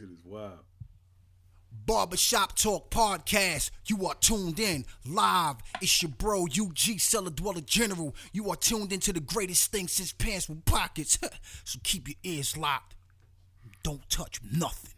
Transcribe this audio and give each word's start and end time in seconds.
Shit 0.00 0.08
is 0.08 0.24
wild. 0.24 0.60
Barbershop 1.84 2.56
Talk 2.56 2.90
Podcast. 2.90 3.70
You 3.84 4.06
are 4.06 4.14
tuned 4.14 4.58
in 4.58 4.86
live. 5.04 5.56
It's 5.82 6.00
your 6.00 6.10
bro, 6.10 6.44
UG 6.44 6.98
Cellar 6.98 7.28
Dweller 7.28 7.60
General. 7.60 8.14
You 8.32 8.48
are 8.50 8.56
tuned 8.56 8.94
into 8.94 9.12
the 9.12 9.20
greatest 9.20 9.70
thing 9.70 9.88
since 9.88 10.12
pants 10.12 10.48
with 10.48 10.64
pockets. 10.64 11.18
so 11.64 11.78
keep 11.84 12.08
your 12.08 12.16
ears 12.22 12.56
locked. 12.56 12.94
Don't 13.82 14.08
touch 14.08 14.40
nothing. 14.50 14.92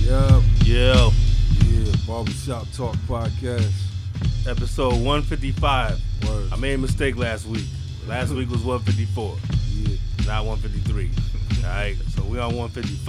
Yeah, 0.00 0.42
Yo, 0.74 1.12
yeah. 1.68 1.92
Barbershop 2.04 2.66
Talk 2.72 2.96
Podcast. 3.06 3.70
episode 4.48 4.94
155. 4.94 6.00
Word. 6.28 6.52
I 6.52 6.56
made 6.56 6.74
a 6.74 6.78
mistake 6.78 7.16
last 7.16 7.46
week. 7.46 7.64
Last 8.08 8.30
week 8.32 8.50
was 8.50 8.64
154, 8.64 9.36
Yeah. 9.70 9.96
not 10.26 10.44
153. 10.46 11.10
All 11.64 11.70
right, 11.70 11.94
so 12.16 12.24
we 12.24 12.40
on 12.40 12.56
155. 12.56 13.06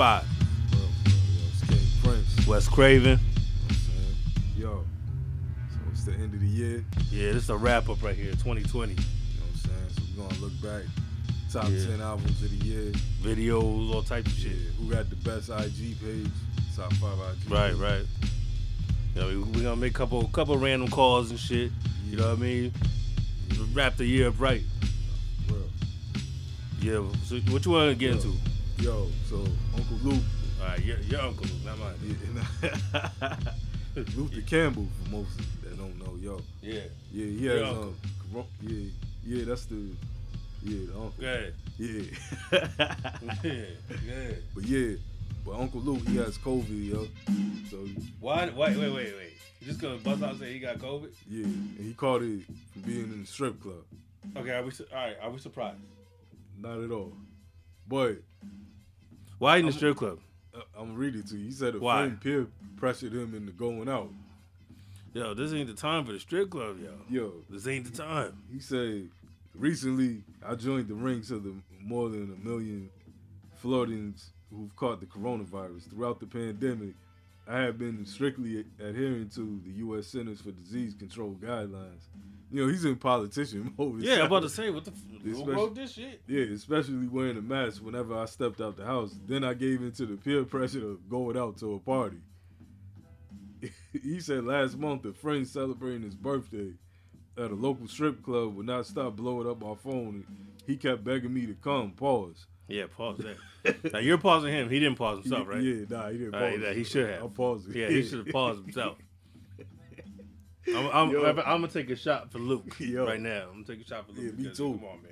Well, 0.73 0.82
well, 0.82 0.90
yo, 1.08 1.82
it's 1.82 2.00
Prince. 2.04 2.48
Wes 2.48 2.68
Craven. 2.68 3.18
You 3.18 3.18
know 3.18 3.23
what 3.66 3.72
I'm 3.72 3.76
saying? 3.76 4.16
Yo. 4.58 4.84
So 5.72 5.80
it's 5.92 6.04
the 6.04 6.14
end 6.14 6.36
of 6.36 6.42
the 6.42 6.45
year. 6.48 6.86
Yeah, 7.09 7.32
this 7.32 7.45
is 7.45 7.50
a 7.50 7.58
wrap 7.58 7.90
up 7.90 8.04
right 8.04 8.16
here, 8.16 8.32
2020. 8.34 8.94
You 8.94 9.00
know 9.00 9.04
what 9.40 9.50
I'm 9.50 9.56
saying? 9.56 9.90
So 9.90 10.02
we're 10.16 10.28
gonna 10.30 10.40
look 10.40 10.62
back. 10.62 10.84
Top 11.55 11.70
Yeah. 11.70 11.86
ten 11.86 12.02
albums 12.02 12.44
of 12.44 12.50
the 12.59 12.66
year. 12.66 12.91
Videos, 13.23 13.94
all 13.94 14.04
types 14.04 14.30
of 14.30 14.38
Yeah. 14.40 14.50
shit. 14.50 14.58
Who 14.77 14.90
got 14.91 15.09
the 15.09 15.16
best 15.16 15.50
IG 15.50 15.95
page? 16.02 16.28
Top 16.76 16.91
five 16.95 17.18
IG. 17.18 17.50
Right, 17.50 17.72
page. 17.72 17.80
right. 17.80 18.05
You 19.16 19.22
know, 19.22 19.28
we, 19.30 19.38
we 19.38 19.62
gonna 19.62 19.78
make 19.78 19.91
a 19.91 19.95
couple, 19.98 20.28
couple 20.28 20.58
random 20.58 20.90
calls 20.90 21.30
and 21.31 21.40
shit. 21.40 21.72
You 22.09 22.17
know 22.17 22.28
what 22.31 22.39
I 22.39 22.42
mean? 22.42 22.73
Wrap 23.73 23.95
the 23.95 24.06
year 24.06 24.28
up 24.28 24.36
right. 24.38 24.64
Well, 25.50 25.59
Yeah. 26.81 27.02
So 27.23 27.38
what 27.52 27.64
you 27.64 27.72
want 27.72 27.89
to 27.89 27.95
get 27.95 28.11
into? 28.11 28.33
yo, 28.80 29.09
so 29.30 29.38
Uncle 29.78 29.98
Luke. 30.03 30.23
All 30.59 30.67
right, 30.67 30.83
your, 30.83 30.98
your 31.00 31.22
uncle, 31.22 31.45
not 31.64 31.80
mine. 31.80 31.95
Yeah, 32.52 33.38
Luther 34.17 34.42
Campbell 34.42 34.88
for 35.03 35.09
most 35.09 35.38
that 35.64 35.78
don't 35.78 35.98
know. 36.00 36.17
Yo, 36.22 36.42
Yeah. 36.61 36.81
yeah, 37.14 37.26
he 37.26 37.31
Your 37.45 37.64
um, 37.64 37.95
yeah, 38.61 38.89
yeah, 39.26 39.45
that's 39.45 39.66
the, 39.67 39.76
yeah, 40.66 40.85
the 40.88 40.94
uncle. 40.94 41.13
Go. 41.19 41.49
Yeah. 41.77 42.02
yeah. 42.52 42.61
Yeah. 43.44 44.31
but 44.55 44.63
yeah, 44.66 44.95
but 45.45 45.52
Uncle 45.55 45.81
Luke, 45.81 46.08
he 46.08 46.17
has 46.17 46.38
COVID, 46.38 46.89
yo. 46.91 47.08
So 47.69 47.77
Why? 48.19 48.45
Wait, 48.49 48.55
wait, 48.77 48.77
wait, 48.77 48.93
wait. 48.93 49.33
You 49.61 49.67
just 49.67 49.80
gonna 49.80 49.97
bust 49.97 50.21
out 50.23 50.31
and 50.31 50.39
say 50.39 50.53
he 50.53 50.59
got 50.59 50.77
COVID? 50.77 51.09
yeah, 51.30 51.43
and 51.45 51.80
he 51.80 51.93
caught 51.93 52.21
it 52.21 52.41
from 52.73 52.81
being 52.83 53.03
in 53.03 53.21
the 53.21 53.27
strip 53.27 53.61
club. 53.61 53.83
Okay, 54.38 54.52
are 54.52 54.63
we 54.63 54.71
su- 54.71 54.86
all 54.91 54.97
right? 54.97 55.16
Are 55.21 55.30
we 55.30 55.39
surprised? 55.39 55.77
Not 56.59 56.80
at 56.81 56.91
all. 56.91 57.13
But 57.88 58.17
Why 59.39 59.58
in 59.58 59.66
the 59.67 59.71
strip 59.71 59.97
club? 59.97 60.19
uh, 60.55 60.61
I'm 60.77 60.88
gonna 60.88 60.97
read 60.97 61.16
it 61.16 61.27
to 61.27 61.38
you. 61.38 61.45
He 61.45 61.52
said 61.52 61.75
a 61.75 61.80
Why? 61.80 62.03
friend 62.03 62.21
peer 62.21 62.47
pressured 62.77 63.13
him 63.13 63.33
into 63.36 63.52
going 63.52 63.89
out. 63.89 64.09
Yo, 65.13 65.33
this 65.33 65.53
ain't 65.53 65.67
the 65.67 65.73
time 65.73 66.05
for 66.05 66.11
the 66.11 66.19
strip 66.19 66.49
club, 66.49 66.77
yo. 66.81 66.91
Yo, 67.09 67.33
This 67.49 67.67
ain't 67.67 67.86
the 67.89 67.97
time. 67.97 68.38
He 68.52 68.59
said, 68.59 69.09
recently 69.58 70.23
I 70.45 70.56
joined 70.56 70.88
the 70.88 70.95
ranks 70.95 71.31
of 71.31 71.44
the 71.44 71.53
more 71.81 72.09
than 72.09 72.34
a 72.34 72.48
million 72.48 72.89
Floridians 73.56 74.31
who've 74.52 74.75
caught 74.75 75.00
the 75.00 75.06
coronavirus. 75.06 75.89
Throughout 75.89 76.20
the 76.20 76.28
pandemic, 76.28 76.94
I 77.48 77.61
have 77.61 77.78
been 77.78 78.06
strictly 78.06 78.66
adhering 78.80 79.30
to 79.36 79.61
the 79.66 79.72
U.S. 79.80 80.08
Centers 80.08 80.42
for 80.42 80.52
Disease 80.52 80.95
Control 80.95 81.36
guidelines. 81.42 82.03
You 82.52 82.66
know, 82.66 82.72
he's 82.72 82.86
in 82.86 82.95
politician 82.95 83.73
mode. 83.78 84.02
Yeah, 84.02 84.20
I'm 84.20 84.26
about 84.28 84.44
to 84.44 84.50
say 84.50 84.70
what 84.70 84.86
the 84.86 84.92
f- 84.92 85.23
who 85.23 85.52
wrote 85.52 85.76
this 85.76 85.93
shit? 85.93 86.22
Yeah, 86.27 86.45
especially 86.54 87.08
wearing 87.08 87.37
a 87.37 87.42
mask 87.42 87.83
whenever 87.83 88.17
I 88.17 88.26
stepped 88.26 88.61
out 88.61 88.77
the 88.77 88.86
house. 88.86 89.16
Then 89.27 89.43
I 89.43 89.54
gave 89.54 89.82
into 89.82 90.05
the 90.05 90.16
peer 90.16 90.43
pressure 90.43 90.92
of 90.92 91.10
going 91.10 91.37
out 91.37 91.58
to 91.58 91.73
a 91.73 91.80
party. 91.80 92.17
he 93.92 94.20
said 94.20 94.43
last 94.45 94.77
month 94.77 95.05
a 95.05 95.14
friend 95.14 95.48
celebrating 95.48 96.04
his 96.04 96.16
birthday 96.16 96.72
at 97.38 97.52
a 97.52 97.56
local 97.56 97.88
strip 97.88 98.23
club 98.23 98.56
would 98.56 98.66
not 98.66 98.86
stop 98.86 99.16
blowing 99.16 99.50
up 99.50 99.62
my 99.62 99.76
phone. 99.76 100.26
He 100.66 100.78
kept 100.78 101.04
begging 101.04 101.34
me 101.34 101.46
to 101.46 101.54
come. 101.54 101.92
Pause. 101.92 102.48
Yeah, 102.68 102.86
pause 102.96 103.20
that. 103.64 103.94
now 103.94 104.00
you're 104.00 104.18
pausing 104.18 104.52
him. 104.52 104.70
He 104.70 104.80
didn't 104.80 104.98
pause 104.98 105.20
himself, 105.22 105.48
right? 105.48 105.62
Yeah, 105.62 105.86
nah, 105.90 106.10
he 106.10 106.18
didn't 106.18 106.32
pause. 106.32 106.60
right, 106.60 106.76
he 106.76 106.84
should 106.84 107.10
have. 107.10 107.22
I'll 107.22 107.30
pause 107.30 107.68
it. 107.68 107.76
Yeah, 107.76 107.90
he 107.90 108.02
should 108.04 108.26
have 108.26 108.34
paused 108.34 108.64
himself. 108.64 108.98
I'm, 110.68 110.88
I'm, 110.88 111.10
Yo. 111.12 111.23
I'm, 111.26 111.36
gonna 111.36 111.68
take 111.68 111.92
a 111.92 111.96
shot 111.96 112.32
for 112.32 112.40
Luke 112.40 112.76
Yo. 112.80 113.06
right 113.06 113.20
now. 113.22 113.44
I'm 113.50 113.64
gonna 113.64 113.78
take 113.78 113.86
a 113.86 113.88
shot 113.88 114.08
for 114.08 114.14
Luke. 114.14 114.23
Yeah, 114.26 114.32
me 114.32 114.44
because- 114.44 114.58
too. 114.58 114.73
Come 114.73 114.84
on, 114.86 115.04
man. 115.04 115.12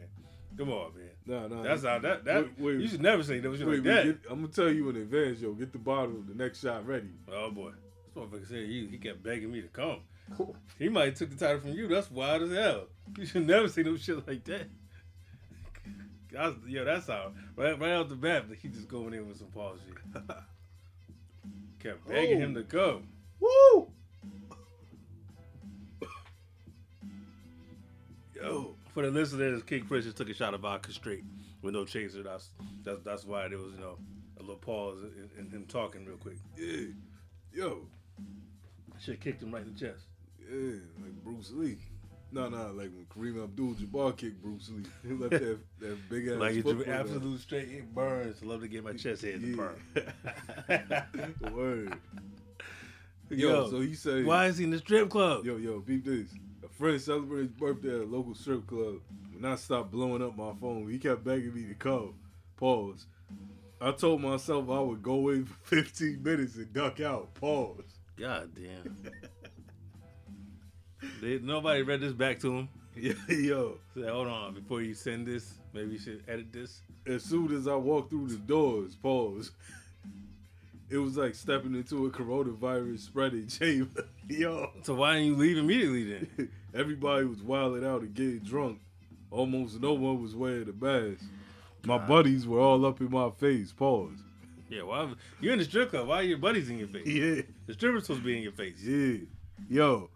Come 0.57 0.69
on, 0.71 0.91
man. 0.95 1.09
Nah, 1.25 1.47
nah. 1.47 1.63
That's 1.63 1.83
how 1.83 1.99
that 1.99 2.25
that 2.25 2.43
Wait, 2.43 2.59
wait. 2.59 2.79
you 2.81 2.87
should 2.87 3.01
never 3.01 3.23
say 3.23 3.39
no 3.39 3.55
shit 3.55 3.67
Wait, 3.67 3.75
like 3.75 3.83
that. 3.83 4.05
get- 4.05 4.31
I'm 4.31 4.41
gonna 4.41 4.47
tell 4.53 4.69
you 4.69 4.89
in 4.89 4.95
advance, 4.97 5.39
yo. 5.39 5.53
Get 5.53 5.71
the 5.71 5.79
bottle, 5.79 6.23
the 6.27 6.33
next 6.35 6.61
shot 6.61 6.85
ready. 6.87 7.09
Oh 7.31 7.51
boy, 7.51 7.71
this 7.71 8.15
motherfucker 8.15 8.47
said 8.47 8.65
he, 8.67 8.87
he 8.89 8.97
kept 8.97 9.21
begging 9.23 9.51
me 9.51 9.61
to 9.61 9.67
come. 9.67 9.99
He 10.79 10.89
might 10.89 11.05
have 11.05 11.15
took 11.15 11.29
the 11.29 11.35
title 11.35 11.61
from 11.61 11.73
you. 11.73 11.87
That's 11.87 12.09
wild 12.09 12.41
as 12.41 12.51
hell. 12.51 12.87
You 13.17 13.25
should 13.25 13.47
never 13.47 13.67
see 13.67 13.83
no 13.83 13.95
shit 13.95 14.27
like 14.27 14.43
that. 14.45 14.67
That's, 16.31 16.55
yo, 16.67 16.83
that's 16.83 17.05
how 17.05 17.31
right 17.55 17.79
right 17.79 17.91
out 17.91 18.09
the 18.09 18.15
bat. 18.15 18.45
He 18.59 18.67
just 18.67 18.87
going 18.87 19.13
in 19.13 19.27
with 19.27 19.37
some 19.37 19.49
pause 19.49 19.77
shit. 19.85 20.23
Kept 21.79 22.07
begging 22.07 22.39
him 22.39 22.55
to 22.55 22.61
oh. 22.61 22.63
come. 22.63 23.07
Woo! 23.39 23.91
Yo, 28.35 28.75
For 28.95 29.03
the 29.03 29.11
listeners, 29.11 29.61
King 29.61 29.85
Prince 29.85 30.05
just 30.05 30.17
took 30.17 30.27
a 30.29 30.33
shot 30.33 30.55
of 30.55 30.61
vodka 30.61 30.91
straight 30.91 31.23
with 31.61 31.75
no 31.75 31.85
chaser. 31.85 32.23
That's 32.23 32.49
that's 32.83 33.01
that's 33.03 33.25
why 33.25 33.47
there 33.47 33.59
was 33.59 33.73
you 33.73 33.79
know 33.79 33.99
a 34.37 34.41
little 34.41 34.55
pause 34.55 35.03
in, 35.03 35.29
in 35.37 35.51
him 35.51 35.65
talking 35.67 36.03
real 36.03 36.17
quick. 36.17 36.37
yeah, 36.57 36.87
yo, 37.53 37.85
Shit 38.99 39.19
kicked 39.19 39.43
him 39.43 39.51
right 39.53 39.63
in 39.63 39.73
the 39.73 39.79
chest. 39.79 40.05
Yeah, 40.51 40.73
like 41.01 41.23
Bruce 41.23 41.51
Lee. 41.51 41.77
No, 42.31 42.49
no, 42.49 42.71
like 42.71 42.89
when 42.89 43.05
Kareem 43.15 43.43
Abdul-Jabbar 43.43 44.17
kicked 44.17 44.41
Bruce 44.41 44.69
Lee, 44.69 44.83
he 45.07 45.13
left 45.13 45.31
that 45.31 45.59
that 45.79 46.09
big 46.09 46.27
ass 46.27 46.35
Like 46.39 46.55
it's 46.55 46.63
football 46.63 46.93
absolute 46.93 47.39
straight. 47.41 47.69
It 47.69 47.93
burns. 47.93 48.37
I 48.41 48.45
love 48.47 48.61
to 48.61 48.67
get 48.67 48.83
my 48.83 48.93
chest 48.93 49.21
hit 49.21 49.35
in 49.35 49.55
the 49.55 49.73
Yeah. 50.69 51.03
burn. 51.39 51.53
Word. 51.53 51.93
Yo, 53.29 53.49
Yo, 53.49 53.69
so 53.69 53.79
he 53.81 53.93
said, 53.95 54.25
Why 54.25 54.47
is 54.47 54.57
he 54.57 54.63
in 54.65 54.69
the 54.71 54.77
strip 54.79 55.09
club? 55.09 55.45
Yo, 55.45 55.57
yo, 55.57 55.79
beep 55.79 56.05
this. 56.05 56.29
A 56.63 56.67
friend 56.67 56.99
celebrated 57.01 57.49
his 57.49 57.57
birthday 57.59 57.89
at 57.95 58.01
a 58.01 58.05
local 58.05 58.35
strip 58.35 58.67
club. 58.67 58.95
When 59.33 59.45
I 59.51 59.55
stopped 59.55 59.91
blowing 59.91 60.21
up 60.21 60.35
my 60.37 60.53
phone, 60.59 60.89
he 60.89 60.99
kept 60.99 61.23
begging 61.23 61.53
me 61.53 61.65
to 61.67 61.73
come. 61.75 62.13
Pause. 62.57 63.07
I 63.81 63.91
told 63.91 64.21
myself 64.21 64.69
I 64.69 64.79
would 64.79 65.01
go 65.01 65.29
in 65.29 65.45
for 65.45 65.75
15 65.75 66.21
minutes 66.21 66.55
and 66.55 66.71
duck 66.73 66.99
out. 66.99 67.33
Pause. 67.35 67.83
God 68.17 68.51
damn. 68.55 68.97
They, 71.21 71.39
nobody 71.39 71.81
read 71.81 72.01
this 72.01 72.13
back 72.13 72.39
to 72.41 72.57
him. 72.57 72.69
Yeah, 72.95 73.13
yo. 73.27 73.79
Said, 73.95 74.07
hold 74.09 74.27
on, 74.27 74.53
before 74.53 74.83
you 74.83 74.93
send 74.93 75.25
this, 75.25 75.55
maybe 75.73 75.93
you 75.93 75.97
should 75.97 76.23
edit 76.27 76.53
this. 76.53 76.81
As 77.07 77.23
soon 77.23 77.51
as 77.55 77.67
I 77.67 77.73
walked 77.73 78.11
through 78.11 78.27
the 78.27 78.37
doors, 78.37 78.95
pause. 78.95 79.49
It 80.91 80.97
was 80.97 81.17
like 81.17 81.33
stepping 81.33 81.73
into 81.73 82.05
a 82.05 82.11
coronavirus 82.11 82.99
spreading 82.99 83.47
chamber. 83.47 84.05
Yo. 84.29 84.69
So 84.83 84.93
why 84.93 85.13
didn't 85.15 85.27
you 85.29 85.35
leave 85.37 85.57
immediately 85.57 86.03
then? 86.03 86.49
Everybody 86.75 87.25
was 87.25 87.41
wilding 87.41 87.83
out 87.83 88.01
and 88.01 88.13
getting 88.13 88.39
drunk. 88.39 88.79
Almost 89.31 89.81
no 89.81 89.93
one 89.93 90.21
was 90.21 90.35
wearing 90.35 90.69
a 90.69 90.85
mask. 90.85 91.25
My 91.85 91.97
God. 91.97 92.07
buddies 92.07 92.45
were 92.45 92.59
all 92.59 92.85
up 92.85 93.01
in 93.01 93.09
my 93.09 93.31
face. 93.31 93.71
Pause. 93.73 94.19
Yeah, 94.69 94.83
why? 94.83 95.11
You're 95.41 95.53
in 95.53 95.59
the 95.59 95.65
strip 95.65 95.89
club. 95.89 96.07
Why 96.07 96.17
are 96.17 96.23
your 96.23 96.37
buddies 96.37 96.69
in 96.69 96.77
your 96.77 96.87
face? 96.87 97.07
Yeah. 97.07 97.41
The 97.65 97.73
stripper's 97.73 98.03
supposed 98.03 98.21
to 98.21 98.25
be 98.25 98.37
in 98.37 98.43
your 98.43 98.51
face. 98.51 98.81
Yeah. 98.83 99.17
Yo. 99.67 100.09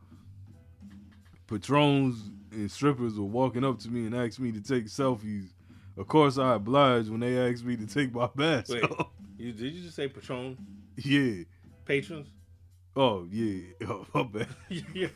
Patrons 1.47 2.29
and 2.51 2.69
strippers 2.69 3.17
were 3.17 3.25
walking 3.25 3.63
up 3.63 3.79
to 3.79 3.89
me 3.89 4.05
and 4.05 4.15
asked 4.15 4.39
me 4.39 4.51
to 4.51 4.61
take 4.61 4.85
selfies. 4.85 5.49
Of 5.95 6.07
course, 6.07 6.38
I 6.38 6.55
obliged 6.55 7.09
when 7.09 7.21
they 7.21 7.38
asked 7.38 7.63
me 7.65 7.75
to 7.77 7.88
take 7.88 8.13
my 8.13 8.29
mask 8.35 8.69
Wait, 8.69 8.83
off. 8.83 9.07
you, 9.38 9.51
did 9.53 9.73
you 9.73 9.81
just 9.83 9.95
say 9.95 10.07
Patron 10.07 10.57
Yeah. 10.97 11.44
patrons? 11.85 12.27
Oh, 12.95 13.25
yeah. 13.31 13.61
Oh, 13.88 14.05
my 14.13 14.23
bad. 14.23 14.47
Yo, 14.69 15.09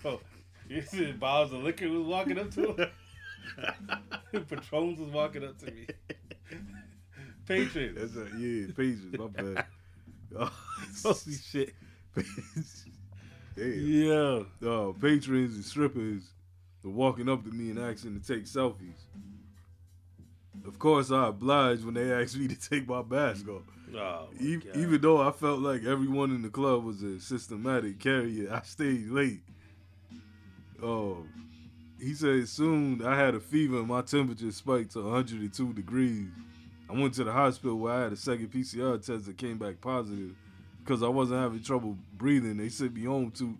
you 0.70 0.82
said 0.82 1.20
bottles 1.20 1.52
of 1.54 1.64
liquor 1.64 1.90
was 1.90 2.08
walking 2.08 2.40
up 2.40 2.52
to 2.52 2.74
him. 2.74 4.46
Patrons 4.48 5.00
was 5.00 5.10
walking 5.12 5.44
up 5.44 5.58
to 5.60 5.66
me. 5.68 5.88
Patrons. 7.46 7.98
That's 8.00 8.16
a, 8.16 8.38
yeah, 8.38 8.68
pages. 8.76 9.18
My 9.18 9.28
bad. 9.28 9.66
Oh, 10.38 10.52
Holy 11.04 11.36
shit. 11.36 11.74
Damn. 13.56 14.46
Yeah. 14.62 14.68
uh, 14.70 14.92
patrons 14.94 15.56
and 15.56 15.66
strippers 15.66 16.24
were 16.84 16.92
walking 16.92 17.30
up 17.30 17.44
to 17.44 17.52
me 17.52 17.70
and 17.72 17.80
asking 17.80 18.20
to 18.20 18.26
take 18.26 18.46
selfies. 18.46 19.04
Of 20.66 20.78
course, 20.80 21.12
I 21.12 21.28
obliged 21.28 21.84
when 21.84 21.94
they 21.96 22.12
asked 22.12 22.38
me 22.38 22.48
to 22.48 22.70
take 22.70 22.88
my 22.88 23.02
mask 23.04 23.48
off. 23.50 23.64
Oh, 23.94 24.28
my 24.40 24.46
E- 24.46 24.60
even 24.76 25.02
though 25.02 25.20
I 25.22 25.32
felt 25.32 25.60
like 25.60 25.84
everyone 25.84 26.32
in 26.32 26.42
the 26.44 26.50
club 26.50 26.84
was 26.86 27.02
a 27.04 27.20
systematic 27.20 28.00
carrier, 28.00 28.52
I 28.54 28.62
stayed 28.62 29.08
late. 29.10 29.42
Um, 30.82 31.28
he 32.00 32.14
said 32.14 32.48
soon 32.48 33.06
I 33.06 33.16
had 33.16 33.36
a 33.36 33.40
fever 33.40 33.80
and 33.80 33.88
my 33.88 34.02
temperature 34.02 34.52
spiked 34.52 34.92
to 34.94 35.02
102 35.04 35.74
degrees. 35.74 36.30
I 36.90 36.94
went 36.94 37.14
to 37.16 37.24
the 37.24 37.32
hospital 37.32 37.78
where 37.78 37.94
I 37.94 38.04
had 38.04 38.14
a 38.14 38.18
second 38.18 38.52
PCR 38.52 39.04
test 39.06 39.26
that 39.26 39.38
came 39.38 39.58
back 39.58 39.80
positive 39.82 40.36
because 40.84 41.04
I 41.04 41.08
wasn't 41.08 41.42
having 41.42 41.62
trouble 41.64 41.98
breathing. 42.18 42.58
They 42.58 42.70
sent 42.70 42.94
me 42.94 43.04
home 43.06 43.32
to, 43.32 43.58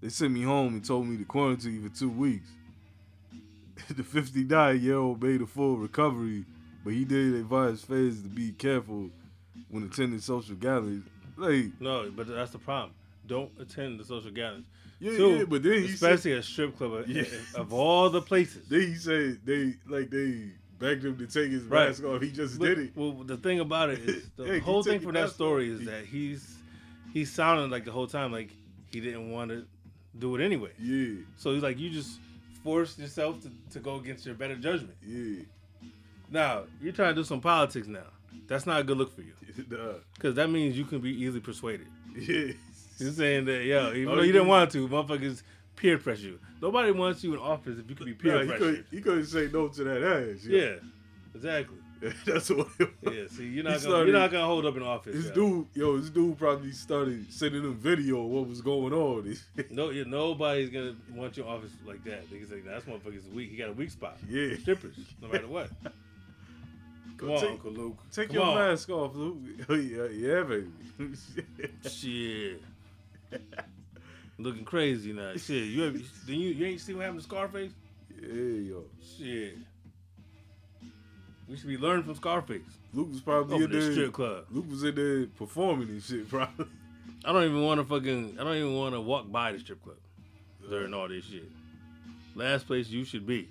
they 0.00 0.08
sent 0.08 0.32
me 0.32 0.42
home 0.42 0.74
and 0.74 0.84
told 0.84 1.06
me 1.06 1.16
to 1.16 1.24
quarantine 1.24 1.88
for 1.88 1.96
two 1.96 2.10
weeks. 2.10 2.48
the 3.88 4.02
59 4.04 4.80
year 4.80 4.96
old 4.96 5.22
made 5.22 5.40
a 5.40 5.46
full 5.46 5.76
recovery, 5.76 6.44
but 6.84 6.92
he 6.92 7.04
did 7.04 7.34
advise 7.34 7.82
fans 7.82 8.22
to 8.22 8.28
be 8.28 8.52
careful 8.52 9.10
when 9.70 9.84
attending 9.84 10.20
social 10.20 10.54
gatherings. 10.56 11.04
Like, 11.36 11.66
No, 11.80 12.10
but 12.14 12.26
that's 12.26 12.50
the 12.50 12.58
problem. 12.58 12.92
Don't 13.26 13.50
attend 13.58 13.98
the 14.00 14.04
social 14.04 14.30
gatherings. 14.30 14.66
yeah, 14.98 15.16
Two, 15.16 15.36
yeah, 15.38 15.44
but 15.44 15.62
then 15.62 15.82
he 15.82 15.88
said, 15.88 16.12
especially 16.12 16.32
a 16.32 16.42
strip 16.42 16.76
club 16.76 16.92
of, 16.92 17.08
Yeah. 17.08 17.24
of 17.54 17.72
all 17.72 18.10
the 18.10 18.20
places. 18.20 18.68
then 18.68 18.80
he 18.80 18.94
said 18.96 19.38
they 19.44 19.74
like 19.88 20.10
they 20.10 20.50
begged 20.80 21.04
him 21.04 21.16
to 21.18 21.26
take 21.26 21.50
his 21.52 21.62
Right. 21.64 21.88
mask 21.88 22.02
off. 22.04 22.20
He 22.22 22.30
just 22.32 22.58
But- 22.58 22.64
did 22.66 22.78
it. 22.78 22.92
Well, 22.96 23.12
the 23.12 23.36
thing 23.36 23.60
about 23.60 23.90
it 23.90 24.00
is 24.00 24.28
the 24.36 24.44
can 24.44 24.60
whole 24.60 24.82
thing 24.82 24.98
from 25.00 25.12
that 25.14 25.30
story 25.30 25.72
off? 25.72 25.80
is 25.80 25.86
that 25.86 26.04
he's 26.06 26.56
he 27.12 27.24
sounded 27.24 27.70
like 27.70 27.84
the 27.84 27.92
whole 27.92 28.06
time 28.06 28.32
like 28.32 28.50
he 28.90 29.00
didn't 29.00 29.30
want 29.30 29.50
to 29.50 29.64
do 30.18 30.34
it 30.36 30.44
anyway. 30.44 30.70
Yeah, 30.80 31.22
So 31.36 31.52
he's 31.54 31.62
like, 31.62 31.78
you 31.78 31.90
just 31.90 32.18
forced 32.64 32.98
yourself 32.98 33.40
to, 33.42 33.50
to 33.72 33.78
go 33.80 33.96
against 33.96 34.26
your 34.26 34.34
better 34.34 34.56
judgment. 34.56 34.96
yeah, 35.06 35.42
Now 36.30 36.64
you're 36.82 36.92
trying 36.92 37.14
to 37.14 37.20
do 37.20 37.24
some 37.24 37.40
politics 37.40 37.86
now. 37.86 38.06
That's 38.46 38.66
not 38.66 38.80
a 38.80 38.84
good 38.84 38.96
look 38.98 39.14
for 39.14 39.22
you 39.22 39.32
because 40.14 40.34
that 40.34 40.50
means 40.50 40.76
you 40.78 40.84
can 40.84 41.00
be 41.00 41.10
easily 41.10 41.40
persuaded. 41.40 41.86
yeah. 42.16 42.52
You're 42.98 43.12
saying 43.12 43.46
that, 43.46 43.64
yo, 43.64 43.92
even 43.94 44.08
Oh, 44.08 44.16
though 44.16 44.22
you 44.22 44.32
didn't 44.32 44.48
want 44.48 44.70
to, 44.72 44.86
motherfuckers 44.88 45.42
peer 45.80 45.98
pressure 45.98 46.26
you. 46.28 46.38
Nobody 46.60 46.90
wants 46.92 47.24
you 47.24 47.32
in 47.32 47.38
office 47.40 47.78
if 47.78 47.88
you 47.88 47.96
can 47.96 48.06
be 48.06 48.12
peer 48.14 48.34
Nah, 48.34 48.40
he, 48.42 48.46
pressured. 48.48 48.84
couldn't, 48.90 49.02
couldn't 49.04 49.26
say 49.26 49.48
no 49.52 49.68
to 49.68 49.84
that 49.84 50.02
ass. 50.02 50.44
yo. 50.44 50.58
Yeah, 50.58 50.74
exactly. 51.34 51.76
that's 52.26 52.48
what. 52.50 52.66
It 52.78 52.90
was. 53.02 53.14
Yeah, 53.14 53.22
see, 53.28 53.44
you're 53.46 53.62
not 53.64 53.70
gonna, 53.70 53.80
started- 53.80 54.08
you're 54.08 54.18
not 54.18 54.30
gonna 54.30 54.46
hold 54.46 54.64
up 54.64 54.74
in 54.76 54.82
office. 54.82 55.14
This 55.14 55.26
yo. 55.26 55.32
dude, 55.34 55.66
yo, 55.74 55.98
this 55.98 56.08
dude 56.10 56.38
probably 56.38 56.72
started 56.72 57.30
sending 57.32 57.62
them 57.62 57.74
video 57.76 58.22
of 58.24 58.30
what 58.30 58.48
was 58.48 58.60
going 58.62 58.92
on. 58.94 59.36
No, 59.70 59.90
yeah, 59.90 60.04
nobody's 60.06 60.70
gonna 60.70 60.96
want 61.14 61.36
your 61.36 61.46
office 61.46 61.72
like 61.86 62.02
that. 62.04 62.30
They 62.30 62.38
can 62.38 62.48
say 62.48 62.60
that's 62.60 62.86
motherfucker's 62.86 63.26
weak. 63.34 63.50
He 63.50 63.56
got 63.58 63.68
a 63.68 63.72
weak 63.72 63.90
spot. 63.90 64.16
Yeah. 64.28 64.56
strippers, 64.60 64.96
no 65.20 65.28
matter 65.28 65.46
what. 65.46 65.70
Come 67.18 67.32
on, 67.32 67.40
Take- 67.40 67.50
Uncle 67.50 67.72
Luke. 67.72 67.98
Take 68.10 68.28
Come 68.28 68.36
your 68.36 68.44
on. 68.46 68.54
mask 68.56 68.88
off, 68.88 69.14
Luke. 69.14 69.38
yeah, 69.68 70.06
yeah, 70.06 70.42
baby. 70.42 70.70
Shit. 71.86 72.62
Looking 74.42 74.64
crazy 74.64 75.12
now. 75.12 75.32
Shit, 75.36 75.64
you 75.68 75.84
ever, 75.86 75.98
then 76.26 76.36
you 76.40 76.50
you 76.50 76.66
ain't 76.66 76.80
see 76.80 76.94
what 76.94 77.02
happened 77.02 77.20
to 77.20 77.26
Scarface? 77.26 77.72
yeah, 78.20 78.28
yo. 78.32 78.84
Shit. 79.18 79.56
We 81.48 81.56
should 81.56 81.68
be 81.68 81.76
learning 81.78 82.04
from 82.04 82.14
Scarface. 82.14 82.62
Luke 82.92 83.10
was 83.10 83.20
probably 83.20 83.56
Over 83.56 83.64
in 83.64 83.70
the 83.70 83.78
there. 83.78 83.92
strip 83.92 84.12
club. 84.12 84.44
Luke 84.50 84.70
was 84.70 84.82
in 84.84 84.94
there 84.94 85.26
performing 85.26 85.88
and 85.88 86.02
shit, 86.02 86.28
probably. 86.28 86.66
I 87.24 87.32
don't 87.32 87.44
even 87.44 87.62
want 87.62 87.80
to 87.80 87.84
fucking. 87.84 88.36
I 88.40 88.44
don't 88.44 88.56
even 88.56 88.74
want 88.74 88.94
to 88.94 89.00
walk 89.00 89.30
by 89.30 89.52
the 89.52 89.58
strip 89.58 89.82
club 89.82 89.96
during 90.68 90.94
all 90.94 91.08
this 91.08 91.24
shit. 91.24 91.50
Last 92.34 92.66
place 92.66 92.88
you 92.88 93.04
should 93.04 93.26
be. 93.26 93.48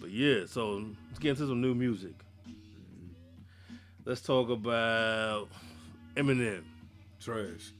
But 0.00 0.10
yeah, 0.10 0.40
so 0.46 0.84
let's 1.08 1.18
get 1.18 1.30
into 1.30 1.46
some 1.46 1.60
new 1.60 1.74
music. 1.74 2.12
Mm-hmm. 2.46 3.74
Let's 4.04 4.20
talk 4.20 4.50
about 4.50 5.48
Eminem. 6.14 6.62
Trash. 7.20 7.72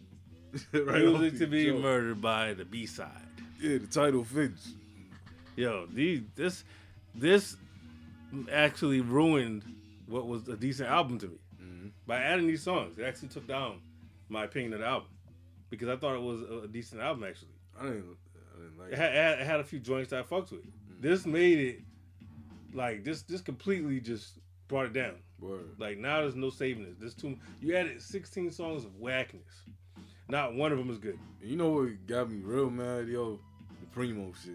right 0.73 1.03
music 1.05 1.39
to 1.39 1.47
be 1.47 1.73
murdered 1.73 2.21
by 2.21 2.55
the 2.55 2.65
B 2.65 2.87
side. 2.87 3.11
Yeah, 3.61 3.79
the 3.79 3.87
title 3.87 4.25
fits. 4.25 4.73
Yo, 5.57 5.87
these 5.87 6.23
this 6.35 6.65
this 7.15 7.57
actually 8.53 9.01
ruined 9.01 9.63
what 10.07 10.27
was 10.27 10.49
a 10.49 10.57
decent 10.57 10.89
album 10.89 11.19
to 11.19 11.29
me 11.29 11.39
Mhm. 11.63 11.91
by 12.07 12.19
adding 12.19 12.47
these 12.47 12.63
songs. 12.63 12.99
It 12.99 13.05
actually 13.05 13.29
took 13.29 13.47
down 13.47 13.81
my 14.29 14.45
opinion 14.45 14.75
of 14.75 14.81
the 14.81 14.87
album 14.87 15.09
because 15.71 15.89
I 15.89 15.97
thought 15.97 16.17
it 16.17 16.23
was 16.23 16.43
a, 16.43 16.69
decent 16.69 17.01
album. 17.01 17.25
Actually, 17.25 17.53
I 17.79 17.85
didn't. 17.85 18.17
I 18.35 18.59
didn't 18.61 18.79
like 18.79 18.93
it 18.93 18.99
had, 18.99 19.13
it 19.13 19.17
had, 19.17 19.39
it 19.41 19.47
had 19.47 19.61
a 19.61 19.65
few 19.65 19.79
joints 19.81 20.11
that 20.11 20.21
I 20.21 20.23
fucked 20.23 20.51
with. 20.53 20.65
This 21.01 21.27
made 21.27 21.59
it 21.59 21.81
like 22.73 23.05
this. 23.05 23.23
This 23.23 23.41
completely 23.41 24.01
just 24.01 24.39
brought 24.69 24.87
it 24.87 24.93
down. 24.93 25.17
Word. 25.41 25.75
Like 25.79 25.99
now, 25.99 26.21
there's 26.21 26.37
no 26.37 26.51
saving 26.51 26.85
this. 26.85 26.97
This 26.99 27.15
too. 27.15 27.37
You 27.61 27.77
added 27.77 28.01
16 28.01 28.51
songs 28.51 28.85
of 28.85 28.97
whackness. 28.97 29.63
Not 30.29 30.55
one 30.55 30.73
of 30.73 30.79
them 30.79 30.91
is 30.91 30.99
good. 30.99 31.19
You 31.43 31.57
know 31.57 31.71
what 31.71 32.07
got 32.07 32.31
me 32.31 32.41
real 32.43 32.71
mad, 32.71 33.09
yo? 33.09 33.39
The 33.81 33.87
Primo 33.93 34.33
shit. 34.43 34.55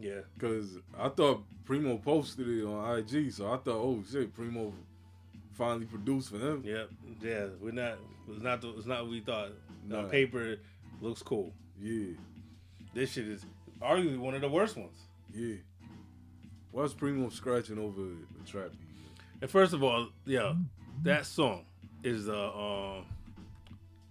Yeah. 0.00 0.20
Cause 0.38 0.78
I 0.98 1.08
thought 1.08 1.42
Primo 1.64 1.98
posted 1.98 2.48
it 2.48 2.64
on 2.64 2.98
IG, 2.98 3.32
so 3.32 3.46
I 3.52 3.56
thought, 3.58 3.68
oh 3.76 4.02
shit, 4.10 4.34
Primo 4.34 4.72
finally 5.52 5.86
produced 5.86 6.30
for 6.30 6.38
them. 6.38 6.62
Yeah. 6.64 6.84
Yeah. 7.22 7.46
We're 7.60 7.72
not. 7.72 7.98
It's 8.30 8.42
not. 8.42 8.60
The, 8.62 8.70
it's 8.76 8.86
not 8.86 9.02
what 9.02 9.10
we 9.10 9.20
thought. 9.20 9.50
Nah. 9.86 9.98
On 10.00 10.08
paper, 10.10 10.56
looks 11.00 11.22
cool. 11.22 11.52
Yeah, 11.80 12.14
This 12.94 13.12
shit 13.12 13.26
is 13.28 13.44
arguably 13.82 14.16
one 14.18 14.34
of 14.34 14.40
the 14.40 14.48
worst 14.48 14.76
ones. 14.76 14.96
yeah. 15.34 15.56
Why's 16.70 16.92
Primo 16.94 17.28
scratching 17.28 17.78
over 17.78 18.00
the 18.00 18.50
trap 18.50 18.70
beat? 18.70 19.18
And 19.42 19.50
first 19.50 19.74
of 19.74 19.82
all, 19.84 20.08
yeah, 20.24 20.54
that 21.02 21.24
song 21.26 21.64
is 22.02 22.28
uh 22.28 22.50
um 22.52 23.04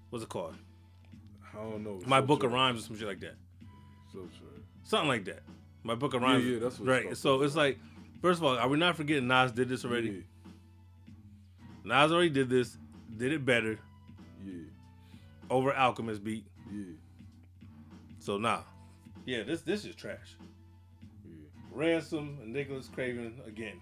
what's 0.09 0.23
it 0.23 0.29
called? 0.29 0.55
I 1.53 1.63
don't 1.63 1.83
know. 1.83 1.99
My 2.05 2.19
So 2.19 2.25
Book 2.25 2.43
of. 2.43 2.51
Rhymes 2.51 2.79
or 2.81 2.83
some 2.87 2.97
shit 2.97 3.07
like 3.07 3.19
that. 3.21 3.35
So 4.11 4.19
trash. 4.19 4.63
Something 4.83 5.07
like 5.07 5.25
that. 5.25 5.41
My 5.83 5.95
Book 5.95 6.13
of 6.13 6.21
Rhymes. 6.21 6.45
yeah, 6.45 6.59
that's 6.59 6.79
what 6.79 6.89
it's 6.89 7.05
right. 7.05 7.17
So 7.17 7.41
it's 7.43 7.55
like, 7.55 7.77
first 8.21 8.39
of 8.39 8.45
all, 8.45 8.57
are 8.57 8.67
we 8.67 8.77
not 8.77 8.95
forgetting 8.95 9.27
Nas 9.27 9.51
did 9.51 9.69
this 9.69 9.83
already? 9.85 10.23
Nas 11.83 12.11
already 12.11 12.29
did 12.29 12.49
this, 12.49 12.77
did 13.17 13.33
it 13.33 13.45
better 13.45 13.77
Yeah, 14.45 14.53
over 15.49 15.73
Alchemist 15.75 16.23
beat. 16.23 16.45
yeah, 16.71 16.79
yeah, 16.79 16.93
So 18.19 18.37
nah. 18.37 18.61
Yeah, 19.25 19.43
this 19.43 19.61
this 19.61 19.83
is 19.85 19.95
trash. 19.95 20.37
yeah. 21.25 21.33
Ransom 21.73 22.37
and 22.41 22.53
Nicholas 22.53 22.87
Craven 22.87 23.39
again. 23.45 23.79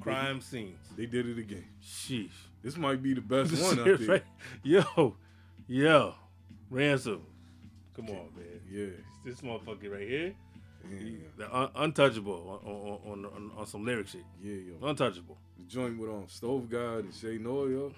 Crime 0.00 0.40
scenes. 0.40 0.78
They 0.96 1.06
did 1.06 1.26
it 1.28 1.38
again. 1.38 1.64
Sheesh. 1.82 2.30
This 2.62 2.76
might 2.76 3.02
be 3.02 3.14
the 3.14 3.20
best 3.22 3.52
one. 3.62 3.76
Shit, 3.84 3.98
think. 3.98 4.10
right? 4.10 4.24
Yo, 4.62 5.16
yo, 5.66 6.14
Ransom. 6.70 7.22
Come 7.94 8.08
on, 8.10 8.28
man. 8.36 8.60
Yeah, 8.70 8.86
This 9.24 9.40
motherfucker 9.40 9.90
right 9.92 10.06
here, 10.08 10.34
yeah, 10.90 11.16
the 11.38 11.56
un- 11.56 11.70
untouchable 11.76 12.60
on, 12.64 13.12
on, 13.12 13.24
on, 13.24 13.50
on, 13.56 13.66
some 13.66 13.84
lyric 13.84 14.06
shit. 14.08 14.22
yeah, 14.42 14.54
yo. 14.54 14.86
Untouchable. 14.86 15.36
The 15.58 15.64
joint 15.72 15.98
with 15.98 16.10
um 16.10 16.24
Stove 16.28 16.68
God 16.68 17.04
and 17.04 17.14
Shay 17.14 17.38
Noah, 17.38 17.70
yo. 17.70 17.92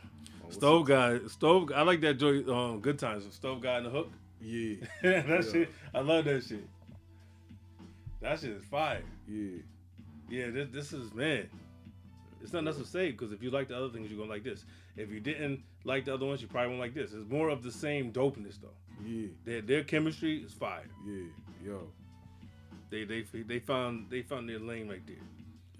Oh, 0.46 0.50
Stove 0.50 0.86
guy, 0.86 1.18
stove. 1.28 1.72
I 1.74 1.82
like 1.82 2.00
that 2.02 2.14
joint. 2.14 2.48
Um, 2.48 2.80
good 2.80 2.98
times. 2.98 3.24
Stove 3.34 3.60
guy 3.60 3.78
in 3.78 3.84
the 3.84 3.90
hook. 3.90 4.10
Yeah, 4.40 4.76
that 5.02 5.26
Yeah. 5.28 5.40
shit. 5.52 5.68
I 5.92 6.00
love 6.00 6.24
that 6.26 6.44
shit. 6.44 6.64
That 8.20 8.38
shit 8.40 8.50
is 8.50 8.64
fire. 8.64 9.02
yeah, 9.28 9.58
Yeah, 10.28 10.50
this, 10.50 10.68
this 10.70 10.92
is 10.92 11.12
man. 11.12 11.48
It's 12.40 12.52
not 12.52 12.64
to 12.64 12.84
say 12.84 13.10
because 13.10 13.32
if 13.32 13.42
you 13.42 13.50
like 13.50 13.68
the 13.68 13.76
other 13.76 13.88
things, 13.90 14.08
you're 14.10 14.18
gonna 14.18 14.30
like 14.30 14.44
this. 14.44 14.64
If 14.98 15.10
you 15.10 15.20
didn't 15.20 15.62
like 15.84 16.04
the 16.06 16.14
other 16.14 16.26
ones, 16.26 16.42
you 16.42 16.48
probably 16.48 16.68
won't 16.70 16.80
like 16.80 16.94
this. 16.94 17.12
It's 17.12 17.28
more 17.30 17.48
of 17.50 17.62
the 17.62 17.70
same 17.72 18.12
dopeness 18.12 18.58
though. 18.60 18.74
yeah, 19.06 19.28
Their 19.44 19.60
their 19.62 19.84
chemistry 19.84 20.38
is 20.38 20.52
fire. 20.52 20.84
yeah, 21.06 21.22
yo. 21.64 21.88
They 22.90 23.04
they 23.04 23.22
they 23.46 23.58
found 23.60 24.10
they 24.10 24.22
found 24.22 24.48
their 24.48 24.58
lane 24.58 24.88
right 24.88 25.06
there. 25.06 25.16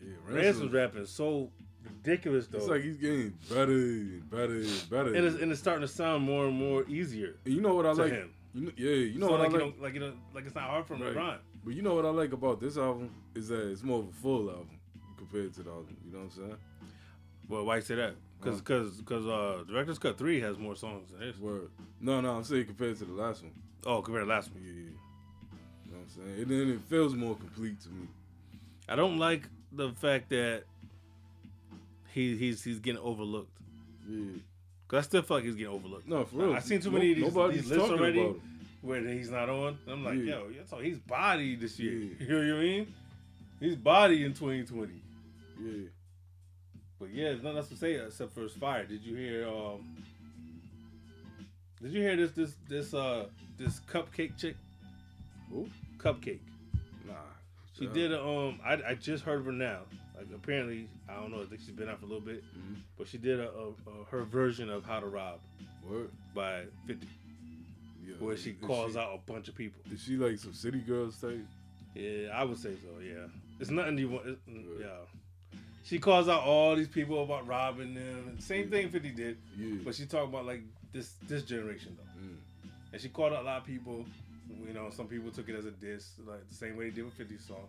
Yeah, 0.01 0.15
Ransom's 0.27 0.45
Ransom. 0.45 0.71
rapping 0.71 1.07
so 1.07 1.51
ridiculous 1.85 2.47
though, 2.47 2.59
It's 2.59 2.69
like 2.69 2.83
he's 2.83 2.97
getting 2.99 3.35
better 3.51 3.73
and 3.73 4.31
better 4.31 4.55
and 4.61 4.91
better. 4.91 5.15
and 5.15 5.25
it's 5.27 5.41
and 5.43 5.51
it's 5.51 5.61
starting 5.61 5.83
to 5.83 5.93
sound 5.93 6.23
more 6.25 6.47
and 6.47 6.57
more 6.57 6.85
easier 6.89 7.37
And 7.45 7.55
you 7.55 7.61
know 7.61 7.75
what 7.75 7.87
I 7.87 7.95
to 7.95 8.03
like? 8.03 8.13
him. 8.13 8.31
You 8.55 8.61
know, 8.67 8.73
yeah, 8.77 8.91
you 8.91 9.19
know 9.19 9.27
so 9.27 9.33
what 9.33 9.41
like 9.41 9.49
I 9.51 9.53
you 9.53 9.59
like. 9.65 9.77
know, 9.79 9.83
like 9.83 9.95
you 9.95 10.01
know, 10.01 10.13
like 10.35 10.47
it's 10.47 10.55
not 10.55 10.65
hard 10.65 10.87
for 10.87 10.95
him 10.95 11.03
Right. 11.03 11.13
to 11.15 11.19
rhyme. 11.19 11.39
But 11.65 11.75
you 11.75 11.83
know 11.83 11.95
what 11.95 12.05
I 12.07 12.11
like 12.11 12.33
about 12.33 12.61
this 12.61 12.77
album 12.79 13.11
is 13.35 13.49
that 13.49 13.69
it's 13.71 13.83
more 13.83 13.99
of 14.01 14.09
a 14.09 14.13
full 14.13 14.49
album 14.49 14.79
compared 15.17 15.53
to 15.55 15.63
the 15.63 15.71
album. 15.71 15.97
You 16.07 16.13
know 16.13 16.19
what 16.21 16.25
I'm 16.27 16.31
saying? 16.31 16.57
Well, 17.49 17.65
why 17.65 17.77
you 17.77 17.83
say 17.83 17.95
that? 17.97 18.15
Because 18.40 18.54
Huh. 18.59 18.62
because 18.64 18.90
because 18.99 19.26
uh, 19.26 19.64
Director's 19.68 19.99
Cut 19.99 20.16
three 20.18 20.40
has 20.40 20.59
more 20.59 20.76
songs 20.76 21.11
than 21.11 21.21
this. 21.21 21.38
Word. 21.38 21.71
No, 22.00 22.21
no, 22.21 22.37
I'm 22.37 22.45
saying 22.45 22.66
compared 22.66 22.97
to 22.99 23.04
the 23.04 23.12
last 23.12 23.42
one. 23.42 23.52
Oh, 23.87 24.00
compared 24.02 24.23
to 24.23 24.26
the 24.26 24.33
last 24.33 24.52
one. 24.52 24.62
Yeah, 24.64 24.73
yeah. 24.73 24.80
You 25.87 25.92
know 25.92 25.99
what 25.99 26.02
I'm 26.02 26.09
saying? 26.37 26.42
And 26.42 26.50
then 26.50 26.71
it 26.76 26.80
feels 26.88 27.14
more 27.14 27.35
complete 27.37 27.80
to 27.83 27.88
me. 27.88 28.07
I 28.88 28.97
don't 28.97 29.18
like 29.18 29.49
the 29.73 29.90
fact 29.92 30.30
that 30.30 30.64
he 32.12 32.37
he's 32.37 32.62
he's 32.62 32.78
getting 32.78 33.00
overlooked. 33.02 33.57
Yeah. 34.09 34.25
Cause 34.87 34.99
I 34.99 35.02
still 35.02 35.23
feel 35.23 35.37
like 35.38 35.45
he's 35.45 35.54
getting 35.54 35.73
overlooked. 35.75 36.09
No, 36.09 36.25
for 36.25 36.37
real. 36.37 36.54
I've 36.54 36.64
seen 36.64 36.80
too 36.80 36.90
No- 36.90 36.99
many 36.99 37.12
of 37.12 37.16
these, 37.18 37.35
these 37.64 37.71
lists 37.71 37.90
already 37.90 38.35
where 38.80 39.02
he's 39.02 39.28
not 39.30 39.50
on. 39.50 39.76
I'm 39.87 40.02
like, 40.04 40.14
Yeah. 40.14 40.37
yo, 40.38 40.50
so 40.64 40.78
he's 40.78 40.99
body 40.99 41.57
this 41.57 41.78
year. 41.78 41.92
Yeah. 41.92 42.14
You 42.21 42.28
know 42.28 42.54
what 42.54 42.61
I 42.61 42.62
mean? 42.64 42.95
He's 43.61 43.76
body 43.76 44.25
in 44.25 44.33
2020. 44.33 44.92
Yeah. 45.61 45.88
But 46.99 47.11
yeah, 47.14 47.25
there's 47.28 47.43
nothing 47.43 47.59
else 47.59 47.69
to 47.69 47.76
say 47.76 47.95
except 47.95 48.33
for 48.35 48.49
fire. 48.49 48.85
Did 48.85 49.02
you 49.05 49.17
hear? 49.17 49.49
Um, 49.49 49.97
did 51.83 51.93
you 51.93 52.00
hear 52.02 52.17
this? 52.17 52.33
This 52.33 52.55
this 52.69 52.95
uh 52.95 53.26
this 53.57 53.81
cupcake 53.90 54.37
chick? 54.37 54.57
Who? 55.50 55.69
Cupcake. 55.99 56.40
Nah. 57.07 57.14
She 57.78 57.87
Uh, 57.87 57.93
did 57.93 58.12
a 58.12 58.23
um. 58.25 58.59
I, 58.64 58.75
I 58.90 58.95
just 58.95 59.25
heard 59.25 59.40
of 59.40 59.47
her 59.47 59.52
now. 59.52 59.83
Like 60.17 60.26
apparently, 60.35 60.88
I 61.09 61.14
don't 61.14 61.31
know. 61.31 61.43
I 61.43 61.47
think 61.47 61.61
she's 61.61 61.71
been 61.71 61.88
out 61.88 62.00
for 62.00 62.07
a 62.07 62.09
little 62.09 62.25
bit, 62.25 62.43
Mhm. 62.57 62.76
but 62.97 63.07
she 63.07 63.19
did 63.19 63.38
a, 63.38 63.49
a, 63.50 63.69
a 63.69 64.05
her 64.11 64.25
version 64.25 64.69
of 64.69 64.85
How 64.85 64.99
to 64.99 65.07
Rob 65.07 65.38
Word. 65.88 66.11
by 66.35 66.64
Fifty, 66.88 67.07
Yeah. 68.05 68.14
where 68.19 68.37
she 68.37 68.55
calls 68.55 68.97
out 68.97 69.14
a 69.14 69.31
bunch 69.33 69.47
of 69.47 69.55
people. 69.55 69.81
Is 69.93 70.02
she 70.02 70.17
like 70.17 70.38
some 70.38 70.52
city 70.55 70.81
girls 70.81 71.21
type? 71.21 71.38
Yeah, 71.95 72.31
I 72.35 72.43
would 72.43 72.59
say 72.59 72.75
so. 72.83 72.99
Yeah, 73.00 73.28
it's 73.61 73.71
nothing 73.71 73.97
you 73.99 74.09
want. 74.09 74.26
It's, 74.26 74.40
yeah, 74.81 74.88
she 75.88 75.99
calls 75.99 76.28
out 76.28 76.42
all 76.42 76.76
these 76.76 76.88
people 76.88 77.23
about 77.23 77.47
robbing 77.47 77.95
them. 77.95 78.38
Same 78.40 78.64
Yeah. 78.64 78.71
thing 78.71 78.90
Fifty 78.90 79.11
did, 79.11 79.38
Yeah. 79.57 79.76
but 79.85 79.95
she 79.95 80.04
talked 80.07 80.28
about 80.28 80.45
like 80.45 80.62
this 80.92 81.14
this 81.26 81.42
generation 81.45 81.97
though, 81.97 82.21
Mm. 82.21 82.37
and 82.92 83.00
she 83.00 83.09
called 83.09 83.33
out 83.33 83.42
a 83.42 83.47
lot 83.47 83.59
of 83.62 83.66
people. 83.66 84.04
You 84.66 84.75
know, 84.75 84.90
some 84.90 85.09
people 85.09 85.30
took 85.30 85.49
it 85.49 85.54
as 85.54 85.64
a 85.66 85.71
diss, 85.71 86.18
like 86.26 86.47
the 86.49 86.54
same 86.54 86.76
way 86.76 86.90
they 86.90 86.97
did 86.97 87.04
with 87.04 87.16
50's 87.16 87.45
song. 87.47 87.68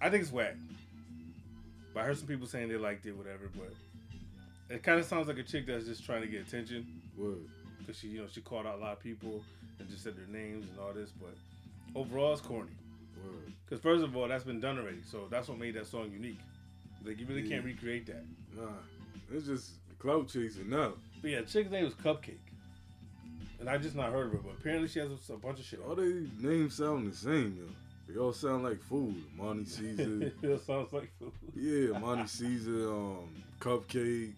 I 0.00 0.10
think 0.10 0.22
it's 0.22 0.32
whack. 0.32 0.56
But 1.94 2.00
I 2.00 2.04
heard 2.04 2.18
some 2.18 2.26
people 2.26 2.46
saying 2.46 2.68
they 2.68 2.76
liked 2.76 3.06
it, 3.06 3.12
whatever. 3.16 3.48
But 3.56 3.72
it 4.74 4.82
kind 4.82 4.98
of 4.98 5.06
sounds 5.06 5.28
like 5.28 5.38
a 5.38 5.42
chick 5.42 5.66
that's 5.66 5.86
just 5.86 6.04
trying 6.04 6.22
to 6.22 6.26
get 6.28 6.46
attention 6.46 7.00
Word. 7.16 7.48
because 7.78 7.98
she, 7.98 8.08
you 8.08 8.20
know, 8.22 8.26
she 8.26 8.40
called 8.40 8.66
out 8.66 8.74
a 8.78 8.80
lot 8.80 8.92
of 8.92 9.00
people 9.00 9.42
and 9.78 9.88
just 9.88 10.02
said 10.02 10.16
their 10.16 10.26
names 10.26 10.66
and 10.68 10.78
all 10.80 10.92
this. 10.92 11.10
But 11.12 11.34
overall, 11.94 12.32
it's 12.32 12.42
corny. 12.42 12.70
Word. 13.22 13.52
Because 13.64 13.80
first 13.80 14.02
of 14.04 14.16
all, 14.16 14.26
that's 14.28 14.44
been 14.44 14.60
done 14.60 14.78
already. 14.78 15.02
So 15.04 15.28
that's 15.30 15.48
what 15.48 15.58
made 15.58 15.74
that 15.74 15.86
song 15.86 16.10
unique. 16.10 16.40
Like 17.04 17.18
you 17.20 17.26
really 17.26 17.42
Yeah. 17.42 17.56
can't 17.56 17.64
recreate 17.64 18.06
that. 18.06 18.24
Nah. 18.56 18.68
It's 19.32 19.46
just 19.46 19.70
clout 19.98 20.28
chasing 20.28 20.70
now. 20.70 20.94
But 21.22 21.30
yeah, 21.30 21.40
chick's 21.42 21.70
name 21.70 21.84
was 21.84 21.94
Cupcake, 21.94 22.38
and 23.60 23.68
I 23.68 23.78
just 23.78 23.96
not 23.96 24.12
heard 24.12 24.26
of 24.26 24.32
her. 24.32 24.38
But 24.38 24.52
apparently, 24.60 24.88
she 24.88 24.98
has 25.00 25.08
a, 25.10 25.32
a 25.32 25.36
bunch 25.38 25.58
of 25.60 25.64
shit. 25.64 25.80
All 25.86 25.94
they 25.94 26.26
names 26.40 26.74
sound 26.76 27.10
the 27.10 27.16
same, 27.16 27.56
yo. 27.58 27.64
They 28.06 28.18
all 28.20 28.32
sound 28.34 28.64
like 28.64 28.82
food. 28.82 29.16
Monty 29.36 29.64
Caesar. 29.70 30.32
it 30.42 30.60
sounds 30.66 30.92
like 30.92 31.10
food. 31.18 31.32
yeah, 31.54 31.98
Monty 31.98 32.26
Caesar, 32.26 32.90
um, 32.92 33.28
Cupcake, 33.60 34.34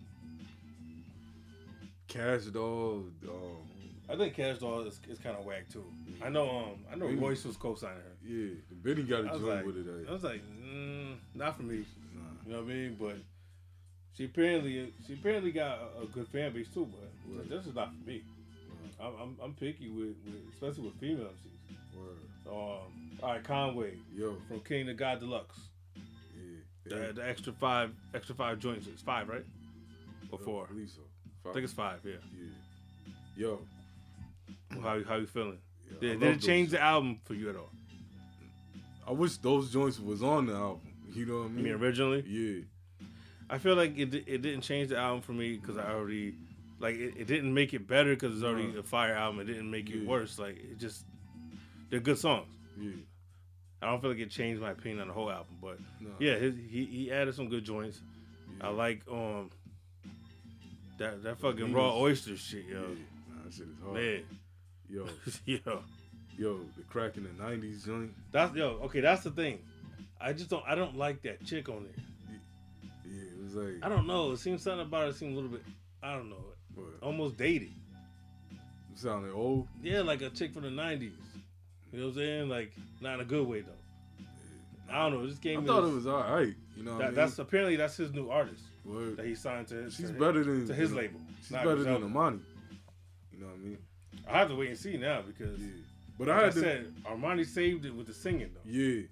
Cash 2.09 2.45
Doll, 2.47 3.05
um, 3.29 3.69
I 4.09 4.15
think 4.17 4.35
Cash 4.35 4.59
Doll 4.59 4.83
is, 4.83 5.01
is 5.09 5.19
kind 5.19 5.37
of 5.37 5.45
whack 5.45 5.69
too. 5.69 5.85
I 6.23 6.29
know. 6.29 6.49
Um, 6.49 6.85
I 6.91 6.95
know 6.95 7.07
Really? 7.07 7.17
Royce 7.19 7.45
was 7.45 7.57
co-signing 7.57 7.97
her. 7.99 8.17
yeah. 8.25 8.55
Benny 8.85 9.03
got 9.03 9.25
a 9.25 9.29
joint 9.31 9.43
like, 9.43 9.67
with 9.67 9.77
it. 9.79 10.07
I 10.09 10.13
was 10.13 10.23
like, 10.23 10.43
mm, 10.65 11.17
not 11.35 11.57
for 11.57 11.65
me. 11.65 11.85
You 12.47 12.53
know 12.53 12.59
what 12.63 12.71
I 12.71 12.75
mean? 12.75 12.97
But 13.01 13.17
she 14.17 14.25
apparently 14.27 14.93
she 15.07 15.15
apparently 15.15 15.51
got 15.53 15.79
a, 15.99 16.03
a 16.03 16.07
good 16.07 16.29
fan 16.29 16.53
base 16.53 16.69
too. 16.73 16.87
But 16.91 17.11
Right. 17.29 17.49
this 17.51 17.67
is 17.67 17.75
not 17.75 17.91
for 17.93 18.09
me. 18.09 18.23
I'm, 19.01 19.13
I'm, 19.21 19.37
I'm 19.43 19.53
picky 19.55 19.89
with, 19.89 20.15
with 20.25 20.55
especially 20.55 20.85
with 20.85 21.01
female 21.01 21.27
MCs. 21.27 21.97
Word. 21.97 22.17
Um, 22.47 22.53
all 23.23 23.31
right, 23.33 23.43
Conway 23.43 23.95
Yo, 24.15 24.37
from 24.49 24.61
King 24.61 24.87
to 24.87 24.95
God 24.95 25.19
Deluxe. 25.19 25.59
yeah. 26.87 27.07
The, 27.09 27.13
the 27.15 27.29
extra 27.29 27.53
five 27.53 27.91
extra 28.15 28.35
five 28.37 28.59
joints. 28.61 28.87
It's 28.87 29.03
five, 29.03 29.29
right? 29.29 29.45
Or 30.31 30.39
four? 30.39 30.69
I 30.71 30.87
so. 30.87 31.01
I 31.51 31.53
think 31.53 31.65
it's 31.65 31.73
five. 31.73 31.99
Yeah. 32.05 32.13
Yeah. 33.37 33.49
Yo. 33.49 33.61
How 34.83 35.03
how 35.03 35.17
you 35.17 35.27
feeling? 35.27 35.59
yeah, 35.91 35.99
Did, 36.01 36.21
did 36.21 36.37
it 36.37 36.41
change 36.41 36.71
shit. 36.71 36.79
the 36.79 36.85
album 36.85 37.19
for 37.25 37.35
you 37.35 37.51
at 37.51 37.57
all? 37.57 37.71
I 39.07 39.13
wish 39.13 39.37
those 39.39 39.73
joints 39.73 39.99
was 39.99 40.23
on 40.23 40.47
the 40.47 40.55
album. 40.55 40.81
You 41.17 41.27
know 41.27 41.39
what 41.39 41.43
I 41.43 41.45
I 41.47 41.49
mean? 41.49 41.65
mean, 41.65 41.73
originally. 41.75 42.25
yeah. 42.27 42.63
I 43.49 43.59
feel 43.59 43.75
like 43.77 43.97
it, 43.97 44.13
it 44.15 44.43
didn't 44.43 44.63
change 44.63 44.89
the 44.89 44.97
album 44.99 45.23
for 45.23 45.33
me 45.33 45.57
because 45.57 45.77
I 45.79 45.93
already 45.93 46.35
like 46.81 46.97
it, 46.97 47.15
it 47.17 47.27
didn't 47.27 47.55
make 47.55 47.73
it 47.75 47.87
better 47.87 48.11
because 48.15 48.35
it's 48.35 48.45
already 48.45 48.67
No. 48.69 48.81
a 48.81 48.83
fire 48.83 49.15
album. 49.15 49.41
It 49.41 49.45
didn't 49.45 49.71
make 49.71 49.89
it 49.89 50.05
worse. 50.07 50.39
Like 50.39 50.57
it 50.57 50.79
just 50.79 51.05
they're 51.91 52.01
good 52.01 52.19
songs. 52.19 52.49
Yeah. 52.79 52.91
I 53.83 53.87
don't 53.87 54.01
feel 54.01 54.11
like 54.11 54.19
it 54.19 54.31
changed 54.31 54.61
my 54.61 54.71
opinion 54.73 55.01
on 55.03 55.09
the 55.09 55.15
whole 55.15 55.31
album, 55.31 55.55
but 55.63 55.79
yeah, 56.19 56.35
his, 56.37 56.55
he 56.69 56.85
he 56.87 57.13
added 57.13 57.35
some 57.35 57.49
good 57.49 57.65
joints. 57.65 58.01
yeah. 58.59 58.67
I 58.67 58.71
like 58.71 59.03
um 59.11 59.51
that 60.99 61.23
that 61.23 61.39
fucking 61.39 61.73
raw 61.73 61.97
oyster 61.97 62.37
shit, 62.37 62.65
Yeah. 62.69 62.75
yo. 62.75 62.81
Nah, 62.81 63.45
that 63.45 63.53
shit 63.55 63.67
is 63.69 63.79
hard. 63.83 63.95
Man, 63.95 64.23
Yo, 64.89 65.07
yo, 65.45 65.83
yo, 66.39 66.61
the 66.77 66.83
crack 66.89 67.17
in 67.17 67.25
the 67.25 67.31
'90s 67.43 67.85
joint. 67.85 68.13
that's 68.33 68.55
yo. 68.55 68.81
Okay, 68.85 69.01
that's 69.01 69.23
the 69.25 69.31
thing. 69.31 69.59
I 70.21 70.33
just 70.33 70.51
don't. 70.51 70.65
I 70.67 70.75
don't 70.75 70.97
like 70.97 71.23
that 71.23 71.45
chick 71.45 71.69
on 71.69 71.85
there. 71.85 72.41
Yeah, 73.05 73.23
it 73.23 73.43
was 73.43 73.55
like. 73.55 73.75
I 73.85 73.89
don't 73.89 74.07
know. 74.07 74.33
It 74.33 74.39
seems 74.39 74.63
something 74.63 74.87
about 74.87 75.09
it 75.09 75.15
seems 75.17 75.33
a 75.33 75.35
little 75.35 75.51
bit. 75.51 75.63
I 76.03 76.15
don't 76.15 76.29
know. 76.31 76.45
What, 76.75 76.87
Almost 77.03 77.37
dated. 77.37 77.69
you 78.51 78.97
sounded 78.97 79.33
old. 79.33 79.69
Yeah, 79.83 80.01
like 80.03 80.23
a 80.23 80.31
chick 80.31 80.53
from 80.53 80.63
the 80.63 80.69
'90s. 80.71 81.13
You 81.93 82.01
know 82.01 82.07
what 82.07 82.11
I'm 82.11 82.15
saying? 82.17 82.49
Like 82.49 82.73
not 83.01 83.15
in 83.15 83.21
a 83.21 83.25
good 83.25 83.47
way 83.47 83.61
though. 83.63 83.73
I 84.93 85.03
don't 85.09 85.13
know. 85.21 85.27
This 85.27 85.39
game. 85.39 85.63
I 85.63 85.67
thought 85.67 85.83
this- 85.83 85.91
it 85.93 85.95
was 85.95 86.07
all 86.07 86.21
right. 86.21 86.55
You 86.77 86.83
know 86.85 86.95
what 86.95 87.03
I 87.03 87.07
mean? 87.07 87.15
that's 87.15 87.39
apparently 87.39 87.77
that's 87.77 87.97
his 87.97 88.13
new 88.13 88.29
artist 88.29 88.63
Word. 88.85 89.17
that 89.17 89.25
he 89.27 89.35
signed 89.35 89.67
to. 89.69 89.91
She's 89.91 90.09
to 90.11 90.13
better 90.13 90.45
than 90.45 90.67
to 90.67 90.75
his 90.75 90.91
than- 90.91 90.99
label. 90.99 91.21
She's 91.41 91.51
not 91.53 91.65
better 91.65 91.83
than. 91.85 92.03
Amani. 92.05 92.41
You 93.33 93.41
know 93.41 93.47
what 93.47 93.55
I 93.55 93.59
mean? 93.59 93.79
I 94.29 94.39
have 94.39 94.49
to 94.49 94.55
wait 94.57 94.69
and 94.71 94.79
see 94.79 94.97
now 94.97 95.23
because, 95.23 95.59
Yeah. 95.61 95.69
But 96.19 96.29
like 96.29 96.37
I 96.37 96.41
I 96.41 96.45
had 96.45 96.53
to. 96.55 96.61
said, 96.61 96.95
Armani 97.05 97.47
saved 97.47 97.85
it 97.87 97.95
with 97.95 98.07
the 98.07 98.15
singing 98.15 98.51
though. 98.55 98.61
Yeah. 98.71 99.03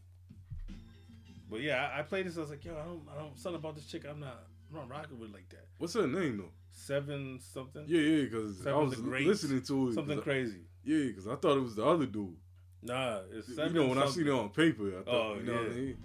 But 1.54 1.62
yeah, 1.62 1.88
I, 1.94 2.00
I 2.00 2.02
played 2.02 2.26
this. 2.26 2.36
I 2.36 2.40
was 2.40 2.50
like, 2.50 2.64
yo, 2.64 2.72
I 2.72 2.84
don't, 2.84 3.02
I 3.14 3.16
don't, 3.20 3.38
something 3.38 3.60
about 3.60 3.76
this 3.76 3.86
chick. 3.86 4.04
I'm 4.10 4.18
not, 4.18 4.42
I'm 4.70 4.76
not 4.76 4.90
rocking 4.90 5.20
with 5.20 5.32
like 5.32 5.48
that. 5.50 5.66
What's 5.78 5.94
her 5.94 6.04
name 6.08 6.38
though? 6.38 6.50
Seven 6.72 7.38
something. 7.40 7.84
Yeah, 7.86 8.00
yeah, 8.00 8.24
because 8.24 8.66
I 8.66 8.72
was 8.72 8.98
listening 8.98 9.62
to 9.62 9.90
it. 9.90 9.94
Something 9.94 10.16
'cause 10.16 10.22
I- 10.22 10.24
crazy. 10.24 10.60
Yeah, 10.84 11.04
because 11.06 11.28
I 11.28 11.36
thought 11.36 11.56
it 11.58 11.60
was 11.62 11.76
the 11.76 11.84
other 11.86 12.06
dude. 12.06 12.34
Nah, 12.82 13.20
it's 13.32 13.48
You 13.50 13.68
know, 13.70 13.86
when 13.86 13.98
I 13.98 14.06
something. 14.06 14.24
seen 14.24 14.26
it 14.26 14.36
on 14.36 14.48
paper, 14.50 14.88
I 14.98 15.02
thought, 15.04 15.06
Oh, 15.14 15.34
you 15.36 15.42
know 15.44 15.52
what 15.52 15.62
I 15.62 15.64
yeah. 15.66 15.74
mean? 15.74 15.96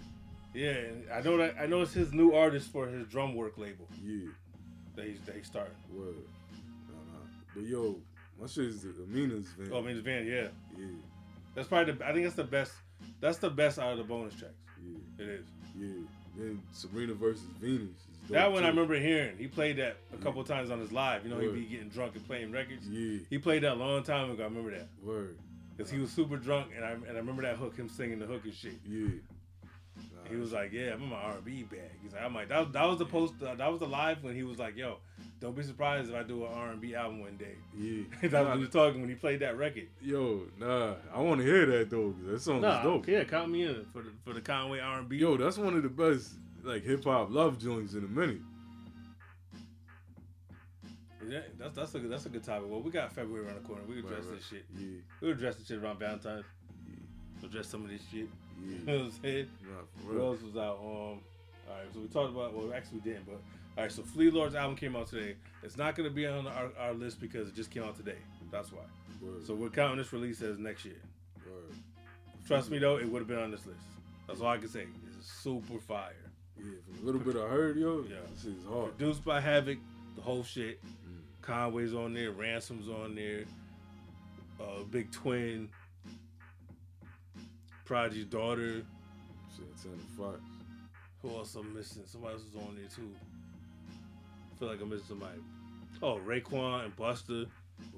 Yeah, 0.53 1.15
I 1.17 1.21
know 1.21 1.37
that. 1.37 1.55
I 1.59 1.65
know 1.65 1.81
it's 1.81 1.93
his 1.93 2.13
new 2.13 2.33
artist 2.35 2.71
for 2.71 2.87
his 2.87 3.07
Drumwork 3.07 3.57
label 3.57 3.87
Yeah, 4.03 4.29
that 4.95 5.05
he's 5.07 5.19
that 5.21 5.35
he 5.35 5.41
started. 5.41 5.73
word. 5.91 6.13
Nah, 6.87 6.93
nah. 7.11 7.25
But 7.55 7.63
yo, 7.63 7.99
my 8.39 8.45
shit 8.45 8.65
is 8.65 8.83
the 8.83 8.89
Amina's 9.03 9.47
van. 9.57 9.69
Oh, 9.73 9.83
I 9.83 9.89
it's 9.89 9.99
Van. 10.01 10.27
Yeah, 10.27 10.47
Yeah, 10.77 10.85
that's 11.55 11.67
probably. 11.67 11.93
The, 11.93 12.05
I 12.07 12.13
think 12.13 12.25
that's 12.25 12.35
the 12.35 12.43
best. 12.43 12.73
That's 13.19 13.39
the 13.39 13.49
best 13.49 13.79
out 13.79 13.91
of 13.93 13.97
the 13.97 14.03
bonus 14.03 14.35
tracks. 14.35 14.53
Yeah, 14.85 15.23
It 15.25 15.29
is. 15.29 15.45
yeah. 15.77 15.87
Then 16.37 16.61
Sabrina 16.71 17.13
versus 17.13 17.43
Venus. 17.59 17.89
is 18.23 18.29
That 18.29 18.51
one 18.51 18.63
I 18.63 18.67
remember 18.69 18.97
hearing. 18.99 19.37
He 19.37 19.47
played 19.47 19.77
that 19.77 19.97
a 20.13 20.17
couple 20.17 20.43
times 20.43 20.69
on 20.71 20.79
his 20.79 20.91
live. 20.91 21.23
You 21.25 21.31
know, 21.31 21.39
he'd 21.39 21.53
be 21.53 21.65
getting 21.65 21.89
drunk 21.89 22.15
and 22.15 22.25
playing 22.25 22.51
records. 22.51 22.87
Yeah, 22.87 23.19
He 23.29 23.37
played 23.39 23.63
that 23.63 23.73
a 23.73 23.75
long 23.75 24.03
time 24.03 24.31
ago. 24.31 24.43
I 24.43 24.45
remember 24.45 24.71
that 24.71 24.87
word. 25.03 25.37
because 25.75 25.91
he 25.91 25.99
was 25.99 26.11
super 26.11 26.37
drunk, 26.37 26.67
and 26.75 26.85
I 26.85 26.91
and 26.91 27.11
I 27.11 27.15
remember 27.19 27.41
that 27.43 27.55
hook, 27.57 27.75
him 27.75 27.89
singing 27.89 28.19
the 28.19 28.25
hook 28.25 28.43
and 28.45 28.53
shit. 28.53 28.75
Yeah. 28.87 29.07
Nah, 30.29 30.35
He 30.35 30.39
was 30.39 30.51
like, 30.53 30.71
"Yeah, 30.71 30.93
I'm 30.93 31.03
in 31.03 31.09
my 31.09 31.15
R&B 31.15 31.63
bag." 31.63 31.79
He's 32.03 32.13
like, 32.13 32.21
"I'm 32.23 32.33
like 32.35 32.49
that." 32.49 32.71
That 32.73 32.85
was 32.85 32.99
the 32.99 33.05
post. 33.05 33.33
Uh, 33.41 33.55
that 33.55 33.67
was 33.71 33.79
the 33.79 33.87
live 33.87 34.23
when 34.23 34.35
he 34.35 34.43
was 34.43 34.59
like, 34.59 34.77
"Yo, 34.77 34.97
don't 35.39 35.55
be 35.55 35.63
surprised 35.63 36.09
if 36.09 36.15
I 36.15 36.23
do 36.23 36.45
an 36.45 36.51
R&B 36.53 36.95
album 36.95 37.21
one 37.21 37.37
day." 37.37 37.55
yeah. 37.77 38.03
That's 38.21 38.33
Nah, 38.33 38.43
what 38.45 38.53
he 38.55 38.59
was 38.61 38.69
talking 38.69 39.01
when 39.01 39.09
he 39.09 39.15
played 39.15 39.39
that 39.39 39.57
record. 39.57 39.87
Yo, 40.01 40.43
nah, 40.59 40.95
I 41.13 41.19
want 41.21 41.41
to 41.41 41.45
hear 41.45 41.65
that 41.65 41.89
though. 41.89 42.13
that 42.25 42.41
song 42.41 42.61
Nah, 42.61 42.77
is 42.79 42.83
dope. 42.83 43.07
yeah, 43.07 43.23
count 43.23 43.49
me 43.51 43.63
in 43.65 43.85
for 43.91 44.01
the 44.03 44.11
for 44.23 44.33
the 44.33 44.41
Conway 44.41 44.79
R&B. 44.79 45.17
Yo, 45.17 45.35
that's 45.37 45.57
one 45.57 45.75
of 45.75 45.83
the 45.83 45.89
best 45.89 46.33
like 46.63 46.83
hip 46.83 47.03
hop 47.03 47.31
love 47.31 47.57
joints 47.57 47.93
in 47.93 48.03
a 48.03 48.07
minute. 48.07 48.41
Yeah, 51.27 51.41
that's 51.59 51.75
that's 51.75 51.93
a 51.95 51.99
good 51.99 52.11
that's 52.11 52.25
a 52.25 52.29
good 52.29 52.43
topic. 52.43 52.69
Well, 52.69 52.81
we 52.81 52.91
got 52.91 53.11
February 53.13 53.45
around 53.45 53.61
the 53.61 53.67
corner. 53.67 53.81
We 53.87 53.95
can 54.01 54.05
address 54.05 54.23
Right, 54.23 54.29
right. 54.29 54.37
this 54.39 54.47
shit. 54.47 54.65
Yeah, 54.77 54.87
We 55.21 55.31
address 55.31 55.55
this 55.57 55.67
shit 55.67 55.77
around 55.83 55.99
Valentine's. 55.99 56.45
We 57.41 57.47
address 57.47 57.67
some 57.67 57.83
of 57.83 57.89
this 57.89 58.01
shit. 58.11 58.27
You 58.65 58.85
know 58.85 58.97
what 58.97 59.05
I'm 59.05 59.11
saying? 59.21 59.47
Nah, 59.63 60.11
What 60.13 60.21
else 60.21 60.41
was 60.41 60.57
out? 60.57 60.77
Um, 60.79 60.85
all 60.85 61.19
right, 61.69 61.93
so 61.93 61.99
we 61.99 62.07
talked 62.07 62.31
about. 62.33 62.53
Well, 62.53 62.73
actually, 62.73 62.99
we 63.03 63.11
didn't. 63.11 63.25
But 63.25 63.41
all 63.77 63.83
right, 63.83 63.91
so 63.91 64.01
Flee 64.03 64.29
Lord's 64.31 64.55
album 64.55 64.75
came 64.75 64.95
out 64.95 65.07
today. 65.07 65.35
It's 65.63 65.77
not 65.77 65.95
going 65.95 66.09
to 66.09 66.13
be 66.13 66.25
on 66.25 66.47
our, 66.47 66.69
our 66.79 66.93
list 66.93 67.19
because 67.21 67.47
it 67.49 67.55
just 67.55 67.71
came 67.71 67.83
out 67.83 67.95
today. 67.95 68.17
That's 68.51 68.71
why. 68.71 68.81
Word, 69.21 69.45
So 69.45 69.53
we're 69.53 69.69
counting 69.69 69.97
this 69.97 70.11
release 70.13 70.41
as 70.41 70.57
next 70.57 70.85
year. 70.85 70.95
word. 71.45 71.75
Trust 72.47 72.71
me 72.71 72.79
though, 72.79 72.97
it 72.97 73.07
would 73.07 73.19
have 73.19 73.27
been 73.27 73.37
on 73.39 73.51
this 73.51 73.65
list. 73.65 73.79
That's 74.27 74.41
all 74.41 74.47
I 74.47 74.57
can 74.57 74.69
say. 74.69 74.87
It's 75.17 75.31
super 75.31 75.77
fire. 75.79 76.13
Yeah, 76.57 76.65
a 77.01 77.05
little 77.05 77.21
bit 77.21 77.35
I 77.35 77.47
heard, 77.47 77.77
yo, 77.77 78.03
Yeah. 78.09 78.15
this 78.33 78.45
is 78.45 78.63
hard. 78.65 78.97
Produced 78.97 79.23
by 79.23 79.39
Havoc, 79.39 79.77
the 80.15 80.21
whole 80.21 80.43
shit. 80.43 80.81
Mm. 80.83 81.19
Conway's 81.41 81.93
on 81.93 82.13
there, 82.13 82.31
Ransom's 82.31 82.89
on 82.89 83.15
there, 83.15 83.43
uh, 84.59 84.83
Big 84.89 85.11
Twin, 85.11 85.69
Prodigy's 87.89 88.25
daughter. 88.25 88.83
Shit, 89.55 89.65
ten 89.81 89.97
five. 90.15 90.39
Who 91.23 91.29
else 91.35 91.55
I'm 91.55 91.73
missing? 91.73 92.03
Somebody 92.05 92.35
else 92.35 92.43
is 92.43 92.55
on 92.55 92.75
there 92.75 92.85
too. 92.95 93.09
I 93.89 94.59
feel 94.59 94.67
like 94.67 94.79
I'm 94.79 94.89
missing 94.91 95.07
somebody. 95.07 95.39
Oh, 96.03 96.19
Raekwon 96.23 96.85
and 96.85 96.95
Busta. 96.95 97.47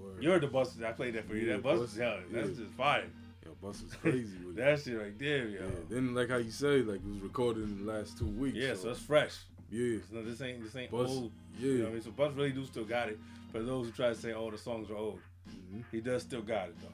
Word. 0.01 0.23
You 0.23 0.29
heard 0.29 0.43
the 0.43 0.47
Busta. 0.47 0.85
I 0.85 0.93
played 0.93 1.15
that 1.15 1.27
for 1.27 1.35
you. 1.35 1.47
Yeah, 1.47 1.57
that 1.57 1.63
Busta's 1.63 1.97
hell. 1.97 2.19
That's 2.31 2.57
just 2.57 2.71
fire. 2.71 3.03
Yo, 3.45 3.51
Bus 3.61 3.81
was 3.83 3.93
crazy 3.95 4.37
with 4.45 4.57
it. 4.57 4.63
That 4.63 4.79
shit 4.79 4.97
right 4.97 5.19
there, 5.19 5.47
yo. 5.49 5.59
Yeah. 5.63 5.69
Then 5.89 6.15
like 6.15 6.29
how 6.29 6.37
you 6.37 6.51
say, 6.51 6.81
like 6.83 7.01
it 7.01 7.05
was 7.05 7.19
recorded 7.19 7.63
in 7.65 7.85
the 7.85 7.91
last 7.91 8.17
two 8.17 8.27
weeks. 8.27 8.55
Yeah, 8.57 8.75
so 8.75 8.91
it's 8.91 8.99
fresh. 9.01 9.35
yeah. 9.69 9.97
No, 10.09 10.23
this 10.23 10.41
ain't 10.41 10.63
this 10.63 10.73
ain't 10.77 10.89
Bus, 10.91 11.09
old. 11.09 11.31
yeah. 11.59 11.65
You 11.67 11.77
know 11.79 11.83
what 11.83 11.89
I 11.89 11.93
mean? 11.95 12.01
So 12.03 12.11
Bus 12.11 12.33
really 12.33 12.51
do 12.53 12.65
still 12.65 12.85
got 12.85 13.09
it. 13.09 13.19
For 13.51 13.61
those 13.61 13.87
who 13.87 13.91
try 13.91 14.07
to 14.07 14.15
say, 14.15 14.31
oh, 14.31 14.49
the 14.51 14.57
songs 14.57 14.89
are 14.89 14.95
old, 14.95 15.19
Mhm. 15.49 15.83
he 15.91 15.99
does 15.99 16.21
still 16.23 16.41
got 16.43 16.69
it 16.69 16.75
though. 16.81 16.87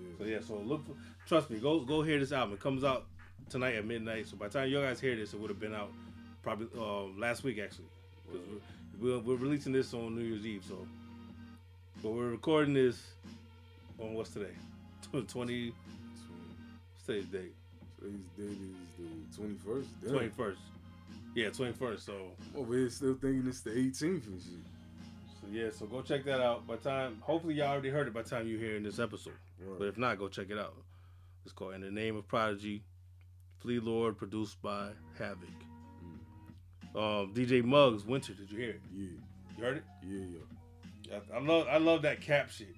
yeah. 0.00 0.08
So 0.18 0.24
yeah, 0.24 0.40
so 0.40 0.62
look, 0.64 0.86
for, 0.86 0.92
trust 1.26 1.50
me, 1.50 1.58
go 1.58 1.80
go 1.80 2.02
hear 2.02 2.18
this 2.18 2.32
album. 2.32 2.54
It 2.54 2.60
comes 2.60 2.84
out 2.84 3.06
tonight 3.48 3.74
at 3.74 3.84
midnight. 3.84 4.28
So 4.28 4.36
by 4.36 4.48
the 4.48 4.58
time 4.58 4.68
you 4.68 4.80
guys 4.80 5.00
hear 5.00 5.16
this, 5.16 5.34
it 5.34 5.40
would 5.40 5.50
have 5.50 5.60
been 5.60 5.74
out 5.74 5.90
probably 6.42 6.68
uh, 6.78 7.04
last 7.18 7.44
week 7.44 7.58
actually. 7.58 7.86
we're, 8.32 8.38
we're, 9.00 9.18
we're 9.18 9.36
releasing 9.36 9.72
this 9.72 9.92
on 9.94 10.14
New 10.14 10.22
Year's 10.22 10.46
Eve. 10.46 10.64
So, 10.68 10.86
but 12.02 12.12
we're 12.12 12.30
recording 12.30 12.74
this 12.74 13.02
on 13.98 14.14
what's 14.14 14.30
today? 14.30 14.54
Twenty. 15.28 15.72
What's 16.92 17.06
today's 17.06 17.26
date? 17.26 17.54
Today's 17.98 18.20
date 18.36 18.58
is 18.58 19.30
the 19.32 19.36
twenty 19.36 19.56
first. 19.64 19.88
Twenty 20.08 20.28
first. 20.28 20.60
Yeah, 21.34 21.50
twenty 21.50 21.72
first. 21.72 22.06
So 22.06 22.14
Over 22.56 22.74
here 22.74 22.90
still 22.90 23.14
thinking 23.14 23.44
it's 23.46 23.60
the 23.60 23.70
18th 23.70 24.26
and 24.26 24.40
shit. 24.40 24.52
So 25.40 25.46
yeah, 25.52 25.68
so 25.70 25.86
go 25.86 26.02
check 26.02 26.24
that 26.24 26.40
out. 26.40 26.66
By 26.66 26.76
time, 26.76 27.18
hopefully 27.20 27.54
y'all 27.54 27.68
already 27.68 27.90
heard 27.90 28.08
it 28.08 28.14
by 28.14 28.22
the 28.22 28.30
time 28.30 28.48
you're 28.48 28.58
hearing 28.58 28.82
this 28.82 28.98
episode. 28.98 29.34
Right. 29.60 29.78
But 29.78 29.88
if 29.88 29.98
not, 29.98 30.18
go 30.18 30.28
check 30.28 30.50
it 30.50 30.58
out. 30.58 30.74
It's 31.46 31.52
called 31.52 31.74
"In 31.74 31.80
the 31.80 31.92
Name 31.92 32.16
of 32.16 32.26
Prodigy," 32.26 32.82
Flee 33.60 33.78
Lord, 33.78 34.18
produced 34.18 34.60
by 34.60 34.88
Havoc. 35.16 35.48
Um, 36.96 37.32
DJ 37.32 37.62
Muggs, 37.64 38.04
Winter. 38.04 38.32
Did 38.34 38.50
you 38.50 38.58
hear 38.58 38.70
it? 38.70 38.80
Yeah, 38.92 39.06
You 39.56 39.62
heard 39.64 39.76
it? 39.76 39.84
yeah, 40.04 40.24
yo, 41.12 41.16
I, 41.32 41.36
I 41.36 41.40
love, 41.40 41.66
I 41.70 41.76
love 41.78 42.02
that 42.02 42.20
cap 42.20 42.50
shit. 42.50 42.74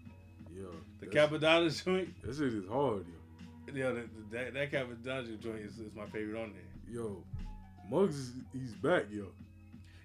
yo. 0.54 0.66
The 1.00 1.06
Cappadonna 1.06 1.82
joint. 1.82 2.10
That 2.22 2.34
shit 2.36 2.52
is 2.52 2.68
hard, 2.68 3.06
yo. 3.06 3.74
Yeah, 3.74 3.90
that 3.92 4.30
that, 4.32 4.52
that 4.54 4.70
Cappadonna 4.70 5.40
joint 5.40 5.60
is, 5.60 5.78
is 5.78 5.94
my 5.94 6.04
favorite 6.06 6.38
on 6.42 6.52
there. 6.52 6.94
Yo, 6.94 7.22
Muggs, 7.90 8.18
is, 8.18 8.32
he's 8.52 8.74
back, 8.74 9.04
yo. 9.10 9.28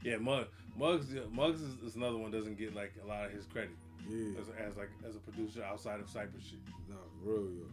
Yeah, 0.04 0.18
Muggs, 0.18 0.48
Muggs, 0.78 1.14
yeah, 1.14 1.22
Muggs 1.34 1.60
is, 1.62 1.74
is 1.84 1.96
another 1.98 2.18
one 2.18 2.32
doesn't 2.32 2.58
get 2.58 2.74
like 2.74 2.94
a 3.04 3.08
lot 3.08 3.26
of 3.26 3.32
his 3.34 3.46
credit 3.46 3.72
Yeah, 4.10 4.40
as, 4.40 4.48
as 4.72 4.78
like 4.78 4.90
as 5.06 5.18
a 5.18 5.20
producer 5.20 5.64
outside 5.64 6.00
of 6.00 6.08
Cypress 6.10 6.46
shit. 6.46 6.60
nah, 6.88 6.96
real, 7.24 7.42
yo. 7.52 7.66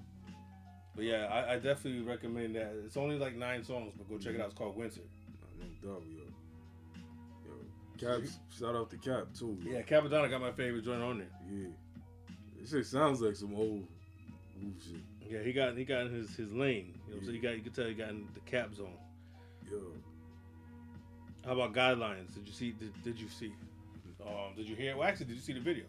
But 1.00 1.06
yeah, 1.06 1.28
I, 1.32 1.54
I 1.54 1.58
definitely 1.58 2.02
recommend 2.02 2.56
that. 2.56 2.74
It's 2.84 2.98
only 2.98 3.16
like 3.16 3.34
nine 3.34 3.64
songs, 3.64 3.94
but 3.96 4.06
go 4.06 4.18
check 4.18 4.34
it 4.34 4.40
out. 4.42 4.48
It's 4.48 4.54
called 4.54 4.76
Winter. 4.76 5.00
Nah, 5.58 5.64
no 5.82 5.94
doubt, 5.94 6.02
yo. 6.12 8.02
Yo, 8.02 8.18
Caps, 8.18 8.38
shout 8.50 8.76
out 8.76 8.90
to 8.90 8.98
Cap 8.98 9.28
too. 9.32 9.56
Yeah, 9.64 9.80
Cappadonna 9.80 10.28
got 10.28 10.42
my 10.42 10.52
favorite 10.52 10.84
joint 10.84 11.00
on 11.00 11.16
there. 11.16 11.28
yeah. 11.50 11.68
This 12.60 12.72
shit 12.72 12.84
sounds 12.84 13.22
like 13.22 13.34
some 13.34 13.54
old 13.54 13.86
Wu 14.60 14.72
shit. 14.78 15.00
Yeah, 15.26 15.42
he 15.42 15.54
got 15.54 15.74
he 15.74 15.86
got 15.86 16.02
in 16.02 16.12
his 16.12 16.36
his 16.36 16.52
lane. 16.52 16.92
You 17.08 17.14
know, 17.14 17.22
so 17.24 17.30
you 17.30 17.40
got 17.40 17.56
you 17.56 17.62
can 17.62 17.72
tell 17.72 17.86
he 17.86 17.94
got 17.94 18.10
in 18.10 18.28
the 18.34 18.40
cap 18.40 18.74
zone. 18.74 18.92
Yo, 19.70 19.78
How 21.46 21.52
about 21.52 21.72
guidelines? 21.72 22.34
Did 22.34 22.46
you 22.46 22.52
see? 22.52 22.72
Did, 22.72 22.92
did 23.02 23.18
you 23.18 23.28
see? 23.30 23.54
Um, 24.20 24.54
did 24.54 24.68
you 24.68 24.76
hear? 24.76 24.98
Well, 24.98 25.08
actually, 25.08 25.28
did 25.28 25.36
you 25.36 25.42
see 25.42 25.54
the 25.54 25.60
video 25.60 25.84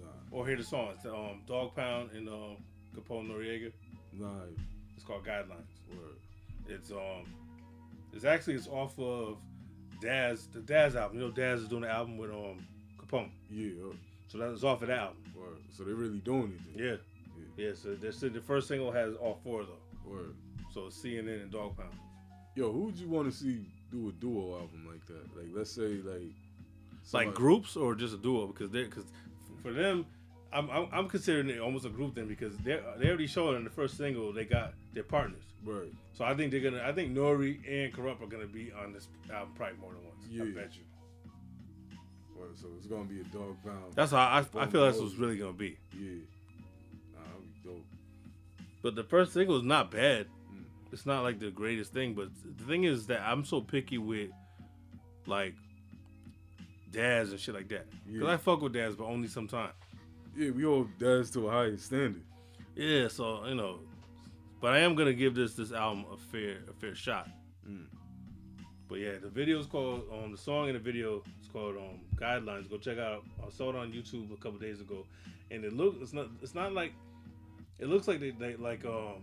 nah, 0.00 0.06
or 0.30 0.46
hear 0.46 0.56
the 0.56 0.64
songs? 0.64 1.04
Um, 1.04 1.42
Dogg 1.46 1.74
Pound 1.76 2.12
and 2.12 2.30
um, 2.30 2.56
Capone-N-Noreaga. 2.96 3.70
Nah, 4.18 4.28
It's 4.96 5.04
called 5.04 5.24
Guidelines. 5.24 5.74
word. 5.90 6.16
It's 6.68 6.90
um, 6.90 7.24
it's 8.12 8.24
actually 8.24 8.54
it's 8.54 8.68
off 8.68 8.98
of 8.98 9.38
Daz 10.00 10.46
the 10.52 10.60
Daz 10.60 10.96
album. 10.96 11.18
You 11.18 11.24
know, 11.26 11.30
Daz 11.32 11.60
is 11.60 11.68
doing 11.68 11.82
the 11.82 11.90
album 11.90 12.16
with 12.16 12.30
um 12.30 12.66
Capone, 12.98 13.30
Yeah, 13.50 13.72
so 14.28 14.38
that's 14.38 14.64
off 14.64 14.82
of 14.82 14.88
that 14.88 14.98
album. 14.98 15.16
word. 15.36 15.58
So 15.70 15.84
they're 15.84 15.94
really 15.94 16.18
doing 16.20 16.58
it. 16.58 16.76
then. 16.78 17.00
Yeah, 17.56 17.66
yeah. 17.66 17.72
So 17.74 17.94
the 18.28 18.40
first 18.40 18.68
single 18.68 18.92
has 18.92 19.14
all 19.16 19.38
four 19.44 19.64
though. 19.64 20.10
Word. 20.10 20.34
So 20.72 20.82
CNN 20.82 21.42
and 21.42 21.50
Dogg 21.50 21.76
Pound. 21.76 21.90
Yo, 22.56 22.70
who 22.72 22.84
would 22.84 22.96
you 22.98 23.08
want 23.08 23.30
to 23.30 23.36
see 23.36 23.66
do 23.90 24.08
a 24.08 24.12
duo 24.12 24.54
album 24.60 24.86
like 24.90 25.04
that? 25.06 25.36
Like, 25.36 25.46
let's 25.52 25.70
say, 25.70 25.98
like, 26.04 26.32
like 27.12 27.34
groups 27.34 27.76
or 27.76 27.94
just 27.94 28.14
a 28.14 28.16
duo 28.16 28.46
because 28.46 28.70
they 28.70 28.84
because 28.84 29.04
for 29.62 29.72
them 29.72 30.06
I'm, 30.54 30.70
I'm 30.70 30.88
I'm 30.92 31.08
considering 31.08 31.50
it 31.50 31.60
almost 31.60 31.84
a 31.84 31.88
group 31.90 32.14
then 32.14 32.28
because 32.28 32.56
they 32.58 32.80
they 32.98 33.08
already 33.08 33.26
showed 33.26 33.56
in 33.56 33.64
the 33.64 33.70
first 33.70 33.96
single 33.96 34.32
they 34.32 34.44
got 34.44 34.72
their 34.94 35.02
partners 35.02 35.42
right? 35.64 35.92
so 36.12 36.24
I 36.24 36.34
think 36.34 36.52
they're 36.52 36.60
gonna 36.60 36.82
I 36.84 36.92
think 36.92 37.10
Nore 37.12 37.34
and 37.42 37.92
Kurupt 37.92 38.22
are 38.22 38.26
gonna 38.26 38.46
be 38.46 38.72
on 38.72 38.92
this 38.92 39.08
album 39.32 39.54
probably 39.56 39.78
more 39.78 39.92
than 39.92 40.04
once 40.04 40.50
I 40.56 40.60
bet 40.60 40.74
you. 40.76 40.82
So 42.60 42.66
it's 42.76 42.86
gonna 42.86 43.04
be 43.04 43.20
a 43.20 43.24
dog 43.24 43.56
pound. 43.64 43.94
that's 43.94 44.12
how 44.12 44.18
I, 44.18 44.38
I 44.38 44.42
Both 44.42 44.70
feel 44.72 44.84
that's 44.84 44.98
what's 44.98 45.14
really 45.14 45.38
gonna 45.38 45.52
be 45.54 45.76
yeah. 45.98 46.20
Nah, 47.14 47.20
be 47.40 47.68
dope. 47.68 47.84
but 48.82 48.94
the 48.94 49.02
first 49.04 49.32
single 49.32 49.56
is 49.56 49.62
not 49.64 49.90
bad 49.90 50.26
Mm. 50.52 50.64
it's 50.92 51.06
not 51.06 51.22
like 51.22 51.40
the 51.40 51.50
greatest 51.50 51.92
thing 51.94 52.12
but 52.14 52.28
the 52.58 52.64
thing 52.64 52.84
is 52.84 53.06
that 53.06 53.22
I'm 53.22 53.44
so 53.44 53.60
picky 53.62 53.98
with 53.98 54.30
like 55.26 55.54
Daz 56.92 57.30
and 57.30 57.40
shit 57.40 57.54
like 57.54 57.68
that 57.68 57.86
because 58.06 58.22
Yeah. 58.28 58.32
I 58.32 58.36
fuck 58.36 58.60
with 58.60 58.72
Daz 58.74 58.94
but 58.94 59.04
only 59.06 59.26
sometimes. 59.28 59.72
Yeah, 60.36 60.50
we 60.50 60.64
all 60.64 60.88
dance 60.98 61.30
to 61.30 61.48
a 61.48 61.50
higher 61.50 61.76
standard. 61.76 62.22
Yeah, 62.74 63.06
so 63.06 63.46
you 63.46 63.54
know, 63.54 63.78
but 64.60 64.72
I 64.72 64.80
am 64.80 64.96
gonna 64.96 65.12
give 65.12 65.36
this 65.36 65.54
this 65.54 65.70
album 65.70 66.06
a 66.12 66.16
fair 66.16 66.58
a 66.68 66.72
fair 66.72 66.94
shot. 66.96 67.28
Mm. 67.68 67.86
But 68.88 68.98
yeah, 68.98 69.18
the 69.22 69.28
video 69.28 69.60
is 69.60 69.66
called 69.66 70.02
um 70.12 70.32
the 70.32 70.38
song 70.38 70.68
in 70.68 70.74
the 70.74 70.80
video 70.80 71.22
is 71.40 71.48
called 71.52 71.76
um 71.76 72.00
Guidelines. 72.16 72.68
Go 72.68 72.78
check 72.78 72.98
out. 72.98 73.22
I 73.46 73.50
saw 73.50 73.70
it 73.70 73.76
on 73.76 73.92
YouTube 73.92 74.32
a 74.32 74.36
couple 74.36 74.58
days 74.58 74.80
ago, 74.80 75.06
and 75.52 75.64
it 75.64 75.72
look 75.72 75.96
it's 76.00 76.12
not 76.12 76.26
it's 76.42 76.54
not 76.54 76.72
like 76.72 76.94
it 77.78 77.86
looks 77.86 78.08
like 78.08 78.18
they, 78.18 78.30
they 78.30 78.56
like 78.56 78.84
um 78.84 79.22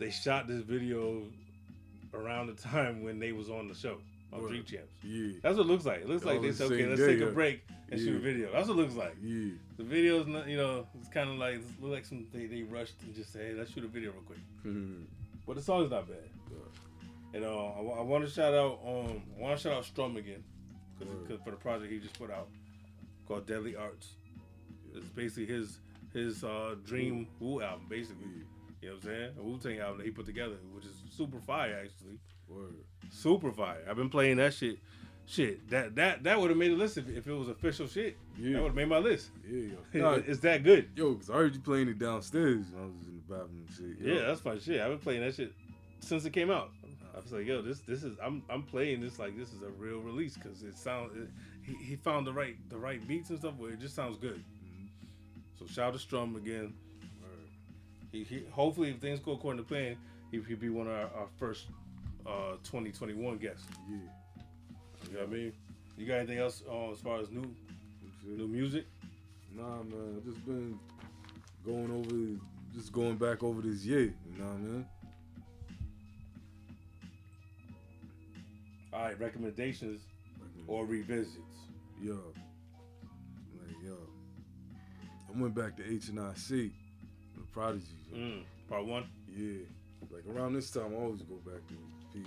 they 0.00 0.10
shot 0.10 0.48
this 0.48 0.62
video 0.62 1.22
around 2.14 2.46
the 2.46 2.54
time 2.70 3.02
when 3.02 3.18
they 3.18 3.32
was 3.32 3.50
on 3.50 3.68
the 3.68 3.74
show 3.74 3.98
on 4.34 4.42
Word. 4.42 4.48
Drink 4.50 4.66
Champs. 4.66 4.92
Yeah, 5.02 5.32
That's 5.42 5.56
what 5.56 5.66
it 5.66 5.68
looks 5.68 5.84
like. 5.84 6.00
It 6.00 6.08
looks 6.08 6.24
All 6.26 6.32
like 6.32 6.42
they 6.42 6.52
said, 6.52 6.70
okay, 6.72 6.86
let's 6.86 7.00
take 7.00 7.20
a 7.20 7.26
break 7.26 7.62
and 7.90 8.00
shoot 8.00 8.16
a 8.16 8.18
video. 8.18 8.52
That's 8.52 8.68
what 8.68 8.78
it 8.78 8.80
looks 8.82 8.94
like. 8.94 9.14
yeah, 9.22 9.50
The 9.76 9.84
video's 9.84 10.26
not, 10.26 10.48
you 10.48 10.56
know, 10.56 10.86
it's 10.98 11.08
kind 11.08 11.30
of 11.30 11.36
like 11.36 11.60
look 11.80 11.92
like 11.92 12.04
some 12.04 12.26
they, 12.32 12.46
they 12.46 12.62
rushed 12.62 12.94
and 13.02 13.14
just 13.14 13.32
say, 13.32 13.48
hey, 13.48 13.54
let's 13.54 13.70
shoot 13.72 13.84
a 13.84 13.88
video 13.88 14.10
real 14.12 14.22
quick. 14.22 14.38
Mhm. 14.66 15.04
But 15.46 15.56
the 15.56 15.62
song's 15.62 15.90
not 15.90 16.08
bad. 16.08 16.16
Yeah. 16.50 17.36
And 17.36 17.44
uh, 17.44 17.48
I, 17.66 17.80
I 17.98 18.02
want 18.02 18.24
to 18.24 18.30
shout 18.30 18.54
out, 18.54 18.78
um, 18.86 19.22
I 19.38 19.42
want 19.42 19.58
to 19.58 19.62
shout 19.62 19.76
out 19.78 19.84
Strum 19.84 20.16
again, 20.16 20.42
cause. 20.98 21.08
'cause 21.28 21.38
for 21.44 21.50
the 21.50 21.56
project 21.56 21.92
he 21.92 21.98
just 21.98 22.18
put 22.18 22.30
out 22.30 22.48
called 23.28 23.46
Deadly 23.46 23.76
Arts. 23.76 24.14
It's 24.94 25.08
basically 25.08 25.46
his 25.46 25.78
his 26.12 26.44
uh, 26.44 26.76
dream 26.84 27.26
Wu 27.40 27.60
album, 27.60 27.86
basically. 27.88 28.26
You 28.80 28.90
know 28.90 28.94
what 28.96 29.04
I'm 29.04 29.10
saying? 29.10 29.30
A 29.38 29.42
Wu 29.42 29.58
Tang 29.58 29.78
album 29.80 29.98
that 29.98 30.04
he 30.04 30.10
put 30.12 30.26
together, 30.26 30.56
which 30.74 30.84
is 30.84 30.94
super 31.10 31.40
fire 31.40 31.80
actually. 31.84 32.18
Word. 32.48 32.74
Super 33.10 33.52
fire. 33.52 33.84
I've 33.88 33.96
been 33.96 34.10
playing 34.10 34.36
that 34.38 34.54
shit. 34.54 34.78
Shit, 35.26 35.70
that 35.70 35.94
that 35.96 36.22
that 36.24 36.38
would 36.38 36.50
have 36.50 36.58
made 36.58 36.70
a 36.72 36.74
list 36.74 36.98
if, 36.98 37.08
if 37.08 37.26
it 37.26 37.32
was 37.32 37.48
official 37.48 37.86
shit. 37.86 38.18
Yeah. 38.38 38.54
That 38.54 38.62
would 38.62 38.68
have 38.68 38.74
made 38.76 38.88
my 38.88 38.98
list. 38.98 39.30
Yeah, 39.48 39.70
yo. 39.70 39.78
Nah, 40.00 40.12
it's 40.26 40.40
that 40.40 40.62
good. 40.64 40.90
yo, 40.94 41.14
cause 41.14 41.30
I 41.30 41.34
heard 41.34 41.54
you 41.54 41.60
playing 41.62 41.88
it 41.88 41.98
downstairs 41.98 42.66
I 42.78 42.84
was 42.84 43.06
in 43.06 43.22
the 43.26 43.34
bathroom 43.34 43.64
and 43.66 43.74
shit. 43.74 44.06
yo. 44.06 44.14
Yeah, 44.16 44.26
that's 44.26 44.44
my 44.44 44.58
shit. 44.58 44.82
I've 44.82 44.90
been 44.90 44.98
playing 44.98 45.22
that 45.22 45.34
shit 45.34 45.52
since 46.00 46.26
it 46.26 46.32
came 46.34 46.50
out. 46.50 46.72
I 47.16 47.20
was 47.20 47.32
like, 47.32 47.46
yo, 47.46 47.62
this 47.62 47.80
this 47.80 48.04
is 48.04 48.18
I'm 48.22 48.42
I'm 48.50 48.64
playing 48.64 49.00
this 49.00 49.18
like 49.18 49.34
this 49.38 49.48
is 49.54 49.62
a 49.62 49.70
real 49.70 50.00
release 50.00 50.34
because 50.34 50.62
it 50.62 50.76
sounds 50.76 51.16
it, 51.16 51.28
he 51.62 51.72
he 51.82 51.96
found 51.96 52.26
the 52.26 52.32
right 52.32 52.56
the 52.68 52.76
right 52.76 53.06
beats 53.08 53.30
and 53.30 53.38
stuff 53.38 53.54
where 53.56 53.70
it 53.70 53.80
just 53.80 53.94
sounds 53.94 54.18
good. 54.18 54.44
Mhm. 54.62 54.88
So 55.58 55.64
shout 55.66 55.86
out 55.88 55.92
to 55.94 55.98
Strum 55.98 56.36
again. 56.36 56.74
He, 58.12 58.24
he 58.24 58.44
hopefully 58.50 58.90
if 58.90 58.98
things 58.98 59.20
go 59.20 59.32
according 59.32 59.62
to 59.62 59.66
plan, 59.66 59.96
he 60.30 60.40
he'll 60.46 60.56
be 60.58 60.68
one 60.68 60.86
of 60.86 60.92
our, 60.92 61.10
our 61.22 61.28
first 61.38 61.66
uh 62.26 62.56
2021 62.62 63.38
guests. 63.38 63.66
Yeah. 63.88 63.96
You 65.08 65.14
know 65.14 65.20
what 65.20 65.28
I 65.28 65.32
mean? 65.32 65.52
You 65.96 66.06
got 66.06 66.18
anything 66.18 66.38
else 66.38 66.62
uh, 66.68 66.90
as 66.90 66.98
far 67.00 67.20
as 67.20 67.30
new 67.30 67.54
new 68.26 68.48
music? 68.48 68.86
Nah, 69.54 69.82
man, 69.82 70.20
I 70.20 70.28
just 70.28 70.44
been 70.44 70.78
going 71.64 71.90
over, 71.90 72.40
just 72.74 72.92
going 72.92 73.16
back 73.16 73.42
over 73.42 73.62
this 73.62 73.84
year. 73.84 74.00
You 74.00 74.38
know 74.38 74.44
what 74.46 74.54
I 74.54 74.58
mean? 74.58 74.86
All 78.92 79.02
right, 79.02 79.20
recommendations 79.20 80.02
or 80.66 80.86
revisits. 80.86 81.38
Yo, 82.02 82.18
like 83.60 83.76
yo, 83.84 83.96
I 85.32 85.40
went 85.40 85.54
back 85.54 85.76
to 85.76 85.88
H 85.88 86.08
and 86.08 86.20
I 86.20 86.32
C, 86.34 86.72
the 87.36 87.42
Prodigy. 87.52 87.86
Mm, 88.12 88.42
part 88.68 88.84
one 88.84 89.04
Yeah, 89.34 89.62
like 90.10 90.24
around 90.34 90.54
this 90.54 90.70
time, 90.70 90.92
I 90.92 91.00
always 91.00 91.22
go 91.22 91.36
back 91.46 91.66
to 91.68 91.74
Yo. 92.14 92.20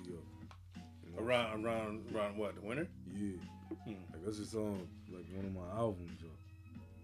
You 1.05 1.15
know? 1.15 1.23
around 1.23 1.65
around 1.65 2.05
around 2.13 2.37
what 2.37 2.55
the 2.55 2.61
winter? 2.61 2.87
Yeah, 3.13 3.37
Hmm. 3.85 3.91
like 4.11 4.23
that's 4.25 4.37
just 4.37 4.55
on 4.55 4.87
like 5.11 5.25
one 5.33 5.45
of 5.45 5.53
my 5.53 5.67
albums, 5.77 6.11
yo. 6.21 6.27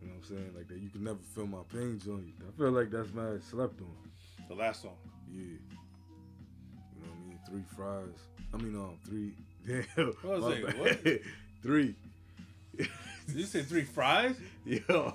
You 0.02 0.08
know 0.10 0.16
what 0.16 0.30
I'm 0.30 0.36
saying? 0.36 0.52
Like 0.56 0.68
that, 0.68 0.80
you 0.80 0.90
can 0.90 1.04
never 1.04 1.20
feel 1.34 1.48
my 1.48 1.60
pain 1.72 2.00
joint. 2.04 2.34
I 2.46 2.58
feel 2.58 2.72
like 2.72 2.92
that's 2.92 3.14
mad 3.14 3.42
slept 3.44 3.80
on. 3.82 4.48
The 4.50 4.56
last 4.56 4.82
song. 4.82 4.98
Yeah. 5.32 5.40
You 5.40 5.58
know 7.02 7.10
what 7.10 7.18
I 7.26 7.28
mean? 7.30 7.40
Three 7.50 7.64
fries. 7.76 8.20
I 8.54 8.58
mean, 8.58 8.76
um, 8.76 8.98
three. 9.06 9.32
Damn. 9.96 10.08
What 10.22 10.42
was 10.42 10.44
my 10.44 10.70
it? 10.70 10.78
What? 10.78 11.22
three. 11.64 11.96
Did 12.78 13.36
you 13.38 13.46
say 13.46 13.62
three 13.64 13.84
fries? 13.86 14.36
Yo. 14.66 15.14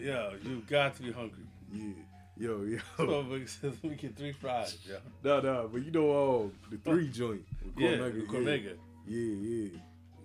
Yeah, 0.00 0.30
you 0.44 0.62
got 0.68 0.94
to 0.96 1.02
be 1.02 1.10
hungry. 1.10 1.42
yeah. 1.72 1.92
Yo, 2.38 2.62
yo. 2.64 3.46
Says, 3.46 3.74
Let 3.82 3.96
get 3.98 4.16
three 4.16 4.32
fries, 4.32 4.76
yo. 4.86 4.98
Nah, 5.22 5.40
nah, 5.40 5.66
but 5.66 5.82
you 5.84 5.90
know, 5.90 6.10
uh, 6.44 6.48
the 6.70 6.76
three 6.78 7.08
joint. 7.08 7.42
Yeah, 7.76 7.96
Cormega. 8.28 8.76
Yeah, 9.06 9.18
yeah, 9.18 9.18
yeah. 9.18 9.64
You 9.64 9.80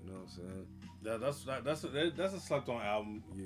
know 0.07 0.13
what 0.13 0.21
I'm 0.23 0.27
saying? 0.27 0.67
That, 1.03 1.21
that's 1.21 1.43
that, 1.43 1.63
that's 1.63 1.83
a, 1.83 1.87
that, 1.87 2.17
that's 2.17 2.33
a 2.33 2.39
slept 2.39 2.69
on 2.69 2.81
album 2.81 3.23
Yeah, 3.35 3.45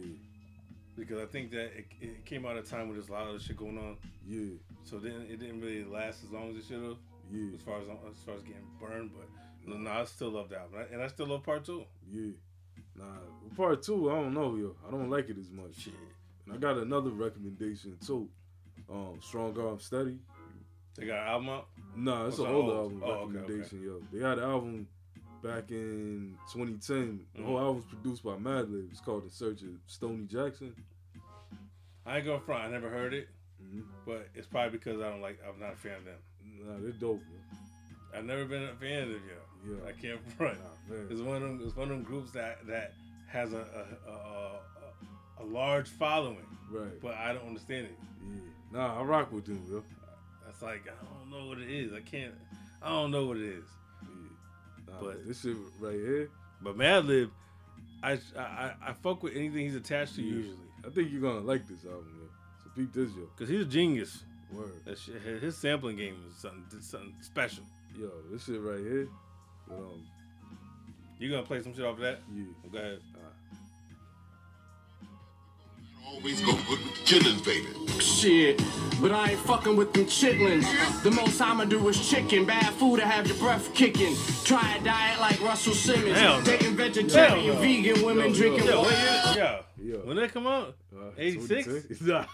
because 0.97 1.21
I 1.21 1.25
think 1.25 1.51
that 1.51 1.77
it, 1.77 1.85
it 2.01 2.25
came 2.25 2.45
out 2.45 2.57
at 2.57 2.65
a 2.65 2.69
time 2.69 2.87
where 2.87 2.95
there's 2.97 3.09
a 3.09 3.13
lot 3.13 3.27
of 3.27 3.41
shit 3.41 3.55
going 3.55 3.77
on. 3.77 3.97
yeah, 4.27 4.55
So 4.83 4.97
then 4.97 5.25
it 5.29 5.39
didn't 5.39 5.61
really 5.61 5.83
last 5.83 6.23
as 6.23 6.31
long 6.31 6.49
as 6.49 6.57
it 6.57 6.63
should 6.67 6.83
have, 6.83 6.97
yeah, 7.31 7.55
as 7.55 7.61
far 7.61 7.79
as 7.79 7.87
as 7.87 8.23
far 8.25 8.35
as 8.35 8.41
getting 8.41 8.65
burned. 8.79 9.11
But 9.15 9.27
no, 9.69 9.77
no, 9.77 9.91
I 9.91 10.03
still 10.05 10.31
love 10.31 10.49
that 10.49 10.61
album, 10.61 10.85
and 10.91 11.01
I 11.03 11.07
still 11.07 11.27
love 11.27 11.43
part 11.43 11.63
two. 11.65 11.85
yeah. 12.11 12.31
Nah, 12.97 13.03
part 13.57 13.83
two, 13.83 14.09
I 14.09 14.15
don't 14.15 14.33
know, 14.33 14.55
yo. 14.55 14.75
I 14.87 14.91
don't 14.91 15.09
like 15.09 15.29
it 15.29 15.37
as 15.37 15.51
much. 15.51 15.75
Shit, 15.77 15.93
And 16.45 16.55
I 16.55 16.57
got 16.57 16.77
another 16.77 17.09
recommendation 17.09 17.97
too. 18.05 18.29
Um, 18.91 19.19
Strong 19.21 19.59
Arm 19.59 19.79
Steady. 19.79 20.19
they 20.97 21.05
got 21.07 21.19
an 21.19 21.27
album 21.27 21.49
out. 21.49 21.67
Nah, 21.95 22.27
it's 22.27 22.37
What's 22.37 22.49
an 22.49 22.55
older 22.55 22.71
old? 22.77 22.91
album 22.93 23.01
Oh, 23.03 23.09
okay, 23.11 23.33
recommendation, 23.37 23.83
yo. 23.83 24.01
They 24.13 24.23
had 24.27 24.37
an 24.37 24.43
album 24.43 24.87
back 25.43 25.71
in 25.71 26.37
2010. 26.53 27.25
The 27.35 27.43
whole 27.43 27.57
album 27.59 27.75
was 27.77 27.85
produced 27.85 28.23
by 28.23 28.31
Madlib. 28.33 28.89
It's 28.91 28.99
called 29.01 29.23
In 29.23 29.29
Search 29.29 29.61
of 29.63 29.69
Stoney 29.87 30.25
Jackson. 30.25 30.75
I 32.05 32.17
ain't 32.17 32.25
gonna 32.25 32.39
front. 32.39 32.63
I 32.63 32.69
never 32.69 32.89
heard 32.89 33.13
it, 33.13 33.27
hmm 33.59 33.81
but 34.05 34.27
it's 34.35 34.45
probably 34.47 34.77
because 34.77 35.01
I 35.01 35.09
don't 35.09 35.21
like. 35.21 35.39
I'm 35.47 35.59
not 35.59 35.73
a 35.73 35.75
fan 35.75 35.97
of 35.97 36.05
them. 36.05 36.19
Nah, 36.43 36.73
they're 36.79 36.91
dope, 36.91 37.21
yo. 37.31 38.17
I've 38.19 38.25
never 38.25 38.45
been 38.45 38.63
a 38.63 38.75
fan 38.75 39.03
of 39.03 39.09
them. 39.09 39.21
Yeah. 39.67 39.89
I 39.89 39.91
can't 39.93 40.31
front. 40.37 40.59
Nah. 40.89 40.95
It's 41.09 41.21
one 41.21 41.37
of 41.37 41.41
them. 41.41 41.61
It's 41.65 41.75
one 41.75 41.89
of 41.89 41.95
them 41.97 42.03
groups 42.03 42.31
that 42.33 42.65
that 42.67 42.93
has 43.27 43.53
a 43.53 43.57
a, 44.07 44.11
a, 44.11 44.13
a, 44.13 45.43
a 45.43 45.45
large 45.45 45.89
following, 45.89 46.45
Right. 46.71 47.01
but 47.01 47.15
I 47.15 47.33
don't 47.33 47.47
understand 47.47 47.87
it. 47.87 47.97
Yeah. 48.21 48.39
Nah, 48.75 48.99
I 48.99 49.03
rock 49.03 49.31
with 49.31 49.45
them, 49.45 49.61
yo. 49.69 49.81
That's 50.45 50.61
like 50.61 50.83
I 50.87 51.05
don't 51.19 51.31
know 51.31 51.47
what 51.47 51.59
it 51.59 51.69
is. 51.69 51.93
I 51.93 52.01
can't. 52.01 52.33
I 52.81 52.89
don't 52.89 53.09
know 53.11 53.25
what 53.25 53.37
it 53.37 53.43
is. 53.43 53.63
Yeah. 54.03 54.93
Nah, 54.93 54.99
But- 55.01 55.25
this 55.27 55.41
shit 55.41 55.55
right 55.79 55.93
here, 55.95 56.29
But 56.61 56.77
Madlib, 56.77 57.31
I, 58.03 58.19
I 58.37 58.73
I 58.87 58.93
fuck 59.01 59.23
with 59.23 59.33
anything 59.35 59.61
he's 59.65 59.75
attached 59.75 60.15
to 60.15 60.21
Yeah. 60.21 60.35
usually 60.35 60.57
I 60.85 60.89
think 60.89 61.11
you're 61.11 61.21
gonna 61.21 61.39
like 61.39 61.67
this 61.67 61.83
album, 61.85 62.11
yo. 62.19 62.27
So 62.63 62.69
peep 62.75 62.93
this, 62.93 63.11
yo. 63.15 63.25
because 63.35 63.49
he's 63.49 63.61
a 63.61 63.65
genius. 63.65 64.23
Word. 64.51 64.73
That 64.85 64.97
shit, 64.99 65.21
his 65.21 65.57
sampling 65.57 65.95
game 65.97 66.17
is 66.29 66.35
something 66.35 66.81
something 66.81 67.15
special. 67.21 67.63
Yo, 67.97 68.11
this 68.31 68.43
shit 68.45 68.59
right 68.61 68.79
here. 68.79 69.07
Um, 69.71 70.05
You 71.17 71.31
gonna 71.31 71.43
play 71.43 71.61
some 71.63 71.73
shit 71.73 71.85
off 71.85 71.95
of 71.95 72.01
that? 72.01 72.19
yeah. 72.33 72.43
Go 72.71 72.77
ahead. 72.77 72.99
Always 76.07 76.41
go 76.41 76.53
good 76.53 76.79
with 76.79 76.93
chitlins, 77.05 77.43
baby. 77.45 77.67
Shit, 77.99 78.61
but 79.01 79.11
I 79.11 79.31
ain't 79.31 79.39
fucking 79.39 79.75
with 79.75 79.93
them 79.93 80.05
chitlins. 80.05 80.65
The 81.03 81.11
most 81.11 81.39
I'ma 81.41 81.65
do 81.65 81.87
is 81.89 82.09
chicken. 82.09 82.45
Bad 82.45 82.73
food 82.73 82.99
to 82.99 83.05
have 83.05 83.27
your 83.27 83.37
breath 83.37 83.73
kicking. 83.73 84.15
Try 84.43 84.77
a 84.79 84.83
diet 84.83 85.19
like 85.19 85.41
Russell 85.41 85.73
Simmons. 85.73 86.17
Hell 86.17 86.39
no. 86.39 86.45
Dating 86.45 86.75
vegetarian, 86.75 87.45
Hell 87.45 87.55
no. 87.55 87.59
vegan 87.61 88.05
women, 88.05 88.29
Yo, 88.29 88.35
drinking 88.35 88.65
yo. 88.65 88.71
Yo, 88.71 88.81
water. 88.81 89.33
Yo, 89.35 89.59
Yo. 89.83 89.97
when 90.05 90.17
that 90.17 90.31
come 90.33 90.47
out? 90.47 90.75
Uh, 90.95 91.09
86? 91.17 92.01
nah, 92.01 92.25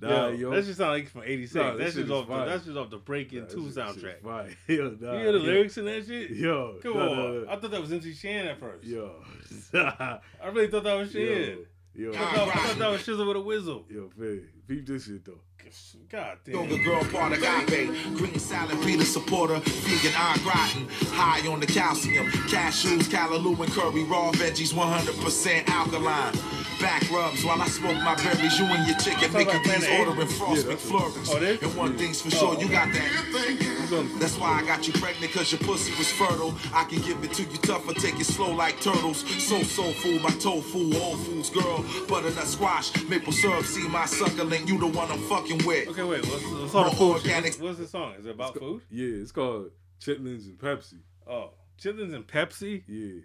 nah, 0.00 0.28
yo, 0.28 0.28
yo. 0.30 0.50
that 0.50 0.64
just 0.64 0.78
sound 0.78 0.90
like 0.92 1.08
from 1.08 1.22
'86. 1.24 1.54
Nah, 1.54 1.62
that 1.72 1.78
this 1.78 1.94
shit's 1.94 2.08
shit 2.08 2.16
off. 2.16 2.28
The, 2.28 2.44
that's 2.46 2.64
just 2.64 2.76
off 2.78 2.90
the 2.90 2.96
Breaking 2.96 3.40
Nah, 3.42 3.46
Two 3.48 3.66
shit- 3.66 3.74
soundtrack. 3.76 4.00
shit 4.00 4.22
Fire. 4.22 4.56
Yo, 4.68 4.96
nah, 5.00 5.12
You 5.12 5.18
hear 5.18 5.32
the 5.32 5.38
yo. 5.38 5.44
lyrics 5.44 5.76
in 5.78 5.84
that 5.86 6.06
shit? 6.06 6.30
Yo, 6.30 6.78
Come 6.82 6.94
nah, 6.94 7.08
on. 7.10 7.16
nah, 7.16 7.40
nah. 7.46 7.52
I 7.52 7.56
thought 7.56 7.70
that 7.72 7.80
was 7.80 7.92
MC 7.92 8.12
Shan 8.14 8.46
at 8.46 8.58
first. 8.60 8.84
Yo. 8.84 9.22
I 9.74 10.18
really 10.52 10.68
thought 10.68 10.84
that 10.84 10.94
was 10.94 11.12
shit. 11.12 11.66
Yo, 11.96 12.10
I, 12.10 12.12
yo, 12.12 12.18
thought, 12.18 12.76
that 12.78 12.90
was 12.90 13.02
Shizzle 13.02 13.26
with 13.26 13.36
a 13.36 13.40
Whizzle. 13.40 13.84
yo, 13.88 14.10
man. 14.16 14.48
Peep 14.66 14.86
this 14.86 15.04
shit, 15.06 15.24
though. 15.24 15.40
God 16.10 16.38
damn. 16.44 16.54
Yoga 16.54 16.78
girl, 16.84 17.04
part 17.04 17.32
of 17.32 17.38
agape. 17.38 17.88
Green 18.16 18.38
salad, 18.38 18.80
Peter 18.82 19.04
supporter. 19.04 19.58
Vegan, 19.60 20.12
au 20.16 20.34
gratin. 20.42 20.86
High 21.12 21.46
on 21.48 21.60
the 21.60 21.66
calcium. 21.66 22.26
Cashews, 22.48 23.04
callaloo, 23.04 23.58
and 23.60 23.72
curry. 23.72 24.04
Raw 24.04 24.30
veggies, 24.32 24.72
100% 24.74 25.68
alkaline. 25.68 26.34
Back 26.80 27.08
rubs 27.10 27.44
while 27.44 27.60
I 27.62 27.66
smoke 27.68 27.96
my 28.02 28.14
berries. 28.16 28.58
You 28.58 28.66
and 28.66 28.86
your 28.86 28.98
chicken 28.98 29.30
Talk 29.30 29.42
about 29.42 29.46
making 29.46 29.62
these 29.62 29.84
Planet 29.86 30.08
ordering 30.08 30.28
Frost 30.28 30.64
Yeah, 30.66 30.70
that's 30.70 30.84
McFlurries. 30.90 31.60
Oh, 31.62 31.66
and 31.66 31.76
one 31.76 31.96
thing's 31.96 32.20
for 32.20 32.28
Oh, 32.28 32.38
sure, 32.38 32.60
you 32.60 32.66
okay. 32.66 32.74
got 32.74 32.92
that. 32.92 33.73
That's 34.02 34.36
why 34.38 34.60
I 34.60 34.66
got 34.66 34.86
you 34.86 34.92
pregnant, 34.94 35.32
cause 35.32 35.52
your 35.52 35.60
pussy 35.60 35.92
was 35.96 36.10
fertile. 36.12 36.54
I 36.72 36.84
can 36.84 37.00
give 37.02 37.22
it 37.22 37.32
to 37.34 37.42
you 37.42 37.58
tougher, 37.58 37.94
take 37.94 38.18
it 38.18 38.24
slow 38.26 38.52
like 38.52 38.80
turtles. 38.80 39.18
So 39.42 39.62
soul 39.62 39.92
food, 39.92 40.22
my 40.22 40.30
tofu, 40.30 40.98
all 40.98 41.16
foods, 41.16 41.50
girl. 41.50 41.84
Butternut 42.08 42.46
squash, 42.46 42.90
maple 43.08 43.32
syrup, 43.32 43.64
see 43.64 43.86
my 43.88 44.06
suckling, 44.06 44.66
you 44.66 44.78
the 44.78 44.86
one 44.86 45.10
I'm 45.10 45.20
fucking 45.28 45.64
with. 45.64 45.88
Okay, 45.88 46.02
wait. 46.02 46.26
What's, 46.26 46.44
what's 46.44 46.74
all 46.74 46.90
the 46.90 46.96
More 46.96 47.14
food 47.14 47.22
organic. 47.22 47.52
What's, 47.52 47.60
what's 47.60 47.78
the 47.78 47.86
song? 47.86 48.14
Is 48.18 48.26
it 48.26 48.30
about 48.30 48.58
food? 48.58 48.82
Yeah, 48.90 49.22
it's 49.22 49.32
called 49.32 49.70
Chitlins 50.00 50.46
and 50.46 50.58
Pepsi. 50.58 50.98
Oh, 51.26 51.50
chitlins 51.80 52.14
and 52.14 52.26
Pepsi. 52.26 52.82
Yeah. 52.88 53.20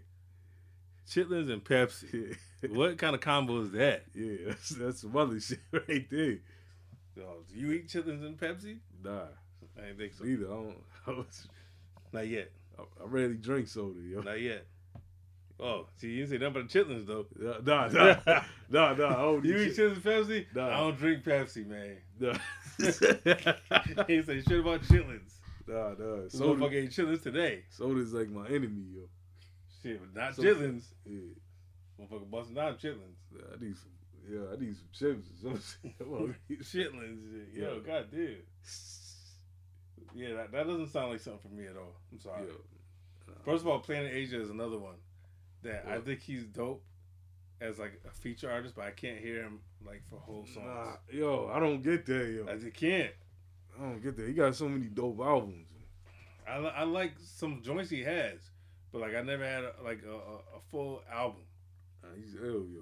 Chitlins 1.08 1.52
and 1.52 1.64
Pepsi. 1.64 2.36
Yeah. 2.62 2.70
what 2.78 2.98
kind 2.98 3.16
of 3.16 3.22
combo 3.22 3.62
is 3.62 3.72
that? 3.72 4.04
Yeah, 4.14 4.50
that's, 4.50 4.70
that's 4.72 5.00
some 5.00 5.16
other 5.16 5.40
shit 5.40 5.60
right 5.72 6.06
there. 6.12 6.40
Oh, 7.22 7.38
do 7.48 7.58
you 7.58 7.72
eat 7.72 7.88
chitlins 7.88 8.26
and 8.26 8.38
Pepsi? 8.38 8.80
Nah, 9.02 9.28
I 9.78 9.82
didn't 9.88 9.98
think 9.98 10.14
so. 10.14 10.24
neither. 10.24 10.46
I 10.46 10.50
don't. 10.50 10.78
I, 11.08 11.12
was, 11.12 11.48
Not 12.14 12.28
yet. 12.28 12.52
I, 12.78 12.82
I 12.82 13.06
rarely 13.08 13.36
drink 13.36 13.68
soda, 13.68 14.00
yo. 14.02 14.22
Not 14.22 14.40
yet. 14.42 14.66
Oh, 15.62 15.88
see, 15.98 16.08
you 16.12 16.26
didn't 16.26 16.30
say 16.30 16.38
nothing 16.38 16.54
but 16.54 16.68
chitlins 16.70 17.06
though. 17.06 17.26
Nah, 17.66 17.88
nah, 17.88 18.16
nah, 18.26 18.44
nah, 18.70 18.94
nah. 18.94 19.10
I 19.10 19.22
don't 19.22 19.44
You 19.44 19.58
eat 19.58 19.76
chitlins 19.76 19.96
and 19.96 20.04
Pepsi? 20.04 20.46
Nah. 20.56 20.68
I 20.68 20.78
don't 20.78 20.98
drink 20.98 21.24
Pepsi, 21.26 21.66
man. 21.68 21.98
Nah, 22.20 22.38
he 24.08 24.22
say 24.24 24.42
shit 24.42 24.60
about 24.62 24.82
chitlins. 24.84 25.34
nah, 25.68 25.90
nah. 26.00 26.30
Soda, 26.30 26.60
motherfucker 26.62 26.84
ate 26.84 26.92
chitlins 26.92 27.24
today. 27.24 27.64
soda's 27.70 28.14
like 28.14 28.30
my 28.30 28.48
enemy, 28.48 28.84
yo. 28.96 29.02
Shit, 29.84 30.00
but 30.00 30.22
not 30.22 30.36
So- 30.36 30.44
chitlins. 30.44 30.84
Yeah, 31.06 31.20
Motherfucker 32.00 32.30
busting 32.32 32.56
down 32.56 32.76
chitlins. 32.76 33.20
I 33.36 33.62
need 33.62 33.76
some. 33.78 33.92
Yeah, 34.32 34.40
I 34.54 34.60
need 34.60 34.76
some 34.76 34.88
chips 34.94 35.28
or 35.44 35.58
some 35.60 36.36
shit. 36.48 36.60
Chitlins. 36.62 37.54
Yo, 37.54 37.74
Yeah. 37.74 37.80
goddamn. 37.86 38.38
Yeah, 40.16 40.36
that, 40.36 40.52
that 40.52 40.68
doesn't 40.68 40.90
sound 40.90 41.12
like 41.12 41.20
something 41.20 41.42
for 41.42 41.56
me 41.56 41.68
at 41.68 41.78
all. 41.78 41.96
I'm 42.12 42.20
sorry. 42.20 42.44
Yo, 42.44 42.54
First 43.46 43.62
of 43.62 43.68
all, 43.68 43.80
Planet 43.80 44.12
Asia 44.14 44.42
is 44.42 44.50
another 44.50 44.78
one 44.78 44.96
that 45.64 45.86
I 45.90 46.00
think 46.00 46.22
he's 46.22 46.46
dope 46.46 46.84
as 47.62 47.80
like 47.80 48.00
a 48.08 48.12
feature 48.12 48.50
artist, 48.50 48.76
but 48.76 48.86
I 48.86 48.92
can't 48.92 49.20
hear 49.20 49.42
him 49.42 49.60
like 49.86 50.02
for 50.10 50.20
whole 50.20 50.46
songs. 50.46 50.66
nah, 50.66 50.94
yo, 51.12 51.52
I 51.54 51.60
don't 51.60 51.82
get 51.82 52.06
that, 52.06 52.28
yo. 52.28 52.46
I 52.52 52.58
just 52.58 52.74
can't. 52.74 53.12
I 53.78 53.84
don't 53.84 54.04
get 54.04 54.18
that. 54.18 54.28
He 54.28 54.34
got 54.34 54.56
so 54.56 54.68
many 54.68 54.86
dope 54.86 55.20
albums. 55.20 55.68
I, 56.48 56.58
I 56.58 56.84
like 56.84 57.14
some 57.20 57.62
joints 57.62 57.90
he 57.90 58.04
has, 58.04 58.40
but 58.92 59.02
like 59.02 59.16
I 59.16 59.22
never 59.22 59.46
had 59.46 59.64
a, 59.64 59.74
like 59.84 60.02
a, 60.04 60.12
a, 60.12 60.58
a 60.58 60.62
full 60.72 61.02
album. 61.12 61.42
Nah, 62.02 62.10
he's 62.16 62.36
ill, 62.36 62.66
yo. 62.66 62.82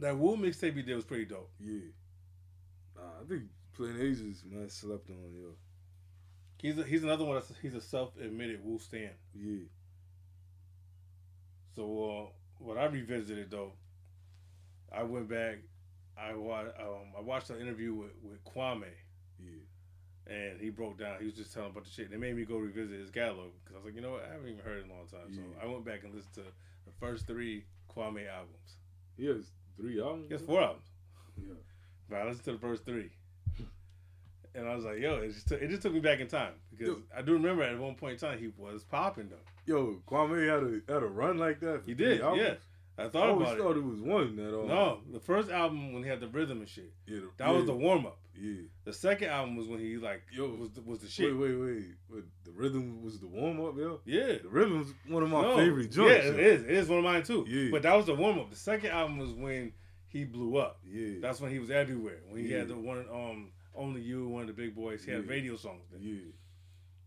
That 0.00 0.16
Wu 0.16 0.36
mixtape 0.36 0.76
he 0.76 0.82
did 0.82 0.94
was 0.94 1.04
pretty 1.04 1.24
dope. 1.24 1.50
Yeah. 1.58 1.80
Nah, 2.96 3.02
I 3.22 3.28
think 3.28 3.42
Planet 3.78 4.02
Asia's 4.02 4.42
man 4.44 4.68
slept 4.68 5.08
on, 5.08 5.16
yo. 5.34 5.50
He's 6.60 6.76
a, 6.78 6.82
he's 6.82 7.04
another 7.04 7.24
one. 7.24 7.36
That's 7.36 7.52
he's 7.62 7.74
a 7.74 7.80
self 7.80 8.10
admitted 8.20 8.60
Wu 8.64 8.78
stan. 8.80 9.10
Yeah. 9.34 9.64
So 11.74 11.82
uh, 12.10 12.30
when 12.58 12.78
I 12.78 12.86
revisited 12.86 13.50
though, 13.50 13.72
I 14.92 15.02
went 15.04 15.28
back. 15.28 15.58
I 16.20 16.34
watched 16.34 16.74
um, 16.80 17.12
I 17.16 17.20
watched 17.20 17.50
an 17.50 17.60
interview 17.60 17.94
with 17.94 18.10
with 18.22 18.42
Kwame. 18.44 18.82
Yeah. 19.40 20.34
and 20.34 20.60
he 20.60 20.70
broke 20.70 20.98
down. 20.98 21.18
He 21.20 21.26
was 21.26 21.34
just 21.34 21.54
telling 21.54 21.70
about 21.70 21.84
the 21.84 21.90
shit. 21.90 22.10
They 22.10 22.16
made 22.16 22.34
me 22.34 22.44
go 22.44 22.56
revisit 22.56 22.98
his 22.98 23.10
catalog 23.10 23.50
because 23.62 23.76
I 23.76 23.78
was 23.78 23.84
like, 23.84 23.94
you 23.94 24.00
know 24.00 24.10
what? 24.12 24.24
I 24.28 24.32
haven't 24.32 24.48
even 24.48 24.64
heard 24.64 24.78
it 24.78 24.84
in 24.86 24.90
a 24.90 24.94
long 24.94 25.06
time. 25.06 25.32
So 25.32 25.40
I 25.62 25.66
went 25.66 25.84
back 25.84 26.02
and 26.02 26.12
listened 26.12 26.34
to 26.34 26.40
the 26.40 26.92
first 26.98 27.28
three 27.28 27.64
Kwame 27.94 28.28
albums. 28.28 28.76
He 29.16 29.26
has 29.26 29.44
three 29.76 30.00
albums. 30.02 30.26
He 30.26 30.34
has 30.34 30.42
four 30.42 30.60
albums, 30.60 30.86
Yeah. 31.40 31.54
but 32.10 32.16
I 32.16 32.24
listened 32.24 32.44
to 32.46 32.52
the 32.52 32.58
first 32.58 32.84
three, 32.84 33.10
and 34.58 34.68
I 34.68 34.74
was 34.74 34.84
like, 34.84 34.98
yo, 34.98 35.16
it 35.18 35.32
just 35.32 35.48
took, 35.48 35.60
it 35.62 35.68
just 35.68 35.82
took 35.82 35.92
me 35.92 36.00
back 36.00 36.20
in 36.20 36.26
time 36.28 36.52
because 36.70 36.88
Yo. 36.88 37.02
I 37.16 37.22
do 37.22 37.32
remember 37.34 37.62
at 37.62 37.78
one 37.78 37.94
point 37.94 38.14
in 38.14 38.18
time 38.18 38.38
he 38.38 38.50
was 38.56 38.84
popping 38.84 39.28
though. 39.30 39.36
Yo, 39.66 40.02
Kwame 40.06 40.46
had 40.48 40.62
a 40.90 40.92
had 40.94 41.02
a 41.02 41.06
run 41.06 41.38
like 41.38 41.60
that. 41.60 41.82
He 41.86 41.94
did, 41.94 42.20
albums? 42.20 42.42
yeah. 42.42 42.54
I 43.00 43.04
I 43.04 43.08
thought 43.10 43.28
always 43.28 43.48
about 43.50 43.58
thought 43.58 43.76
it. 43.76 43.80
it 43.80 43.84
was 43.84 44.00
one 44.00 44.34
that 44.36 44.58
um, 44.58 44.66
No, 44.66 44.98
the 45.12 45.20
first 45.20 45.50
album 45.50 45.92
when 45.92 46.02
he 46.02 46.08
had 46.08 46.18
the 46.20 46.26
rhythm 46.26 46.58
and 46.58 46.68
shit, 46.68 46.92
yeah, 47.06 47.20
the- 47.20 47.30
that 47.44 47.54
was 47.54 47.64
the 47.66 47.74
warm 47.74 48.06
up. 48.06 48.18
yeah. 48.34 48.62
The 48.84 48.92
second 48.92 49.28
album 49.28 49.54
was 49.56 49.68
when 49.68 49.78
he 49.78 49.96
like 49.98 50.22
Yo, 50.32 50.48
was 50.48 50.70
the, 50.72 50.80
was 50.82 50.98
the 50.98 51.06
shit. 51.08 51.32
Wait, 51.36 51.54
wait, 51.54 51.60
wait. 51.60 51.84
But 52.10 52.24
the 52.44 52.50
rhythm 52.50 53.02
was 53.04 53.20
the 53.20 53.28
warm 53.28 53.60
up, 53.64 53.76
yo. 53.78 54.00
Yeah, 54.04 54.38
The 54.42 54.48
rhythm 54.48 54.78
rhythm's 54.78 54.94
one 55.06 55.22
of 55.22 55.28
my 55.30 55.42
No, 55.42 55.56
favorite 55.56 55.92
joints. 55.92 56.24
Yeah, 56.24 56.30
yo. 56.30 56.34
it 56.34 56.40
is. 56.40 56.62
It 56.62 56.70
is 56.70 56.88
one 56.88 56.98
of 56.98 57.04
mine 57.04 57.22
too. 57.22 57.44
Yeah. 57.48 57.68
But 57.70 57.82
that 57.82 57.94
was 57.96 58.06
the 58.06 58.14
warm 58.16 58.38
up. 58.40 58.50
The 58.50 58.56
second 58.56 58.90
album 58.90 59.18
was 59.18 59.30
when 59.32 59.72
he 60.08 60.24
blew 60.24 60.56
up. 60.56 60.80
Yeah, 60.84 61.18
That's 61.20 61.40
when 61.40 61.52
he 61.52 61.58
was 61.60 61.70
everywhere. 61.70 62.18
When 62.28 62.42
he 62.42 62.50
Yeah. 62.50 62.58
had 62.60 62.68
the 62.68 62.76
one 62.76 63.06
um 63.12 63.52
only 63.78 64.00
you 64.02 64.24
and 64.24 64.32
one 64.32 64.42
of 64.42 64.48
the 64.48 64.52
big 64.54 64.74
boys. 64.74 65.04
He 65.04 65.10
had 65.12 65.24
Yeah. 65.24 65.30
radio 65.30 65.56
songs. 65.56 65.84
Then. 65.92 66.00
yeah. 66.02 66.32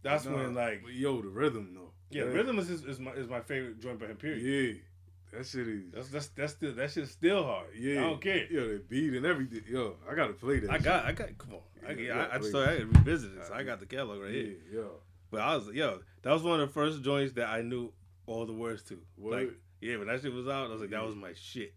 That's 0.04 0.26
Nah, 0.26 0.36
when 0.36 0.56
like 0.56 0.82
but 0.84 0.94
yo, 0.94 1.22
the 1.22 1.28
rhythm 1.28 1.74
though. 1.76 1.92
yeah, 2.10 2.26
That- 2.26 2.34
rhythm 2.34 2.58
is, 2.60 2.70
is 2.70 2.84
is 2.86 3.00
my 3.00 3.12
is 3.14 3.28
my 3.28 3.42
favorite 3.42 3.80
joint 3.80 4.00
by 4.00 4.08
him. 4.08 4.18
Period. 4.18 4.42
Yeah, 4.42 5.38
That 5.38 5.46
shit 5.46 5.68
is. 5.68 5.92
That's 5.92 6.10
that's 6.10 6.28
that's 6.30 6.54
still 6.54 6.74
that 6.74 6.92
shit's 6.92 7.12
still 7.12 7.44
hard. 7.44 7.68
yeah. 7.78 8.00
I 8.00 8.10
don't 8.10 8.22
care. 8.22 8.52
Yo, 8.52 8.68
the 8.70 8.80
beat 8.80 9.14
and 9.14 9.26
everything. 9.26 9.64
Yo, 9.70 9.98
I 10.10 10.16
gotta 10.16 10.34
play 10.34 10.60
that. 10.60 10.72
I 10.72 10.76
shit. 10.78 10.84
got 10.86 11.06
I 11.06 11.12
got 11.12 11.38
come 11.38 11.54
on. 11.54 11.60
I, 11.88 11.92
Yeah, 11.94 12.14
I, 12.14 12.18
I, 12.24 12.28
yeah, 12.34 12.38
just 12.40 12.52
thought 12.52 12.68
I 12.68 12.72
had 12.72 12.80
to 12.80 12.86
revisit 12.88 13.36
this. 13.38 13.50
I 13.52 13.64
got 13.64 13.80
the 13.80 13.86
catalog 13.86 14.22
right 14.22 14.34
Yeah, 14.34 14.42
here. 14.44 14.58
yo. 14.74 14.92
But 15.30 15.42
I 15.42 15.56
was 15.56 15.68
yo, 15.70 16.02
that 16.24 16.32
was 16.34 16.42
one 16.44 16.60
of 16.60 16.68
the 16.68 16.74
first 16.74 17.04
joints 17.04 17.34
that 17.34 17.48
I 17.48 17.62
knew 17.62 17.92
all 18.26 18.46
the 18.46 18.54
words 18.54 18.82
to. 18.84 19.00
Word. 19.18 19.34
Like 19.48 19.54
yeah, 19.82 19.98
when 19.98 20.08
that 20.08 20.22
shit 20.22 20.34
was 20.34 20.48
out, 20.48 20.68
I 20.68 20.72
was 20.74 20.82
like, 20.82 20.90
that 20.92 21.04
was 21.06 21.16
my 21.16 21.34
shit. 21.34 21.74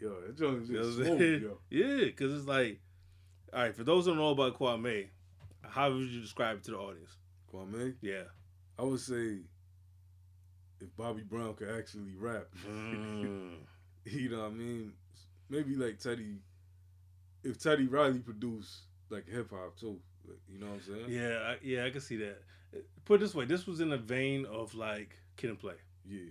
Yo, 0.00 0.20
that 0.20 0.36
joint 0.36 0.62
is 0.62 0.68
just 0.68 0.98
what 0.98 1.18
saying? 1.18 1.42
yo. 1.42 1.58
Yeah, 1.70 2.04
because 2.06 2.32
it's 2.34 2.46
like, 2.46 2.80
all 3.54 3.62
right, 3.62 3.74
for 3.74 3.84
those 3.84 4.04
who 4.04 4.12
don't 4.12 4.18
know 4.20 4.30
about 4.30 4.58
Kwame, 4.58 5.08
how 5.62 5.90
would 5.92 6.08
you 6.08 6.20
describe 6.20 6.58
it 6.58 6.64
to 6.64 6.72
the 6.72 6.76
audience? 6.78 7.16
Kwame, 7.52 7.94
Yeah. 8.02 8.24
I 8.78 8.82
would 8.82 9.00
say 9.00 9.38
if 10.80 10.94
Bobby 10.96 11.22
Brown 11.22 11.54
could 11.54 11.70
actually 11.70 12.14
rap, 12.18 12.46
Mm. 12.68 13.56
you 14.04 14.28
know 14.30 14.40
what 14.42 14.50
I 14.50 14.54
mean? 14.54 14.92
Maybe 15.48 15.76
like 15.76 15.98
Teddy, 15.98 16.38
if 17.44 17.58
Teddy 17.58 17.86
Riley 17.86 18.18
produced 18.18 18.82
like 19.10 19.28
hip 19.28 19.50
hop 19.50 19.76
too, 19.78 20.00
like, 20.26 20.38
you 20.48 20.58
know 20.58 20.66
what 20.66 20.74
I'm 20.74 20.82
saying? 20.82 21.04
yeah, 21.08 21.38
I, 21.52 21.56
yeah, 21.62 21.84
I 21.84 21.90
can 21.90 22.00
see 22.00 22.16
that. 22.16 22.42
Put 23.04 23.16
it 23.16 23.18
this 23.20 23.34
way, 23.34 23.44
this 23.44 23.66
was 23.66 23.80
in 23.80 23.90
the 23.90 23.98
vein 23.98 24.46
of 24.46 24.74
like 24.74 25.16
Kid 25.36 25.50
and 25.50 25.58
Play. 25.58 25.74
Yeah, 26.06 26.30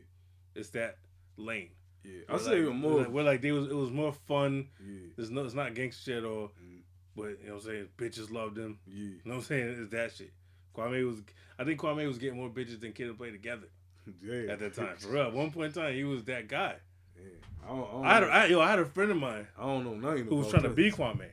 It's 0.56 0.70
that 0.72 0.98
lane. 1.38 1.70
yeah. 2.04 2.22
I 2.30 2.38
say 2.38 2.60
like, 2.60 2.70
it 2.70 2.74
more. 2.74 3.00
Like, 3.00 3.08
where 3.12 3.24
like 3.24 3.42
they 3.42 3.52
was, 3.54 3.68
it 3.68 3.76
was 3.76 3.92
more 3.92 4.12
fun. 4.12 4.68
yeah, 4.86 5.08
There's 5.16 5.30
no, 5.32 5.46
it's 5.46 5.54
not 5.54 5.74
gangster 5.74 6.12
shit 6.12 6.24
or, 6.26 6.50
Mm. 6.62 6.82
But 7.16 7.24
you 7.42 7.48
know 7.48 7.56
what 7.56 7.64
I'm 7.64 7.70
saying. 7.70 7.88
Bitches 7.98 8.32
loved 8.32 8.58
him. 8.58 8.80
yeah, 8.88 8.94
You 8.96 9.10
know 9.26 9.32
what 9.32 9.36
I'm 9.38 9.42
saying? 9.44 9.76
It's 9.82 9.92
that 9.92 10.14
shit. 10.16 10.32
Kwame 10.76 11.06
was, 11.06 11.22
I 11.60 11.64
think 11.64 11.80
Kwame 11.80 12.08
was 12.08 12.18
getting 12.18 12.38
more 12.38 12.50
bitches 12.50 12.80
than 12.80 12.94
Kid 12.94 13.08
and 13.08 13.18
Play 13.18 13.32
together 13.32 13.68
yeah. 14.24 14.52
at 14.52 14.60
that 14.60 14.74
time. 14.74 14.96
For 14.98 15.10
real, 15.10 15.24
at 15.24 15.34
one 15.34 15.52
point 15.52 15.76
in 15.76 15.84
time, 15.84 15.94
he 15.94 16.04
was 16.04 16.24
that 16.26 16.48
guy. 16.48 16.76
Yeah. 17.16 17.30
I 17.64 17.68
don't, 17.70 17.80
I 17.80 17.92
don't, 17.92 18.06
I 18.06 18.14
had, 18.14 18.20
know, 18.22 18.28
a, 18.28 18.32
I, 18.32 18.46
yo, 18.48 18.62
I 18.62 18.70
had 18.72 18.80
a 18.80 18.86
friend 18.86 19.12
of 19.12 19.18
mine 19.18 19.48
I 19.58 19.66
don't 19.66 19.84
know 19.86 19.94
nothing 19.96 20.26
who 20.26 20.36
was 20.38 20.50
trying 20.50 20.64
to 20.64 20.70
be 20.70 20.92
Kwame. 20.92 21.28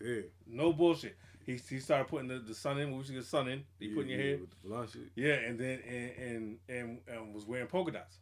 Yeah, 0.00 0.20
No 0.46 0.72
bullshit. 0.72 1.16
He, 1.46 1.60
he 1.70 1.78
started 1.78 2.08
putting 2.08 2.28
the, 2.28 2.38
the 2.40 2.54
sun 2.54 2.78
in. 2.78 2.90
What 2.90 2.98
was 2.98 3.08
the 3.08 3.22
sun 3.22 3.48
in? 3.48 3.62
He 3.78 3.86
yeah, 3.86 3.94
put 3.94 4.00
in 4.02 4.08
your 4.08 4.20
yeah, 4.20 4.30
head. 4.32 4.40
with 4.40 4.50
the 4.86 4.92
shit. 4.92 5.10
Yeah, 5.14 5.34
and 5.34 5.58
then 5.58 5.80
and 5.88 6.10
and, 6.18 6.58
and 6.68 6.98
and 7.08 7.34
was 7.34 7.46
wearing 7.46 7.68
polka 7.68 7.92
dots. 7.92 8.18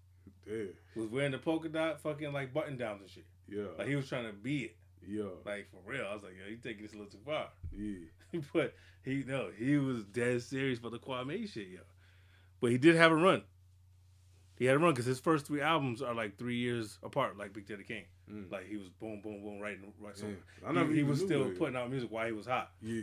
Yeah, 0.46 0.64
Was 0.94 1.08
wearing 1.08 1.32
the 1.32 1.38
polka 1.38 1.70
dot 1.70 2.00
fucking 2.00 2.32
like 2.32 2.52
button 2.52 2.76
downs 2.76 3.00
and 3.00 3.10
shit. 3.10 3.24
yeah, 3.48 3.64
Like 3.78 3.88
he 3.88 3.96
was 3.96 4.06
trying 4.08 4.26
to 4.26 4.32
be 4.34 4.64
it. 4.64 4.76
Yeah, 5.08 5.24
Like 5.44 5.68
for 5.70 5.78
real. 5.90 6.06
I 6.10 6.14
was 6.14 6.22
like, 6.22 6.32
yo, 6.42 6.50
you 6.50 6.56
taking 6.56 6.82
this 6.82 6.92
a 6.94 6.96
little 6.96 7.10
too 7.10 7.18
far. 7.24 7.48
yeah. 7.72 8.40
but 8.52 8.74
he 9.04 9.22
no, 9.26 9.50
he 9.56 9.76
was 9.76 10.04
dead 10.04 10.42
serious 10.42 10.78
for 10.78 10.90
the 10.90 10.98
Kwame 10.98 11.48
shit, 11.50 11.68
yo. 11.68 11.80
But 12.60 12.70
he 12.72 12.78
did 12.78 12.96
have 12.96 13.12
a 13.12 13.16
run. 13.16 13.42
He 14.56 14.64
had 14.66 14.76
a 14.76 14.78
run 14.78 14.92
because 14.92 15.04
his 15.06 15.18
first 15.20 15.46
three 15.46 15.60
albums 15.60 16.00
are 16.00 16.14
like 16.14 16.38
three 16.38 16.56
years 16.56 16.98
apart, 17.02 17.36
like 17.36 17.52
Big 17.52 17.66
Daddy 17.66 17.82
Kane. 17.84 18.04
Mm. 18.32 18.50
Like 18.50 18.66
he 18.68 18.76
was 18.76 18.88
boom, 18.88 19.20
boom, 19.20 19.42
boom, 19.42 19.60
right, 19.60 19.78
right. 20.00 20.16
So 20.16 20.26
Yeah. 20.26 20.70
I 20.80 20.84
he- 20.86 20.94
he, 20.94 21.02
was 21.02 21.20
still 21.20 21.44
that. 21.44 21.58
putting 21.58 21.76
out 21.76 21.90
music 21.90 22.10
while 22.10 22.26
he 22.26 22.32
was 22.32 22.46
hot. 22.46 22.70
Yeah, 22.80 23.02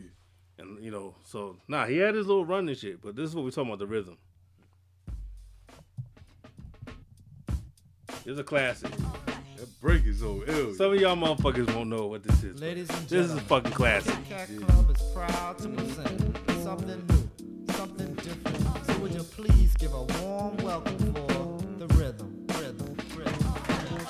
And 0.57 0.83
you 0.83 0.89
know, 0.91 1.13
so 1.25 1.57
nah, 1.67 1.85
he 1.85 1.97
had 1.97 2.15
his 2.15 2.25
little 2.25 2.45
run 2.45 2.67
and 2.67 2.77
shit. 2.77 3.01
But 3.01 3.15
this 3.15 3.29
is 3.29 3.35
what 3.35 3.43
we're 3.45 3.51
talking 3.51 3.69
about: 3.69 3.79
the 3.79 3.87
rhythm. 3.87 4.17
It's 8.25 8.39
a 8.39 8.43
classic. 8.43 8.91
That 9.61 9.79
break 9.79 10.05
is 10.05 10.19
so 10.19 10.43
ill. 10.47 10.73
Some 10.73 10.93
of 10.93 10.99
y'all 10.99 11.15
motherfuckers 11.15 11.73
won't 11.75 11.89
know 11.89 12.07
what 12.07 12.23
this 12.23 12.43
is. 12.43 12.59
Ladies 12.59 12.89
and 12.89 13.07
this 13.07 13.27
is 13.27 13.35
a 13.35 13.41
fucking 13.41 13.71
classic. 13.71 14.15
Kit 14.27 14.47
Kat 14.47 14.67
Club 14.67 14.89
is 14.89 15.01
proud 15.13 15.59
to 15.59 15.69
present 15.69 16.37
something 16.63 17.05
new, 17.07 17.73
something 17.73 18.13
different. 18.15 18.57
So 18.87 18.97
would 18.97 19.13
you 19.13 19.21
please 19.21 19.75
give 19.75 19.93
a 19.93 20.01
warm 20.01 20.57
welcome 20.57 20.97
for 21.13 21.77
the 21.77 21.87
rhythm, 21.93 22.43
rhythm, 22.57 22.97
rhythm. 23.15 23.45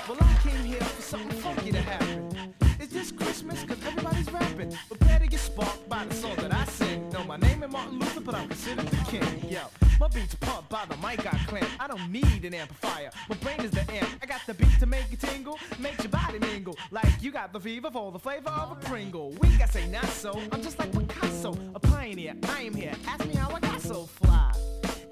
Well, 0.08 0.16
I 0.20 0.38
came 0.42 0.64
here 0.64 0.80
for 0.80 1.02
something 1.02 1.38
funky 1.40 1.70
to 1.72 1.82
happen. 1.82 2.54
Is 2.80 2.88
this 2.88 3.12
Christmas? 3.12 3.62
Cause 3.64 3.76
everybody's 3.86 4.32
rapping. 4.32 4.74
Prepare 4.88 5.18
to 5.18 5.26
get 5.26 5.40
sparked 5.40 5.86
by 5.86 6.06
the 6.06 6.14
song 6.14 6.36
that 6.36 6.54
I 6.54 6.64
sing. 6.64 7.10
No, 7.10 7.24
my 7.24 7.36
name 7.36 7.62
ain't 7.62 7.72
Martin 7.72 7.98
Luther, 7.98 8.20
but 8.20 8.34
I'm 8.34 8.48
considered 8.48 8.86
the 8.86 8.96
king. 9.04 9.50
Yo, 9.50 9.60
my 10.02 10.08
beats 10.08 10.34
pumped 10.34 10.68
by 10.68 10.84
the 10.88 10.96
mic 10.96 11.24
I 11.32 11.38
clamp. 11.46 11.68
I 11.78 11.86
don't 11.86 12.10
need 12.10 12.44
an 12.44 12.54
amplifier. 12.54 13.10
My 13.28 13.36
brain 13.36 13.60
is 13.60 13.70
the 13.70 13.82
amp. 13.92 14.08
I 14.20 14.26
got 14.26 14.40
the 14.48 14.54
beat 14.54 14.80
to 14.80 14.86
make 14.86 15.04
you 15.12 15.16
tingle, 15.16 15.60
make 15.78 15.96
your 16.02 16.10
body 16.10 16.40
mingle. 16.40 16.76
Like 16.90 17.22
you 17.22 17.30
got 17.30 17.52
the 17.52 17.60
fever 17.60 17.88
for 17.88 18.10
the 18.10 18.18
flavor 18.18 18.50
of 18.50 18.72
a 18.72 18.74
Pringle. 18.74 19.30
We 19.40 19.56
got 19.56 19.70
say 19.70 19.86
not 19.86 20.06
so. 20.06 20.40
I'm 20.50 20.60
just 20.60 20.76
like 20.80 20.90
Picasso, 20.90 21.56
a 21.76 21.78
pioneer. 21.78 22.34
I 22.48 22.62
am 22.62 22.74
here. 22.74 22.94
Ask 23.06 23.24
me 23.26 23.34
how 23.36 23.50
I 23.54 23.60
got 23.60 23.80
so 23.80 24.06
fly. 24.06 24.52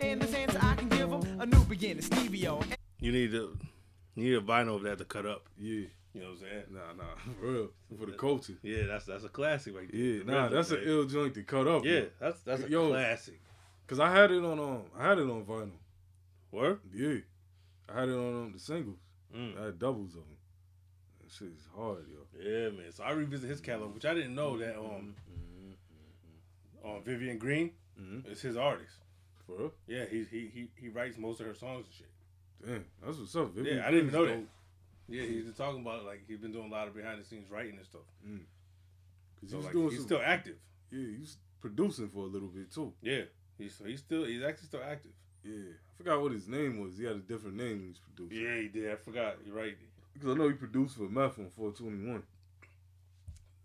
And 0.01 0.21
this 0.21 0.35
answer 0.35 0.59
I 0.61 0.75
can 0.75 0.89
give 0.89 1.09
them 1.09 1.23
a 1.41 1.47
new 1.47 1.63
beginning, 1.67 2.03
Stevie-O. 2.03 2.61
You 2.99 3.13
need 3.13 3.31
to, 3.31 3.57
you 4.17 4.25
need 4.25 4.35
a 4.35 4.41
vinyl 4.41 4.75
of 4.75 4.83
that 4.83 4.99
to 4.99 5.05
cut 5.05 5.25
up. 5.25 5.45
yeah, 5.57 5.87
You 6.15 6.21
know 6.21 6.21
what 6.21 6.29
I'm 6.31 6.39
saying? 6.41 6.63
nah, 6.73 6.93
nah, 6.97 7.35
for 7.41 7.47
real, 7.47 7.69
for 7.97 8.07
the 8.07 8.13
culture. 8.19 8.55
Yeah, 8.63 8.87
that's 8.89 9.05
that's 9.05 9.23
a 9.23 9.29
classic 9.29 9.77
right 9.77 9.89
there. 9.93 10.01
Yeah, 10.01 10.23
The 10.25 10.33
nah, 10.33 10.49
that's 10.49 10.73
an 10.73 10.81
ill 10.83 11.05
joint 11.05 11.35
to 11.35 11.45
cut 11.45 11.69
up. 11.69 11.85
Yeah, 11.85 11.93
yo. 11.93 12.07
that's 12.19 12.41
that's 12.41 12.65
a 12.65 12.69
Yo. 12.69 12.89
classic. 12.89 13.41
Cause 13.91 13.99
I 13.99 14.09
had 14.13 14.31
it 14.31 14.45
on 14.45 14.57
um, 14.61 14.83
I 14.97 15.09
had 15.09 15.19
it 15.19 15.23
on 15.29 15.45
vinyl. 15.45 15.71
What? 16.53 16.79
Yeah, 16.95 17.17
I 17.93 18.01
had 18.01 18.09
it 18.09 18.13
on 18.13 18.43
um, 18.47 18.53
the 18.53 18.61
singles. 18.61 18.99
Mm. 19.37 19.61
I 19.61 19.65
had 19.67 19.81
doubles 19.81 20.11
of 20.11 20.23
them. 20.23 20.37
That 21.21 21.33
shit 21.33 21.49
is 21.49 21.67
hard, 21.77 22.05
yo. 22.09 22.21
Yeah, 22.41 22.69
man. 22.71 22.93
So 22.93 23.03
I 23.03 23.11
revisit 23.11 23.51
his 23.51 23.61
catalog, 23.61 23.93
which 23.95 24.05
I 24.05 24.15
didn't 24.15 24.37
know 24.37 24.57
that 24.59 24.77
um, 24.79 25.15
um 26.85 27.03
Vivian 27.05 27.39
Green 27.39 27.73
Mhm. 28.01 28.31
is 28.31 28.41
his 28.41 28.57
artist. 28.57 28.95
For 29.45 29.57
real? 29.57 29.73
Yeah, 29.89 30.05
he 30.09 30.23
he 30.31 30.47
he 30.55 30.69
he 30.77 30.89
writes 30.89 31.19
most 31.19 31.41
of 31.41 31.47
her 31.47 31.55
songs 31.55 31.87
and 31.87 31.95
shit. 31.95 32.11
Damn, 32.65 32.85
that's 33.05 33.19
what's 33.19 33.35
up. 33.35 33.53
Vivian 33.55 33.79
Yeah, 33.79 33.89
I 33.89 33.91
didn't 33.91 34.07
even 34.09 34.21
know 34.21 34.27
that. 34.27 34.45
Yeah, 35.09 35.23
he's 35.25 35.45
been 35.47 35.55
talking 35.55 35.81
about 35.81 36.03
it, 36.03 36.07
like 36.07 36.21
he's 36.29 36.39
been 36.39 36.53
doing 36.53 36.71
a 36.71 36.73
lot 36.73 36.87
of 36.87 36.95
behind 36.95 37.21
the 37.21 37.25
scenes 37.25 37.51
writing 37.51 37.77
and 37.77 37.85
stuff. 37.85 38.03
Cause 39.41 39.51
So 39.51 39.57
he's 39.57 39.65
like, 39.65 39.73
doing 39.73 39.89
he's 39.89 39.99
some, 39.99 40.07
still 40.07 40.23
active. 40.25 40.57
yeah, 40.93 41.07
he's 41.19 41.39
producing 41.61 42.09
for 42.09 42.21
a 42.21 42.29
little 42.29 42.47
bit 42.49 42.71
too. 42.71 42.93
Yeah, 43.03 43.23
he's 43.61 43.75
so 43.77 43.85
he's 43.85 44.01
still 44.01 44.25
he's 44.25 44.43
actually 44.43 44.67
still 44.69 44.83
active. 44.85 45.13
Yeah, 45.45 45.53
I 45.55 45.97
forgot 45.97 46.21
what 46.21 46.33
his 46.33 46.49
name 46.49 46.81
was. 46.81 46.99
He 46.99 47.05
had 47.05 47.17
a 47.17 47.21
different 47.21 47.57
name 47.57 47.71
when 47.71 47.81
he 47.83 47.89
was 47.89 48.01
producing. 48.15 48.45
Yeah, 48.45 48.61
he 48.61 48.69
did. 48.69 48.93
I 48.93 48.97
forgot. 48.97 49.37
You're 49.47 49.57
right. 49.57 49.77
Because 50.13 50.31
I 50.31 50.35
know 50.39 50.49
he 50.49 50.55
produced 50.55 50.97
for 50.97 51.05
Meth 51.05 51.39
on 51.39 51.49
421. 51.57 52.23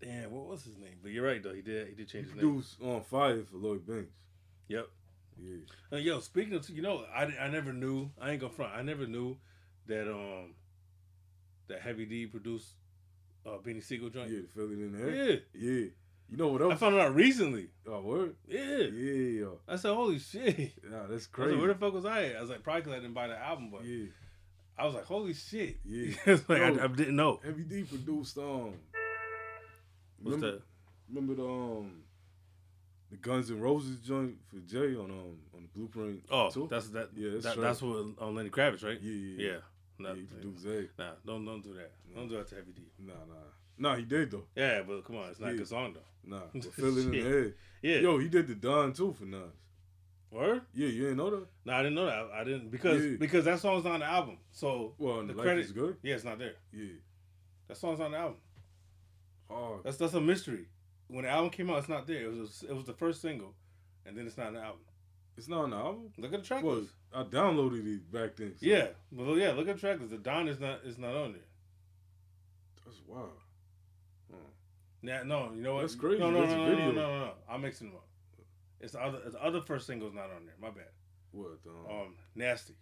Damn, 0.01 0.31
what 0.31 0.45
was 0.45 0.63
his 0.63 0.77
name? 0.77 0.97
But 1.01 1.12
you're 1.12 1.25
right 1.25 1.41
though. 1.41 1.53
He 1.53 1.62
did. 1.62 1.88
He 1.88 1.95
did 1.95 1.99
He 1.99 2.05
change 2.05 2.25
his 2.27 2.36
name. 2.36 2.39
produced 2.53 2.75
on 2.81 3.01
Fire 3.01 3.43
for 3.49 3.58
Lloyd 3.58 3.86
Banks. 3.88 4.12
Yep. 4.67 4.88
Yeah. 5.41 5.58
Uh, 5.91 5.95
yo, 5.97 6.19
speaking 6.19 6.53
of, 6.53 6.69
you 6.69 6.81
know, 6.81 7.03
I, 7.13 7.23
I 7.25 7.49
never 7.49 7.73
knew. 7.73 8.10
I 8.21 8.31
ain't 8.31 8.41
gonna 8.41 8.53
front. 8.53 8.73
I 8.73 8.81
never 8.84 9.05
knew 9.08 9.36
that 9.88 10.10
um 10.10 10.53
that 11.67 11.81
Heavy 11.81 12.05
D 12.05 12.25
produced 12.27 12.69
uh 13.45 13.58
Beanie 13.65 13.84
Sigel 13.84 14.10
joint. 14.10 14.29
Yeah, 14.31 14.39
fill 14.53 14.71
it 14.71 14.73
in 14.73 14.91
the 14.91 14.97
head. 15.12 15.41
Yeah. 15.53 15.69
Yeah. 15.69 15.86
You 16.29 16.38
know 16.38 16.47
what 16.47 16.61
else? 16.61 16.73
I 16.73 16.75
found 16.75 16.95
it 16.95 17.01
out 17.01 17.13
recently. 17.15 17.67
Oh, 17.88 18.01
word? 18.01 18.35
Yeah. 18.47 18.59
Yeah, 18.59 19.41
yo. 19.41 19.59
I 19.67 19.75
said, 19.75 19.93
holy 19.93 20.19
shit. 20.19 20.57
Yeah, 20.57 21.03
that's 21.09 21.27
crazy. 21.27 21.51
like, 21.51 21.59
where 21.59 21.67
the 21.73 21.75
fuck 21.79 21.93
was 21.93 22.05
I 22.05 22.25
at? 22.25 22.38
I 22.38 22.41
was 22.41 22.49
like, 22.49 22.63
probably 22.63 22.81
because 22.81 22.93
I 22.93 22.99
didn't 23.01 23.13
buy 23.13 23.27
the 23.27 23.38
album, 23.38 23.69
but 23.71 23.85
yeah. 23.85 24.05
I 24.77 24.85
was 24.85 24.95
like, 24.95 25.05
holy 25.05 25.33
shit. 25.33 25.77
Yeah. 25.85 26.15
like, 26.47 26.57
Yo. 26.59 26.77
I, 26.79 26.83
I 26.83 26.88
didn't 26.88 27.15
know. 27.15 27.39
Heavy 27.43 27.63
D 27.63 27.83
produced 27.83 28.38
um 28.38 28.73
What's 30.19 30.35
remember, 30.35 30.51
that? 30.51 30.61
remember 31.09 31.35
the 31.35 31.47
um 31.47 31.91
the 33.11 33.17
Guns 33.17 33.51
N' 33.51 33.59
Roses 33.59 33.97
joint 33.99 34.35
for 34.49 34.59
Jay 34.59 34.95
on 34.95 35.11
um 35.11 35.38
on 35.53 35.61
the 35.61 35.67
Blueprint 35.79 36.23
Oh, 36.31 36.49
too? 36.49 36.67
that's 36.69 36.88
that. 36.89 37.09
Yeah, 37.15 37.31
that's 37.33 37.45
that, 37.45 37.61
that's 37.61 37.81
what 37.81 38.05
on 38.19 38.35
Lenny 38.35 38.49
Kravitz, 38.49 38.83
right? 38.83 38.99
Yeah, 38.99 39.11
yeah, 39.13 39.35
yeah. 39.38 39.51
Yeah. 39.51 39.57
Nah, 39.97 40.09
yeah, 40.09 40.15
he 40.15 40.21
produced 40.23 40.63
that. 40.63 40.89
nah, 40.97 41.11
don't 41.25 41.45
don't 41.45 41.61
do 41.63 41.73
that. 41.75 41.91
Don't 42.13 42.27
do 42.27 42.35
that 42.38 42.47
to 42.49 42.55
Heavy 42.55 42.71
D. 42.71 42.81
Nah, 42.99 43.13
nah. 43.13 43.35
Nah, 43.77 43.95
he 43.95 44.03
did 44.03 44.31
though. 44.31 44.45
Yeah, 44.55 44.81
but 44.88 45.03
come 45.03 45.17
on, 45.17 45.29
it's 45.29 45.39
not 45.39 45.51
a 45.51 45.57
Yeah. 45.57 45.63
song 45.65 45.93
though. 45.93 46.35
Nah. 46.38 46.41
But 46.53 46.65
it 46.65 46.97
in 46.97 47.11
the 47.11 47.21
head. 47.21 47.53
Yeah. 47.81 47.97
Yo, 47.99 48.17
he 48.17 48.29
did 48.29 48.47
the 48.47 48.55
Don 48.55 48.93
too 48.93 49.13
for 49.13 49.25
Nas. 49.25 49.41
Word? 50.31 50.63
Yeah, 50.73 50.88
you 50.88 51.07
ain't 51.09 51.17
know 51.17 51.29
that? 51.29 51.45
No, 51.65 51.73
I 51.73 51.77
didn't 51.83 51.95
know 51.95 52.05
that. 52.07 52.31
I 52.33 52.43
didn't 52.43 52.69
because 52.71 53.03
Yeah. 53.05 53.17
because 53.17 53.45
that 53.45 53.59
song's 53.59 53.83
not 53.85 53.93
on 53.95 53.99
the 54.01 54.05
album. 54.05 54.38
So 54.51 54.95
Well, 54.97 55.19
and 55.19 55.29
the 55.29 55.33
Life 55.33 55.43
credit 55.45 55.65
is 55.65 55.71
good. 55.71 55.97
Yeah, 56.01 56.15
it's 56.15 56.23
not 56.23 56.39
there. 56.39 56.55
Yeah. 56.73 56.93
That 57.67 57.77
song's 57.77 57.99
on 57.99 58.11
the 58.11 58.17
album. 58.17 58.38
Oh, 59.49 59.79
That's 59.83 59.97
that's 59.97 60.13
a 60.13 60.21
mystery. 60.21 60.67
When 61.07 61.23
the 61.23 61.29
album 61.29 61.51
came 61.51 61.69
out, 61.69 61.77
it's 61.79 61.89
not 61.89 62.07
there. 62.07 62.23
It 62.25 62.33
was 62.33 62.63
it 62.67 62.73
was 62.75 62.85
the 62.85 62.93
first 62.93 63.21
single, 63.21 63.53
and 64.05 64.17
then 64.17 64.25
it's 64.25 64.38
not 64.38 64.47
on 64.47 64.53
the 64.53 64.61
album. 64.61 64.81
it's 65.38 65.47
not 65.47 65.63
on 65.65 65.69
the 65.71 65.75
album. 65.77 66.11
Look 66.17 66.33
at 66.33 66.41
the 66.41 66.47
track 66.47 66.63
Well, 66.63 66.77
list. 66.77 66.93
I 67.13 67.23
downloaded 67.23 67.85
it 67.85 68.11
back 68.11 68.35
then. 68.38 68.55
so 68.57 68.65
Yeah, 68.65 68.88
well, 69.11 69.38
yeah. 69.38 69.51
Look 69.51 69.67
at 69.67 69.75
the 69.75 69.79
track 69.81 69.99
list. 69.99 70.11
The 70.11 70.17
Don 70.17 70.47
is 70.47 70.59
not 70.59 70.83
is 70.83 70.97
not 70.97 71.15
on 71.15 71.33
there. 71.33 71.41
that's 72.83 72.99
wild. 73.07 73.31
Nah, 75.05 75.23
no, 75.23 75.51
you 75.55 75.61
know 75.61 75.75
what? 75.75 75.81
That's 75.81 75.95
crazy. 75.95 76.19
No, 76.19 76.31
no, 76.31 76.41
That's 76.41 76.53
no, 76.53 76.65
no, 76.67 76.73
no, 76.73 76.85
no, 76.85 76.91
no, 76.91 77.19
no. 77.25 77.31
I'm 77.49 77.61
mixing 77.61 77.87
them 77.87 77.97
up. 77.97 78.05
It's 78.79 78.93
the 78.93 79.01
other. 79.03 79.19
It's 79.25 79.33
the 79.35 79.43
other 79.43 79.61
first 79.61 79.87
single's 79.87 80.13
not 80.13 80.25
on 80.25 80.45
there. 80.45 80.55
My 80.61 80.69
bad. 80.69 80.89
What? 81.31 81.59
Um, 81.67 81.95
Um, 82.01 82.13
nasty. 82.35 82.73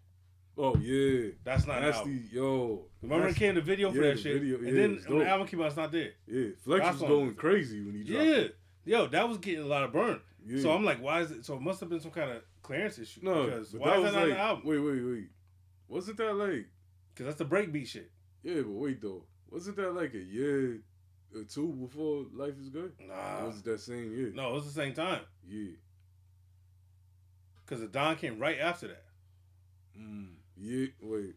oh 0.58 0.76
yeah, 0.78 1.32
That's 1.44 1.66
not 1.68 1.80
an 1.80 1.86
album. 1.94 2.14
nasty. 2.14 2.36
Yo, 2.36 2.86
Remember 3.02 3.26
it 3.26 3.28
Nasty- 3.30 3.40
came 3.40 3.56
the 3.56 3.62
video 3.62 3.92
for 3.92 3.98
yeah, 3.98 4.10
that 4.12 4.20
shit, 4.20 4.34
video, 4.42 4.58
and 4.58 4.68
yeah, 4.68 4.74
then 4.74 5.00
when 5.08 5.20
the 5.20 5.28
album 5.30 5.48
came 5.48 5.62
out, 5.62 5.68
it's 5.68 5.76
not 5.78 5.92
there. 5.92 6.12
Yeah, 6.28 6.50
Flex 6.64 6.84
That's 6.86 6.94
was 6.96 7.04
on- 7.04 7.10
going 7.10 7.36
crazy 7.36 7.84
when 7.84 7.96
he 7.96 8.04
dropped. 8.04 8.26
Yeah, 8.26 8.34
it. 8.36 8.58
yo, 8.86 9.08
that 9.08 9.28
was 9.28 9.38
getting 9.40 9.64
a 9.64 9.68
lot 9.68 9.84
of 9.84 9.92
burn. 9.92 10.20
Yeah. 10.46 10.62
So 10.62 10.72
I'm 10.72 10.84
like, 10.84 11.02
why 11.02 11.22
is 11.22 11.32
it? 11.32 11.46
So 11.46 11.56
it 11.56 11.62
must 11.62 11.80
have 11.80 11.90
been 11.90 12.00
some 12.02 12.12
kind 12.12 12.30
of 12.32 12.44
clearance 12.62 13.00
issue. 13.00 13.22
No, 13.24 13.46
because 13.46 13.74
why 13.74 13.96
is 13.96 14.04
was 14.04 14.12
that 14.12 14.14
not 14.14 14.24
on 14.24 14.30
like, 14.30 14.38
the 14.38 14.44
album? 14.44 14.64
Wait, 14.66 14.80
wait, 14.80 15.02
wait. 15.02 15.30
Wasn't 15.88 16.18
that 16.18 16.34
like 16.36 16.66
Cause 17.16 17.26
that's 17.28 17.38
the 17.38 17.46
breakbeat 17.46 17.88
shit. 17.88 18.12
Yeah, 18.44 18.62
but 18.62 18.70
wait 18.72 19.02
though, 19.02 19.24
wasn't 19.50 19.78
that 19.78 19.92
like 19.94 20.14
a 20.16 20.20
year 20.20 20.74
or 20.74 20.78
two 21.44 21.68
before 21.74 22.26
Life 22.34 22.54
is 22.62 22.70
Good? 22.70 22.94
Nah. 23.00 23.46
Was 23.48 23.62
that 23.64 23.80
same 23.82 24.12
year? 24.16 24.32
No, 24.34 24.50
it 24.52 24.54
was 24.54 24.66
the 24.66 24.72
same 24.82 24.94
time. 24.94 25.22
Yeah. 25.48 25.72
Cause 27.66 27.80
the 27.80 27.88
Don 27.88 28.16
came 28.18 28.40
right 28.40 28.60
after 28.60 28.88
that. 28.90 29.06
Mm. 30.00 30.28
Yeah. 30.58 30.88
Wait. 31.02 31.36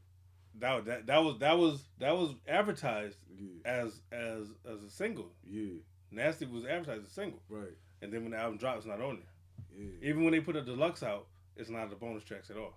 That 0.59 0.85
that 0.87 1.07
that 1.07 1.19
was 1.23 1.39
that 1.39 1.57
was 1.59 1.85
that 1.99 2.17
was 2.17 2.35
advertised 2.49 3.17
Yeah. 3.39 3.61
as 3.65 4.01
as 4.13 4.49
as 4.71 4.83
a 4.83 4.91
single. 4.91 5.31
Yeah. 5.45 5.79
Nasty 6.11 6.47
was 6.47 6.65
advertised 6.65 7.05
as 7.05 7.11
a 7.11 7.15
single, 7.15 7.41
Right. 7.49 7.77
and 8.01 8.13
then 8.13 8.23
when 8.23 8.31
the 8.31 8.39
album 8.39 8.59
drops, 8.59 8.79
it's 8.79 8.87
not 8.87 9.01
on 9.01 9.17
there. 9.17 9.85
Yeah. 10.01 10.09
Even 10.11 10.25
when 10.25 10.33
they 10.33 10.41
put 10.41 10.57
a 10.57 10.63
deluxe 10.63 11.03
out, 11.03 11.27
it's 11.57 11.69
not 11.69 11.91
the 11.91 11.97
bonus 11.97 12.23
tracks 12.25 12.51
at 12.51 12.57
all. 12.57 12.75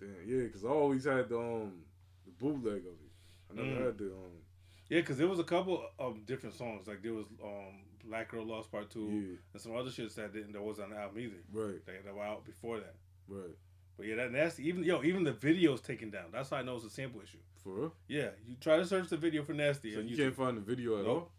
Damn. 0.00 0.14
Yeah, 0.26 0.44
because 0.44 0.64
I 0.64 0.68
always 0.68 1.04
had 1.04 1.28
the 1.28 1.38
um 1.38 1.82
the 2.24 2.30
bootleg 2.32 2.82
of 2.86 2.92
it. 2.92 3.10
I 3.50 3.54
never 3.54 3.68
Mm. 3.80 3.84
had 3.86 3.98
the 3.98 4.06
um. 4.12 4.42
Yeah, 4.88 5.00
because 5.00 5.18
there 5.18 5.28
was 5.28 5.38
a 5.38 5.44
couple 5.44 5.82
of 5.98 6.24
different 6.26 6.54
songs. 6.56 6.86
Like 6.88 7.02
there 7.02 7.12
was 7.14 7.26
um 7.42 7.80
Black 8.04 8.30
Girl 8.30 8.44
Lost 8.46 8.70
Part 8.72 8.90
Two 8.90 9.00
Yeah. 9.10 9.36
and 9.52 9.60
some 9.62 9.76
other 9.76 9.90
shits 9.90 10.14
that 10.14 10.32
didn't 10.32 10.52
that 10.52 10.62
wasn't 10.62 10.86
on 10.90 10.94
the 10.94 11.00
album 11.02 11.18
either. 11.20 11.36
Right. 11.52 11.84
That, 11.86 12.04
that 12.04 12.14
were 12.14 12.22
out 12.22 12.44
before 12.44 12.78
that. 12.78 12.94
Right. 13.28 13.56
But 13.96 14.06
yeah, 14.06 14.14
that 14.16 14.32
nasty. 14.32 14.66
Even 14.68 14.84
yo, 14.84 15.02
even 15.02 15.24
the 15.24 15.32
video's 15.32 15.80
taken 15.80 16.10
down. 16.10 16.26
That's 16.32 16.50
how 16.50 16.56
I 16.58 16.62
know 16.62 16.76
it's 16.76 16.84
a 16.84 16.90
sample 16.90 17.20
issue. 17.20 17.38
For 17.62 17.70
real. 17.74 17.94
Yeah, 18.06 18.28
you 18.46 18.56
try 18.60 18.76
to 18.76 18.86
search 18.86 19.08
the 19.08 19.16
video 19.16 19.42
for 19.42 19.52
nasty. 19.54 19.92
So 19.92 20.00
you 20.00 20.16
YouTube. 20.16 20.18
can't 20.20 20.36
find 20.36 20.56
the 20.56 20.60
video 20.62 20.98
at 21.00 21.04
Nope. 21.04 21.16
all. 21.16 21.30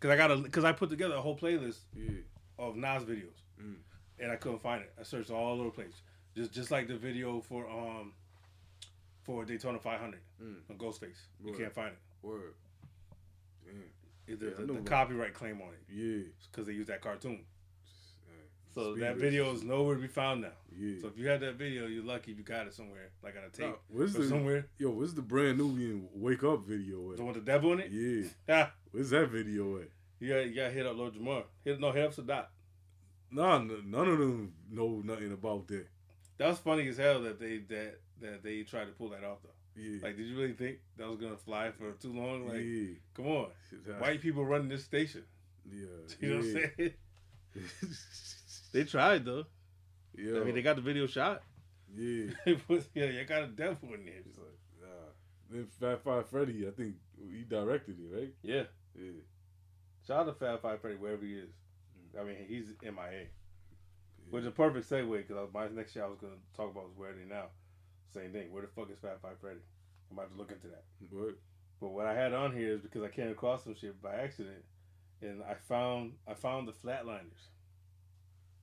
Cause 0.00 0.10
I 0.10 0.16
got 0.16 0.30
a 0.30 0.42
cause 0.50 0.64
I 0.64 0.72
put 0.72 0.90
together 0.90 1.14
a 1.14 1.20
whole 1.22 1.36
playlist 1.38 1.78
Yeah. 1.96 2.10
of 2.58 2.76
Nas 2.76 3.04
videos, 3.04 3.40
Mm. 3.60 3.76
and 4.18 4.30
I 4.30 4.36
couldn't 4.36 4.58
find 4.60 4.82
it. 4.82 4.92
I 5.00 5.02
searched 5.02 5.30
all 5.30 5.54
over 5.54 5.64
the 5.64 5.70
place, 5.70 6.02
just 6.36 6.52
just 6.52 6.70
like 6.70 6.86
the 6.88 6.96
video 6.96 7.40
for 7.40 7.66
um 7.68 8.12
for 9.22 9.44
Daytona 9.46 9.78
500 9.80 10.20
Mm. 10.42 10.56
on 10.70 10.76
Ghostface. 10.78 11.26
You 11.42 11.54
can't 11.54 11.72
find 11.72 11.92
it. 11.92 11.98
Word. 12.22 12.54
Damn. 13.66 14.34
Either 14.34 14.46
Yeah, 14.58 14.66
the, 14.66 14.72
the 14.74 14.80
copyright 14.82 15.34
claim 15.34 15.60
on 15.60 15.68
it 15.68 15.80
Yeah. 15.92 16.24
because 16.50 16.66
they 16.66 16.72
used 16.72 16.88
that 16.88 17.00
cartoon. 17.02 17.44
Hey, 18.26 18.32
uh, 18.32 18.74
So 18.74 18.94
that 18.96 19.16
video 19.16 19.52
is 19.52 19.62
nowhere 19.62 19.96
to 19.96 20.00
be 20.00 20.08
found 20.08 20.42
now. 20.42 20.48
Yeah. 20.76 21.00
So 21.00 21.08
if 21.08 21.18
you 21.18 21.28
had 21.28 21.40
that 21.40 21.54
video, 21.56 21.86
you're 21.86 22.04
lucky 22.04 22.32
if 22.32 22.38
you 22.38 22.44
got 22.44 22.66
it 22.66 22.74
somewhere, 22.74 23.10
like 23.22 23.36
on 23.36 23.44
a 23.44 23.50
tape 23.50 23.66
Nah, 23.70 23.76
where's 23.88 24.16
or 24.16 24.22
the 24.22 24.28
somewhere. 24.28 24.66
yo? 24.78 24.90
Where's 24.90 25.14
the 25.14 25.22
Brand 25.22 25.58
Nubian 25.58 26.08
wake 26.14 26.42
up 26.44 26.64
video 26.64 27.10
at? 27.12 27.18
The 27.18 27.24
one 27.24 27.34
with 27.34 27.44
the 27.44 27.52
devil 27.52 27.72
in 27.74 27.80
it. 27.80 27.90
Yeah. 27.90 28.28
Yeah, 28.48 28.68
Where's 28.92 29.10
that 29.10 29.28
video 29.30 29.76
at? 29.78 29.88
you 30.20 30.32
got 30.32 30.46
you 30.46 30.54
got 30.54 30.72
hit 30.72 30.86
up 30.86 30.96
Lord 30.96 31.14
Jamar. 31.14 31.44
Hit 31.64 31.78
no 31.80 31.92
hit 31.92 32.04
up 32.06 32.14
Sadat. 32.14 32.46
Nah, 33.30 33.56
n- 33.56 33.82
none 33.86 34.08
of 34.08 34.18
them 34.18 34.54
know 34.70 35.02
nothing 35.04 35.32
about 35.32 35.66
that. 35.68 35.86
That 36.38 36.48
was 36.48 36.58
funny 36.58 36.88
as 36.88 36.96
hell 36.96 37.20
that 37.22 37.38
they 37.40 37.58
that 37.58 38.00
that 38.20 38.42
they 38.42 38.62
tried 38.62 38.86
to 38.86 38.92
pull 38.92 39.10
that 39.10 39.22
off 39.24 39.38
though. 39.42 39.50
Yeah. 39.76 39.98
Like, 40.02 40.16
did 40.16 40.26
you 40.26 40.36
really 40.38 40.52
think 40.52 40.78
that 40.96 41.08
was 41.08 41.18
gonna 41.18 41.36
fly 41.36 41.70
for 41.72 41.92
too 41.92 42.12
long? 42.12 42.48
Like, 42.48 42.60
yeah. 42.62 42.94
come 43.14 43.26
on, 43.26 43.46
Yeah. 43.86 43.94
white 44.00 44.20
people 44.20 44.44
running 44.44 44.68
this 44.68 44.84
station. 44.84 45.24
Yeah. 45.70 45.86
You 46.20 46.28
know 46.34 46.40
yeah. 46.42 46.52
what 46.54 46.62
I'm 46.64 46.70
saying? 46.78 46.94
They 48.72 48.84
tried 48.84 49.24
though. 49.24 49.44
yeah. 50.16 50.40
I 50.40 50.44
mean, 50.44 50.54
they 50.54 50.62
got 50.62 50.76
the 50.76 50.82
video 50.82 51.06
shot. 51.06 51.42
yeah. 51.94 52.30
It 52.46 52.68
was- 52.68 52.88
yeah, 52.94 53.06
you 53.06 53.24
got 53.24 53.42
a 53.44 53.46
devil 53.48 53.94
in 53.94 54.04
there. 54.04 54.14
It's 54.26 54.38
like, 54.38 54.58
nah. 54.80 54.88
Then 55.50 55.66
Fab 55.80 56.02
Five 56.02 56.28
Freddy, 56.28 56.66
I 56.66 56.70
think 56.72 56.94
he 57.30 57.42
directed 57.44 57.96
it, 58.00 58.14
right? 58.16 58.34
Yeah, 58.42 58.64
Yeah. 58.98 59.12
shout 60.06 60.20
out 60.28 60.38
to 60.38 60.44
Fab 60.44 60.60
Five 60.62 60.80
Freddy 60.80 60.96
wherever 60.96 61.24
he 61.24 61.34
is. 61.34 61.50
I 62.18 62.22
mean, 62.24 62.36
he's 62.46 62.72
MIA. 62.82 63.26
Which 64.30 64.42
is 64.42 64.46
a 64.48 64.50
perfect 64.52 64.88
segue 64.88 65.26
because 65.26 65.48
my 65.52 65.68
next 65.68 65.92
show 65.92 66.04
I 66.04 66.08
was 66.08 66.18
gonna 66.18 66.34
talk 66.56 66.70
about 66.70 66.84
was 66.88 66.96
where 66.96 67.10
are 67.10 67.14
they 67.14 67.24
now. 67.24 67.46
Same 68.12 68.32
thing. 68.32 68.52
Where 68.52 68.62
the 68.62 68.68
fuck 68.68 68.90
is 68.90 68.98
Fab 69.00 69.20
Five 69.22 69.38
Freddy? 69.40 69.60
I'm 70.10 70.18
about 70.18 70.30
to 70.32 70.36
look 70.38 70.52
into 70.52 70.68
that. 70.68 70.84
But 71.12 71.36
But 71.80 71.88
what 71.88 72.06
I 72.06 72.14
had 72.14 72.32
on 72.32 72.52
here 72.56 72.72
is 72.74 72.80
because 72.80 73.02
I 73.02 73.08
came 73.08 73.30
across 73.30 73.64
some 73.64 73.74
shit 73.74 74.00
by 74.02 74.14
accident, 74.14 74.64
and 75.22 75.42
I 75.42 75.54
found 75.54 76.12
I 76.28 76.34
found 76.34 76.68
the 76.68 76.72
Flatlinerz 76.72 77.48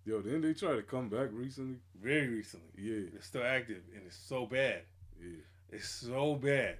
yo, 0.04 0.20
didn't 0.22 0.42
they 0.42 0.54
try 0.54 0.76
to 0.76 0.82
come 0.82 1.10
back 1.10 1.30
recently? 1.32 1.78
very 2.02 2.28
recently. 2.28 2.70
Yeah. 2.76 3.10
It's 3.16 3.28
still 3.28 3.44
active, 3.44 3.84
and 3.94 4.02
it's 4.08 4.18
so 4.18 4.46
bad. 4.48 4.82
Yeah. 5.22 5.38
It's 5.70 5.88
so 5.88 6.36
bad. 6.36 6.78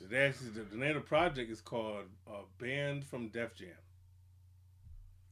The, 0.00 0.18
actually, 0.18 0.50
the, 0.50 0.62
the 0.64 0.76
name 0.76 0.96
of 0.96 1.02
the 1.02 1.08
project 1.08 1.50
is 1.50 1.62
called 1.62 2.04
uh, 2.28 2.42
"Banned 2.58 3.04
from 3.06 3.28
Def 3.28 3.54
Jam." 3.54 3.68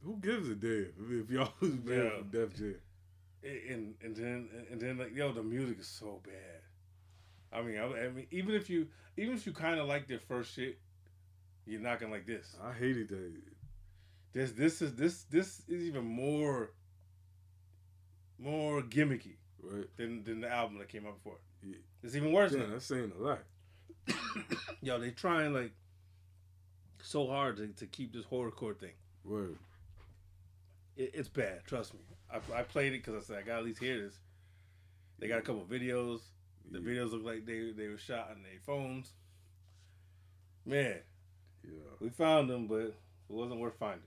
Who 0.02 0.16
gives 0.16 0.48
a 0.48 0.54
damn 0.54 0.92
if 1.20 1.30
y'all 1.30 1.52
was 1.60 1.72
banned 1.72 2.04
Yeah. 2.04 2.18
from 2.20 2.28
Def 2.30 2.54
Jam? 2.56 2.74
And 3.42 3.94
and 4.02 4.16
then 4.16 4.48
and 4.70 4.80
then 4.80 4.98
like 4.98 5.14
yo, 5.14 5.32
the 5.32 5.42
music 5.42 5.80
is 5.80 5.88
so 5.88 6.20
bad. 6.24 6.60
I 7.52 7.62
mean, 7.62 7.78
I, 7.78 8.06
I 8.06 8.08
mean, 8.08 8.26
even 8.30 8.54
if 8.54 8.70
you 8.70 8.88
even 9.16 9.34
if 9.34 9.46
you 9.46 9.52
kind 9.52 9.78
of 9.78 9.86
like 9.86 10.06
their 10.08 10.20
first 10.20 10.54
shit, 10.54 10.78
you're 11.66 11.80
not 11.80 12.00
gonna 12.00 12.12
like 12.12 12.26
this. 12.26 12.56
I 12.62 12.72
hated 12.72 13.08
that. 13.08 13.32
This 14.32 14.52
this 14.52 14.82
is 14.82 14.94
this 14.94 15.24
this 15.24 15.62
is 15.68 15.82
even 15.82 16.04
more 16.04 16.70
more 18.38 18.82
gimmicky 18.82 19.36
Right? 19.62 19.86
than 19.96 20.24
than 20.24 20.40
the 20.40 20.50
album 20.50 20.78
that 20.78 20.88
came 20.88 21.06
out 21.06 21.14
before. 21.22 21.38
Yeah. 21.62 21.76
It's 22.02 22.16
even 22.16 22.32
worse. 22.32 22.52
Now. 22.52 22.66
that's 22.66 22.86
saying 22.86 23.12
a 23.18 23.22
lot. 23.22 23.42
Yo, 24.82 24.98
they 24.98 25.10
trying 25.10 25.52
like 25.52 25.72
so 27.02 27.26
hard 27.28 27.56
to, 27.58 27.68
to 27.68 27.86
keep 27.86 28.12
this 28.12 28.24
horrorcore 28.24 28.76
thing. 28.76 28.94
Word. 29.24 29.56
It, 30.96 31.12
it's 31.14 31.28
bad. 31.28 31.60
Trust 31.64 31.94
me. 31.94 32.00
I, 32.32 32.60
I 32.60 32.62
played 32.62 32.92
it 32.94 33.04
because 33.04 33.22
I 33.22 33.26
said 33.26 33.38
I 33.38 33.42
got 33.42 33.54
to 33.54 33.58
at 33.60 33.64
least 33.64 33.80
hear 33.80 34.00
this. 34.00 34.14
They 35.18 35.28
got 35.28 35.38
a 35.38 35.42
couple 35.42 35.64
videos. 35.64 36.20
The 36.70 36.78
Yeah. 36.80 36.84
videos 36.86 37.12
look 37.12 37.24
like 37.24 37.44
they 37.46 37.70
they 37.72 37.88
were 37.88 37.98
shot 37.98 38.30
on 38.30 38.42
their 38.42 38.60
phones. 38.64 39.12
Man, 40.64 40.98
Yeah. 41.64 41.70
we 42.00 42.08
found 42.08 42.48
them, 42.48 42.66
but 42.66 42.80
it 42.86 42.94
wasn't 43.28 43.60
worth 43.60 43.76
finding. 43.78 44.06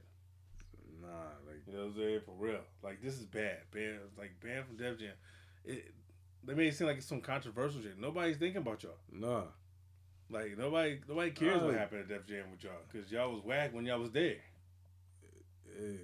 Nah, 1.01 1.07
like 1.47 1.61
You 1.67 1.73
know 1.73 1.79
what 1.79 1.87
I'm 1.89 1.95
saying? 1.95 2.21
For 2.25 2.33
real. 2.37 2.61
Like 2.81 3.01
this 3.01 3.15
is 3.15 3.25
bad. 3.25 3.59
Banned 3.71 3.99
like 4.17 4.31
banned 4.41 4.65
from 4.65 4.77
Def 4.77 4.97
Jam. 4.99 5.13
It 5.65 5.93
they 6.43 6.53
made 6.53 6.67
it 6.67 6.75
seem 6.75 6.87
like 6.87 6.97
it's 6.97 7.05
some 7.07 7.21
controversial 7.21 7.81
shit. 7.81 7.99
Nobody's 7.99 8.37
thinking 8.37 8.61
about 8.61 8.83
y'all. 8.83 8.97
nah. 9.11 9.43
Like 10.29 10.57
nobody 10.57 10.99
nobody 11.07 11.31
cares 11.31 11.61
what 11.61 11.75
happened 11.75 12.01
at 12.01 12.07
Def 12.07 12.25
Jam 12.25 12.49
with 12.51 12.63
y'all 12.63 12.73
because 12.91 13.11
y'all 13.11 13.31
was 13.31 13.43
whack 13.43 13.73
when 13.73 13.85
y'all 13.85 13.99
was 13.99 14.11
there. 14.11 14.37
Hey, 15.77 15.97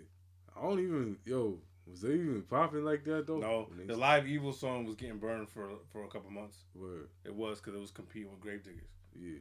I 0.55 0.61
don't 0.61 0.79
even 0.79 1.17
yo. 1.25 1.57
Was 1.91 2.01
they 2.01 2.13
even 2.13 2.43
popping 2.49 2.85
like 2.85 3.03
that 3.03 3.27
though? 3.27 3.39
No, 3.39 3.67
the 3.85 3.97
live 3.97 4.27
evil 4.27 4.53
song 4.53 4.85
was 4.85 4.95
getting 4.95 5.17
burned 5.17 5.49
for 5.49 5.69
for 5.91 6.05
a 6.05 6.07
couple 6.07 6.31
months. 6.31 6.57
Word. 6.73 7.09
It 7.25 7.35
was 7.35 7.59
because 7.59 7.75
it 7.75 7.81
was 7.81 7.91
competing 7.91 8.31
with 8.31 8.39
Gravediggaz. 8.39 8.87
Yeah. 9.19 9.39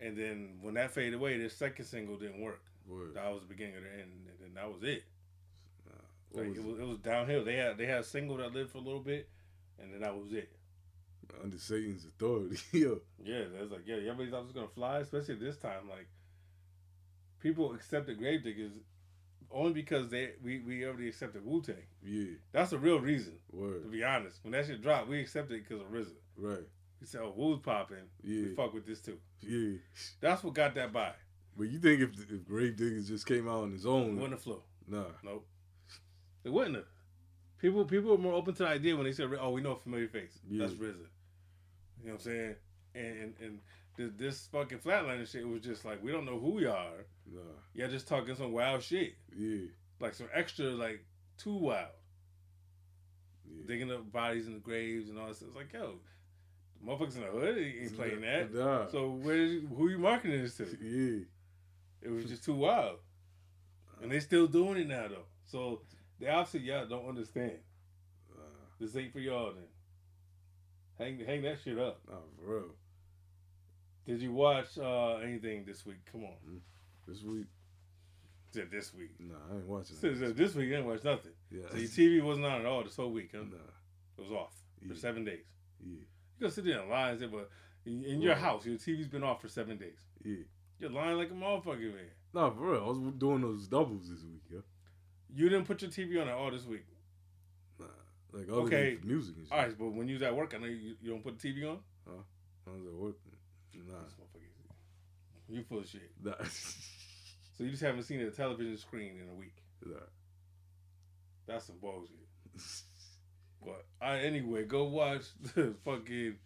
And 0.00 0.16
then 0.16 0.58
when 0.62 0.74
that 0.74 0.92
faded 0.92 1.14
away, 1.14 1.36
their 1.38 1.48
second 1.50 1.84
single 1.84 2.16
didn't 2.16 2.40
work. 2.40 2.62
Word. 2.86 3.14
That 3.14 3.30
was 3.32 3.42
the 3.42 3.48
beginning 3.48 3.76
of 3.76 3.82
the 3.82 3.90
end, 3.90 4.10
and 4.28 4.38
then 4.40 4.54
that 4.54 4.72
was 4.72 4.82
it. 4.82 5.04
What 6.30 6.44
Like, 6.44 6.48
was 6.50 6.58
it 6.58 6.64
was 6.64 6.78
it 6.80 6.86
was 6.86 6.98
downhill. 6.98 7.44
They 7.44 7.56
had 7.56 7.76
they 7.78 7.86
had 7.86 8.00
a 8.00 8.04
single 8.04 8.36
that 8.38 8.52
lived 8.52 8.70
for 8.70 8.78
a 8.78 8.82
little 8.82 9.00
bit, 9.00 9.28
and 9.78 9.92
then 9.92 10.00
that 10.00 10.16
was 10.16 10.32
it. 10.32 10.50
Under 11.42 11.58
Satan's 11.58 12.06
authority. 12.06 12.58
yo. 12.78 13.00
Yeah, 13.22 13.44
that's 13.56 13.70
like 13.70 13.86
yeah, 13.86 13.96
everybody 13.96 14.30
thought 14.30 14.40
it 14.40 14.44
was 14.44 14.52
gonna 14.52 14.68
fly, 14.68 15.00
especially 15.00 15.34
this 15.34 15.56
time. 15.58 15.88
Like 15.88 16.08
people 17.40 17.74
accepted 17.74 18.18
Gravediggers 18.18 18.72
only 19.50 19.72
because 19.72 20.08
they 20.08 20.30
we, 20.42 20.60
we 20.60 20.84
already 20.84 21.08
accepted 21.08 21.44
Wu 21.44 21.62
Tang. 21.62 21.76
Yeah. 22.04 22.34
That's 22.52 22.70
the 22.70 22.78
real 22.78 23.00
reason. 23.00 23.34
Word. 23.52 23.82
To 23.82 23.88
be 23.88 24.04
honest, 24.04 24.38
when 24.42 24.52
that 24.52 24.66
shit 24.66 24.82
dropped, 24.82 25.08
we 25.08 25.20
accepted 25.20 25.54
it 25.54 25.68
because 25.68 25.82
of 25.82 25.90
RZA. 25.90 26.12
Right. 26.36 26.66
We 27.00 27.06
said, 27.06 27.20
"Oh, 27.22 27.32
Wu's 27.36 27.60
popping. 27.60 27.96
Yeah. 28.22 28.48
We 28.48 28.54
fuck 28.54 28.74
with 28.74 28.86
this 28.86 29.00
too." 29.00 29.18
Yeah. 29.40 29.78
That's 30.20 30.42
what 30.42 30.54
got 30.54 30.74
that 30.74 30.92
by. 30.92 31.12
But 31.56 31.68
you 31.68 31.78
think 31.78 32.00
if 32.00 32.10
if 32.30 32.40
Gravediggaz 32.44 33.08
just 33.08 33.26
came 33.26 33.48
out 33.48 33.62
on 33.62 33.72
his 33.72 33.86
own? 33.86 34.16
wouldn't 34.16 34.32
have 34.32 34.42
flew. 34.42 34.62
Nah. 34.86 35.04
Nope. 35.22 35.46
It 36.44 36.52
wouldn't 36.52 36.76
have. 36.76 36.84
People 37.58 37.84
people 37.84 38.10
were 38.10 38.18
more 38.18 38.34
open 38.34 38.54
to 38.54 38.62
the 38.64 38.68
idea 38.68 38.96
when 38.96 39.04
they 39.04 39.12
said, 39.12 39.30
"Oh, 39.40 39.50
we 39.50 39.60
know 39.60 39.72
a 39.72 39.76
familiar 39.76 40.08
face. 40.08 40.38
Yeah. 40.48 40.66
That's 40.66 40.78
RZA." 40.78 40.84
You 40.84 40.94
know 40.94 41.02
what 42.04 42.12
I'm 42.12 42.18
saying? 42.18 42.54
And 42.94 43.06
and, 43.06 43.34
and 43.40 43.58
this, 43.98 44.10
this 44.16 44.46
fucking 44.50 44.78
flatliner 44.78 45.30
shit 45.30 45.46
was 45.46 45.60
just 45.60 45.84
like, 45.84 46.02
we 46.02 46.10
don't 46.12 46.24
know 46.24 46.38
who 46.38 46.52
we 46.52 46.64
are. 46.66 47.04
Nah. 47.30 47.40
Y'all 47.74 47.90
just 47.90 48.08
talking 48.08 48.34
some 48.34 48.52
wild 48.52 48.82
shit, 48.82 49.14
Yeah. 49.36 49.66
like 50.00 50.14
some 50.14 50.28
extra, 50.32 50.66
like 50.66 51.04
too 51.36 51.54
wild, 51.54 51.88
Yeah. 53.44 53.62
digging 53.66 53.92
up 53.92 54.10
bodies 54.10 54.46
in 54.46 54.54
the 54.54 54.60
graves 54.60 55.10
and 55.10 55.18
all 55.18 55.28
this. 55.28 55.42
It's 55.42 55.54
like, 55.54 55.72
yo, 55.72 55.96
motherfuckers 56.84 57.16
in 57.16 57.22
the 57.22 57.28
hood 57.28 57.58
ain't 57.58 57.96
playing 57.96 58.20
that. 58.22 58.54
Nah. 58.54 58.86
So 58.88 59.10
where 59.10 59.36
you, 59.36 59.66
who 59.66 59.88
you 59.88 59.98
marketing 59.98 60.42
this 60.42 60.56
to? 60.58 60.64
Yeah. 60.80 61.24
It 62.00 62.10
was 62.10 62.24
just 62.26 62.44
too 62.44 62.54
wild. 62.54 62.98
And 64.00 64.10
they 64.12 64.20
still 64.20 64.46
doing 64.46 64.78
it 64.80 64.86
now 64.86 65.08
though. 65.08 65.24
So 65.46 65.82
they 66.20 66.28
obviously 66.28 66.68
y'all 66.68 66.86
don't 66.86 67.08
understand. 67.08 67.58
This 68.78 68.94
ain't 68.94 69.12
for 69.12 69.18
y'all 69.18 69.52
then. 69.52 69.64
Hang 70.98 71.26
hang 71.26 71.42
that 71.42 71.58
shit 71.64 71.76
up. 71.80 72.00
Nah, 72.08 72.14
for 72.38 72.54
real. 72.54 72.74
Did 74.08 74.22
you 74.22 74.32
watch 74.32 74.78
uh 74.78 75.16
anything 75.16 75.64
this 75.66 75.84
week? 75.84 75.98
Come 76.10 76.24
on. 76.24 76.60
This 77.06 77.22
week. 77.22 77.44
Said 78.50 78.70
this 78.70 78.94
week. 78.94 79.10
Nah, 79.20 79.34
I 79.52 79.56
ain't 79.56 79.66
watching 79.68 79.96
Said, 79.96 80.14
that. 80.14 80.18
said 80.28 80.36
this 80.36 80.54
week 80.54 80.68
you 80.68 80.76
didn't 80.76 80.86
watch 80.86 81.04
nothing. 81.04 81.32
Yeah. 81.50 81.64
So 81.70 81.76
your 81.76 81.88
TV 81.88 82.22
wasn't 82.22 82.46
on 82.46 82.60
at 82.62 82.66
all 82.66 82.82
this 82.82 82.96
whole 82.96 83.10
week, 83.12 83.30
huh? 83.34 83.42
Nah. 83.42 83.56
It 84.16 84.22
was 84.22 84.32
off 84.32 84.54
for 84.88 84.94
seven 84.94 85.24
days. 85.26 85.44
Yeah. 85.84 85.92
You 85.92 86.40
gonna 86.40 86.50
sit 86.52 86.64
there 86.64 86.80
and 86.80 86.88
lie 86.90 87.10
and 87.10 87.20
say, 87.20 87.26
but 87.26 87.50
in 87.84 88.02
in 88.04 88.22
your 88.22 88.32
Right. 88.32 88.40
house, 88.42 88.64
your 88.64 88.76
TV's 88.76 89.08
been 89.08 89.22
off 89.22 89.42
for 89.42 89.48
seven 89.48 89.76
days. 89.76 89.98
Yeah. 90.24 90.36
You're 90.80 90.90
lying 90.90 91.18
like 91.18 91.30
a 91.30 91.34
motherfucker, 91.34 91.92
man. 91.94 92.10
Nah, 92.32 92.50
for 92.50 92.72
real. 92.72 92.84
I 92.84 92.88
was 92.88 93.12
doing 93.18 93.42
those 93.42 93.68
doubles 93.68 94.08
this 94.08 94.22
week, 94.24 94.42
yeah. 94.50 94.60
You 95.34 95.50
didn't 95.50 95.66
put 95.66 95.82
your 95.82 95.90
TV 95.90 96.20
on 96.22 96.28
at 96.28 96.34
all 96.34 96.50
this 96.50 96.64
week. 96.64 96.86
Nah, 97.78 97.86
like 98.32 98.48
Okay. 98.48 98.98
music 99.04 99.36
and. 99.36 99.46
All 99.52 99.58
right, 99.58 99.76
but 99.78 99.90
when 99.92 100.08
you 100.08 100.14
was 100.14 100.22
at 100.22 100.34
work, 100.34 100.54
I 100.54 100.58
know 100.58 100.66
you, 100.66 100.96
you 101.02 101.10
don't 101.10 101.22
put 101.22 101.38
the 101.38 101.48
TV 101.52 101.68
on. 101.68 101.80
Huh? 102.06 102.22
I 102.66 102.70
was 102.70 102.86
at 102.86 102.94
work. 102.94 103.16
Nah, 103.88 104.02
This 104.04 104.14
motherfucker, 104.14 105.54
you 105.54 105.62
full 105.64 105.78
of 105.80 105.88
shit. 105.88 106.10
nah. 106.22 106.34
So 107.56 107.64
you 107.64 107.70
just 107.70 107.82
haven't 107.82 108.04
seen 108.04 108.20
a 108.20 108.30
television 108.30 108.76
screen 108.76 109.18
in 109.20 109.28
a 109.28 109.34
week. 109.34 109.56
nah. 109.84 109.96
That's 111.48 111.64
some 111.66 111.78
bullshit. 111.80 112.14
But 113.64 113.84
I, 114.00 114.18
anyway, 114.18 114.64
go 114.64 114.84
watch 114.84 115.22
the 115.54 115.74
fucking 115.84 116.36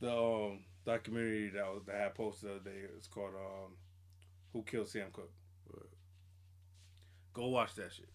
the 0.00 0.10
um, 0.16 0.60
documentary 0.86 1.50
that 1.50 1.66
was 1.66 1.82
that 1.86 2.00
I 2.00 2.08
posted 2.08 2.48
the 2.48 2.54
other 2.54 2.64
day. 2.70 2.78
It's 2.96 3.08
called 3.08 3.34
um, 3.34 3.72
"Who 4.54 4.62
Killed 4.62 4.88
Sam 4.88 5.08
Cooke." 5.12 5.30
Right. 5.70 5.82
Go 7.34 7.48
watch 7.48 7.74
that 7.74 7.92
shit. 7.92 8.08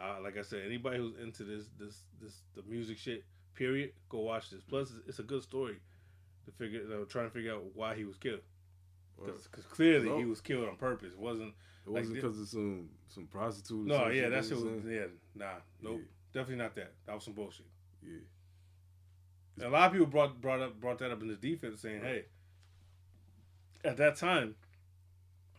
Uh, 0.00 0.16
like 0.22 0.36
I 0.36 0.42
said, 0.42 0.62
anybody 0.66 0.98
who's 0.98 1.14
into 1.22 1.44
this 1.44 1.66
this 1.78 2.02
this 2.20 2.42
the 2.56 2.62
music 2.68 2.98
shit, 2.98 3.24
period, 3.54 3.92
go 4.08 4.20
watch 4.20 4.50
this. 4.50 4.62
Plus, 4.68 4.92
it's 5.06 5.20
a 5.20 5.22
good 5.24 5.42
story 5.44 5.76
to 6.50 6.56
figure, 6.56 6.80
you 6.82 6.88
know, 6.88 7.04
trying 7.04 7.26
to 7.26 7.30
figure 7.32 7.54
out 7.54 7.64
why 7.74 7.94
he 7.94 8.04
was 8.04 8.16
killed. 8.16 8.40
Because 9.20 9.48
clearly 9.70 10.16
he 10.18 10.24
was 10.24 10.40
killed 10.40 10.68
on 10.68 10.76
purpose. 10.76 11.12
It 11.12 11.18
wasn't 11.18 11.54
It 11.86 11.90
wasn't 11.90 12.14
Like, 12.14 12.22
because 12.22 12.40
of 12.40 12.48
some 12.48 12.88
some 13.08 13.26
prostitute. 13.26 13.86
no, 13.86 13.96
some 13.98 14.08
yeah, 14.08 14.14
shit 14.22 14.30
that 14.30 14.42
they 14.42 14.48
shit 14.48 14.56
was 14.64 14.82
saying? 14.82 14.94
yeah, 14.94 15.06
nah, 15.34 15.54
nope, 15.82 15.96
Yeah. 16.00 16.04
definitely 16.32 16.62
not 16.62 16.74
that. 16.76 16.92
That 17.06 17.14
was 17.14 17.24
some 17.24 17.34
bullshit. 17.34 17.66
Yeah. 18.02 18.18
And 19.56 19.64
a 19.66 19.70
lot 19.70 19.86
of 19.86 19.92
people 19.92 20.06
brought 20.06 20.40
brought 20.40 20.60
up 20.60 20.80
brought 20.80 20.98
that 20.98 21.10
up 21.10 21.20
in 21.22 21.28
the 21.28 21.34
defense, 21.36 21.80
saying, 21.80 22.02
"Hey, 22.02 22.26
at 23.84 23.96
that 23.96 24.16
time, 24.16 24.54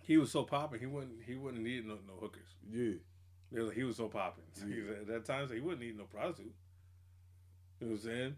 he 0.04 0.18
was 0.18 0.32
so 0.32 0.44
popping, 0.44 0.80
he 0.80 0.86
wouldn't 0.86 1.24
he 1.24 1.36
wouldn't 1.36 1.64
need 1.64 1.86
no, 1.86 1.96
no 2.08 2.14
hookers. 2.20 2.56
Yeah. 2.72 2.94
They 3.52 3.74
He 3.76 3.84
was 3.84 3.98
so 3.98 4.08
popping. 4.08 4.44
Was- 4.54 5.00
at 5.02 5.08
that 5.08 5.26
time, 5.26 5.48
so 5.48 5.54
he 5.56 5.60
wouldn't 5.60 5.82
need 5.82 5.98
no 5.98 6.04
prostitute. 6.06 6.54
You 7.82 7.88
know 7.88 7.94
what 7.94 8.00
I'm 8.04 8.06
saying? 8.06 8.36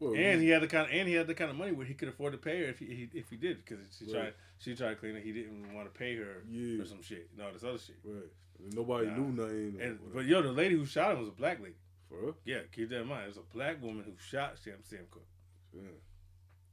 Well, 0.00 0.14
And 0.14 0.40
he 0.42 0.48
had 0.48 0.62
the 0.62 0.66
kind 0.66 0.86
of, 0.86 0.92
and 0.92 1.06
he 1.06 1.14
had 1.14 1.26
the 1.26 1.34
kind 1.34 1.50
of 1.50 1.56
money 1.56 1.72
where 1.72 1.84
he 1.86 1.92
could 1.94 2.08
afford 2.08 2.32
to 2.32 2.38
pay 2.38 2.60
her 2.60 2.64
if 2.70 2.78
he, 2.78 2.86
he 2.86 3.10
if 3.18 3.28
he 3.30 3.36
did 3.36 3.62
because 3.64 3.78
she 3.98 4.06
Right. 4.06 4.12
tried 4.14 4.34
she 4.58 4.74
tried 4.74 4.88
to 4.90 4.96
claim 4.96 5.14
that 5.14 5.22
he 5.22 5.32
didn't 5.32 5.72
want 5.74 5.92
to 5.92 5.98
pay 5.98 6.16
her 6.16 6.42
Yeah. 6.48 6.82
or 6.82 6.86
some 6.86 7.02
shit, 7.02 7.28
and 7.32 7.42
all 7.46 7.52
this 7.52 7.62
other 7.62 7.78
shit. 7.78 7.96
Right. 8.02 8.24
And 8.58 8.74
nobody 8.74 9.06
Nah. 9.08 9.16
knew 9.18 9.32
nothing. 9.42 9.78
And 9.80 9.98
but 10.14 10.24
yo, 10.24 10.40
the 10.42 10.52
lady 10.52 10.74
who 10.74 10.86
shot 10.86 11.12
him 11.12 11.20
was 11.20 11.28
a 11.28 11.32
black 11.32 11.60
lady. 11.60 11.76
For 12.08 12.18
real? 12.20 12.36
Yeah, 12.44 12.60
keep 12.72 12.88
that 12.88 13.02
in 13.02 13.06
mind. 13.08 13.24
It 13.24 13.28
was 13.28 13.36
a 13.36 13.42
black 13.54 13.80
woman 13.82 14.04
who 14.04 14.12
shot 14.18 14.58
Sam 14.58 14.82
Sam 14.82 15.06
Cooke, 15.10 15.26
Yeah. 15.74 15.82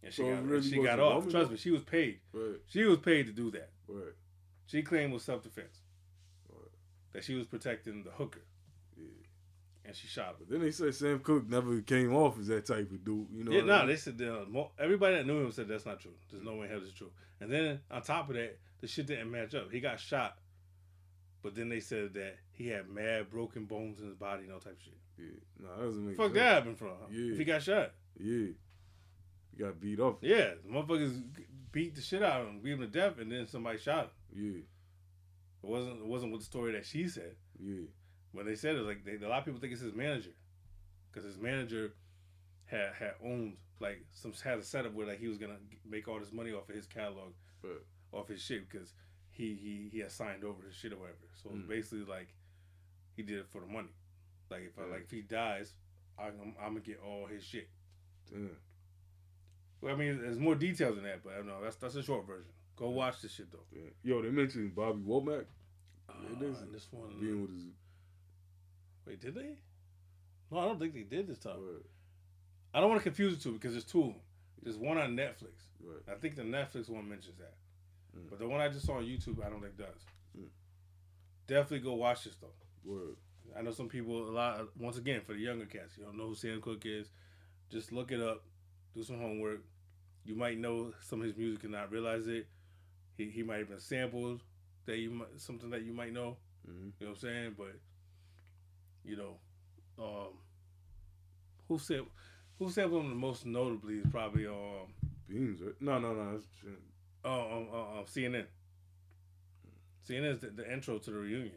and 0.04 0.14
she 0.14 0.22
So 0.24 0.34
got 0.34 0.46
really 0.46 0.70
she 0.70 0.82
got 0.82 1.00
off. 1.00 1.30
Trust 1.30 1.52
me, 1.52 1.58
she 1.58 1.72
was 1.72 1.84
paid. 1.84 2.20
Right. 2.32 2.62
She 2.68 2.84
was 2.86 3.00
paid 3.00 3.28
to 3.28 3.34
do 3.34 3.52
that. 3.52 3.72
Right. 3.88 4.14
She 4.68 4.82
claimed 4.84 5.12
it 5.12 5.14
was 5.16 5.24
self 5.24 5.44
defense. 5.44 5.82
Right. 6.50 6.72
That 7.12 7.24
she 7.26 7.36
was 7.36 7.46
protecting 7.46 8.04
the 8.04 8.12
hooker. 8.12 8.42
And 9.88 9.96
she 9.96 10.06
shot 10.08 10.32
him. 10.32 10.36
But 10.40 10.50
then 10.50 10.60
they 10.62 10.72
said 10.72 10.94
Sam 10.96 11.20
Cooke 11.20 11.48
never 11.50 11.80
came 11.82 12.14
off 12.14 12.38
as 12.38 12.48
that 12.48 12.66
type 12.66 12.92
of 12.92 13.06
dude. 13.06 13.28
You 13.34 13.44
know? 13.46 13.52
yeah, 13.52 13.62
no, 13.62 13.74
I 13.74 13.80
mean? 13.80 13.88
they 13.88 13.96
said 13.96 14.22
uh, 14.22 14.64
everybody 14.78 15.16
that 15.16 15.26
knew 15.26 15.46
him 15.46 15.52
said 15.54 15.70
that's 15.70 15.86
not 15.86 16.02
true. 16.02 16.12
There's 16.30 16.44
no 16.44 16.56
way 16.56 16.66
in 16.66 16.72
hell 16.72 16.82
it's 16.84 16.92
true. 16.92 17.12
And 17.40 17.50
then 17.50 17.80
on 17.90 18.02
top 18.02 18.28
of 18.30 18.36
that, 18.36 18.58
the 18.82 18.88
shit 18.88 19.08
didn't 19.08 19.32
match 19.32 19.56
up. 19.56 19.72
He 19.72 19.80
got 19.80 20.00
shot, 20.00 20.38
but 21.42 21.56
then 21.56 21.70
they 21.70 21.80
said 21.80 22.14
that 22.16 22.36
he 22.52 22.68
had 22.68 22.90
mad 22.90 23.30
broken 23.30 23.64
bones 23.66 24.00
in 24.02 24.08
his 24.08 24.16
body 24.16 24.44
and 24.44 24.52
all 24.54 24.60
type 24.60 24.74
of 24.78 24.84
shit. 24.84 24.98
Yeah. 25.18 25.26
No, 25.64 25.76
that 25.78 25.84
doesn't 25.86 26.06
make 26.06 26.18
Fuck 26.18 26.26
sense. 26.28 26.36
that 26.36 26.54
happened 26.54 26.78
from 26.78 26.90
Yeah. 27.10 27.32
if 27.32 27.38
he 27.38 27.46
got 27.46 27.64
shot. 27.64 27.92
Yeah. 28.20 28.48
He 29.56 29.64
got 29.64 29.80
beat 29.80 30.00
up. 30.02 30.20
Yeah, 30.22 30.52
the 30.66 30.72
motherfuckers 30.72 31.24
beat 31.72 31.96
the 31.96 32.02
shit 32.02 32.22
out 32.22 32.42
of 32.42 32.48
him, 32.48 32.60
beat 32.60 32.74
him 32.74 32.82
to 32.82 32.88
death, 32.88 33.20
and 33.20 33.32
then 33.32 33.48
somebody 33.48 33.78
shot 33.80 34.12
him. 34.36 34.44
Yeah. 34.54 34.60
It 35.64 35.70
wasn't 35.72 36.02
it 36.02 36.06
wasn't 36.08 36.34
with 36.34 36.42
the 36.42 36.46
story 36.46 36.74
that 36.74 36.86
she 36.86 37.08
said. 37.08 37.36
Yeah. 37.60 37.86
When 38.38 38.46
they 38.46 38.56
said 38.56 38.76
it, 38.76 38.82
like 38.84 39.04
they, 39.04 39.16
a 39.26 39.28
lot 39.28 39.40
of 39.40 39.46
people 39.46 39.60
think 39.60 39.74
it's 39.74 39.82
his 39.82 39.96
manager, 39.96 40.30
because 41.12 41.26
his 41.26 41.40
manager 41.42 41.94
had 42.66 42.94
had 42.94 43.14
owned 43.24 43.58
like 43.80 44.06
some 44.14 44.32
had 44.44 44.60
a 44.60 44.64
setup 44.64 44.94
where 44.94 45.08
like 45.08 45.20
he 45.20 45.28
was 45.28 45.40
gonna 45.40 45.58
make 45.84 46.08
all 46.08 46.20
this 46.20 46.32
money 46.32 46.52
off 46.52 46.70
of 46.70 46.76
his 46.76 46.86
catalog, 46.86 47.34
Right. 47.64 47.74
off 48.12 48.28
his 48.28 48.40
shit, 48.42 48.70
because 48.70 48.94
he 49.32 49.56
he 49.56 49.90
he 49.92 50.00
had 50.00 50.12
signed 50.12 50.44
over 50.44 50.64
his 50.68 50.76
shit 50.76 50.94
or 50.94 50.98
whatever. 50.98 51.18
So 51.42 51.50
Mm. 51.50 51.68
basically 51.68 52.06
like 52.06 52.28
he 53.16 53.24
did 53.24 53.40
it 53.40 53.48
for 53.50 53.62
the 53.62 53.68
money. 53.68 53.90
Like 54.52 54.62
if 54.68 54.78
I, 54.78 54.84
like 54.86 55.02
if 55.06 55.12
he 55.12 55.22
dies, 55.24 55.74
I'm, 56.20 56.54
I'm 56.62 56.74
gonna 56.74 56.82
get 56.82 57.00
all 57.04 57.26
his 57.26 57.44
shit. 57.44 57.68
Damn. 58.30 58.52
Well, 59.82 59.94
I 59.94 59.98
mean, 59.98 60.22
there's 60.22 60.38
more 60.40 60.56
details 60.56 60.96
than 60.96 61.06
that, 61.06 61.24
but 61.24 61.34
I 61.34 61.38
don't 61.38 61.48
know 61.48 61.62
that's 61.64 61.78
that's 61.78 61.96
a 61.96 62.04
short 62.04 62.28
version. 62.28 62.52
Go 62.76 62.90
watch 62.92 63.22
this 63.22 63.32
shit 63.34 63.52
though. 63.52 63.66
Damn. 63.74 63.92
Yo, 64.04 64.22
they 64.22 64.30
mentioned 64.30 64.76
Bobby 64.76 65.02
Womack 65.02 65.46
Uh, 66.08 66.14
it 66.34 66.42
is. 66.44 66.62
and 66.62 66.72
this 66.74 66.88
one, 66.92 67.20
being 67.20 67.42
with 67.42 67.52
his. 67.52 67.64
Wait, 69.08 69.22
did 69.22 69.36
they? 69.36 69.56
No, 70.52 70.60
I 70.60 70.66
don't 70.66 70.80
think 70.80 70.94
they 70.94 71.04
did 71.04 71.28
this 71.28 71.40
time. 71.40 71.58
Right. 71.60 71.86
I 72.74 72.80
don't 72.80 72.90
want 72.90 73.02
to 73.02 73.04
confuse 73.10 73.36
the 73.38 73.44
two 73.44 73.54
because 73.54 73.72
there's 73.74 73.86
two 73.86 74.02
of 74.02 74.08
them. 74.08 74.16
There's 74.62 74.78
one 74.78 74.98
on 74.98 75.16
Netflix. 75.16 75.66
Right. 75.84 76.02
I 76.12 76.16
think 76.16 76.36
the 76.36 76.44
Netflix 76.44 76.90
one 76.90 77.08
mentions 77.08 77.38
that, 77.38 77.54
Mm. 78.18 78.30
but 78.30 78.40
the 78.40 78.48
one 78.48 78.62
I 78.62 78.70
just 78.70 78.86
saw 78.86 78.98
on 78.98 79.04
YouTube, 79.06 79.44
I 79.46 79.50
don't 79.50 79.62
think 79.62 79.78
does. 79.78 80.06
Mm. 80.38 80.48
Definitely 81.48 81.80
go 81.80 81.94
watch 81.96 82.24
this 82.24 82.36
though. 82.38 82.54
Word. 82.84 83.16
I 83.58 83.62
know 83.62 83.72
some 83.72 83.88
people 83.90 84.30
a 84.30 84.32
lot. 84.32 84.78
Once 84.78 84.98
again, 84.98 85.22
for 85.22 85.34
the 85.34 85.40
younger 85.40 85.66
cats, 85.66 85.98
you 85.98 86.04
don't 86.04 86.18
know 86.18 86.28
who 86.28 86.36
Sam 86.36 86.62
Cooke 86.62 86.86
is. 86.86 87.10
Just 87.70 87.92
look 87.92 88.12
it 88.12 88.22
up, 88.22 88.44
do 88.94 89.04
some 89.04 89.20
homework. 89.20 89.62
You 90.26 90.36
might 90.36 90.58
know 90.58 90.94
some 91.02 91.22
of 91.22 91.28
his 91.28 91.38
music 91.38 91.64
and 91.64 91.72
not 91.72 91.92
realize 91.92 92.28
it. 92.28 92.48
He 93.18 93.30
he 93.30 93.44
might 93.44 93.60
have 93.60 93.70
been 93.70 93.80
sampled 93.80 94.44
that 94.86 94.98
you 94.98 95.10
might 95.10 95.28
something 95.38 95.70
that 95.72 95.84
you 95.84 95.94
might 95.94 96.14
know. 96.14 96.38
hmm 96.66 96.90
You 97.00 97.06
know 97.08 97.08
what 97.08 97.10
I'm 97.10 97.16
saying? 97.16 97.56
But 97.58 97.76
you 99.08 99.18
know, 99.18 99.36
um, 100.00 100.34
who 101.68 101.80
said 101.80 102.02
who 102.60 102.70
sampled 102.70 103.04
him 103.04 103.10
the 103.10 103.16
most 103.16 103.46
notably 103.46 103.96
is 103.96 104.06
probably 104.12 104.46
um 104.48 104.94
Beans, 105.28 105.62
right? 105.62 105.74
No, 105.82 106.00
no, 106.00 106.14
no. 106.14 106.40
Uh, 107.26 107.30
um, 107.30 107.68
uh, 107.74 108.00
um 108.00 108.06
CNN. 108.06 108.46
CNN 110.08 110.36
is 110.36 110.40
the, 110.40 110.48
the 110.48 110.72
intro 110.72 110.98
to 110.98 111.12
the 111.12 111.18
reunion. 111.18 111.52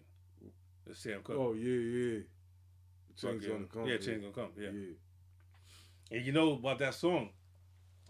It's 0.89 0.99
Sam 0.99 1.21
Cooke. 1.23 1.37
Oh, 1.39 1.53
yeah, 1.53 1.69
yeah. 1.69 2.21
Change 3.17 3.47
gonna 3.47 3.65
come. 3.73 3.87
Yeah, 3.87 3.99
change 3.99 4.23
gonna 4.23 4.33
come. 4.33 4.51
Yeah. 4.59 4.71
yeah. 4.71 6.17
And 6.17 6.27
you 6.27 6.33
know 6.33 6.55
about 6.55 6.79
that 6.81 6.95
song? 6.95 7.31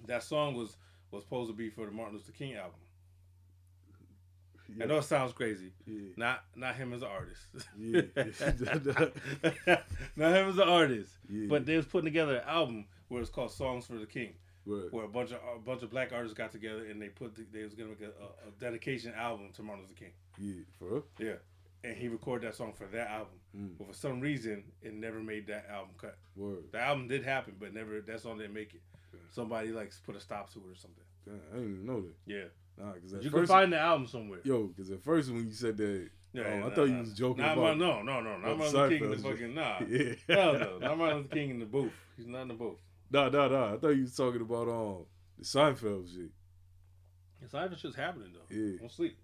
That 0.07 0.23
song 0.23 0.55
was 0.55 0.77
was 1.11 1.25
supposed 1.25 1.51
to 1.51 1.57
be 1.57 1.69
for 1.69 1.85
the 1.85 1.93
Martin 1.93 2.15
Luther 2.15 2.33
King 2.33 2.55
album. 2.55 2.80
Yeah. 4.77 4.85
I 4.85 4.87
know 4.87 4.99
it 4.99 5.05
sounds 5.05 5.33
crazy. 5.33 5.73
Yeah. 5.87 6.11
Not 6.17 6.45
not 6.55 6.75
him 6.77 6.93
as 6.93 7.03
an 7.03 7.09
artist. 7.09 7.47
Yeah. 7.79 8.03
not 10.17 10.35
him 10.35 10.49
as 10.49 10.59
an 10.59 10.69
artist. 10.69 11.13
Yeah. 11.29 11.47
But 11.49 11.67
they 11.67 11.77
was 11.77 11.87
putting 11.87 12.07
together 12.07 12.37
an 12.37 12.49
album 12.49 12.87
where 13.09 13.21
it's 13.21 13.31
called 13.31 13.51
Songs 13.53 13.87
for 13.87 13.95
the 13.95 14.07
King, 14.07 14.35
Right. 14.67 14.93
where 14.93 15.05
a 15.05 15.09
bunch 15.09 15.33
of 15.33 15.39
a 15.55 15.59
bunch 15.59 15.83
of 15.83 15.91
black 15.91 16.13
artists 16.13 16.37
got 16.37 16.53
together 16.53 16.85
and 16.87 17.01
they 17.01 17.09
put 17.09 17.35
the, 17.35 17.47
they 17.53 17.65
was 17.65 17.75
gonna 17.75 17.91
make 17.91 18.03
a, 18.03 18.07
a, 18.07 18.49
a 18.49 18.51
dedication 18.61 19.13
album 19.15 19.51
to 19.55 19.63
Martin 19.63 19.85
Luther 19.85 19.99
King. 19.99 20.13
Yeah. 20.39 20.63
For 20.79 20.85
real? 20.87 21.05
Yeah. 21.19 21.35
And 21.83 21.97
he 21.97 22.09
recorded 22.09 22.47
that 22.47 22.55
song 22.55 22.73
for 22.75 22.87
that 22.89 23.09
album. 23.09 23.41
Mm. 23.57 23.79
But 23.79 23.89
for 23.89 23.95
some 23.95 24.21
reason, 24.21 24.65
it 24.83 24.93
never 24.93 25.19
made 25.19 25.47
that 25.47 25.67
album 25.71 25.93
cut. 25.99 26.19
Word. 26.37 26.65
The 26.73 26.81
album 26.81 27.09
did 27.09 27.25
happen, 27.25 27.55
but 27.59 27.73
never 27.73 28.01
that 28.03 28.21
song 28.21 28.39
didn't 28.39 28.53
make 28.55 28.75
it. 28.75 28.83
Somebody 29.33 29.69
like 29.73 29.93
put 30.05 30.15
a 30.17 30.21
stop 30.21 30.53
to 30.53 30.59
it 30.59 30.73
or 30.73 30.77
something. 30.77 31.05
Damn, 31.25 31.41
I 31.53 31.57
didn't 31.57 31.73
even 31.75 31.87
know 31.87 32.01
that. 32.03 32.15
Yeah. 32.27 32.45
Nah, 32.81 32.93
because 32.93 33.15
at 33.15 33.23
You 33.23 33.31
first, 33.31 33.49
can 33.51 33.59
find 33.61 33.73
the 33.73 33.79
album 33.79 34.07
somewhere. 34.07 34.41
yo, 34.45 34.69
because 34.69 34.91
at 34.91 35.03
first 35.03 35.31
when 35.31 35.45
you 35.47 35.53
said 35.53 35.77
that, 35.77 36.09
Yeah, 36.33 36.43
oh, 36.43 36.49
yeah, 36.49 36.55
I 36.55 36.59
nah, 36.61 36.71
thought 36.75 36.85
you 36.89 36.97
was 36.99 37.13
joking 37.13 37.45
Not 37.45 37.59
about. 37.59 37.79
No, 37.79 38.03
no, 38.03 38.21
no, 38.21 38.39
not 38.39 38.59
Martin 38.59 38.75
Luther 38.75 38.89
King 38.89 39.05
in 39.05 39.11
the 39.11 39.17
Seinfeld 39.17 39.23
fucking 39.23 39.55
nah. 39.55 39.81
Yeah. 39.89 40.37
Hell 40.37 40.53
no, 40.55 40.79
not 40.79 40.99
Martin 40.99 41.17
Luther 41.19 41.35
King 41.35 41.51
in 41.51 41.59
the 41.61 41.67
booth. 41.67 41.93
He's 42.17 42.27
not 42.27 42.43
in 42.43 42.49
the 42.49 42.55
booth. 42.55 42.79
Nah, 43.11 43.29
nah, 43.29 43.49
nah. 43.49 43.75
I 43.75 43.77
thought 43.77 43.91
you 43.91 44.03
was 44.03 44.15
talking 44.17 44.41
about 44.41 44.69
um 44.69 45.05
the 45.39 45.45
Seinfeld 45.45 46.13
shit. 46.15 46.31
It's 47.43 47.53
not 47.53 47.65
even 47.67 47.77
shit's 47.79 47.97
happening 47.97 48.33
though. 48.33 48.55
Yeah. 48.55 48.79
Don't 48.79 48.93
sleep. 48.93 49.19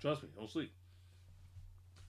Trust 0.00 0.22
me, 0.22 0.28
don't 0.36 0.50
sleep. 0.50 0.70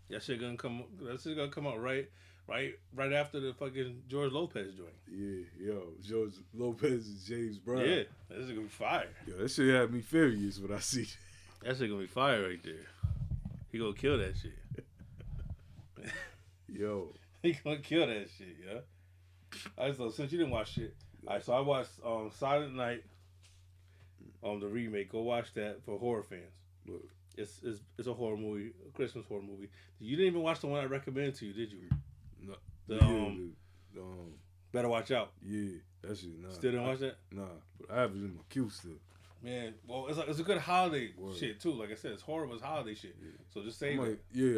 That 0.10 0.22
shit 0.22 0.39
gonna 0.39 0.58
come. 0.58 0.84
That 1.01 1.22
shit 1.22 1.36
gonna 1.38 1.49
come 1.49 1.66
out 1.66 1.82
right, 1.82 2.10
right, 2.48 2.74
right 2.93 3.14
after 3.14 3.39
the 3.39 3.54
fucking 3.54 4.04
George 4.08 4.32
Lopez 4.32 4.74
joint. 4.76 4.89
Yeah, 5.12 5.43
yo, 5.68 5.84
George 6.02 6.34
Lopez 6.54 7.08
and 7.08 7.24
James 7.26 7.58
Brown. 7.58 7.80
Yeah, 7.80 8.04
that 8.30 8.38
shit 8.39 8.48
gonna 8.50 8.62
be 8.62 8.68
fire. 8.68 9.08
Yo, 9.28 9.38
that 9.38 9.50
shit 9.50 9.74
had 9.74 9.91
me 9.93 10.02
furious 10.02 10.60
when 10.60 10.72
I 10.74 10.80
see 10.80 11.04
that. 11.04 11.68
That 11.70 11.78
shit 11.78 11.89
gonna 11.89 12.02
be 12.02 12.08
fire 12.08 12.48
right 12.48 12.64
there. 12.64 12.86
He 13.72 13.78
gonna 13.80 13.93
kill 13.93 14.18
that 14.18 14.36
shit. 14.38 14.54
Yo, 16.72 17.10
He 17.41 17.54
gonna 17.64 17.78
kill 17.78 18.08
that 18.08 18.28
shit, 18.38 18.56
yeah. 18.66 18.80
Right, 19.78 19.96
so 19.96 20.10
since 20.10 20.32
you 20.32 20.38
didn't 20.38 20.52
watch 20.52 20.74
shit, 20.74 20.93
all 21.28 21.34
right, 21.36 21.43
so 21.43 21.54
I 21.54 21.60
watched 21.62 21.91
um 22.06 22.30
Silent 22.38 22.76
Night, 22.76 23.04
um 24.43 24.60
the 24.60 24.68
remake. 24.68 25.12
Go 25.12 25.22
watch 25.22 25.54
that 25.54 25.78
for 25.86 25.98
horror 25.98 26.24
fans. 26.24 26.41
look, 26.88 27.04
It's 27.38 27.62
it's, 27.64 27.80
it's 27.98 28.08
a 28.08 28.14
horror 28.14 28.38
movie, 28.38 28.72
a 28.88 28.91
Christmas 28.96 29.26
horror 29.28 29.41
movie. 29.41 29.70
You 30.00 30.18
didn't 30.18 30.32
even 30.32 30.41
watch 30.41 30.60
the 30.60 30.68
one 30.68 30.82
I 30.82 30.86
recommended 30.86 31.36
to 31.36 31.46
you, 31.46 31.54
did 31.54 31.72
you? 31.72 31.80
The 32.88 32.96
yeah, 32.96 33.02
um 33.02 33.54
the, 33.94 34.02
um, 34.02 34.34
Better 34.72 34.90
watch 34.90 35.12
out. 35.12 35.32
Yeah, 35.42 35.78
that 36.02 36.18
shit. 36.18 36.30
Nah, 36.40 36.50
Still 36.52 36.72
didn't 36.72 36.86
watch 36.88 37.00
that? 37.00 37.16
Nah, 37.32 37.44
but 37.80 37.96
I 37.96 38.02
have 38.02 38.12
it 38.12 38.16
in 38.16 38.36
my 38.36 38.42
queue 38.50 38.70
still. 38.70 38.92
Man, 39.42 39.76
well, 39.88 40.08
it's 40.08 40.18
a, 40.18 40.22
it's 40.30 40.40
a 40.40 40.44
good 40.44 40.58
holiday 40.58 41.12
Word. 41.18 41.36
shit 41.36 41.60
too. 41.62 41.72
Like 41.72 41.92
I 41.92 41.96
said, 41.96 42.12
it's 42.12 42.22
horrible. 42.22 42.56
It's 42.56 42.64
holiday 42.64 42.96
shit. 42.96 43.16
So 43.54 43.62
just 43.62 43.80
say 43.80 43.94
it. 43.96 44.20
yeah, 44.34 44.46
I- 44.46 44.54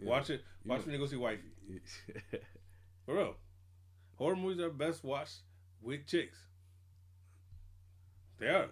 yeah. 0.00 0.08
Watch 0.08 0.30
it. 0.30 0.42
Watch 0.64 0.80
know- 0.80 0.84
when 0.86 0.92
you 0.94 0.98
go 0.98 1.06
see 1.06 1.16
wifey. 1.16 1.42
Yeah. 1.68 2.38
For 3.06 3.14
real. 3.14 3.36
Horror 4.16 4.36
movies 4.36 4.60
are 4.60 4.70
best 4.70 5.04
watched 5.04 5.38
with 5.80 6.06
chicks. 6.06 6.38
They 8.38 8.48
are. 8.48 8.66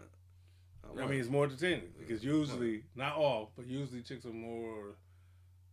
I 0.99 1.07
mean, 1.07 1.21
it's 1.21 1.29
more 1.29 1.45
entertaining 1.45 1.93
because 1.99 2.25
usually, 2.25 2.83
not 2.97 3.15
all, 3.17 3.53
but 3.57 3.67
usually 3.67 4.03
chicks 4.03 4.25
are 4.25 4.33
more 4.33 4.97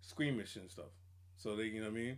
squeamish 0.02 0.56
and 0.56 0.70
stuff. 0.70 0.92
So 1.38 1.56
they, 1.56 1.64
you 1.66 1.82
know 1.82 1.88
what 1.90 1.98
I 1.98 2.02
mean? 2.02 2.18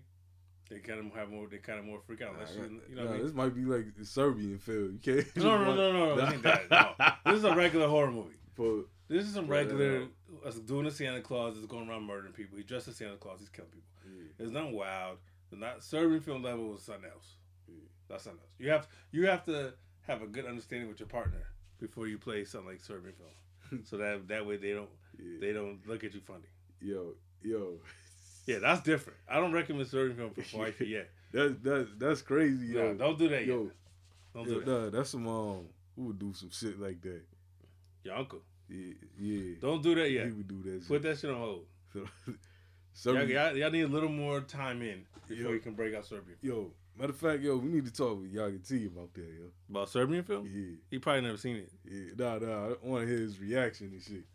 They 0.70 0.80
kind 0.80 1.00
of 1.00 1.12
have 1.18 1.30
more. 1.30 1.48
They 1.48 1.58
kind 1.58 1.80
of 1.80 1.86
more 1.86 2.00
freak 2.06 2.22
out. 2.22 2.34
Unless 2.34 2.56
you, 2.56 2.82
you 2.90 2.96
know 2.96 3.04
what 3.04 3.12
I 3.12 3.18
mean? 3.18 3.26
this 3.26 3.34
might 3.34 3.56
be 3.56 3.66
like 3.66 3.96
the 3.98 4.06
Serbian 4.06 4.60
film. 4.60 5.00
You 5.04 5.24
can't. 5.24 5.36
No, 5.38 5.58
no, 5.64 5.74
no, 5.74 5.92
no, 5.92 6.16
no. 6.16 6.38
that. 6.42 6.70
No. 6.70 6.94
This 7.32 7.40
is 7.40 7.44
a 7.44 7.56
regular 7.56 7.88
horror 7.88 8.12
movie. 8.12 8.36
For, 8.56 8.86
This 9.08 9.26
is 9.26 9.34
some 9.34 9.48
regular 9.48 10.08
uh, 10.44 10.48
us 10.48 10.56
doing 10.56 10.86
a 10.86 10.92
Santa 10.92 11.22
Claus 11.22 11.58
is 11.58 11.66
going 11.66 11.90
around 11.90 12.04
murdering 12.04 12.34
people. 12.34 12.58
He 12.58 12.64
dressed 12.64 12.88
as 12.88 12.98
Santa 12.98 13.16
Claus. 13.18 13.40
He's 13.40 13.50
killing 13.50 13.72
people. 13.72 13.86
It's 14.38 14.52
not 14.52 14.72
wild. 14.72 15.18
It's 15.52 15.60
not 15.60 15.84
Serbian 15.84 16.22
film 16.22 16.44
level 16.44 16.70
was 16.70 16.84
something 16.84 17.10
else. 17.10 17.36
That's 18.10 18.24
something 18.24 18.42
else. 18.42 18.54
You 18.58 18.70
have 18.70 18.88
you 19.12 19.28
have 19.28 19.46
to 19.46 19.74
have 20.08 20.22
a 20.22 20.28
good 20.28 20.46
understanding 20.46 20.88
with 20.88 21.00
your 21.00 21.08
partner 21.10 21.46
before 21.80 22.08
you 22.08 22.18
play 22.18 22.44
something 22.46 22.70
like 22.70 22.82
Serbian 22.82 23.14
film, 23.16 23.84
so 23.86 23.98
that 23.98 24.28
that 24.28 24.46
way 24.46 24.58
they 24.58 24.74
don't 24.74 24.90
they 25.40 25.54
don't 25.54 25.80
look 25.88 26.04
at 26.04 26.14
you 26.14 26.22
funny. 26.22 26.50
yo, 26.82 27.14
yo, 27.44 27.80
Yeah, 28.50 28.60
that's 28.60 28.82
different. 28.82 29.20
I 29.30 29.36
don't 29.40 29.52
recommend 29.52 29.88
Serbian 29.88 30.18
film 30.18 30.32
for 30.32 30.58
wifey 30.60 30.88
yet. 30.88 31.10
that 31.34 31.64
that 31.64 31.88
that's 32.00 32.22
crazy, 32.22 32.68
yo. 32.68 32.94
No, 32.94 32.94
don't 32.96 33.20
do 33.20 33.30
that 33.30 33.46
yo, 33.46 33.64
yet. 33.64 33.72
Don't 34.34 34.48
yo, 34.48 34.54
do 34.56 34.60
that. 34.66 34.68
nah, 34.72 34.90
that's 34.90 35.10
some 35.12 35.28
um, 35.28 35.66
who 35.96 36.06
would 36.06 36.20
do 36.20 36.34
some 36.34 36.50
shit 36.52 36.80
like 36.80 37.00
that? 37.02 37.22
Your 38.04 38.16
uncle. 38.16 38.40
Yeah, 38.68 38.94
yeah. 39.20 39.56
Don't 39.62 39.82
do 39.84 39.94
that 39.96 40.10
yet. 40.12 40.26
He 40.28 40.32
would 40.32 40.48
do 40.48 40.62
that. 40.64 40.88
Put 40.88 41.02
that 41.04 41.18
shit 41.20 41.30
on 41.30 41.38
hold. 41.38 41.66
So, 42.92 43.14
Y'all, 43.14 43.24
y'all, 43.30 43.56
y'all 43.56 43.72
need 43.72 43.84
a 43.84 43.88
little 43.88 44.10
more 44.10 44.42
time 44.42 44.82
in 44.82 45.06
before 45.30 45.44
Yo. 45.46 45.52
you 45.52 45.60
can 45.60 45.74
break 45.74 45.96
out 45.96 46.06
Serbian. 46.06 46.38
yo, 46.42 46.72
matter 46.98 47.12
of 47.12 47.18
fact, 47.18 47.42
yo, 47.42 47.56
we 47.56 47.70
need 47.70 47.86
to 47.86 47.94
talk 47.94 48.20
with 48.20 48.34
Yagati 48.34 48.88
about 48.88 49.14
that, 49.14 49.22
yo. 49.22 49.46
About 49.70 49.88
Serbian 49.90 50.24
film? 50.24 50.50
Yeah, 50.52 50.76
He 50.92 51.00
probably 51.00 51.22
never 51.22 51.38
seen 51.38 51.56
it. 51.58 51.72
yeah. 51.90 52.12
Nah, 52.18 52.40
nah. 52.40 52.70
I 52.72 52.76
want 52.84 53.06
to 53.06 53.08
hear 53.08 53.20
his 53.20 53.40
reaction 53.40 53.92
and 53.94 54.02
shit. 54.02 54.26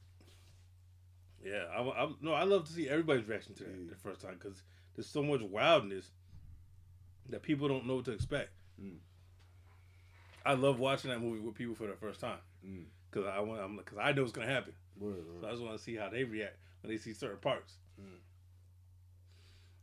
Yeah, 1.45 1.65
I, 1.77 1.83
I, 1.83 2.09
no, 2.23 2.33
I 2.33 2.45
love 2.45 2.65
to 2.67 2.73
see 2.73 2.89
everybody's 2.89 3.27
reaction 3.29 3.55
to 3.57 3.65
that 3.65 3.91
the 3.91 3.97
first 3.97 4.21
time 4.23 4.35
because 4.41 4.63
there's 4.97 5.07
so 5.09 5.23
much 5.23 5.43
wildness 5.43 6.11
that 7.29 7.43
people 7.43 7.69
don't 7.69 7.87
know 7.87 7.97
what 7.97 8.07
to 8.07 8.13
expect. 8.13 8.51
Mm. 8.83 8.97
I 10.47 10.55
love 10.55 10.79
watching 10.79 11.11
that 11.11 11.21
movie 11.21 11.41
with 11.41 11.55
people 11.55 11.75
for 11.75 11.87
the 11.87 11.95
first 11.97 12.21
time 12.21 12.39
Mm. 12.67 12.85
because 13.11 13.27
I 13.29 13.41
want, 13.41 13.61
I'm 13.61 13.77
because 13.77 13.99
I 14.01 14.13
know 14.13 14.23
it's 14.23 14.33
gonna 14.33 14.47
happen. 14.47 14.73
Word, 14.99 15.17
So 15.41 15.47
I 15.47 15.51
just 15.51 15.63
want 15.63 15.77
to 15.77 15.83
see 15.83 15.97
how 15.97 16.09
they 16.09 16.25
react 16.25 16.57
when 16.83 16.91
they 16.93 16.99
see 16.99 17.13
certain 17.13 17.39
parts. 17.39 17.75
Mm. 18.01 18.19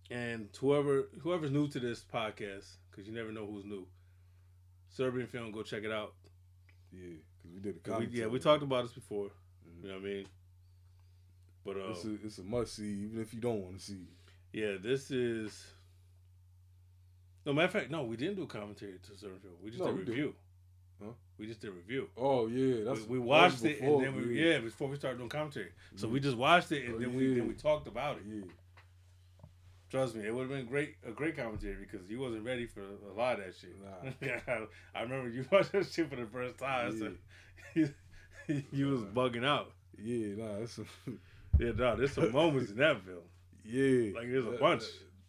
And 0.09 0.49
whoever 0.59 1.07
whoever's 1.21 1.51
new 1.51 1.67
to 1.69 1.79
this 1.79 2.03
podcast, 2.03 2.65
because 2.89 3.07
you 3.07 3.13
never 3.13 3.31
know 3.31 3.45
who's 3.45 3.65
new. 3.65 3.85
Serbian 4.89 5.27
film, 5.27 5.51
go 5.51 5.63
check 5.63 5.83
it 5.83 5.91
out. 5.91 6.13
Yeah, 6.91 7.15
because 7.43 7.53
we 7.53 7.59
did 7.61 7.87
a 7.87 7.97
we- 7.99 8.19
yeah, 8.19 8.25
we 8.27 8.39
talked 8.39 8.63
about 8.63 8.83
this 8.83 8.93
before. 8.93 9.27
Mhm. 9.27 9.83
You 9.83 9.87
know 9.89 9.95
what 9.95 10.01
I 10.01 10.05
mean? 10.05 10.25
But 11.65 11.77
uh, 11.77 11.89
It's 11.91 12.05
a, 12.05 12.13
it's 12.25 12.37
a 12.39 12.43
must 12.43 12.75
see, 12.75 13.03
even 13.05 13.21
if 13.21 13.33
you 13.33 13.39
don't 13.39 13.61
want 13.61 13.77
to 13.79 13.83
see. 13.83 13.93
it. 14.53 14.59
Yeah, 14.59 14.77
this 14.81 15.11
is. 15.11 15.67
No 17.45 17.53
matter 17.53 17.65
of 17.67 17.71
fact, 17.73 17.91
no, 17.91 18.03
we 18.03 18.17
didn't 18.17 18.35
do 18.35 18.45
commentary 18.45 18.99
to 19.03 19.17
Serbian 19.17 19.39
film. 19.39 19.53
We 19.63 19.69
just 19.71 19.79
No, 19.81 19.87
did 19.87 19.97
we 19.97 20.03
did. 20.05 20.09
review. 20.11 20.35
Huh? 21.03 21.11
We 21.39 21.47
just 21.47 21.59
did 21.61 21.71
review. 21.71 22.09
Oh 22.15 22.47
yeah, 22.47 22.83
that's 22.83 23.01
we, 23.07 23.17
we 23.17 23.25
watched 23.25 23.63
it 23.65 23.81
and 23.81 24.03
then 24.03 24.15
we 24.15 24.39
yeah. 24.39 24.59
before 24.59 24.87
we 24.87 24.95
started 24.95 25.17
doing 25.17 25.29
commentary. 25.29 25.69
So 25.95 26.07
we 26.07 26.19
just 26.19 26.37
watched 26.37 26.71
it 26.71 26.85
and 26.85 26.95
Oh, 26.95 26.99
then 26.99 27.15
we 27.15 27.29
yeah. 27.29 27.35
then 27.37 27.47
we 27.47 27.55
talked 27.55 27.87
about 27.87 28.17
it. 28.17 28.23
yeah. 28.27 28.43
Trust 29.89 30.15
me, 30.15 30.25
it 30.27 30.33
would 30.33 30.41
have 30.41 30.49
been 30.49 30.67
great 30.67 30.95
a 31.05 31.11
great 31.11 31.35
commentary 31.35 31.75
because 31.75 32.07
you 32.09 32.19
wasn't 32.19 32.45
ready 32.45 32.67
for 32.67 32.81
a 32.81 33.13
lot 33.17 33.39
of 33.39 33.45
that 33.45 33.55
shit. 33.55 33.75
Nah. 33.81 34.65
I 34.95 35.01
remember 35.01 35.29
you 35.29 35.43
watched 35.51 35.71
that 35.71 35.87
shit 35.87 36.09
for 36.09 36.15
the 36.17 36.27
first 36.27 36.59
time. 36.59 36.97
So 36.99 37.11
you 38.71 38.87
was 38.87 39.01
bugging 39.01 39.43
out. 39.45 39.71
Yeah, 39.97 40.35
nah, 40.37 40.59
that's 40.59 40.77
a, 40.77 40.83
Yeah, 41.59 41.71
no, 41.75 41.95
there's 41.95 42.13
some 42.13 42.31
moments 42.31 42.71
in 42.71 42.77
that 42.77 43.01
film. 43.03 43.19
yeah. 43.65 44.11
Like 44.19 44.29
there's 44.31 44.45
a 44.45 44.51
bunch. 44.51 44.83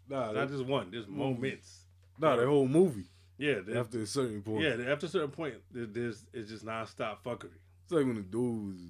Nah, 0.08 0.32
Not 0.32 0.48
just 0.48 0.64
one. 0.64 0.90
There's 0.90 1.06
moments. 1.08 1.84
nah, 2.18 2.36
the 2.36 2.46
whole 2.46 2.66
movie. 2.68 3.06
Yeah, 3.38 3.60
After 3.74 4.00
a 4.02 4.06
certain 4.06 4.42
point, 4.42 4.62
Yeah, 4.62 4.76
after 4.92 5.06
a 5.06 5.08
certain 5.08 5.30
point, 5.30 5.54
there- 5.72 5.86
there's 5.86 6.24
it's 6.32 6.48
just 6.50 6.64
nonstop 6.64 7.18
fuckery. 7.24 7.50
it's 7.82 7.90
like 7.92 8.06
when 8.06 8.14
the 8.16 8.20
dude 8.22 8.66
was, 8.68 8.80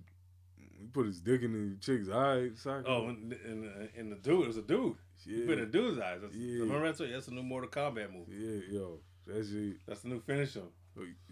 he 0.58 0.86
put 0.92 1.06
his 1.06 1.20
dick 1.20 1.42
in 1.42 1.52
the 1.52 1.76
chick's 1.80 2.08
eye. 2.10 2.50
socket. 2.56 2.84
Oh, 2.88 3.08
and, 3.08 3.32
and, 3.32 3.88
and 3.96 4.12
the 4.12 4.16
dude, 4.16 4.42
it 4.42 4.46
was 4.48 4.56
a 4.58 4.62
dude. 4.62 4.94
yeah, 5.24 5.36
You 5.38 5.46
put 5.46 5.58
in 5.58 5.64
a 5.64 5.66
dude's 5.66 5.98
eyes. 6.00 6.20
That's, 6.22 6.34
Yeah. 6.34 6.60
Remember 6.64 6.86
you 6.86 7.12
that's 7.12 7.28
a 7.28 7.34
new 7.34 7.42
Mortal 7.42 7.70
Kombat 7.70 8.12
movie. 8.12 8.32
yeah, 8.36 8.60
yo, 8.78 8.98
that 9.26 9.46
shit. 9.46 9.76
That's 9.86 10.00
the 10.02 10.08
new 10.08 10.20
finisher. 10.20 10.62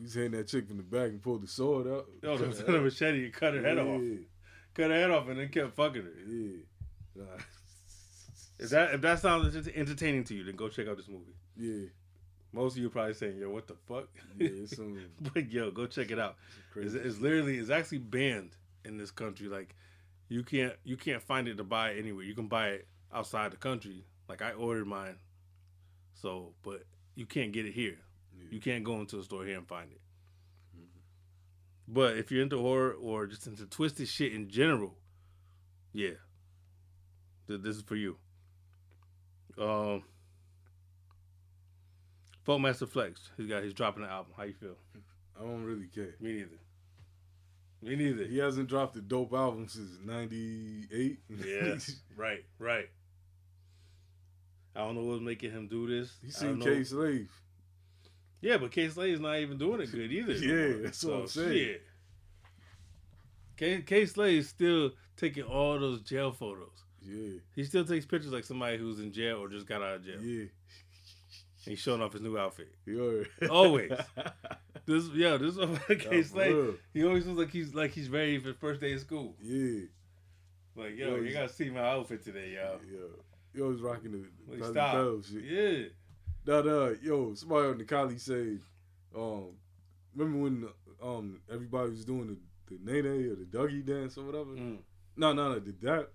He's 0.01 0.15
hitting 0.15 0.31
that 0.33 0.49
chick 0.49 0.67
from 0.69 0.79
the 0.79 0.83
back 0.83 1.11
and 1.11 1.21
pulled 1.21 1.43
the 1.43 1.49
sword 1.49 1.87
out. 1.89 2.07
Yo, 2.23 2.37
the, 2.39 2.47
the 2.47 2.81
machete 2.81 3.25
and 3.25 3.33
cut 3.35 3.53
her 3.55 3.61
head 3.63 3.77
off. 3.79 4.01
Yeah, 4.81 4.87
Cut 4.87 4.91
her 4.91 5.01
head 5.01 5.11
off 5.11 5.29
and 5.29 5.39
then 5.39 5.49
kept 5.49 5.75
fucking 5.75 6.03
her. 6.03 6.13
yeah. 6.27 6.57
Nah, 7.17 7.25
If 8.59 8.71
that 8.71 8.95
if 8.95 9.01
that 9.01 9.19
sounds 9.21 9.55
ent- 9.57 9.75
entertaining 9.77 10.25
to 10.25 10.35
you, 10.35 10.45
then 10.45 10.57
go 10.57 10.69
check 10.69 10.89
out 10.89 10.97
this 10.97 11.09
movie. 11.09 11.35
yeah, 11.57 11.89
Most 12.53 12.75
of 12.75 12.79
you 12.83 12.87
are 12.89 12.91
probably 12.91 13.15
saying, 13.15 13.39
"Yo, 13.39 13.51
what 13.51 13.67
the 13.67 13.75
fuck?" 13.89 14.09
yeah. 14.39 14.49
It's 14.51 14.77
some 14.77 14.99
but 15.21 15.51
yo, 15.51 15.71
go 15.71 15.87
check 15.87 16.11
it 16.11 16.19
out. 16.19 16.37
It's, 16.77 16.93
crazy. 16.95 16.99
it's 16.99 17.19
literally 17.19 17.59
it's 17.59 17.71
actually 17.71 17.99
banned 17.99 18.57
in 18.85 18.97
this 18.97 19.11
country. 19.11 19.49
Like 19.49 19.75
you 20.29 20.43
can't 20.45 20.75
you 20.85 20.97
can't 20.97 21.23
find 21.23 21.49
it 21.49 21.57
to 21.57 21.65
buy 21.65 21.95
anywhere. 21.95 22.25
You 22.25 22.35
can 22.35 22.47
buy 22.49 22.69
it 22.69 22.87
outside 23.13 23.51
the 23.53 23.57
country. 23.57 24.05
Like 24.29 24.41
I 24.43 24.53
ordered 24.53 24.87
mine, 24.87 25.17
so 26.15 26.53
but 26.63 26.85
you 27.17 27.27
can't 27.27 27.53
get 27.53 27.67
it 27.67 27.73
here. 27.73 27.99
You 28.51 28.61
can't 28.61 28.83
go 28.85 28.99
into 29.01 29.19
a 29.19 29.23
store 29.23 29.45
here 29.45 29.59
and 29.59 29.67
find 29.69 29.91
it. 29.93 30.01
But 31.93 32.17
if 32.17 32.31
you're 32.31 32.43
into 32.43 32.59
horror 32.59 32.93
or 32.93 33.27
just 33.27 33.49
into 33.49 33.67
twisted 33.67 34.07
shit 34.07 34.33
in 34.33 34.49
general, 34.49 34.95
yeah, 35.93 36.11
th- 37.49 37.63
this 37.63 37.77
is 37.77 37.83
for 37.83 37.97
you. 37.97 38.17
Um, 39.59 40.05
Funkmaster 42.47 42.89
Flex, 42.89 43.31
he's 43.37 43.49
got 43.49 43.65
he's 43.65 43.75
dropping 43.75 44.05
an 44.05 44.11
album. 44.11 44.33
How 44.37 44.45
you 44.45 44.53
feel? 44.55 44.77
I 45.37 45.43
don't 45.43 45.65
really 45.65 45.89
care. 45.89 46.15
Me 46.21 46.33
neither. 46.35 46.61
Me 47.83 47.97
neither. 47.97 48.25
He 48.25 48.39
hasn't 48.39 48.69
dropped 48.69 48.95
a 48.97 49.01
dope 49.01 49.33
album 49.33 49.67
since 49.67 49.99
'98. 50.05 51.19
Yeah, 51.45 51.75
right, 52.17 52.45
right. 52.61 52.89
I 54.77 54.81
don't 54.81 54.95
know 54.95 55.03
what's 55.03 55.23
making 55.23 55.51
him 55.51 55.67
do 55.67 55.89
this. 55.89 56.13
he 56.23 56.31
seen 56.31 56.61
Kay 56.61 56.85
Slay. 56.85 57.27
Yeah, 58.41 58.57
but 58.57 58.71
Kay 58.73 58.89
Slay 58.89 59.11
is 59.11 59.21
not 59.21 59.37
even 59.39 59.59
doing 59.59 59.81
it 59.81 59.93
good 59.93 60.11
either. 60.13 60.33
Yeah, 60.35 60.83
that's 60.85 61.05
what 61.05 61.15
I'm 61.17 61.27
saying. 61.29 61.53
shit. 61.53 61.83
K 63.57 63.83
Kay 63.83 64.07
Slay 64.07 64.37
is 64.39 64.49
still 64.49 64.93
taking 65.17 65.43
all 65.45 65.79
those 65.79 66.01
jail 66.03 66.33
photos. 66.33 66.69
Yeah, 67.03 67.39
He 67.55 67.65
still 67.65 67.85
takes 67.85 68.05
pictures 68.07 68.33
like 68.33 68.45
somebody 68.45 68.77
who's 68.77 69.01
in 69.01 69.13
jail 69.13 69.43
or 69.43 69.49
just 69.49 69.67
got 69.67 69.83
out 69.83 69.97
of 69.97 70.05
jail. 70.05 70.21
yeah. 70.23 70.45
And 71.67 71.73
he's 71.73 71.81
showing 71.81 72.01
off 72.01 72.15
his 72.15 72.23
new 72.23 72.39
outfit. 72.39 72.73
Yo. 72.87 73.23
Always. 73.51 73.91
This 74.87 75.05
yeah, 75.13 75.37
this 75.37 75.59
is 75.59 75.79
Kay 76.01 76.23
Slay. 76.23 76.55
real. 76.55 76.75
He 76.95 77.05
always 77.05 77.27
looks 77.27 77.39
like 77.39 77.51
he's 77.51 77.75
like 77.75 77.91
he's 77.91 78.09
ready 78.09 78.39
for 78.39 78.49
the 78.49 78.55
first 78.55 78.81
day 78.81 78.95
of 78.95 79.01
school. 79.01 79.35
Yeah, 79.43 79.83
Like, 80.75 80.97
yo, 80.97 81.17
Yo, 81.17 81.17
you 81.17 81.35
gotta 81.35 81.51
see 81.51 81.69
my 81.69 81.81
outfit 81.83 82.25
today, 82.25 82.53
yo. 82.55 82.79
yo. 82.91 83.09
Yo 83.53 83.69
was 83.69 83.83
rocking 83.83 84.13
the 84.13 84.55
Like, 84.57 84.65
stop. 84.73 85.23
Shit. 85.27 85.45
Yeah. 85.45 85.83
Nah, 86.47 86.63
nah, 86.63 86.91
yo, 87.03 87.35
somebody 87.35 87.69
on 87.69 87.79
the 87.79 87.85
Cali 87.85 88.19
said, 88.19 88.59
um, 89.17 89.49
remember 90.15 90.39
when 90.39 90.69
um 91.03 91.41
everybody 91.53 91.91
was 91.91 92.05
doing 92.05 92.29
the 92.29 92.37
the 92.75 92.79
Nae 92.93 93.01
Nae 93.01 93.31
or 93.31 93.35
the 93.37 93.47
Dougie 93.51 93.85
dance 93.85 94.17
or 94.17 94.25
whatever? 94.25 94.51
Mm. 94.53 94.79
No, 95.17 95.33
no, 95.33 95.53
no, 95.53 95.59
the 95.59 95.73
dap. 95.73 96.09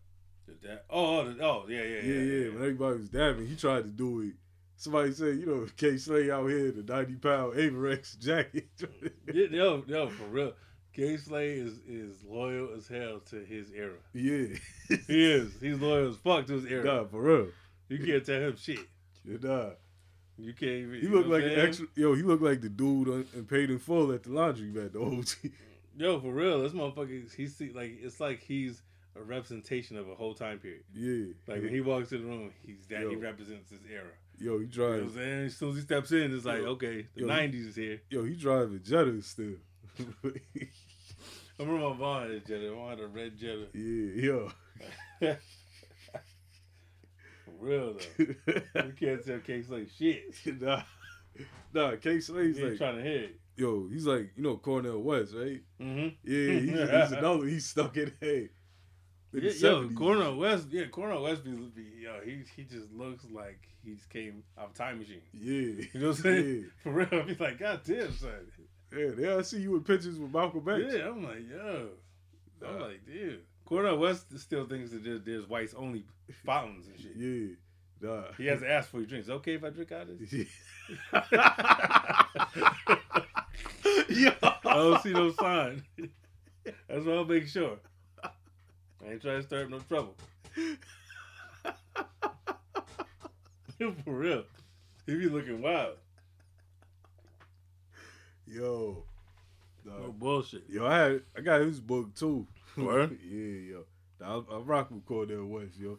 Did 0.48 0.62
that? 0.64 0.86
Oh, 0.90 1.20
oh, 1.20 1.34
the- 1.34 1.44
oh, 1.44 1.66
yeah, 1.68 1.82
yeah, 1.84 2.02
Yeah, 2.02 2.22
yeah. 2.22 2.48
When 2.50 2.58
everybody 2.62 3.00
was 3.00 3.10
dabbing, 3.10 3.48
he 3.48 3.56
tried 3.56 3.84
to 3.84 3.90
do 3.90 4.22
it. 4.22 4.34
Somebody 4.78 5.12
said, 5.14 5.38
you 5.38 5.46
know, 5.48 5.68
Kay 5.78 5.98
Slay 5.98 6.30
out 6.32 6.48
here, 6.48 6.72
the 6.72 6.84
ninety 6.84 7.16
pound 7.16 7.54
Avirex 7.56 8.18
jacket. 8.20 8.68
Yeah, 9.34 9.48
Yo, 9.52 9.84
yo, 9.88 10.10
for 10.10 10.26
real. 10.26 10.54
Kay 10.94 11.18
Slay 11.18 11.54
is 11.54 11.80
is 11.88 12.24
loyal 12.24 12.70
as 12.76 12.88
hell 12.88 13.20
to 13.32 13.44
his 13.44 13.72
era. 13.72 13.98
yeah, 14.14 14.48
He 15.08 15.32
is. 15.34 15.52
He's 15.62 15.80
loyal 15.80 16.10
as 16.10 16.16
fuck 16.18 16.46
to 16.48 16.54
his 16.54 16.66
era. 16.72 16.84
nah, 16.84 17.04
for 17.06 17.22
real. 17.22 17.48
You 17.90 18.00
can't 18.06 18.26
tell 18.26 18.40
him 18.42 18.56
shit. 18.58 18.80
Yeah, 19.26 19.38
nah. 19.42 19.70
You 20.38 20.54
can't 20.54 20.72
even. 20.72 20.96
He 20.96 21.08
you 21.08 21.12
what 21.14 21.28
like 21.28 21.44
an 21.44 21.60
extra. 21.60 21.88
Yo, 21.96 22.14
he 22.14 22.22
looked 22.24 22.44
like 22.44 22.62
the 22.62 22.70
dude 22.70 23.08
on, 23.08 23.26
and 23.34 23.48
paid 23.48 23.70
in 23.70 23.80
full 23.80 24.12
at 24.12 24.24
the 24.24 24.32
laundry 24.32 24.68
mat. 24.68 24.94
The 24.94 25.00
OG. 25.02 25.52
Yo, 25.98 26.20
for 26.20 26.32
real, 26.34 26.62
this 26.62 26.74
motherfucker. 26.74 27.34
He 27.34 27.48
see- 27.48 27.72
like 27.72 27.98
it's 28.02 28.20
like 28.20 28.42
he's 28.42 28.82
a 29.16 29.22
representation 29.24 29.98
of 29.98 30.10
a 30.10 30.16
whole 30.16 30.34
time 30.34 30.60
period. 30.60 30.84
Yeah, 30.94 31.34
Like 31.48 31.62
when 31.64 31.74
he 31.74 31.80
walks 31.80 32.12
in 32.12 32.22
the 32.24 32.28
room, 32.28 32.52
he's 32.66 32.86
that 32.90 33.08
he 33.08 33.16
represents 33.16 33.70
his 33.70 33.80
era. 33.90 34.04
Yo, 34.38 34.60
he 34.60 34.66
You 34.66 34.78
know 34.78 34.90
what. 34.90 35.00
I'm 35.00 35.14
saying? 35.16 35.46
As 35.46 35.56
soon 35.56 35.70
as 35.70 35.76
he 35.76 35.82
steps 35.84 36.12
in, 36.12 36.36
it's 36.36 36.44
like, 36.44 36.60
Yo. 36.62 36.66
okay, 36.72 37.08
the 37.16 37.22
Yo. 37.22 37.28
90s 37.28 37.68
is 37.70 37.76
here. 37.78 38.02
Yo, 38.10 38.26
he 38.26 38.36
driving 38.36 38.82
Jetta 38.84 39.22
still. 39.22 39.54
I 40.26 41.64
remember 41.64 41.90
my 41.90 41.96
mom 41.96 42.22
had 42.24 42.32
a 42.32 42.40
Jetta. 42.42 42.70
My 42.72 42.76
mom 42.76 42.90
had 42.90 43.00
a 43.00 43.08
red 43.08 43.38
Jetta. 43.38 43.68
yeah, 43.74 44.22
yo. 44.22 44.52
Real, 47.60 47.94
though. 48.18 48.24
you 48.86 48.94
can't 49.00 49.26
tell 49.26 49.40
Kay 49.40 49.62
Slay 49.64 49.88
shit. 49.98 50.34
nah, 50.62 50.84
nah. 51.74 51.96
Kay 51.98 52.20
Slay's 52.20 52.58
He 52.58 52.64
like, 52.64 52.78
trying 52.78 52.98
to 52.98 53.04
hit. 53.04 53.40
yo, 53.56 53.88
he's 53.92 54.06
like, 54.06 54.32
you 54.36 54.44
know, 54.44 54.58
Cornel 54.58 55.02
West, 55.02 55.34
right? 55.36 55.62
Mm-hmm. 55.82 56.08
Yeah, 56.24 56.60
he's, 56.60 56.72
he's 56.72 57.12
another. 57.18 57.46
He's 57.46 57.66
stuck 57.66 57.98
in 57.98 58.12
hey. 58.20 58.50
Yeah, 59.34 59.52
yo, 59.52 59.84
70s. 59.84 59.96
Cornel 59.98 60.38
West, 60.38 60.68
yeah, 60.72 60.86
Cornel 60.86 61.22
West 61.24 61.44
be, 61.44 61.52
be 61.52 61.84
yo, 62.04 62.22
he 62.24 62.44
he 62.56 62.64
just 62.64 62.90
looks 62.94 63.26
like 63.30 63.60
he 63.84 63.94
just 63.94 64.10
came 64.10 64.44
out 64.58 64.68
of 64.68 64.74
time 64.76 65.00
machine. 65.00 65.22
Yeah, 65.34 65.84
You 65.94 66.00
know 66.00 66.08
what 66.10 66.18
I'm 66.18 66.24
saying? 66.24 66.72
For 66.82 66.92
real, 66.92 67.24
be 67.24 67.36
like, 67.36 67.60
God 67.60 67.82
damn, 67.84 68.14
son. 68.14 68.30
Yeah, 68.94 69.00
yeah. 69.00 69.12
There 69.14 69.38
I 69.40 69.42
see 69.42 69.60
you 69.60 69.76
in 69.76 69.84
pictures 69.84 70.18
with 70.18 70.32
Malcolm 70.34 70.64
X. 70.70 70.94
Yeah, 70.94 71.10
I'm 71.10 71.22
like, 71.22 71.50
yo, 71.50 71.90
I'm 72.66 72.80
like, 72.80 73.06
dude. 73.06 73.42
Cornel 73.66 73.98
West 73.98 74.38
still 74.40 74.66
thinks 74.66 74.92
that 74.92 75.04
there's, 75.04 75.22
there's 75.24 75.50
whites 75.50 75.74
only 75.76 76.06
fountains 76.46 76.88
and 76.88 77.00
shit. 77.00 77.16
Yeah, 78.02 78.10
nah. 78.10 78.24
He 78.38 78.46
has 78.48 78.60
to 78.60 78.70
ask 78.70 78.90
for 78.90 78.98
your 78.98 79.08
drinks. 79.08 79.30
Okay, 79.30 79.54
if 79.54 79.64
I 79.64 79.70
drink 79.70 79.92
out 79.94 80.10
of 80.10 80.20
this? 80.20 80.34
Yo. 84.10 84.32
I 84.42 84.60
don't 84.64 85.02
see 85.02 85.14
no 85.14 85.32
sign. 85.32 85.82
That's 86.66 87.06
why 87.06 87.14
I'll 87.14 87.24
make 87.24 87.48
sure. 87.48 87.78
I 88.24 88.30
ain't 89.12 89.22
trying 89.22 89.38
to 89.42 89.44
stir 89.44 89.64
up 89.64 89.70
no 89.70 89.80
trouble. 89.80 90.16
For 93.78 93.94
real. 94.06 94.44
He 95.06 95.16
be 95.16 95.30
looking 95.30 95.62
wild. 95.62 95.98
Yo. 98.46 99.06
Nah. 99.86 99.98
No 100.00 100.12
bullshit. 100.12 100.64
Yo, 100.70 100.86
I 100.86 100.98
had 100.98 101.22
I 101.38 101.42
got 101.42 101.62
his 101.62 101.80
book 101.80 102.14
too. 102.16 102.48
Word? 102.78 103.18
yeah, 103.24 103.72
yo. 103.72 103.84
I, 104.24 104.56
I 104.56 104.58
rock 104.60 104.90
with 104.92 105.06
Cornel 105.06 105.46
West, 105.46 105.78
yo. 105.80 105.98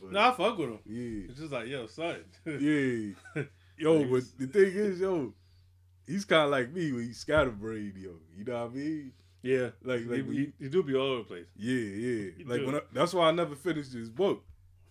But, 0.00 0.12
No, 0.12 0.20
I 0.20 0.32
fuck 0.32 0.56
with 0.58 0.70
him. 0.70 0.78
yeah, 0.86 1.28
It's 1.30 1.38
just 1.40 1.52
like, 1.52 1.66
yo, 1.68 1.86
son. 1.86 2.16
yeah. 2.46 3.42
Yo, 3.80 4.04
but 4.10 4.24
the 4.36 4.46
thing 4.48 4.72
is, 4.74 4.98
yo, 4.98 5.32
he's 6.04 6.24
kind 6.24 6.42
of 6.46 6.50
like 6.50 6.72
me 6.72 6.90
when 6.90 7.02
he's 7.04 7.18
scatterbrained, 7.18 7.96
yo. 7.96 8.10
You 8.36 8.44
know 8.44 8.64
what 8.64 8.72
I 8.72 8.74
mean? 8.74 9.12
yeah. 9.42 9.68
Like, 9.84 10.00
He, 10.00 10.06
like 10.06 10.26
he, 10.26 10.32
you- 10.36 10.52
he 10.58 10.68
do 10.68 10.82
be 10.82 10.96
all 10.96 11.02
over 11.12 11.18
the 11.18 11.24
place. 11.24 11.46
yeah, 11.56 11.74
yeah. 11.74 12.30
You 12.38 12.44
Like 12.44 12.58
do. 12.60 12.66
when 12.66 12.74
I, 12.76 12.80
that's 12.92 13.14
why 13.14 13.28
I 13.28 13.30
never 13.30 13.54
finished 13.54 13.92
this 13.92 14.08
book, 14.08 14.42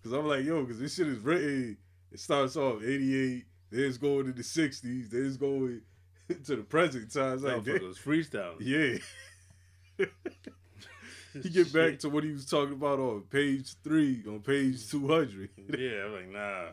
cause 0.04 0.14
I'm 0.14 0.26
like, 0.26 0.46
yo, 0.46 0.66
cause 0.66 0.80
this 0.80 0.96
shit 0.96 1.08
is 1.08 1.20
written. 1.20 1.76
It 2.14 2.20
starts 2.22 2.56
off 2.56 2.82
'88, 2.82 3.44
then 3.72 3.80
it's 3.84 3.98
going 3.98 4.26
to 4.28 4.32
the 4.32 4.42
'60s, 4.44 5.10
then 5.10 5.26
it's 5.26 5.36
going 5.36 5.82
to 6.46 6.56
the 6.56 6.64
present 6.64 7.12
times. 7.12 7.44
Like, 7.44 7.64
damn. 7.64 7.88
was 7.88 7.98
freestyle. 7.98 8.56
Yeah. 8.60 8.98
he 11.42 11.50
get 11.50 11.72
back 11.74 12.00
to 12.00 12.10
what 12.10 12.24
he 12.24 12.32
was 12.32 12.46
talking 12.46 12.74
about 12.74 13.00
on 13.00 13.22
page 13.30 13.76
three, 13.84 14.24
on 14.28 14.42
page 14.42 14.88
two 14.92 15.08
hundred. 15.08 15.50
yeah, 15.78 16.06
I'm 16.06 16.14
like, 16.14 16.30
nah. 16.30 16.66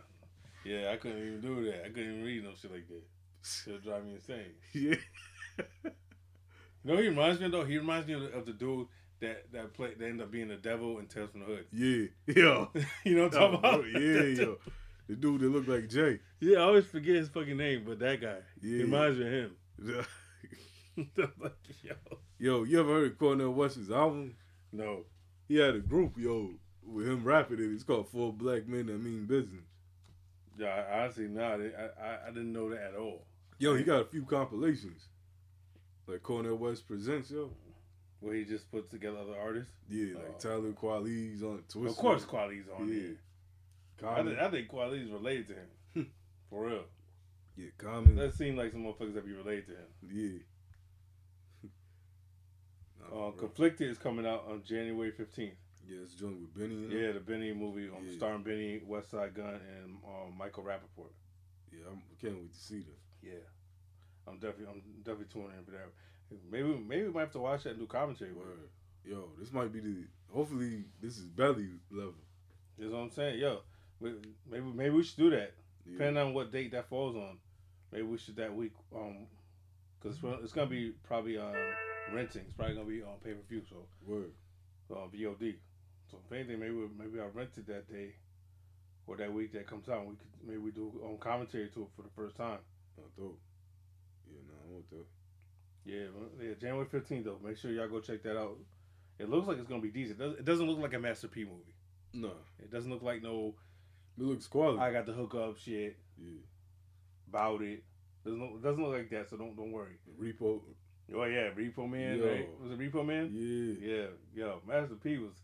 Yeah, 0.64 0.90
I 0.92 0.96
couldn't 0.96 1.18
even 1.18 1.40
do 1.40 1.64
that. 1.66 1.84
I 1.84 1.88
couldn't 1.88 2.12
even 2.12 2.24
read 2.24 2.44
no 2.44 2.50
shit 2.60 2.72
like 2.72 2.88
that. 2.88 3.02
It'll 3.66 3.80
drive 3.80 4.04
me 4.04 4.14
insane. 4.14 4.54
yeah. 4.72 4.96
You 6.84 6.92
know, 6.92 6.96
he 7.00 7.08
reminds 7.08 7.40
me 7.40 7.46
of 7.46 7.52
though. 7.52 7.64
He 7.64 7.78
reminds 7.78 8.06
me 8.06 8.14
of 8.14 8.22
the, 8.22 8.32
of 8.32 8.46
the 8.46 8.52
dude 8.52 8.86
that 9.20 9.52
that 9.52 9.72
played 9.72 9.98
that 9.98 10.04
ended 10.04 10.22
up 10.22 10.30
being 10.30 10.48
the 10.48 10.56
devil 10.56 10.98
in 10.98 11.06
Tales 11.06 11.30
from 11.30 11.40
the 11.40 11.46
Hood. 11.46 11.66
Yeah. 11.72 12.06
Yo. 12.26 12.70
you 13.04 13.16
know 13.16 13.24
what 13.24 13.34
I'm 13.34 13.52
talking 13.52 13.60
oh, 13.62 13.80
about? 13.80 13.86
yeah, 13.86 14.22
yo. 14.22 14.58
The 15.06 15.16
dude 15.16 15.40
that 15.42 15.48
looked 15.50 15.68
like 15.68 15.88
Jay. 15.88 16.18
Yeah, 16.40 16.58
I 16.58 16.62
always 16.62 16.86
forget 16.86 17.16
his 17.16 17.28
fucking 17.28 17.56
name, 17.56 17.84
but 17.86 17.98
that 17.98 18.20
guy. 18.20 18.38
He 18.60 18.76
Yeah. 18.76 18.82
reminds 18.84 19.18
me 19.18 19.26
of 19.26 19.32
him. 19.32 19.56
Like, 20.96 21.52
yo, 21.82 21.94
yo, 22.38 22.62
you 22.62 22.78
ever 22.78 22.92
heard 22.92 23.18
Cornel 23.18 23.52
West's 23.52 23.90
album? 23.90 24.36
no. 24.72 25.04
He 25.48 25.56
had 25.56 25.74
a 25.74 25.80
group, 25.80 26.16
yo, 26.16 26.52
with 26.86 27.06
him 27.06 27.22
rapping 27.24 27.58
it. 27.58 27.64
It's 27.72 27.82
called 27.82 28.08
Four 28.08 28.32
Black 28.32 28.66
Men 28.66 28.86
That 28.86 28.98
Mean 29.02 29.26
Business. 29.26 29.64
Yeah, 30.56 30.68
I, 30.68 31.02
honestly, 31.02 31.26
nah, 31.28 31.56
I, 31.56 31.56
I 32.00 32.18
I 32.26 32.28
didn't 32.28 32.52
know 32.52 32.70
that 32.70 32.80
at 32.80 32.94
all. 32.94 33.26
Yo, 33.58 33.74
he 33.74 33.82
got 33.84 34.00
a 34.00 34.04
few 34.06 34.22
compilations. 34.24 35.08
Like 36.06 36.22
Cornel 36.22 36.56
West 36.56 36.86
Presents, 36.86 37.30
yo. 37.30 37.50
Where 38.20 38.34
he 38.34 38.44
just 38.44 38.70
puts 38.70 38.88
together 38.88 39.18
other 39.18 39.38
artists. 39.38 39.72
Yeah, 39.90 40.14
like 40.14 40.34
Oh. 40.36 40.38
Talib 40.38 40.78
Kweli's 40.78 41.42
on 41.42 41.62
Twister. 41.68 41.90
Of 41.90 41.96
course, 41.96 42.24
Kweli's 42.24 42.68
on 42.78 42.88
Yeah. 42.88 42.94
there. 43.00 43.16
I 44.02 44.22
think, 44.22 44.38
I 44.38 44.50
think 44.50 44.72
related 44.72 45.48
to 45.48 45.54
him. 45.54 46.10
For 46.50 46.66
real. 46.66 46.84
yeah, 47.56 47.68
Common. 47.78 48.16
That 48.16 48.34
seems 48.34 48.56
like 48.58 48.72
some 48.72 48.84
motherfuckers 48.84 49.14
that 49.14 49.24
be 49.26 49.32
related 49.32 49.66
to 49.68 49.72
him. 49.72 49.86
yeah. 50.10 50.38
Nah, 53.10 53.28
Uh. 53.28 53.30
Conflicted 53.32 53.90
is 53.90 53.98
coming 53.98 54.26
out 54.26 54.44
on 54.48 54.62
January 54.64 55.12
15th. 55.12 55.52
yeah, 55.86 55.98
it's 56.02 56.14
joined 56.14 56.40
with 56.40 56.54
Benny. 56.54 56.86
Yeah, 57.02 57.12
the 57.12 57.20
Benny 57.20 57.52
movie 57.52 57.88
um, 57.88 58.04
Yeah. 58.04 58.16
starring 58.16 58.42
Benny, 58.42 58.80
Westside 58.88 59.34
Gunn, 59.34 59.60
and 59.82 59.96
um, 60.06 60.36
Michael 60.38 60.64
Rapaport. 60.64 61.12
Yeah, 61.72 61.80
I'm, 61.90 61.98
I 61.98 62.20
can't 62.20 62.36
wait 62.38 62.52
to 62.52 62.58
see 62.58 62.80
that. 62.80 62.98
Yeah, 63.22 63.44
I'm 64.26 64.34
definitely 64.38 64.66
I'm 64.68 64.82
definitely 65.02 65.26
tuning 65.32 65.58
in 65.58 65.64
for 65.64 65.72
that. 65.72 65.88
Maybe 66.50 66.68
maybe 66.86 67.02
we 67.06 67.12
might 67.12 67.20
have 67.20 67.32
to 67.32 67.38
watch 67.40 67.64
that 67.64 67.70
and 67.70 67.78
do 67.80 67.86
commentary. 67.86 68.32
With 68.32 68.46
Yo, 69.04 69.28
this 69.38 69.52
might 69.52 69.72
be 69.72 69.80
the. 69.80 70.04
Hopefully, 70.32 70.84
this 71.00 71.18
is 71.18 71.26
belly 71.26 71.68
level. 71.90 72.14
You 72.78 72.88
know 72.90 72.96
what 72.96 73.02
I'm 73.04 73.10
saying? 73.10 73.38
Yo, 73.38 73.60
maybe 74.50 74.64
maybe 74.74 74.90
we 74.90 75.02
should 75.02 75.16
do 75.18 75.30
that. 75.30 75.54
Yeah. 75.86 75.92
Depending 75.92 76.22
on 76.22 76.34
what 76.34 76.50
date 76.52 76.72
that 76.72 76.88
falls 76.88 77.14
on, 77.16 77.38
maybe 77.92 78.04
we 78.04 78.18
should 78.18 78.36
that 78.36 78.54
week. 78.54 78.72
Um, 78.94 79.26
because 80.00 80.18
it's 80.42 80.52
gonna 80.52 80.68
be 80.68 80.92
probably 81.02 81.38
um 81.38 81.54
renting. 82.12 82.42
It's 82.46 82.54
probably 82.54 82.74
gonna 82.74 82.88
be 82.88 83.02
on 83.02 83.16
pay 83.22 83.32
per 83.32 83.42
view. 83.48 83.62
So 83.68 83.76
Word. 84.06 84.32
uh, 84.90 85.06
VOD. 85.12 85.54
So 86.10 86.18
if 86.26 86.32
anything, 86.32 86.60
maybe 86.60 86.74
maybe 86.98 87.20
I 87.20 87.26
rent 87.26 87.50
it 87.56 87.66
that 87.68 87.90
day 87.90 88.14
or 89.06 89.16
that 89.16 89.32
week 89.32 89.52
that 89.52 89.66
comes 89.66 89.88
out. 89.88 90.06
We 90.06 90.16
could 90.16 90.28
maybe 90.46 90.58
we 90.58 90.70
do 90.70 90.92
um, 91.04 91.16
commentary 91.18 91.68
to 91.70 91.82
it 91.82 91.88
for 91.96 92.02
the 92.02 92.10
first 92.14 92.36
time. 92.36 92.58
Oh, 92.98 93.02
dope. 93.16 93.40
Yeah, 94.30 94.38
no, 94.46 94.54
I 94.54 94.72
want 94.72 94.90
that. 94.90 95.06
Yeah, 95.86 96.06
yeah, 96.42 96.54
January 96.60 96.86
fifteenth 96.90 97.24
though. 97.24 97.38
Make 97.44 97.56
sure 97.58 97.70
y'all 97.70 97.88
go 97.88 98.00
check 98.00 98.22
that 98.22 98.38
out. 98.38 98.58
It 99.18 99.28
looks 99.30 99.46
like 99.46 99.58
it's 99.58 99.68
gonna 99.68 99.82
be 99.82 99.90
decent. 99.90 100.20
It 100.20 100.44
doesn't 100.44 100.66
look 100.66 100.78
like 100.78 100.94
a 100.94 100.98
Master 100.98 101.28
P 101.28 101.44
movie. 101.44 101.74
No, 102.12 102.32
It 102.62 102.70
doesn't 102.70 102.90
look 102.90 103.02
like 103.02 103.22
no 103.22 103.54
it 104.18 104.22
looks 104.24 104.46
quality. 104.46 104.78
I 104.80 104.92
got 104.92 105.06
the 105.06 105.12
hook 105.12 105.34
up 105.34 105.58
shit 105.58 105.96
yeah, 106.18 106.38
about 107.28 107.62
it. 107.62 107.82
Doesn't 108.24 108.40
look, 108.40 108.62
doesn't 108.62 108.82
look 108.82 108.92
like 108.96 109.10
that. 109.10 109.28
So 109.30 109.36
don't 109.36 109.56
don't 109.56 109.72
worry. 109.72 109.98
Repo. 110.20 110.60
Oh 111.14 111.24
yeah, 111.24 111.50
Repo 111.50 111.88
Man, 111.90 112.18
Yo. 112.18 112.26
right? 112.26 112.48
Was 112.62 112.72
it 112.72 112.78
Repo 112.78 113.04
Man? 113.04 113.30
Yeah. 113.32 113.94
Yeah, 113.94 114.06
yo, 114.34 114.60
Master 114.66 114.94
P 114.94 115.18
was 115.18 115.34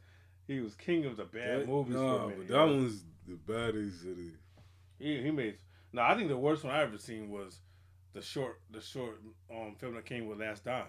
he 0.46 0.60
was 0.60 0.74
king 0.74 1.04
of 1.04 1.16
the 1.16 1.24
bad 1.24 1.60
That- 1.60 1.68
movies 1.68 1.94
Nah, 1.94 2.26
minute. 2.26 2.38
but 2.38 2.48
yo. 2.48 2.66
that 2.66 2.72
one's 2.74 3.04
the 3.26 3.34
baddest 3.34 4.04
of 4.06 4.16
the. 4.16 4.30
He 4.98 5.20
he 5.22 5.30
made. 5.30 5.58
No, 5.92 6.02
I 6.02 6.14
think 6.16 6.28
the 6.28 6.36
worst 6.36 6.64
one 6.64 6.74
I 6.74 6.82
ever 6.82 6.96
seen 6.98 7.28
was 7.30 7.58
the 8.14 8.22
short 8.22 8.60
the 8.70 8.80
short 8.80 9.20
um 9.50 9.74
film 9.78 9.94
that 9.96 10.06
came 10.06 10.26
with 10.26 10.40
Last 10.40 10.64
Don. 10.64 10.84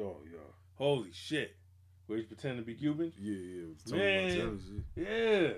Oh 0.00 0.18
yeah, 0.24 0.38
Holy 0.76 1.10
shit, 1.12 1.56
where 2.06 2.18
he's 2.18 2.26
pretending 2.26 2.60
to 2.60 2.66
be 2.66 2.74
Cuban. 2.74 3.12
yeah, 3.18 3.32
yeah. 3.32 3.62
It 3.62 3.68
was 3.68 3.82
talking 3.82 3.98
Man. 3.98 4.40
about. 4.40 4.60
Yeah. 4.96 5.52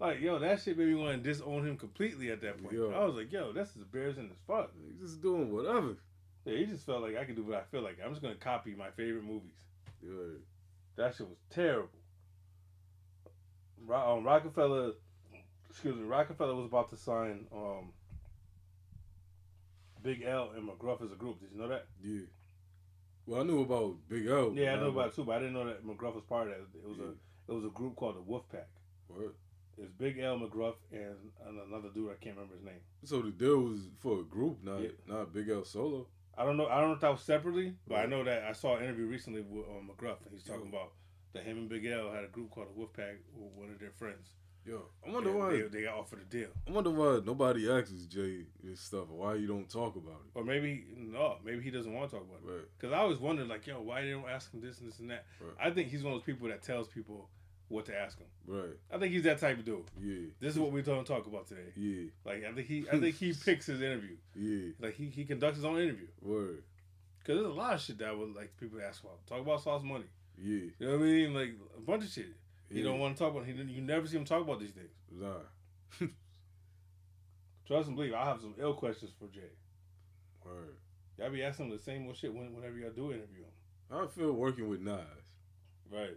Like, 0.00 0.20
yo, 0.20 0.38
that 0.38 0.60
shit 0.60 0.78
made 0.78 0.86
me 0.88 0.94
want 0.94 1.22
to 1.22 1.28
disown 1.28 1.66
him 1.66 1.76
completely 1.76 2.30
at 2.30 2.40
that 2.42 2.62
point. 2.62 2.74
Yo. 2.74 2.90
I 2.92 3.04
was 3.04 3.16
like, 3.16 3.32
yo, 3.32 3.52
that's 3.52 3.70
as 3.70 3.82
embarrassing 3.82 4.30
as 4.30 4.38
fuck. 4.46 4.70
He's 4.86 5.10
just 5.10 5.20
doing 5.22 5.52
whatever. 5.52 5.96
Yeah, 6.44 6.56
he 6.58 6.66
just 6.66 6.86
felt 6.86 7.02
like 7.02 7.16
I 7.16 7.24
could 7.24 7.34
do 7.36 7.42
what 7.42 7.56
I 7.58 7.62
feel 7.70 7.82
like. 7.82 7.98
I'm 8.04 8.10
just 8.10 8.22
going 8.22 8.34
to 8.34 8.40
copy 8.40 8.74
my 8.76 8.90
favorite 8.90 9.24
movies. 9.24 9.56
Yeah, 10.02 10.38
That 10.96 11.14
shit 11.16 11.28
was 11.28 11.38
terrible. 11.50 11.88
Ro- 13.84 14.16
um, 14.18 14.24
Roc-A-Fella, 14.24 14.92
excuse 15.68 15.96
me, 15.96 16.04
Roc-A-Fella 16.04 16.54
was 16.54 16.66
about 16.66 16.90
to 16.90 16.96
sign 16.96 17.46
um, 17.52 17.90
Big 20.02 20.22
L 20.24 20.52
and 20.56 20.68
McGruff 20.68 21.02
as 21.04 21.10
a 21.10 21.16
group. 21.16 21.40
Did 21.40 21.50
you 21.52 21.60
know 21.60 21.68
that? 21.68 21.86
yeah. 22.02 22.20
Well, 23.26 23.40
I 23.40 23.44
knew 23.44 23.60
about 23.62 23.96
Big 24.08 24.26
L. 24.26 24.52
Yeah, 24.54 24.72
I 24.72 24.76
know 24.76 24.88
about 24.88 25.08
it 25.08 25.14
too, 25.16 25.24
but 25.24 25.32
I 25.32 25.38
didn't 25.40 25.52
know 25.54 25.66
that 25.66 25.84
McGruff 25.86 26.14
was 26.14 26.24
part 26.26 26.48
of 26.48 26.54
that. 26.54 26.60
It 26.78 26.88
was 26.88 26.98
Yeah. 26.98 27.04
a 27.06 27.52
it 27.52 27.54
was 27.54 27.64
a 27.64 27.68
group 27.68 27.94
called 27.96 28.16
the 28.16 28.20
Wolf 28.22 28.48
Pack. 28.50 28.68
Word. 29.08 29.34
It's 29.80 29.92
Big 29.92 30.18
L 30.18 30.38
McGruff 30.38 30.74
and, 30.92 31.14
and 31.46 31.58
another 31.68 31.88
dude 31.94 32.10
I 32.10 32.22
can't 32.22 32.36
remember 32.36 32.54
his 32.56 32.64
name. 32.64 32.80
So 33.04 33.22
the 33.22 33.30
deal 33.30 33.60
was 33.60 33.80
for 34.00 34.20
a 34.20 34.24
group, 34.24 34.58
not 34.62 34.80
Yeah. 34.82 34.88
not 35.06 35.32
Big 35.32 35.48
L 35.48 35.64
solo. 35.64 36.06
I 36.36 36.44
don't 36.44 36.56
know. 36.56 36.66
I 36.66 36.80
don't 36.80 36.88
know 36.90 36.94
if 36.94 37.00
that 37.00 37.10
was 37.10 37.22
separately, 37.22 37.74
but 37.86 37.96
I 37.96 38.06
know 38.06 38.22
that 38.24 38.44
I 38.44 38.52
saw 38.52 38.76
an 38.76 38.84
interview 38.84 39.06
recently 39.06 39.40
with 39.40 39.66
um, 39.66 39.88
McGruff, 39.90 40.18
and 40.24 40.32
he's 40.32 40.44
talking 40.44 40.62
Yeah. 40.72 40.78
about 40.78 40.92
that 41.32 41.44
him 41.44 41.58
and 41.58 41.68
Big 41.68 41.84
L 41.86 42.10
had 42.12 42.24
a 42.24 42.28
group 42.28 42.50
called 42.50 42.68
the 42.68 42.80
Wolfpack 42.80 43.16
with 43.34 43.52
one 43.54 43.70
of 43.70 43.78
their 43.78 43.90
friends. 43.90 44.28
Yo, 44.66 44.82
I 45.06 45.10
wonder 45.10 45.30
And 45.30 45.38
why. 45.38 45.50
they, 45.52 45.62
they 45.62 45.82
got 45.82 45.94
offered 45.96 46.20
a 46.20 46.24
deal, 46.24 46.48
I 46.66 46.72
wonder 46.72 46.90
why 46.90 47.20
nobody 47.24 47.70
asks 47.70 48.04
Jay 48.06 48.44
this 48.62 48.80
stuff. 48.80 49.08
Why 49.08 49.34
you 49.36 49.46
don't 49.46 49.68
talk 49.70 49.96
about 49.96 50.20
it? 50.26 50.30
or 50.34 50.44
maybe 50.44 50.84
no, 50.94 51.36
maybe 51.42 51.62
he 51.62 51.70
doesn't 51.70 51.92
want 51.92 52.10
to 52.10 52.16
talk 52.16 52.26
about 52.26 52.40
it. 52.46 52.52
Right. 52.54 52.64
Because 52.78 52.92
I 52.92 52.98
always 52.98 53.18
wondered, 53.18 53.48
like, 53.48 53.66
yo, 53.66 53.80
why 53.80 54.02
they 54.02 54.10
don't 54.10 54.28
ask 54.28 54.52
him 54.52 54.60
this 54.60 54.80
and 54.80 54.88
this 54.90 54.98
and 54.98 55.10
that. 55.10 55.24
Right. 55.40 55.54
I 55.68 55.70
think 55.70 55.88
he's 55.88 56.02
one 56.02 56.12
of 56.12 56.18
those 56.18 56.26
people 56.26 56.48
that 56.48 56.62
tells 56.62 56.86
people 56.88 57.30
what 57.68 57.86
to 57.86 57.98
ask 57.98 58.18
him. 58.18 58.26
Right. 58.46 58.76
I 58.92 58.98
think 58.98 59.12
he's 59.12 59.24
that 59.24 59.38
type 59.38 59.58
of 59.58 59.64
dude. 59.64 59.84
Yeah. 60.00 60.28
This 60.40 60.54
is 60.54 60.58
what 60.58 60.72
we're 60.72 60.82
going 60.82 61.04
to 61.04 61.12
talk 61.12 61.26
about 61.26 61.46
today. 61.46 61.70
Yeah. 61.76 62.04
Like 62.24 62.44
I 62.44 62.52
think 62.52 62.66
he, 62.66 62.86
I 62.90 62.98
think 62.98 63.16
he 63.16 63.32
picks 63.44 63.66
his 63.66 63.82
interview. 63.82 64.16
Yeah. 64.34 64.72
Like 64.80 64.94
he, 64.94 65.06
he 65.06 65.24
conducts 65.24 65.56
his 65.56 65.64
own 65.64 65.78
interview. 65.78 66.06
Word. 66.22 66.62
Cause 67.26 67.36
there's 67.36 67.46
a 67.46 67.50
lot 67.50 67.74
of 67.74 67.80
shit 67.82 67.98
that 67.98 68.16
would 68.16 68.34
like 68.34 68.56
people 68.58 68.78
ask 68.86 69.02
about. 69.02 69.26
Talk 69.26 69.40
about 69.40 69.62
Sauce 69.62 69.82
Money. 69.82 70.06
Yeah. 70.40 70.70
You 70.78 70.86
know 70.86 70.92
what 70.92 71.00
I 71.00 71.04
mean? 71.04 71.34
Like 71.34 71.50
a 71.76 71.80
bunch 71.80 72.04
of 72.04 72.10
shit. 72.10 72.26
He 72.70 72.78
Yeah. 72.78 72.84
don't 72.84 72.98
want 73.00 73.16
to 73.16 73.22
talk 73.22 73.32
about. 73.34 73.46
He 73.46 73.52
you 73.52 73.82
never 73.82 74.06
see 74.06 74.16
him 74.16 74.24
talk 74.24 74.42
about 74.42 74.60
these 74.60 74.70
things. 74.70 74.88
Nah. 75.12 75.34
Trust 77.66 77.88
and 77.88 77.96
believe. 77.96 78.14
I 78.14 78.24
have 78.24 78.40
some 78.40 78.54
ill 78.58 78.74
questions 78.74 79.10
for 79.18 79.26
Jay. 79.28 79.50
Word. 80.44 80.76
Y'all 81.18 81.30
be 81.30 81.42
asking 81.42 81.66
him 81.66 81.72
the 81.72 81.82
same 81.82 82.06
old 82.06 82.16
shit 82.16 82.32
whenever 82.32 82.78
y'all 82.78 82.90
do 82.90 83.08
interview 83.12 83.42
him. 83.42 83.52
I 83.90 84.06
feel 84.06 84.32
working 84.32 84.68
with 84.68 84.80
Nas. 84.80 85.02
Right. 85.92 86.16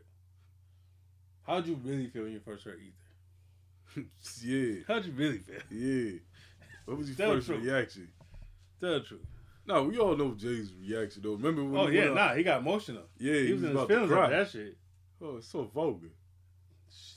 How'd 1.46 1.68
you 1.68 1.80
really 1.84 2.08
feel 2.08 2.24
when 2.24 2.34
you 2.34 2.39
first 2.39 2.64
heard 2.64 2.80
Ether? 2.80 4.08
yeah. 4.44 4.84
How'd 4.88 5.06
you 5.06 5.14
really 5.14 5.39
feel? 5.39 5.60
Yeah. 5.70 6.20
What 6.86 6.98
was 6.98 7.08
your 7.10 7.18
Tell 7.18 7.36
first 7.36 7.50
reaction? 7.50 8.08
Tell 8.80 8.94
the 8.94 9.00
truth. 9.02 9.22
No, 9.66 9.84
we 9.84 9.98
all 9.98 10.16
know 10.16 10.34
Jay's 10.34 10.72
reaction 10.74 11.22
though. 11.24 11.34
Remember 11.34 11.64
when? 11.64 11.82
Oh 11.82 11.88
he 11.88 11.98
yeah, 11.98 12.14
nah, 12.14 12.34
he 12.34 12.44
got 12.44 12.62
emotional. 12.62 13.04
Yeah, 13.20 13.34
he, 13.34 13.54
was, 13.54 13.62
in 13.64 13.70
his 13.70 13.76
about 13.76 13.88
feelings 13.88 14.12
cry. 14.12 14.30
that 14.30 14.50
shit. 14.50 14.78
Oh, 15.22 15.38
it's 15.38 15.48
so 15.48 15.64
vulgar. 15.64 16.10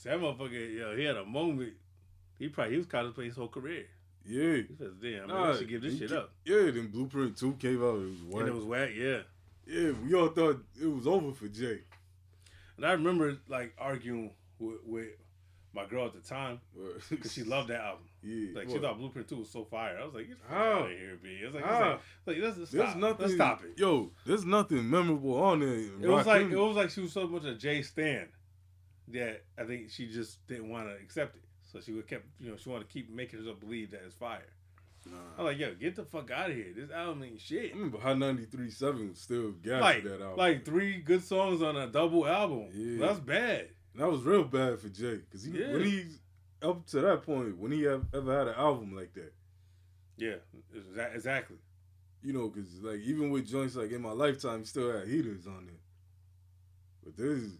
That 0.04 0.20
motherfucker, 0.20 0.78
yo, 0.78 0.96
he 0.96 1.04
had 1.04 1.16
a 1.16 1.24
moment. 1.24 1.72
He 2.38 2.48
probably 2.48 2.72
he 2.72 2.78
was 2.78 2.86
contemplating 2.86 3.30
his 3.30 3.36
playing 3.36 3.50
his 3.50 3.54
whole 3.54 3.62
career. 3.62 3.86
Yeah. 4.26 4.62
He 4.68 4.74
says, 4.78 4.92
"Damn, 5.00 5.26
man, 5.26 5.28
Nah, 5.28 5.52
I 5.52 5.56
should 5.56 5.68
give 5.68 5.82
this 5.82 5.98
shit 5.98 6.12
up." 6.12 6.32
Yeah, 6.44 6.70
then 6.70 6.88
Blueprint 6.88 7.36
Two 7.36 7.52
came 7.54 7.82
out. 7.82 7.96
It 7.96 8.10
was 8.10 8.22
whack. 8.22 8.40
And 8.40 8.48
it 8.48 8.54
was 8.54 8.64
whack, 8.64 8.90
yeah. 8.94 9.18
Yeah, 9.66 9.92
we 10.04 10.14
all 10.14 10.28
thought 10.28 10.62
it 10.80 10.86
was 10.86 11.06
over 11.06 11.32
for 11.32 11.48
Jay. 11.48 11.80
And 12.76 12.86
I 12.86 12.92
remember 12.92 13.36
like 13.48 13.74
arguing 13.78 14.32
with, 14.58 14.78
with 14.84 15.08
my 15.74 15.84
girl 15.86 16.06
at 16.06 16.12
the 16.14 16.20
time 16.20 16.60
because 17.10 17.32
she 17.32 17.42
loved 17.42 17.68
that 17.68 17.80
album. 17.80 18.04
Yeah, 18.26 18.56
Like 18.56 18.70
she 18.70 18.78
thought 18.78 18.96
Blueprint 18.96 19.28
Two 19.28 19.36
was 19.36 19.50
so 19.50 19.66
fire. 19.66 19.98
I 20.00 20.04
was 20.06 20.14
like, 20.14 20.28
"Get 20.28 20.38
the 20.40 20.48
fuck 20.48 20.56
How? 20.56 20.72
out 20.84 20.90
of 20.90 20.96
here, 20.96 21.18
B." 21.22 21.40
I 21.42 21.44
was 21.44 21.54
like, 21.54 21.64
How? 21.66 21.90
it's 21.90 22.02
like, 22.24 22.36
like 22.36 22.44
let's, 22.44 22.56
let's 22.56 22.70
stop. 22.70 22.96
nothing. 22.96 23.20
Let's 23.20 23.34
stop 23.34 23.62
it. 23.64 23.78
Yo, 23.78 24.12
there's 24.24 24.46
nothing 24.46 24.88
memorable 24.88 25.42
on 25.42 25.60
there. 25.60 25.74
It 25.74 26.08
was 26.08 26.26
like 26.26 26.46
it 26.50 26.56
was 26.56 26.74
like 26.74 26.88
she 26.88 27.02
was 27.02 27.12
so 27.12 27.26
much 27.28 27.44
a 27.44 27.54
Jay 27.54 27.82
Stan 27.82 28.28
that 29.08 29.44
I 29.58 29.64
think 29.64 29.90
she 29.90 30.06
just 30.08 30.46
didn't 30.46 30.70
want 30.70 30.88
to 30.88 30.94
accept 30.94 31.36
it. 31.36 31.42
So 31.70 31.80
she 31.82 31.92
would 31.92 32.08
kept 32.08 32.24
you 32.40 32.50
know 32.50 32.56
she 32.56 32.70
wanted 32.70 32.88
to 32.88 32.92
keep 32.94 33.10
making 33.10 33.40
herself 33.40 33.60
believe 33.60 33.90
that 33.90 34.00
it's 34.06 34.14
fire. 34.14 34.53
I'm 35.38 35.44
like, 35.44 35.58
yo, 35.58 35.74
get 35.74 35.96
the 35.96 36.04
fuck 36.04 36.30
out 36.30 36.50
of 36.50 36.56
here. 36.56 36.72
This 36.74 36.90
album 36.90 37.22
ain't 37.24 37.40
shit. 37.40 37.72
I 37.72 37.74
remember 37.74 37.98
High 37.98 38.14
93.7 38.14 39.10
was 39.10 39.18
still 39.18 39.52
gas 39.52 39.80
Like, 39.82 40.04
that 40.04 40.20
album. 40.20 40.36
like 40.38 40.64
three 40.64 41.00
good 41.00 41.22
songs 41.22 41.62
on 41.62 41.76
a 41.76 41.86
double 41.88 42.26
album. 42.26 42.68
Yeah. 42.72 43.06
That's 43.06 43.20
bad. 43.20 43.68
That 43.96 44.10
was 44.10 44.22
real 44.22 44.44
bad 44.44 44.78
for 44.80 44.88
Jay 44.88 45.16
because 45.16 45.44
he, 45.44 45.52
Yeah. 45.58 45.72
when 45.72 45.84
he's 45.84 46.20
up 46.62 46.86
to 46.88 47.00
that 47.02 47.22
point, 47.24 47.58
when 47.58 47.70
he 47.72 47.86
ever 47.86 48.02
had 48.12 48.48
an 48.48 48.54
album 48.56 48.94
like 48.96 49.12
that, 49.14 49.32
Yeah, 50.16 50.36
exactly. 51.12 51.58
you 52.22 52.32
know, 52.32 52.48
because 52.48 52.80
like 52.80 53.00
even 53.00 53.30
with 53.30 53.46
joints 53.46 53.76
like 53.76 53.90
in 53.92 54.00
my 54.02 54.12
lifetime, 54.12 54.60
he 54.60 54.64
still 54.64 54.90
had 54.96 55.06
heaters 55.06 55.46
on 55.46 55.66
there. 55.66 55.74
But 57.04 57.16
this 57.16 57.42
is 57.42 57.52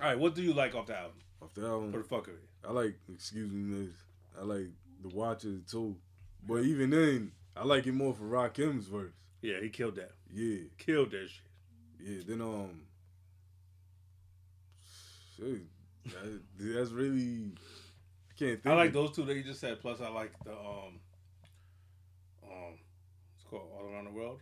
All 0.00 0.08
right, 0.08 0.18
what 0.18 0.34
do 0.34 0.42
you 0.42 0.52
like 0.52 0.74
off 0.74 0.86
the 0.86 0.96
album? 0.96 1.18
off 1.42 1.52
the 1.54 1.66
album. 1.66 1.90
For 1.92 1.98
the 1.98 2.04
fuck 2.04 2.28
of 2.28 2.34
it. 2.34 2.48
I 2.66 2.72
like, 2.72 2.94
excuse 3.12 3.50
me, 3.50 3.58
miss. 3.60 3.94
I 4.38 4.44
like 4.44 4.68
the 5.08 5.14
Watcher 5.16 5.58
too, 5.70 5.96
but 6.46 6.62
even 6.62 6.90
then, 6.90 7.32
I 7.56 7.64
like 7.64 7.86
it 7.86 7.92
more 7.92 8.14
for 8.14 8.24
Rakim's 8.24 8.86
verse. 8.86 9.12
Yeah, 9.42 9.60
he 9.60 9.68
killed 9.68 9.96
that. 9.96 10.12
Yeah, 10.32 10.64
Killed 10.78 11.10
that 11.12 11.28
shit. 11.28 11.42
yeah. 12.00 12.22
Then 12.26 12.40
um, 12.42 12.80
shit, 15.36 15.62
that, 16.06 16.40
that's 16.58 16.90
really 16.90 17.52
I 18.30 18.38
can't 18.38 18.62
think. 18.62 18.66
I 18.66 18.74
like 18.74 18.88
of- 18.88 18.94
those 18.94 19.12
two 19.16 19.24
that 19.24 19.34
you 19.36 19.42
just 19.42 19.60
said. 19.60 19.80
Plus, 19.80 20.00
I 20.00 20.08
like 20.08 20.32
the 20.44 20.52
um, 20.52 21.00
um, 22.44 22.74
it's 23.36 23.44
called 23.48 23.68
All 23.78 23.86
Around 23.86 24.04
the 24.06 24.10
World. 24.12 24.40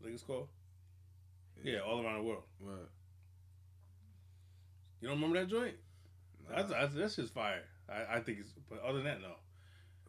I 0.00 0.04
think 0.04 0.14
it's 0.14 0.24
called. 0.24 0.48
Yeah, 1.62 1.80
All 1.80 2.04
Around 2.04 2.18
the 2.18 2.22
World. 2.28 2.42
Right. 2.60 2.76
You 5.00 5.08
don't 5.08 5.16
remember 5.20 5.38
that 5.40 5.48
joint? 5.48 5.74
That's, 6.50 6.70
that's 6.70 6.94
that's 6.94 7.16
just 7.16 7.34
fire. 7.34 7.62
I, 7.88 8.16
I 8.16 8.20
think 8.20 8.38
it's. 8.40 8.52
But 8.68 8.82
other 8.82 8.98
than 9.02 9.04
that, 9.04 9.20
no. 9.20 9.32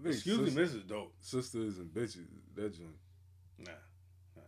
Excuse 0.09 0.39
me, 0.39 0.45
Sis- 0.47 0.55
Miss 0.55 0.73
is 0.73 0.83
dope. 0.83 1.13
Sisters 1.19 1.77
and 1.77 1.93
bitches. 1.93 2.25
That 2.55 2.73
joint. 2.73 2.89
Nah, 3.59 3.71
nah, 4.35 4.41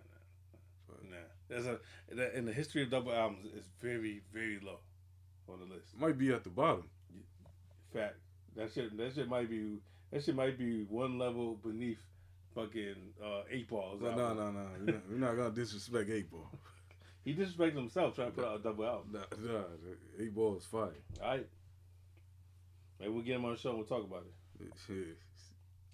nah, 0.89 1.09
nah. 1.11 1.17
There's 1.49 1.65
a 1.65 1.79
that- 2.15 2.33
in 2.37 2.45
the 2.45 2.53
history 2.53 2.83
of 2.83 2.89
double 2.89 3.13
albums, 3.13 3.47
it's 3.55 3.67
very 3.81 4.21
very 4.33 4.59
low 4.59 4.79
on 5.49 5.59
the 5.59 5.65
list. 5.65 5.97
Might 5.99 6.17
be 6.17 6.31
at 6.31 6.43
the 6.43 6.49
bottom. 6.49 6.85
Fact. 7.93 8.15
That 8.55 8.71
shit. 8.73 8.95
That 8.97 9.13
shit 9.13 9.27
might 9.29 9.49
be. 9.49 9.79
That 10.11 10.23
shit 10.23 10.35
might 10.35 10.57
be 10.57 10.83
one 10.83 11.17
level 11.17 11.55
beneath 11.55 12.01
fucking 12.55 12.95
uh, 13.23 13.41
eight 13.49 13.69
balls. 13.69 14.01
No, 14.01 14.13
no, 14.15 14.33
no, 14.33 14.51
no. 14.51 14.65
We're 14.79 14.93
not, 14.93 15.01
we're 15.09 15.17
not 15.17 15.35
gonna 15.37 15.51
disrespect 15.51 16.09
Eight 16.09 16.29
Ball. 16.31 16.49
He 17.23 17.35
disrespected 17.35 17.75
himself 17.75 18.15
trying 18.15 18.31
to 18.31 18.35
put 18.35 18.45
out 18.45 18.59
a 18.61 18.63
double 18.63 18.83
album. 18.83 19.09
Nah, 19.13 19.19
nah, 19.53 19.59
Eight 20.19 20.33
Ball 20.33 20.57
is 20.57 20.65
fire. 20.65 20.89
All 21.21 21.29
right. 21.29 21.47
Maybe 23.01 23.11
we'll 23.11 23.23
get 23.23 23.35
him 23.35 23.45
on 23.45 23.53
the 23.53 23.57
show 23.59 23.69
and 23.71 23.79
we'll 23.79 23.87
talk 23.87 24.03
about 24.05 24.23
it. 24.59 24.73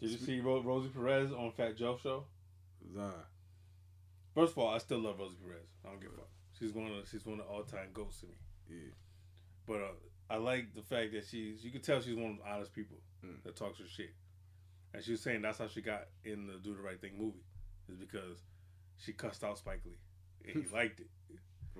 Did 0.01 0.11
you 0.11 0.17
see 0.17 0.39
Ro- 0.41 0.61
Rosie 0.61 0.89
Perez 0.89 1.31
on 1.31 1.51
Fat 1.51 1.75
Joe 1.77 1.97
show? 2.01 2.25
Nah. 2.93 3.11
First 4.35 4.51
of 4.51 4.57
all, 4.59 4.69
I 4.73 4.77
still 4.77 4.99
love 4.99 5.17
Rosie 5.17 5.37
Perez. 5.43 5.65
I 5.85 5.89
don't 5.89 6.01
give 6.01 6.11
a 6.11 6.15
fuck. 6.17 6.27
She's 6.59 6.73
one 6.73 6.91
of 6.91 7.07
she's 7.09 7.25
one 7.25 7.39
of 7.39 7.45
the 7.45 7.51
all 7.51 7.63
time 7.63 7.89
goats 7.93 8.19
to 8.19 8.25
me. 8.27 8.33
Yeah. 8.69 8.91
But 9.65 9.75
uh, 9.81 9.91
I 10.29 10.35
like 10.37 10.75
the 10.75 10.81
fact 10.81 11.13
that 11.13 11.25
she's 11.25 11.63
you 11.63 11.71
can 11.71 11.81
tell 11.81 12.01
she's 12.01 12.15
one 12.15 12.31
of 12.31 12.37
the 12.37 12.49
honest 12.51 12.73
people 12.73 12.97
Mm. 13.25 13.41
that 13.43 13.55
talks 13.55 13.79
her 13.79 13.87
shit. 13.87 14.13
And 14.93 15.03
she 15.03 15.09
was 15.11 15.21
saying 15.21 15.41
that's 15.41 15.57
how 15.57 15.67
she 15.67 15.81
got 15.81 16.03
in 16.23 16.45
the 16.45 16.53
Do 16.63 16.75
the 16.75 16.81
Right 16.83 17.01
Thing 17.01 17.17
movie, 17.17 17.41
is 17.89 17.95
because 17.97 18.37
she 18.97 19.11
cussed 19.11 19.43
out 19.43 19.57
Spike 19.57 19.81
Lee 19.85 19.97
and 20.53 20.63
he 20.63 20.69
liked 20.75 20.99
it. 20.99 21.07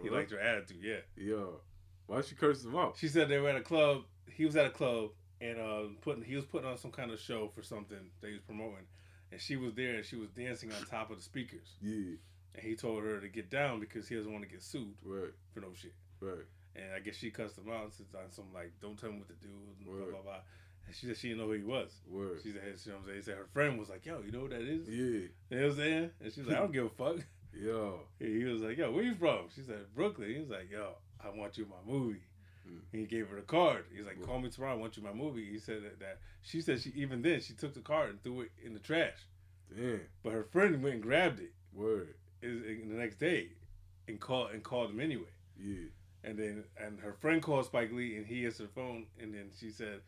He 0.02 0.10
liked 0.10 0.32
her 0.32 0.40
attitude. 0.40 0.78
Yeah. 0.82 1.02
Yo, 1.16 1.62
why 2.08 2.22
she 2.22 2.34
cursed 2.34 2.66
him 2.66 2.76
out? 2.76 2.96
She 2.98 3.08
said 3.08 3.30
they 3.30 3.38
were 3.38 3.50
at 3.50 3.56
a 3.56 3.62
club. 3.62 4.04
He 4.32 4.46
was 4.46 4.56
at 4.56 4.66
a 4.66 4.70
club 4.70 5.10
and 5.42 5.60
uh, 5.60 5.84
putting 6.02 6.24
he 6.24 6.36
was 6.36 6.46
putting 6.46 6.68
on 6.68 6.78
some 6.78 6.92
kind 6.92 7.12
of 7.12 7.20
show 7.20 7.50
for 7.54 7.62
something 7.64 7.98
that 8.22 8.28
he 8.28 8.34
was 8.34 8.42
promoting, 8.42 8.86
and 9.32 9.40
she 9.42 9.56
was 9.56 9.74
there 9.74 9.96
and 9.96 10.06
she 10.06 10.16
was 10.16 10.30
dancing 10.30 10.72
on 10.72 10.84
top 10.86 11.10
of 11.12 11.18
the 11.18 11.24
speakers. 11.24 11.68
Yeah. 11.82 12.16
And 12.56 12.66
he 12.66 12.76
told 12.76 13.04
her 13.04 13.20
to 13.20 13.28
get 13.28 13.52
down 13.52 13.80
because 13.80 14.08
he 14.08 14.16
doesn't 14.16 14.32
want 14.32 14.44
to 14.44 14.50
get 14.50 14.64
sued 14.64 14.96
Right. 15.06 15.30
for 15.54 15.60
no 15.60 15.68
shit. 15.76 15.94
Right. 16.20 16.46
And 16.76 16.86
I 16.96 17.00
guess 17.00 17.16
she 17.16 17.30
cussed 17.30 17.56
him 17.58 17.70
out 17.72 17.84
and 17.84 17.94
said 17.94 18.06
on 18.16 18.32
some 18.32 18.46
like, 18.54 18.72
"Don't 18.82 18.98
tell 18.98 19.12
me 19.12 19.20
what 19.20 19.28
to 19.28 19.36
do," 19.36 19.48
and 19.50 19.86
blah 19.86 20.06
blah 20.12 20.22
blah. 20.24 20.40
And 20.88 20.96
she 20.96 21.06
said 21.06 21.18
she 21.18 21.28
didn't 21.30 21.42
know 21.42 21.48
who 21.48 21.54
he 21.54 21.64
was. 21.64 21.92
Word. 22.10 22.40
She 22.42 22.52
said, 22.54 22.62
you 22.64 22.92
know 22.94 22.98
what 22.98 23.02
I'm 23.02 23.06
saying? 23.08 23.18
She 23.20 23.26
said 23.26 23.38
her 23.38 23.48
friend 23.54 23.78
was 23.78 23.90
like, 23.90 24.06
"Yo, 24.06 24.22
you 24.26 24.32
know 24.32 24.42
what 24.42 24.52
that 24.52 24.62
is?" 24.62 24.88
Yeah. 24.88 24.96
You 24.96 25.30
know 25.52 25.58
what 25.68 25.72
I'm 25.72 25.76
saying? 25.78 26.10
And 26.24 26.34
she's 26.34 26.46
like, 26.48 26.56
"I 26.56 26.60
don't 26.60 26.72
give 26.72 26.86
a 26.86 26.90
fuck." 26.90 27.18
Yo. 27.54 28.00
He 28.20 28.44
was 28.46 28.62
like, 28.62 28.78
"Yo, 28.78 28.92
where 28.92 29.04
you 29.04 29.14
from?" 29.16 29.50
She 29.56 29.62
said, 29.62 29.86
"Brooklyn." 29.96 30.30
He 30.34 30.40
was 30.40 30.50
like, 30.50 30.72
"Yo, 30.72 30.94
I 31.24 31.30
want 31.30 31.58
you 31.58 31.66
in 31.66 31.70
my 31.70 31.92
movie." 31.94 32.22
Mm. 32.68 32.80
He 32.92 33.06
gave 33.06 33.28
her 33.30 33.36
the 33.38 33.42
card. 33.44 33.86
He's 33.96 34.06
like, 34.06 34.22
"Call 34.22 34.40
me 34.40 34.50
tomorrow. 34.50 34.74
I 34.74 34.78
want 34.78 34.98
you 34.98 35.04
in 35.06 35.10
my 35.10 35.16
movie." 35.24 35.46
He 35.46 35.60
said 35.60 35.84
that, 35.84 36.00
that 36.00 36.20
she 36.42 36.62
said 36.62 36.82
she 36.82 36.90
even 36.96 37.22
then 37.22 37.40
she 37.42 37.54
took 37.54 37.74
the 37.74 37.80
card 37.82 38.10
and 38.10 38.24
threw 38.24 38.42
it 38.42 38.52
in 38.64 38.74
the 38.74 38.80
trash, 38.80 39.18
Damn. 39.76 40.02
but 40.24 40.34
her 40.34 40.44
friend 40.44 40.82
went 40.84 40.96
and 40.96 41.04
grabbed 41.04 41.40
it 41.40 41.54
Word. 41.74 42.16
is- 42.42 42.64
in 42.82 42.90
the 42.90 42.96
next 42.96 43.18
day, 43.20 43.50
and 44.08 44.20
called 44.20 44.52
and 44.52 44.64
called 44.64 44.92
him 44.92 45.00
anyway. 45.00 45.32
Yeah. 45.60 45.86
And 46.24 46.38
then 46.38 46.64
and 46.80 47.00
her 47.00 47.14
friend 47.14 47.42
called 47.42 47.66
Spike 47.66 47.92
Lee 47.92 48.18
and 48.18 48.26
he 48.26 48.46
answered 48.46 48.68
the 48.68 48.74
phone 48.74 49.06
and 49.20 49.34
then 49.34 49.50
she 49.58 49.70
said 49.70 50.02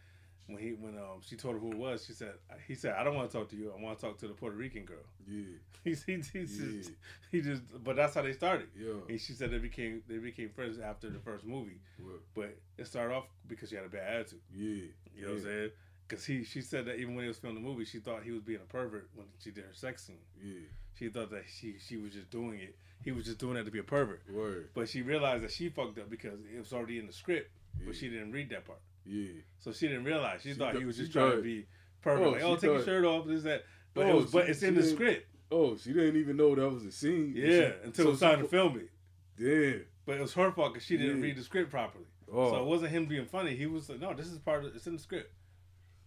when 0.50 0.62
he 0.62 0.72
when 0.72 0.98
um 0.98 1.22
she 1.22 1.36
told 1.36 1.54
her 1.56 1.60
who 1.60 1.72
it 1.72 1.78
was 1.78 2.06
she 2.06 2.14
said 2.14 2.34
he 2.68 2.76
said 2.76 2.96
I 2.98 3.04
don't 3.04 3.16
want 3.16 3.30
to 3.32 3.38
talk 3.38 3.50
to 3.50 3.56
you 3.56 3.72
I 3.78 3.82
want 3.82 4.00
to 4.00 4.06
talk 4.06 4.18
to 4.20 4.28
the 4.28 4.34
Puerto 4.34 4.56
Rican 4.58 4.86
girl. 4.86 4.98
Yeah. 5.28 5.44
He 5.86 5.92
he, 5.92 6.22
he, 6.34 6.40
Yeah. 6.40 6.46
just, 6.82 6.92
he 7.32 7.42
just 7.42 7.62
but 7.84 7.96
that's 7.96 8.14
how 8.14 8.22
they 8.22 8.34
started. 8.34 8.68
Yeah. 8.78 8.96
And 9.08 9.20
she 9.22 9.32
said 9.34 9.52
they 9.52 9.60
became 9.60 10.02
they 10.08 10.18
became 10.18 10.50
friends 10.50 10.78
after 10.80 11.10
the 11.10 11.20
first 11.20 11.46
movie, 11.46 11.80
Word. 12.04 12.20
but 12.36 12.58
it 12.78 12.86
started 12.88 13.14
off 13.16 13.26
because 13.48 13.70
she 13.70 13.76
had 13.76 13.86
a 13.86 13.90
bad 13.90 14.04
attitude. 14.22 14.42
Yeah. 14.54 14.66
You 15.16 15.22
know 15.26 15.28
what 15.30 15.38
I'm 15.38 15.44
saying? 15.44 15.70
Because 16.08 16.26
he 16.26 16.44
she 16.44 16.62
said 16.62 16.86
that 16.86 16.98
even 17.00 17.16
when 17.16 17.24
he 17.24 17.30
was 17.30 17.38
filming 17.38 17.64
the 17.64 17.70
movie, 17.70 17.86
she 17.86 18.00
thought 18.00 18.24
he 18.24 18.32
was 18.32 18.42
being 18.42 18.60
a 18.62 18.66
pervert 18.72 19.10
when 19.16 19.28
she 19.42 19.52
did 19.52 19.64
her 19.64 19.74
sex 19.74 20.06
scene. 20.06 20.18
Yeah. 20.44 20.68
She 20.98 21.08
thought 21.08 21.30
that 21.32 21.44
she 21.48 21.76
she 21.80 21.96
was 21.96 22.12
just 22.12 22.30
doing 22.30 22.60
it. 22.60 22.76
He 23.06 23.14
was 23.14 23.24
just 23.24 23.38
doing 23.38 23.54
that 23.54 23.64
to 23.64 23.72
be 23.72 23.80
a 23.80 23.84
pervert. 23.84 24.24
Word. 24.30 24.72
But 24.74 24.90
she 24.90 25.02
realized 25.02 25.44
that 25.46 25.52
she 25.52 25.70
fucked 25.70 25.98
up 26.00 26.10
because 26.10 26.40
it 26.54 26.60
was 26.60 26.74
already 26.74 27.00
in 27.00 27.08
the 27.08 27.14
script, 27.14 27.50
Yeah. 27.80 27.86
but 27.88 27.96
she 27.96 28.10
didn't 28.10 28.34
read 28.34 28.50
that 28.50 28.66
part. 28.66 28.80
Yeah. 29.10 29.42
So 29.58 29.72
she 29.72 29.88
didn't 29.88 30.04
realize. 30.04 30.42
She, 30.44 30.50
She 30.50 30.56
thought 30.56 30.74
thought- 30.74 30.80
he 30.80 30.86
was 30.86 30.98
just 30.98 31.12
trying 31.12 31.32
to 31.38 31.42
be 31.42 31.66
perfect. 32.02 32.28
Oh, 32.28 32.32
like, 32.32 32.44
oh, 32.44 32.56
take 32.56 32.64
your 32.64 32.84
shirt 32.84 33.06
off. 33.06 33.26
This 33.28 33.44
that. 33.44 33.64
But 33.94 34.06
it 34.08 34.12
Oh, 34.12 34.18
was, 34.18 34.32
but 34.32 34.48
it's 34.50 34.62
in 34.64 34.76
the 34.76 34.84
script. 34.84 35.26
Oh, 35.52 35.76
she 35.76 35.92
didn't 35.94 36.16
even 36.18 36.38
know 36.38 36.54
that 36.54 36.70
was 36.70 36.86
a 36.86 36.92
scene. 36.92 37.34
Yeah, 37.36 37.48
She- 37.48 37.86
until 37.86 37.94
so 37.94 38.02
it 38.04 38.12
was 38.12 38.20
time 38.20 38.38
she 38.38 38.42
to 38.44 38.48
film 38.48 38.78
it. 38.80 38.90
Yeah. 39.38 39.80
But 40.06 40.18
it 40.18 40.22
was 40.22 40.34
her 40.36 40.52
fault 40.52 40.74
because 40.74 40.86
she 40.86 40.96
didn't 40.98 41.18
Yeah. 41.18 41.24
read 41.24 41.38
the 41.38 41.44
script 41.44 41.72
properly. 41.72 42.06
Oh. 42.32 42.52
So 42.52 42.62
it 42.62 42.66
wasn't 42.66 42.92
him 42.92 43.08
being 43.08 43.26
funny. 43.26 43.56
He 43.56 43.66
was 43.66 43.90
like, 43.90 44.00
no, 44.00 44.14
this 44.14 44.28
is 44.28 44.38
part 44.38 44.64
of 44.64 44.76
it's 44.76 44.86
in 44.86 44.94
the 44.94 45.02
script. 45.02 45.34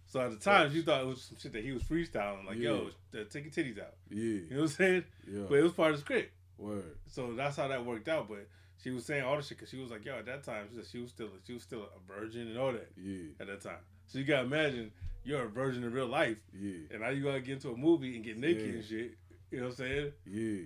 So 0.05 0.21
at 0.21 0.31
the 0.31 0.37
time, 0.37 0.71
you 0.71 0.81
thought 0.83 1.01
it 1.01 1.07
was 1.07 1.23
some 1.23 1.37
shit 1.37 1.51
that 1.53 1.63
he 1.63 1.71
was 1.71 1.83
freestyling, 1.83 2.45
like, 2.45 2.57
yo, 2.57 2.89
Yeah. 3.11 3.21
uh, 3.21 3.23
take 3.29 3.43
your 3.45 3.51
titties 3.65 3.79
out. 3.81 3.95
Yeah. 4.09 4.17
You 4.21 4.47
know 4.51 4.55
what 4.57 4.61
I'm 4.63 4.67
saying? 4.69 5.03
Yeah. 5.27 5.43
But 5.49 5.55
it 5.59 5.63
was 5.63 5.73
part 5.73 5.91
of 5.91 5.97
the 5.97 6.01
script. 6.01 6.31
Word. 6.57 6.97
So 7.07 7.33
that's 7.33 7.57
how 7.57 7.67
that 7.67 7.83
worked 7.85 8.07
out. 8.07 8.29
But 8.29 8.47
she 8.83 8.91
was 8.91 9.05
saying 9.05 9.23
all 9.23 9.37
the 9.37 9.41
shit 9.41 9.57
because 9.57 9.69
she 9.69 9.77
was 9.77 9.91
like, 9.91 10.03
yo, 10.05 10.17
at 10.17 10.25
that 10.25 10.43
time 10.43 10.67
she, 10.69 10.75
said 10.75 10.85
she 10.91 10.99
was 10.99 11.09
still 11.11 11.29
she 11.47 11.53
was 11.53 11.63
still 11.63 11.83
a 11.83 12.11
virgin 12.13 12.47
and 12.47 12.57
all 12.57 12.71
that 12.73 12.91
Yeah. 13.01 13.29
at 13.39 13.47
that 13.47 13.61
time. 13.61 13.79
So 14.07 14.19
you 14.19 14.25
gotta 14.25 14.43
imagine 14.45 14.91
you're 15.23 15.43
a 15.43 15.47
virgin 15.49 15.83
in 15.83 15.91
real 15.93 16.07
life, 16.07 16.37
Yeah. 16.53 16.87
and 16.91 17.01
now 17.01 17.09
you 17.09 17.23
gotta 17.23 17.39
get 17.39 17.53
into 17.53 17.71
a 17.71 17.77
movie 17.77 18.15
and 18.15 18.23
get 18.25 18.37
naked 18.37 18.67
Yeah. 18.67 18.73
and 18.73 18.83
shit. 18.85 19.17
You 19.51 19.59
know 19.59 19.63
what 19.67 19.69
I'm 19.71 19.75
saying? 19.77 20.11
Yeah. 20.25 20.65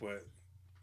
But 0.00 0.26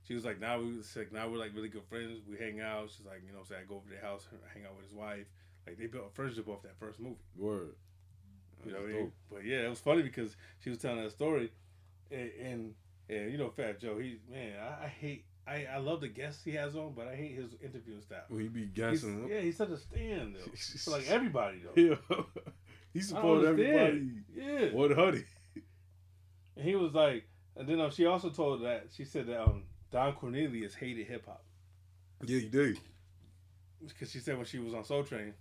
she 0.03 0.13
was 0.15 0.25
like, 0.25 0.39
now 0.39 0.59
we 0.59 0.75
was 0.77 0.95
like, 0.95 1.11
now 1.13 1.29
we're 1.29 1.37
like 1.37 1.55
really 1.55 1.69
good 1.69 1.85
friends. 1.85 2.19
We 2.29 2.37
hang 2.37 2.59
out. 2.59 2.89
She's 2.91 3.05
like, 3.05 3.21
you 3.25 3.31
know, 3.31 3.39
what 3.39 3.45
I'm 3.45 3.45
saying 3.47 3.61
I 3.65 3.69
go 3.69 3.75
over 3.75 3.85
to 3.85 3.91
their 3.91 4.01
house, 4.03 4.27
hang 4.53 4.65
out 4.65 4.75
with 4.75 4.85
his 4.85 4.93
wife. 4.93 5.25
Like 5.65 5.77
they 5.77 5.87
built 5.87 6.07
a 6.11 6.13
friendship 6.13 6.47
off 6.47 6.61
that 6.63 6.77
first 6.79 6.99
movie. 6.99 7.15
Word. 7.37 7.75
You 8.65 8.71
know 8.73 8.81
what 8.81 8.89
I 8.89 8.93
mean? 8.93 9.11
But 9.31 9.45
yeah, 9.45 9.65
it 9.65 9.69
was 9.69 9.79
funny 9.79 10.01
because 10.01 10.35
she 10.59 10.69
was 10.69 10.79
telling 10.79 11.01
that 11.03 11.11
story, 11.11 11.51
and 12.11 12.31
and, 12.41 12.73
and 13.09 13.31
you 13.31 13.37
know, 13.37 13.49
Fat 13.49 13.79
Joe, 13.79 13.97
he 13.99 14.19
man, 14.29 14.53
I, 14.59 14.85
I 14.85 14.87
hate. 14.87 15.25
I, 15.47 15.65
I 15.73 15.77
love 15.77 16.01
the 16.01 16.07
guests 16.07 16.43
he 16.43 16.51
has 16.51 16.75
on, 16.75 16.93
but 16.95 17.07
I 17.07 17.15
hate 17.15 17.35
his 17.35 17.53
interviewing 17.63 18.01
style. 18.01 18.23
When 18.29 18.41
he 18.41 18.47
be 18.47 18.61
He's, 18.61 18.69
gassing 18.73 19.27
yeah, 19.29 19.41
he's 19.41 19.57
such 19.57 19.69
a 19.69 19.77
stand 19.77 20.35
though. 20.35 20.51
For 20.83 20.91
like 20.97 21.07
everybody 21.07 21.59
though. 21.63 21.81
Yeah. 21.81 21.95
he 22.93 23.01
supported 23.01 23.47
everybody. 23.49 24.09
Yeah. 24.35 24.69
What 24.73 24.91
honey? 24.91 25.23
And 26.55 26.65
he 26.65 26.75
was 26.75 26.93
like, 26.93 27.27
and 27.55 27.67
then 27.67 27.79
um, 27.79 27.91
she 27.91 28.05
also 28.05 28.29
told 28.29 28.63
that 28.63 28.87
she 28.95 29.05
said 29.05 29.27
that 29.27 29.41
um, 29.43 29.63
Don 29.91 30.13
Cornelius 30.13 30.73
hated 30.73 31.05
hip 31.07 31.25
hop 31.27 31.43
Yeah, 32.25 32.39
he 32.39 32.47
did. 32.49 32.79
because 33.87 34.09
she 34.11 34.19
said 34.19 34.37
when 34.37 34.45
she 34.45 34.59
was 34.59 34.73
on 34.73 34.83
Soul 34.83 35.03
Train, 35.03 35.33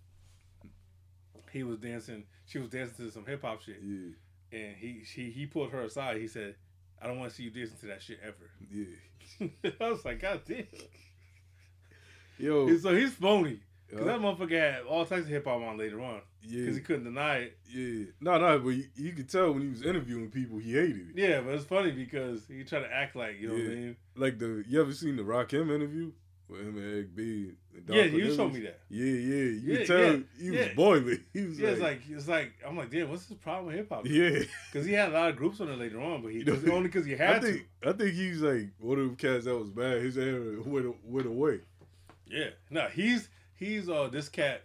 he 1.53 1.63
was 1.63 1.79
dancing. 1.79 2.25
She 2.47 2.59
was 2.59 2.69
dancing 2.69 3.07
to 3.07 3.11
some 3.13 3.25
hip 3.25 3.43
hop 3.43 3.63
shit, 3.63 3.79
Yeah. 3.83 4.59
and 4.59 4.77
he 4.77 5.03
she 5.05 5.31
he 5.31 5.47
pulled 5.47 5.71
her 5.71 5.83
aside. 5.83 6.21
He 6.21 6.29
said, 6.29 6.57
"I 7.05 7.09
don't 7.09 7.19
want 7.19 7.31
to 7.31 7.37
see 7.37 7.43
you 7.45 7.51
dancing 7.51 7.77
to 7.81 7.87
that 7.87 8.03
shit 8.03 8.19
ever." 8.25 8.51
Yeah. 8.71 9.49
I 9.81 9.91
was 9.91 10.05
like, 10.05 10.21
God 10.21 10.41
damn. 10.47 10.67
Yo. 12.39 12.67
And 12.69 12.81
so 12.81 12.95
he's 12.95 13.13
phony. 13.15 13.61
Because 13.87 14.07
Yeah. 14.07 14.13
that 14.13 14.21
motherfucker 14.21 14.51
had 14.59 14.83
all 14.83 15.05
types 15.05 15.23
of 15.23 15.29
hip 15.29 15.45
hop 15.45 15.61
on 15.63 15.77
later 15.79 16.01
on. 16.01 16.21
Yeah. 16.43 16.61
Because 16.61 16.77
he 16.77 16.83
couldn't 16.83 17.05
deny 17.05 17.37
it. 17.37 17.59
Yeah. 17.69 18.05
No, 18.21 18.39
no, 18.39 18.59
but 18.59 18.71
you, 18.71 18.85
you 18.97 19.13
could 19.13 19.29
tell 19.29 19.53
when 19.53 19.63
he 19.63 19.69
was 19.69 19.83
interviewing 19.83 20.31
people, 20.31 20.59
he 20.59 20.73
hated 20.73 21.11
it. 21.11 21.17
Yeah, 21.17 21.41
but 21.43 21.55
it's 21.55 21.65
funny 21.65 21.93
because 21.93 22.47
he 22.49 22.65
tried 22.65 22.81
to 22.81 22.93
act 22.93 23.15
like, 23.15 23.39
you 23.39 23.49
know 23.49 23.55
what 23.55 23.63
I 23.63 23.75
mean? 23.75 23.97
Like 24.17 24.39
the 24.39 24.65
you 24.67 24.81
ever 24.81 24.93
seen 24.93 25.17
the 25.17 25.25
Rock 25.25 25.51
Rakim 25.51 25.73
interview 25.75 26.13
with 26.49 26.61
him 26.61 26.77
and 26.79 27.15
B? 27.17 27.53
And 27.75 27.89
Yeah, 27.89 28.03
you 28.05 28.11
Cornelius? 28.11 28.37
showed 28.37 28.53
me 28.53 28.61
that. 28.61 28.81
Yeah, 28.91 29.05
yeah. 29.05 29.11
You 29.11 29.61
Yeah, 29.65 29.77
could 29.79 29.87
tell 29.87 29.99
yeah, 29.99 30.19
he 30.41 30.51
was 30.51 30.61
yeah. 30.61 30.75
boiling. 30.75 31.25
He 31.33 31.43
was 31.43 31.59
Yeah, 31.59 31.69
it's 31.71 31.81
like, 31.81 31.91
like, 32.09 32.17
it's 32.17 32.29
like, 32.29 32.53
I'm 32.67 32.77
like, 32.77 32.91
damn, 32.91 33.09
what's 33.11 33.27
his 33.27 33.37
problem 33.39 33.67
with 33.67 33.77
hip 33.77 33.89
hop? 33.89 34.07
yeah. 34.07 34.41
Because 34.73 34.87
he 34.87 34.93
had 34.93 35.11
a 35.11 35.13
lot 35.13 35.31
of 35.31 35.37
groups 35.37 35.61
on 35.61 35.69
it 35.69 35.79
later 35.79 36.01
on, 36.01 36.23
but 36.23 36.29
he 36.33 36.39
You 36.45 36.45
know, 36.45 36.73
only 36.75 36.89
because 36.89 37.07
he 37.07 37.13
had 37.17 37.37
I 37.37 37.41
think 37.41 37.69
I 37.87 37.93
think 37.93 38.15
he's 38.15 38.41
like 38.41 38.69
one 38.79 38.99
of 38.99 39.07
them 39.07 39.17
cats 39.17 39.45
that 39.47 39.57
was 39.57 39.71
bad. 39.71 40.03
His 40.03 40.17
hair 40.17 40.41
went 40.65 40.95
went 41.05 41.27
away. 41.27 41.61
Yeah. 42.27 42.51
No, 42.71 42.87
he's, 42.89 43.29
he's, 43.55 43.89
uh, 43.89 44.09
this 44.09 44.29
cat, 44.29 44.63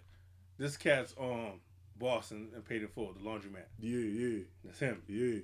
this 0.57 0.77
cat's, 0.77 1.13
um, 1.19 1.59
boss 1.99 2.31
and, 2.31 2.53
and 2.53 2.63
paid 2.63 2.81
in 2.81 2.87
for 2.87 3.13
the 3.13 3.19
laundromat. 3.19 3.65
Yeah, 3.79 3.99
yeah, 3.99 4.39
That's 4.63 4.79
him. 4.79 5.01
yeah. 5.07 5.39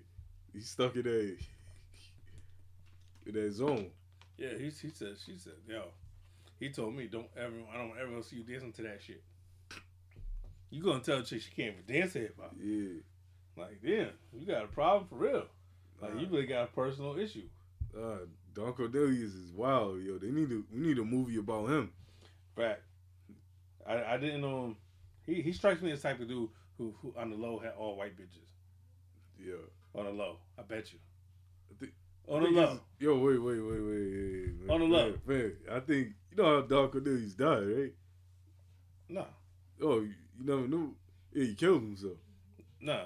He's 0.53 0.69
stuck 0.69 0.95
in 0.95 1.03
that 1.03 1.37
in 3.25 3.33
that 3.33 3.51
zone. 3.53 3.87
Yeah, 4.37 4.49
he, 4.57 4.65
he 4.65 4.69
said, 4.69 5.15
she 5.25 5.37
said, 5.37 5.53
yo, 5.67 5.83
he 6.59 6.69
told 6.69 6.95
me, 6.95 7.07
don't 7.07 7.27
ever, 7.37 7.53
I 7.73 7.77
don't 7.77 7.93
ever 8.01 8.21
see 8.23 8.37
you 8.37 8.43
dancing 8.43 8.71
to 8.73 8.81
that 8.83 9.01
shit. 9.01 9.21
You 10.69 10.83
gonna 10.83 10.99
tell 10.99 11.19
a 11.19 11.23
chick 11.23 11.41
she 11.41 11.51
can't 11.51 11.75
even 11.75 11.99
dance 12.01 12.13
hip 12.13 12.35
hop. 12.39 12.53
Yeah. 12.61 12.99
Like, 13.57 13.81
damn, 13.83 14.09
you 14.33 14.45
got 14.45 14.63
a 14.65 14.67
problem 14.67 15.07
for 15.07 15.15
real. 15.15 15.45
Like, 16.01 16.19
you 16.19 16.27
really 16.27 16.45
got 16.45 16.63
a 16.63 16.67
personal 16.67 17.17
issue. 17.17 17.47
Uh, 17.97 18.25
Don 18.53 18.73
Cornelius 18.73 19.33
is 19.33 19.51
wild, 19.53 20.01
yo. 20.01 20.17
They 20.17 20.31
need 20.31 20.49
to 20.49 20.65
we 20.73 20.79
need 20.79 20.97
a 20.97 21.03
movie 21.05 21.37
about 21.37 21.69
him. 21.69 21.91
Fact. 22.55 22.81
I, 23.87 24.15
I 24.15 24.17
didn't 24.17 24.41
know 24.41 24.65
him. 24.65 24.75
He, 25.25 25.41
he 25.41 25.53
strikes 25.53 25.81
me 25.81 25.91
as 25.91 26.01
type 26.01 26.19
of 26.19 26.27
dude 26.27 26.49
who, 26.77 26.93
who 27.01 27.13
on 27.17 27.29
the 27.29 27.37
low 27.37 27.59
had 27.59 27.73
all 27.77 27.95
white 27.95 28.17
bitches. 28.17 28.43
Yeah. 29.39 29.53
On 29.93 30.05
the 30.05 30.11
low. 30.11 30.37
I 30.59 30.63
bet 30.63 30.91
you. 30.91 30.99
I 31.71 31.75
think- 31.79 31.93
On 32.27 32.43
the 32.43 32.49
low. 32.49 32.79
Yo, 32.99 33.17
wait, 33.19 33.37
wait, 33.37 33.59
wait, 33.59 33.79
wait, 33.81 34.51
wait. 34.61 34.69
On 34.69 34.79
the 34.81 34.87
man, 34.87 34.91
low. 34.91 35.13
Man, 35.25 35.53
I 35.71 35.79
think 35.79 36.09
you 36.35 36.43
know 36.43 36.55
how 36.55 36.61
Don 36.61 36.89
Cornelius 36.89 37.33
died, 37.33 37.63
right? 37.67 37.93
No. 39.09 39.25
Oh, 39.81 39.99
you, 39.99 40.13
you 40.39 40.45
never 40.45 40.67
knew. 40.67 40.95
Yeah, 41.33 41.45
he 41.45 41.55
killed 41.55 41.81
himself. 41.81 42.17
No. 42.81 43.05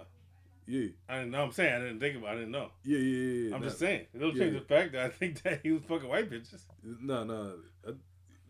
Yeah. 0.68 0.88
I 1.08 1.18
didn't 1.20 1.32
know. 1.32 1.44
I'm 1.44 1.52
saying 1.52 1.74
I 1.74 1.80
didn't 1.80 2.00
think 2.00 2.18
about 2.18 2.30
it. 2.30 2.32
I 2.32 2.36
didn't 2.42 2.52
know. 2.52 2.70
Yeah, 2.84 2.98
yeah, 3.00 3.24
yeah. 3.50 3.56
I'm 3.56 3.62
Nah, 3.62 3.68
just 3.68 3.80
saying. 3.80 4.06
It 4.14 4.20
don't 4.20 4.36
Yeah. 4.36 4.44
change 4.46 4.54
the 4.60 4.66
fact 4.66 4.92
that 4.94 5.06
I 5.06 5.10
think 5.10 5.42
that 5.44 5.62
he 5.64 5.72
was 5.72 5.84
fucking 5.84 6.08
white 6.08 6.30
bitches. 6.30 6.62
No, 7.02 7.24
no. 7.24 7.56
I- 7.88 7.92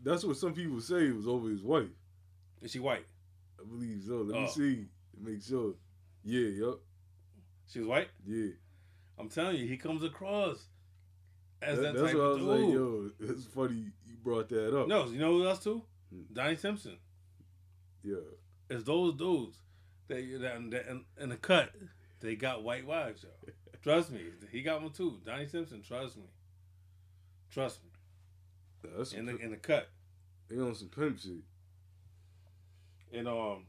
That's 0.02 0.24
what 0.24 0.36
some 0.36 0.54
people 0.54 0.80
say. 0.80 1.06
It 1.08 1.16
was 1.16 1.26
over 1.26 1.48
his 1.48 1.62
wife. 1.62 1.88
Is 2.62 2.70
she 2.72 2.78
white? 2.78 3.06
I 3.60 3.64
believe 3.64 4.02
so. 4.06 4.16
Let 4.22 4.36
Oh. 4.36 4.40
me 4.42 4.48
see. 4.48 4.86
Make 5.18 5.42
sure. 5.42 5.74
Yeah, 6.24 6.48
yup. 6.48 6.80
She 7.68 7.78
was 7.80 7.88
white? 7.88 8.08
Yeah. 8.26 8.50
I'm 9.18 9.28
telling 9.28 9.56
you, 9.56 9.66
he 9.66 9.76
comes 9.76 10.02
across 10.02 10.66
as 11.62 11.76
That- 11.78 11.82
that, 11.94 11.94
that's 12.00 12.12
type 12.12 12.16
what 12.16 12.22
I 12.22 12.26
of 12.26 12.40
was 12.40 12.58
dude. 12.60 12.64
like, 12.66 12.74
yo, 12.74 13.10
it's 13.34 13.44
funny 13.46 13.84
brought 14.22 14.48
that 14.50 14.76
up. 14.78 14.88
No, 14.88 15.06
you 15.06 15.18
know 15.18 15.32
who 15.38 15.46
else 15.46 15.62
too? 15.62 15.82
Hmm. 16.12 16.22
Donnie 16.32 16.56
Simpson. 16.56 16.96
Yeah. 18.02 18.16
It's 18.68 18.84
those 18.84 19.14
dudes 19.14 19.56
that, 20.08 20.16
that, 20.40 20.70
that 20.70 20.86
in, 20.90 21.04
in 21.20 21.28
the 21.30 21.36
cut, 21.36 21.70
they 22.20 22.36
got 22.36 22.62
white 22.62 22.86
wives, 22.86 23.22
yo. 23.24 23.30
Trust 23.82 24.10
me, 24.10 24.20
he 24.52 24.62
got 24.62 24.82
one 24.82 24.92
too. 24.92 25.18
Donnie 25.24 25.46
Simpson, 25.46 25.80
trust 25.82 26.16
me. 26.16 26.24
Trust 27.50 27.80
me. 27.82 27.90
That's 28.96 29.12
In 29.12 29.26
the 29.26 29.36
in 29.36 29.50
the 29.50 29.56
cut. 29.56 29.88
they 30.48 30.56
on 30.58 30.74
some 30.74 30.88
pimp 30.88 31.18
shit. 31.18 31.32
And 33.12 33.26
um 33.26 33.64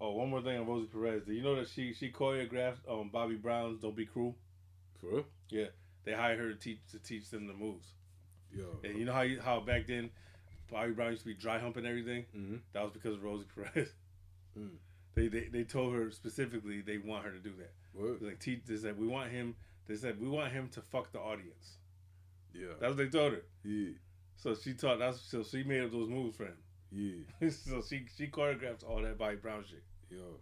oh 0.00 0.12
one 0.12 0.30
more 0.30 0.42
thing 0.42 0.58
on 0.58 0.66
Rosie 0.66 0.86
Perez. 0.92 1.22
Do 1.24 1.32
you 1.32 1.42
know 1.42 1.54
that 1.56 1.68
she 1.68 1.92
she 1.94 2.10
choreographed 2.10 2.88
um 2.88 3.10
Bobby 3.12 3.36
Brown's 3.36 3.80
Don't 3.80 3.94
Be 3.96 4.04
Cruel? 4.06 4.36
For 5.00 5.06
real? 5.06 5.24
Yeah. 5.48 5.66
They 6.04 6.12
hired 6.12 6.38
her 6.40 6.48
to 6.52 6.58
teach 6.58 6.78
to 6.90 6.98
teach 6.98 7.30
them 7.30 7.46
the 7.46 7.54
moves. 7.54 7.86
Yo. 8.54 8.78
And 8.84 8.98
you 8.98 9.04
know 9.04 9.12
how 9.12 9.22
you, 9.22 9.40
how 9.40 9.60
back 9.60 9.86
then 9.86 10.10
Bobby 10.70 10.92
Brown 10.92 11.10
used 11.10 11.22
to 11.22 11.28
be 11.28 11.34
dry 11.34 11.58
humping 11.58 11.86
everything? 11.86 12.24
hmm 12.32 12.56
That 12.72 12.82
was 12.82 12.92
because 12.92 13.14
of 13.14 13.22
Rosie 13.22 13.46
Perez. 13.54 13.88
Mm. 14.58 14.68
They, 15.14 15.28
they 15.28 15.48
they 15.50 15.64
told 15.64 15.94
her 15.94 16.10
specifically 16.10 16.82
they 16.82 16.98
want 16.98 17.24
her 17.24 17.30
to 17.30 17.38
do 17.38 17.52
that. 17.56 17.72
What? 17.94 18.20
Like 18.20 18.38
teach 18.38 18.60
they 18.66 18.76
said 18.76 18.98
we 18.98 19.06
want 19.06 19.30
him 19.30 19.54
they 19.86 19.96
said 19.96 20.20
we 20.20 20.28
want 20.28 20.52
him 20.52 20.68
to 20.74 20.82
fuck 20.82 21.10
the 21.10 21.20
audience. 21.20 21.78
Yeah. 22.52 22.74
That's 22.78 22.90
what 22.90 22.96
they 22.98 23.08
told 23.08 23.32
her. 23.32 23.44
Yeah. 23.64 23.92
So 24.36 24.54
she 24.54 24.74
taught 24.74 24.98
that's 24.98 25.22
so 25.22 25.42
she 25.42 25.62
made 25.62 25.84
up 25.84 25.90
those 25.90 26.10
moves 26.10 26.36
for 26.36 26.44
him. 26.44 26.58
Yeah. 26.90 27.48
so 27.48 27.80
she 27.80 28.04
she 28.14 28.26
choreographed 28.26 28.84
all 28.86 29.00
that 29.00 29.16
Bobby 29.16 29.36
Brown 29.36 29.64
shit. 29.66 29.82
Yo. 30.10 30.40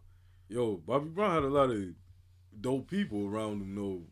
Yo, 0.49 0.77
Bobby 0.85 1.09
Brown 1.11 1.35
had 1.35 1.45
a 1.45 1.49
lot 1.49 1.71
of 1.71 1.85
dope 2.61 2.91
people 2.91 3.29
around 3.29 3.63
him, 3.63 3.75
though, 3.77 4.03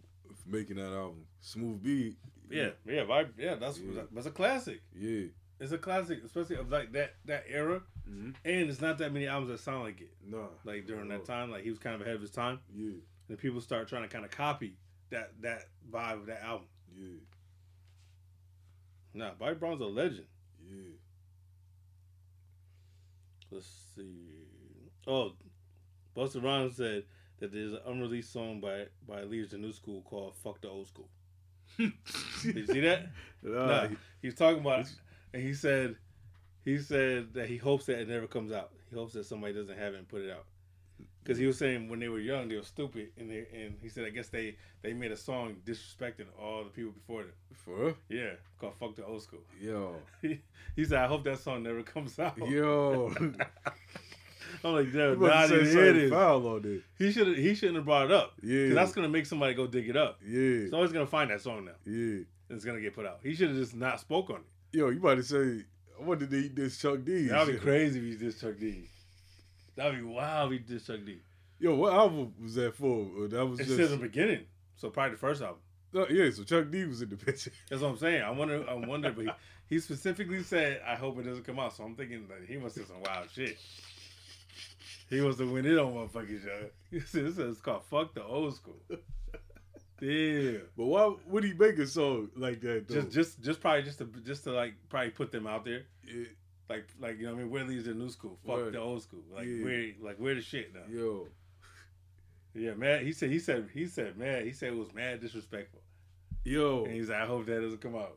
making 0.47 0.77
that 0.77 0.93
album. 0.93 1.25
Smooth 1.41 1.83
B. 1.83 2.15
Yeah, 2.51 2.71
yeah, 2.87 3.05
Bobby, 3.05 3.31
yeah. 3.39 3.55
That's 3.57 3.79
Yeah. 3.79 4.03
that's 4.13 4.27
a 4.27 4.31
classic. 4.31 4.81
Yeah. 4.95 5.27
It's 5.61 5.73
a 5.73 5.79
classic, 5.79 6.23
especially 6.25 6.57
of 6.57 6.71
like 6.71 6.93
that 6.93 7.17
that 7.27 7.45
era. 7.49 7.83
hmm 8.07 8.31
And 8.45 8.71
it's 8.71 8.81
not 8.81 8.99
that 8.99 9.13
many 9.13 9.27
albums 9.27 9.51
that 9.51 9.59
sound 9.59 9.83
like 9.85 10.01
it. 10.01 10.15
No, 10.25 10.51
Like 10.65 10.87
during 10.87 11.11
Oh. 11.11 11.19
that 11.19 11.25
time, 11.25 11.51
like 11.51 11.65
he 11.65 11.71
was 11.71 11.79
kind 11.79 11.95
of 11.95 12.01
ahead 12.03 12.15
of 12.15 12.21
his 12.21 12.31
time, 12.31 12.61
Yeah. 12.75 12.93
and 13.29 13.39
people 13.39 13.61
start 13.61 13.89
trying 13.89 14.03
to 14.03 14.09
kind 14.09 14.25
of 14.25 14.31
copy 14.31 14.77
that 15.11 15.33
that 15.43 15.69
vibe 15.91 16.21
of 16.21 16.27
that 16.27 16.43
album. 16.43 16.69
Yeah. 16.95 17.19
Nah, 19.15 19.35
Bobby 19.35 19.55
Brown's 19.55 19.81
a 19.81 19.85
legend. 19.87 20.27
Yeah. 20.65 20.93
Let's 23.51 23.67
see. 23.97 24.91
Oh, 25.07 25.33
Busta 26.15 26.43
Rhymes 26.43 26.77
said 26.77 27.05
that 27.39 27.53
there's 27.53 27.73
an 27.73 27.81
unreleased 27.87 28.33
song 28.33 28.61
by 28.61 28.87
by 29.07 29.23
Leaders 29.23 29.53
of 29.55 29.61
New 29.61 29.73
School 29.73 30.03
called 30.03 30.35
"Fuck 30.37 30.61
the 30.61 30.69
Old 30.69 30.87
School." 30.89 31.09
Did 31.79 31.93
you 32.57 32.67
see 32.67 32.81
that? 32.81 33.09
Nah, 33.41 33.67
Nah, 33.67 33.89
he 34.21 34.27
was 34.27 34.35
talking 34.35 34.59
about, 34.59 34.81
it, 34.81 34.93
and 35.33 35.41
he 35.41 35.55
said, 35.55 35.95
he 36.65 36.79
said 36.79 37.33
that 37.35 37.49
he 37.49 37.57
hopes 37.57 37.87
that 37.87 38.01
it 38.01 38.09
never 38.09 38.27
comes 38.27 38.51
out. 38.51 38.73
He 38.91 38.97
hopes 38.97 39.13
that 39.13 39.27
somebody 39.27 39.53
doesn't 39.55 39.79
have 39.79 39.95
it 39.95 39.99
and 39.99 40.09
put 40.09 40.23
it 40.23 40.31
out. 40.33 40.45
Because 41.23 41.39
he 41.39 41.47
was 41.47 41.57
saying 41.57 41.89
when 41.89 42.01
they 42.01 42.09
were 42.09 42.19
young, 42.19 42.49
they 42.49 42.57
were 42.57 42.63
stupid, 42.63 43.11
and 43.17 43.31
they 43.31 43.47
and 43.55 43.77
he 43.83 43.89
said 43.91 44.07
I 44.07 44.11
guess 44.11 44.29
they 44.29 44.57
they 44.83 44.93
made 44.93 45.13
a 45.13 45.17
song 45.17 45.57
disrespecting 45.65 46.27
all 46.41 46.65
the 46.65 46.71
people 46.71 46.93
before 46.93 47.23
them. 47.23 47.33
For 47.55 47.77
real? 47.77 47.95
Yeah, 48.09 48.31
called 48.59 48.75
"Fuck 48.81 48.97
the 48.97 49.05
Old 49.05 49.23
School." 49.23 49.41
Yo. 49.61 49.97
He, 50.23 50.41
he 50.77 50.85
said 50.85 50.99
I 50.99 51.07
hope 51.07 51.25
that 51.25 51.39
song 51.39 51.63
never 51.63 51.83
comes 51.83 52.19
out. 52.19 52.39
Yo. 52.39 53.13
I'm 54.65 54.73
like, 54.75 54.93
dude, 54.93 55.21
nah, 55.21 55.47
say 55.47 55.65
here 55.71 55.97
it 55.97 56.11
foul 56.11 56.47
on 56.47 56.63
there. 56.63 56.79
He 56.99 57.13
should 57.13 57.37
he 57.39 57.55
shouldn't 57.55 57.77
have 57.77 57.85
brought 57.85 58.07
it 58.07 58.13
up. 58.13 58.33
Yeah. 58.43 58.63
Because 58.65 58.75
that's 58.75 58.93
gonna 58.93 59.09
make 59.09 59.27
somebody 59.27 59.55
go 59.55 59.67
dig 59.67 59.89
it 59.89 59.97
up. 59.97 60.19
Yeah. 60.27 60.69
Somebody's 60.71 60.93
gonna 60.93 61.07
find 61.07 61.31
that 61.31 61.41
song 61.41 61.65
now. 61.67 61.73
Yeah. 61.85 62.23
And 62.49 62.57
it's 62.57 62.65
gonna 62.65 62.81
get 62.81 62.95
put 62.95 63.07
out. 63.07 63.21
He 63.23 63.35
should 63.35 63.49
have 63.49 63.57
just 63.59 63.75
not 63.75 64.01
spoke 64.01 64.31
on 64.31 64.37
it. 64.37 64.77
Yo, 64.79 64.89
you 64.91 64.99
about 64.99 65.17
to 65.17 65.23
say, 65.23 65.65
what 65.99 66.19
did 66.19 66.33
eat 66.33 66.55
this 66.57 66.79
Chuck 66.79 67.05
D? 67.05 67.29
That'd 67.29 67.55
be 67.55 67.61
crazy 67.61 67.99
if 67.99 68.05
he 68.19 68.25
did 68.27 68.39
Chuck 68.41 68.59
D. 68.59 68.89
That'd 69.77 69.97
be 69.99 70.03
wild 70.05 70.53
if 70.53 70.61
he 70.61 70.75
did 70.75 70.85
Chuck 70.87 71.01
D. 71.07 71.19
Yo, 71.61 71.75
what 71.75 71.93
album 71.93 72.33
was 72.43 72.55
that 72.55 72.75
for? 72.75 73.07
Uh, 73.25 73.27
that 73.29 73.47
was 73.47 73.61
It 73.61 73.65
just. 73.65 73.77
says 73.77 73.93
in 73.93 73.99
the 74.01 74.07
beginning, 74.07 74.45
so 74.77 74.91
probably 74.91 75.13
the 75.13 75.19
first 75.19 75.43
album. 75.43 75.59
No, 75.93 76.07
yeah, 76.09 76.31
so 76.31 76.45
Chuck 76.45 76.71
D 76.71 76.85
was 76.85 77.01
in 77.03 77.09
the 77.09 77.17
picture. 77.25 77.51
That's 77.69 77.81
what 77.83 77.89
I'm 77.91 77.97
saying. 77.97 78.23
I 78.23 78.31
wonder. 78.31 78.65
I 78.69 78.75
wonder, 78.75 79.11
but 79.11 79.25
he, 79.25 79.31
he 79.69 79.81
specifically 79.81 80.43
said, 80.43 80.83
"I 80.87 80.95
hope 80.95 81.19
it 81.19 81.23
doesn't 81.25 81.45
come 81.45 81.59
out." 81.59 81.75
So 81.75 81.83
I'm 81.85 81.95
thinking 81.97 82.29
that 82.29 82.47
he 82.47 82.59
must 82.59 82.77
have 82.77 82.87
some 82.87 83.01
wild 83.03 83.29
shit. 83.35 83.57
He 85.11 85.21
wants 85.21 85.39
to 85.39 85.51
win 85.51 85.65
it 85.67 85.79
on 85.79 85.93
motherfucking 85.95 86.43
show. 86.45 86.71
"This 86.93 87.15
is 87.15 87.61
called 87.61 87.85
fuck 87.85 88.15
the 88.15 88.23
old 88.25 88.55
school." 88.57 88.81
Damn. 90.01 90.61
But 90.77 90.87
why 90.87 91.15
would 91.27 91.45
he 91.45 91.55
make 91.55 91.79
a 91.79 91.87
song 91.87 92.31
like 92.37 92.61
that? 92.61 92.87
Though? 92.87 92.95
Just, 93.03 93.11
just, 93.13 93.41
just 93.43 93.61
probably 93.61 93.83
just 93.83 93.99
to 93.99 94.05
just 94.25 94.45
to 94.45 94.53
like 94.53 94.75
probably 94.89 95.11
put 95.11 95.33
them 95.33 95.47
out 95.47 95.65
there. 95.65 95.83
Yeah, 96.07 96.25
Like, 96.69 96.87
like 97.01 97.19
you 97.19 97.27
know, 97.27 97.33
what 97.33 97.41
I 97.41 97.43
mean, 97.43 97.51
we're 97.51 97.65
leaves 97.65 97.87
the 97.87 97.95
new 97.95 98.09
school. 98.09 98.39
Fuck 98.47 98.57
Word. 98.57 98.75
the 98.75 98.81
old 98.81 99.03
school. 99.03 99.23
Like, 99.35 99.47
Yeah. 99.47 99.65
we're 99.65 99.95
like 100.01 100.19
we're 100.21 100.37
the 100.37 100.41
shit 100.43 100.73
now. 100.73 100.83
yo, 100.89 101.27
Yeah, 102.55 102.75
man. 102.75 103.05
He 103.05 103.13
said, 103.13 103.31
he 103.31 103.39
said, 103.41 103.69
he 103.75 103.87
said, 103.87 104.17
man. 104.17 104.45
He 104.45 104.53
said 104.53 104.69
it 104.73 104.77
was 104.79 104.95
mad 104.95 105.21
disrespectful. 105.21 105.81
yo. 106.45 106.85
And 106.85 106.95
he's 106.95 107.09
like, 107.09 107.23
I 107.23 107.27
hope 107.27 107.47
that 107.47 107.61
doesn't 107.61 107.81
come 107.81 107.97
out. 107.97 108.17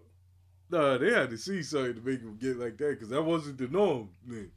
Nah, 0.70 0.98
they 1.00 1.12
had 1.12 1.30
to 1.32 1.38
see 1.38 1.64
something 1.64 1.96
to 1.96 2.02
make 2.02 2.22
him 2.22 2.38
get 2.40 2.58
like 2.58 2.78
that 2.78 2.90
because 2.92 3.10
that 3.10 3.24
wasn't 3.24 3.58
the 3.58 3.68
norm. 3.68 4.10
Man. 4.26 4.52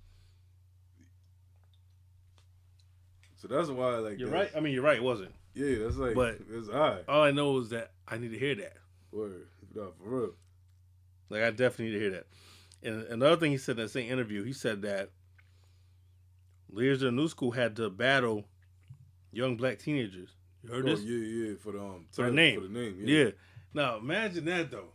So 3.46 3.54
that's 3.54 3.68
why, 3.68 3.96
like, 3.96 4.18
You're 4.18 4.30
right. 4.30 4.50
I 4.56 4.60
mean, 4.60 4.72
you're 4.72 4.82
right. 4.82 4.96
It 4.96 5.02
wasn't. 5.02 5.34
Yeah, 5.54 5.80
that's 5.84 5.96
like, 5.96 6.14
But- 6.14 6.38
it's 6.50 6.68
alright. 6.68 7.04
All 7.06 7.22
I 7.22 7.30
know 7.30 7.58
is 7.58 7.68
that 7.70 7.92
I 8.08 8.16
need 8.16 8.30
to 8.32 8.38
hear 8.38 8.54
that. 8.54 8.76
Word, 9.12 9.46
nah, 9.74 9.88
for 10.02 10.08
real. 10.08 10.34
Like 11.28 11.42
I 11.42 11.50
definitely 11.50 11.86
need 11.86 11.92
to 11.92 12.00
hear 12.00 12.10
that. 12.10 12.26
And 12.82 13.02
another 13.04 13.36
thing 13.36 13.50
he 13.52 13.58
said 13.58 13.78
in 13.78 13.84
that 13.84 13.90
same 13.90 14.10
interview, 14.10 14.42
he 14.44 14.52
said 14.52 14.82
that 14.82 15.10
leaders 16.70 17.02
of 17.02 17.06
the 17.06 17.12
new 17.12 17.28
school 17.28 17.50
had 17.52 17.76
to 17.76 17.88
battle 17.90 18.44
young 19.32 19.56
black 19.56 19.78
teenagers. 19.78 20.30
You 20.62 20.70
heard 20.70 20.88
Oh, 20.88 20.94
this? 20.96 21.02
yeah, 21.04 21.16
yeah, 21.18 21.54
for 21.56 21.72
the 21.72 21.80
um, 21.80 22.06
For 22.12 22.26
the 22.26 22.32
name. 22.32 22.60
for 22.60 22.66
the 22.66 22.72
name, 22.72 22.96
yeah. 23.04 23.30
Now 23.72 23.98
imagine 23.98 24.44
that 24.46 24.70
though. 24.70 24.88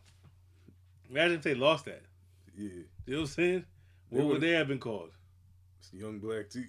Imagine 1.10 1.38
if 1.38 1.44
they 1.44 1.56
lost 1.56 1.86
that. 1.86 2.02
yeah. 2.58 2.70
You 2.70 2.86
know 3.08 3.18
what 3.18 3.22
I'm 3.22 3.28
saying? 3.28 3.66
What 4.10 4.24
would 4.26 4.32
would- 4.34 4.42
they 4.42 4.52
have 4.52 4.68
been 4.68 4.80
called? 4.80 5.12
It's 5.80 5.94
young 5.94 6.20
black 6.20 6.50
tea. 6.50 6.66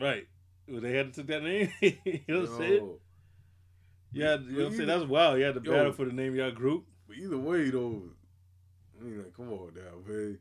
Right. 0.00 0.26
They 0.66 0.92
had 0.96 1.12
to 1.12 1.20
took 1.20 1.26
that 1.28 1.42
name? 1.42 1.70
you 1.80 2.20
know 2.28 2.40
what 2.42 2.50
I'm 2.50 2.56
saying? 2.58 2.90
Yeah, 4.12 4.36
you 4.38 4.50
know 4.52 4.58
what 4.64 4.66
I'm 4.70 4.76
saying? 4.76 4.88
That's 4.88 5.04
wild. 5.04 5.38
You 5.38 5.44
had 5.44 5.54
to 5.56 5.60
Yo. 5.62 5.72
battle 5.72 5.92
for 5.92 6.04
the 6.04 6.12
name 6.12 6.30
of 6.30 6.36
your 6.36 6.50
group. 6.52 6.84
But 7.08 7.16
either 7.18 7.36
way, 7.38 7.68
though, 7.70 8.02
I 9.00 9.04
mean, 9.04 9.18
like, 9.18 9.36
come 9.36 9.52
on 9.52 9.72
now, 9.74 9.98
man. 10.12 10.38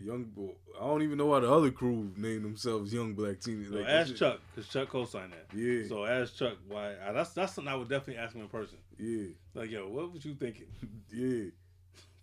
Young 0.00 0.24
boy, 0.24 0.50
I 0.80 0.84
don't 0.84 1.02
even 1.02 1.16
know 1.18 1.26
why 1.26 1.38
the 1.40 1.52
other 1.52 1.70
crew 1.70 2.10
named 2.16 2.44
themselves 2.44 2.92
Young 2.92 3.14
Black 3.14 3.38
Teen. 3.38 3.64
So 3.70 3.76
Like, 3.76 3.88
ask 3.88 4.08
shit- 4.08 4.16
Chuck, 4.16 4.40
because 4.52 4.68
Chuck 4.68 4.88
co-signed 4.88 5.32
that. 5.32 5.56
Yeah, 5.56 5.86
So 5.88 6.04
ask 6.04 6.34
Chuck 6.36 6.54
why. 6.66 6.94
I, 7.06 7.12
that's 7.12 7.30
that's 7.30 7.52
something 7.54 7.72
I 7.72 7.76
would 7.76 7.88
definitely 7.88 8.16
ask 8.20 8.34
him 8.34 8.42
in 8.42 8.48
person. 8.48 8.78
yeah, 8.98 9.28
Like, 9.54 9.70
yo, 9.70 9.88
what 9.88 10.12
was 10.12 10.24
you 10.24 10.34
thinking? 10.34 10.66
yeah. 11.12 11.50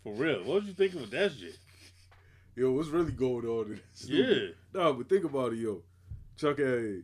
For 0.03 0.13
real, 0.13 0.39
what 0.43 0.55
was 0.55 0.65
you 0.65 0.73
thinking 0.73 0.99
with 0.99 1.11
that 1.11 1.31
shit? 1.31 1.57
Yo, 2.55 2.71
what's 2.71 2.89
really 2.89 3.13
going 3.13 3.45
on 3.45 3.65
in 3.67 3.81
this? 3.93 4.05
Yeah. 4.09 4.47
Nah, 4.73 4.91
but 4.91 5.07
think 5.09 5.23
about 5.23 5.53
it, 5.53 5.59
yo. 5.59 5.81
Chuck 6.39 6.59
had, 6.59 6.67
you 6.67 7.03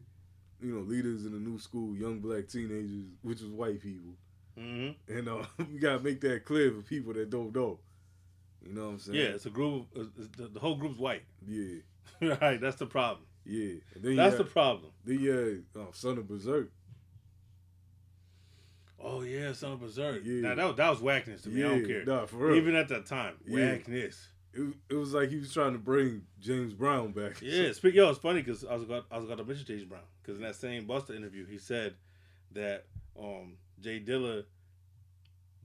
know, 0.62 0.80
leaders 0.82 1.26
in 1.26 1.34
the 1.34 1.40
new 1.40 1.60
school, 1.60 1.96
young 1.96 2.20
black 2.20 2.48
teenagers, 2.48 3.06
which 3.22 3.42
was 3.42 3.52
white 3.52 3.82
people. 3.82 4.14
hmm 4.58 4.90
And 5.10 5.28
uh, 5.28 5.44
we 5.72 5.80
gotta 5.80 6.00
make 6.00 6.22
that 6.22 6.46
clear 6.46 6.72
for 6.72 6.82
people 6.82 7.14
that 7.14 7.30
don't 7.30 7.54
know. 7.54 7.80
You 8.66 8.74
know 8.74 8.86
what 8.86 8.90
I'm 8.94 9.00
saying? 9.00 9.20
Yeah, 9.20 9.26
it's 9.28 9.46
a 9.46 9.50
group. 9.50 9.88
Of, 9.96 10.12
the, 10.38 10.48
the 10.48 10.60
whole 10.60 10.76
group's 10.76 10.98
white. 10.98 11.24
Yeah, 11.46 11.80
right, 12.42 12.60
that's 12.60 12.78
the 12.78 12.86
problem. 12.86 13.26
yeah. 13.46 13.76
That's 13.96 14.32
you 14.34 14.38
the 14.38 14.44
problem. 14.46 14.92
then 15.04 15.20
you 15.20 15.32
had 15.32 15.82
uh, 15.82 15.92
Son 15.92 16.18
of 16.18 16.24
Bazerk. 16.26 16.70
Oh 19.00 19.22
yeah, 19.22 19.54
son 19.54 19.74
of 19.74 19.80
Bazerk. 19.82 20.22
Yeah. 20.26 20.42
Now 20.42 20.56
that 20.56 20.66
was, 20.66 20.76
that 20.78 20.90
was 20.90 21.00
whackness 21.02 21.42
to 21.44 21.50
me. 21.50 21.64
I 21.64 21.68
don't 21.68 21.86
care. 21.86 22.06
nah, 22.06 22.26
for 22.26 22.38
real. 22.38 22.56
Even 22.56 22.76
at 22.76 22.88
that 22.90 23.06
time, 23.06 23.36
Yeah. 23.46 23.72
whackness. 23.74 24.30
It, 24.56 24.62
was- 24.62 24.76
it 24.90 24.94
was 24.96 25.14
like 25.14 25.30
he 25.30 25.38
was 25.38 25.54
trying 25.54 25.74
to 25.74 25.80
bring 25.80 26.24
James 26.40 26.74
Brown 26.74 27.12
back. 27.12 27.42
Yeah, 27.42 27.72
speak. 27.74 27.94
Yo, 27.96 28.10
it's 28.10 28.20
funny 28.20 28.42
because 28.42 28.64
I 28.66 28.76
was 28.76 28.86
got 28.86 29.06
I 29.12 29.18
was 29.18 29.26
going 29.26 29.38
to 29.38 29.44
mention 29.44 29.66
James 29.66 29.84
Brown 29.84 30.02
because 30.22 30.38
in 30.38 30.44
that 30.44 30.56
same 30.56 30.86
Busta 30.88 31.16
interview, 31.16 31.46
he 31.46 31.58
said 31.58 31.96
that 32.54 32.86
um, 33.20 33.58
J 33.82 34.00
Dilla 34.00 34.46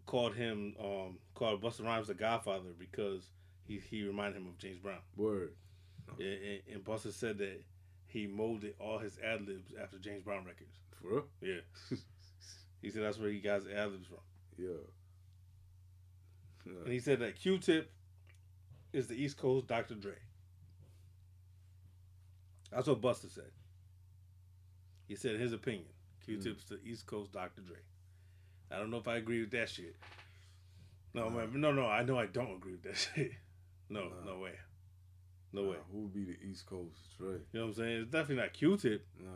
called 0.06 0.34
him 0.34 0.74
um, 0.80 1.18
called 1.34 1.62
Busta 1.62 1.84
Rhymes 1.84 2.08
the 2.08 2.14
Godfather 2.14 2.70
because 2.78 3.30
he 3.64 3.78
he 3.78 4.02
reminded 4.04 4.40
him 4.40 4.48
of 4.48 4.58
James 4.58 4.78
Brown. 4.78 4.98
Word. 5.16 5.52
And, 6.18 6.26
and, 6.26 6.60
and 6.74 6.84
Busta 6.84 7.12
said 7.12 7.38
that 7.38 7.62
he 8.06 8.26
molded 8.26 8.74
all 8.80 8.98
his 8.98 9.16
ad 9.24 9.46
libs 9.46 9.72
after 9.80 9.96
James 9.98 10.24
Brown 10.24 10.44
records. 10.44 10.74
For 11.00 11.08
real? 11.08 11.24
Yeah, 11.40 11.60
he 12.82 12.90
said 12.90 13.02
that's 13.04 13.18
where 13.18 13.30
he 13.30 13.38
got 13.38 13.62
his 13.62 13.68
ad 13.72 13.92
libs 13.92 14.08
from. 14.08 14.18
Yeah. 14.58 14.70
And 16.84 16.92
he 16.92 16.98
said 17.00 17.20
that 17.20 17.36
Q-Tip 17.40 17.90
is 18.92 19.06
the 19.06 19.14
East 19.14 19.36
Coast 19.36 19.66
Dr. 19.66 19.94
Dre. 19.94 20.14
That's 22.72 22.88
what 22.88 23.00
Busta 23.00 23.30
said. 23.32 23.50
He 25.08 25.16
said 25.16 25.40
his 25.40 25.52
opinion. 25.52 25.88
Q-Tip's 26.24 26.64
mm-hmm. 26.64 26.74
the 26.84 26.90
East 26.90 27.06
Coast 27.06 27.32
Dr. 27.32 27.62
Dre. 27.62 27.76
I 28.70 28.78
don't 28.78 28.90
know 28.90 28.98
if 28.98 29.08
I 29.08 29.16
agree 29.16 29.40
with 29.40 29.50
that 29.52 29.68
shit. 29.68 29.96
No, 31.12 31.28
man, 31.28 31.50
no, 31.54 31.72
no. 31.72 31.86
I 31.86 32.04
know 32.04 32.18
I 32.18 32.26
don't 32.26 32.54
agree 32.54 32.72
with 32.72 32.82
that 32.84 32.96
shit. 33.14 33.32
No, 33.88 34.08
no 34.24 34.38
way. 34.38 34.52
No 35.52 35.64
way. 35.64 35.76
Who 35.90 36.02
would 36.02 36.14
be 36.14 36.24
the 36.24 36.36
East 36.48 36.66
Coast 36.66 37.18
Dre? 37.18 37.38
You 37.52 37.60
know 37.60 37.60
what 37.62 37.66
I'm 37.70 37.74
saying? 37.74 38.02
It's 38.02 38.10
definitely 38.10 38.36
not 38.36 38.52
Q-Tip. 38.52 39.04
Nah, 39.18 39.30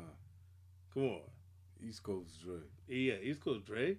Come 0.92 1.02
on. 1.04 1.20
East 1.84 2.04
Coast 2.04 2.40
Dre. 2.44 2.58
Yeah, 2.86 3.14
East 3.20 3.40
Coast 3.40 3.64
Dre. 3.64 3.96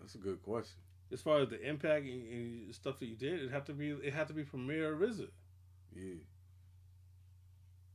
That's 0.00 0.14
a 0.14 0.18
good 0.18 0.40
question. 0.42 0.78
As 1.12 1.22
far 1.22 1.40
as 1.40 1.48
the 1.48 1.60
impact 1.66 2.04
and, 2.04 2.28
and 2.28 2.74
stuff 2.74 2.98
that 2.98 3.06
you 3.06 3.16
did, 3.16 3.42
it 3.42 3.50
had 3.50 3.64
to 3.66 3.72
be 3.72 3.90
it 3.90 4.12
had 4.12 4.28
to 4.28 4.34
be 4.34 4.44
Premier 4.44 4.92
or 4.92 4.96
RZA. 4.96 5.28
Yeah. 5.94 6.14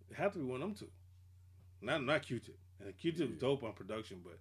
It 0.09 0.16
had 0.16 0.34
to 0.34 0.39
be 0.39 0.45
one 0.45 0.61
of 0.61 0.70
them 0.70 0.76
two. 0.76 0.89
Not 1.82 2.03
not 2.03 2.24
Q-Tip. 2.24 2.57
And 2.84 2.97
Q-Tip's 2.97 3.32
Yeah. 3.32 3.39
dope 3.39 3.64
on 3.64 3.74
production, 3.74 4.22
but 4.24 4.39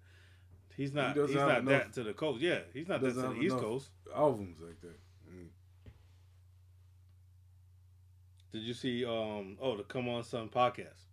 he's 0.76 0.92
not. 0.92 1.16
He 1.16 1.22
he's 1.26 1.34
not 1.34 1.64
that 1.66 1.92
to 1.94 2.02
the 2.02 2.14
coast. 2.14 2.40
Yeah, 2.40 2.60
he's 2.72 2.88
not 2.88 3.00
that 3.02 3.14
to 3.14 3.20
the 3.20 3.40
East. 3.40 3.56
Coast. 3.56 3.90
Albums 4.14 4.58
like 4.60 4.80
that. 4.80 4.98
Mean, 5.30 5.50
Did 8.52 8.62
you 8.62 8.74
see? 8.74 9.04
Um. 9.04 9.56
Oh, 9.60 9.76
the 9.76 9.82
Come 9.84 10.08
On 10.08 10.22
Son 10.22 10.48
podcast 10.48 11.06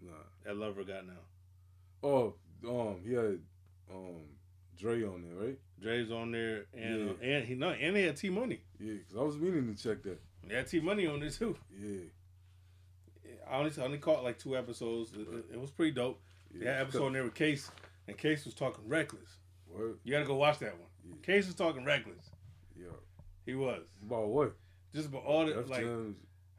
nah. 0.00 0.12
that 0.44 0.56
Lover 0.56 0.84
got 0.84 1.06
now. 1.06 1.12
Oh, 2.02 2.34
um, 2.68 3.00
he 3.04 3.14
had 3.14 3.38
um 3.90 4.22
Dre 4.76 5.02
on 5.04 5.22
there, 5.22 5.46
right? 5.48 5.58
Dre's 5.80 6.10
on 6.10 6.30
there, 6.32 6.66
and 6.74 7.10
uh, 7.10 7.12
Yeah. 7.22 7.36
and 7.36 7.46
he 7.46 7.54
no, 7.54 7.70
and 7.70 7.96
they 7.96 8.02
had 8.02 8.16
T 8.16 8.28
Money. 8.30 8.60
Yeah, 8.78 8.94
because 8.94 9.16
I 9.16 9.22
was 9.22 9.38
meaning 9.38 9.74
to 9.74 9.82
check 9.82 10.02
that. 10.02 10.20
They 10.46 10.54
had 10.54 10.66
T 10.68 10.80
Money 10.80 11.06
on 11.06 11.20
there 11.20 11.30
too. 11.30 11.56
Yeah. 11.78 12.00
I 13.50 13.56
only 13.58 13.72
I 13.78 13.82
only 13.84 13.98
caught 13.98 14.22
like 14.24 14.38
two 14.38 14.56
episodes. 14.56 15.12
It, 15.12 15.20
it- 15.20 15.54
it 15.54 15.60
was 15.60 15.70
pretty 15.70 15.92
dope. 15.92 16.20
They 16.52 16.66
had 16.66 16.80
episode 16.82 17.06
on 17.06 17.12
there 17.12 17.24
with 17.24 17.34
Case, 17.34 17.70
and 18.08 18.16
Case 18.16 18.44
was 18.44 18.54
talking 18.54 18.86
reckless. 18.88 19.38
Word. 19.68 19.98
You 20.04 20.12
gotta 20.12 20.24
go 20.24 20.34
watch 20.34 20.58
that 20.60 20.72
one. 20.72 20.88
Yeah. 21.08 21.14
Case 21.22 21.46
was 21.46 21.54
talking 21.54 21.84
reckless. 21.84 22.30
Yeah. 22.76 22.86
He 23.46 23.54
was 23.54 23.82
About 24.02 24.28
what? 24.28 24.56
just 24.94 25.08
about 25.08 25.24
all 25.24 25.46
the 25.46 25.54
like. 25.62 25.86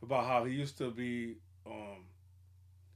About 0.02 0.26
how 0.26 0.46
he 0.46 0.56
used 0.56 0.78
to 0.80 0.90
be 0.92 1.36
um 1.66 2.06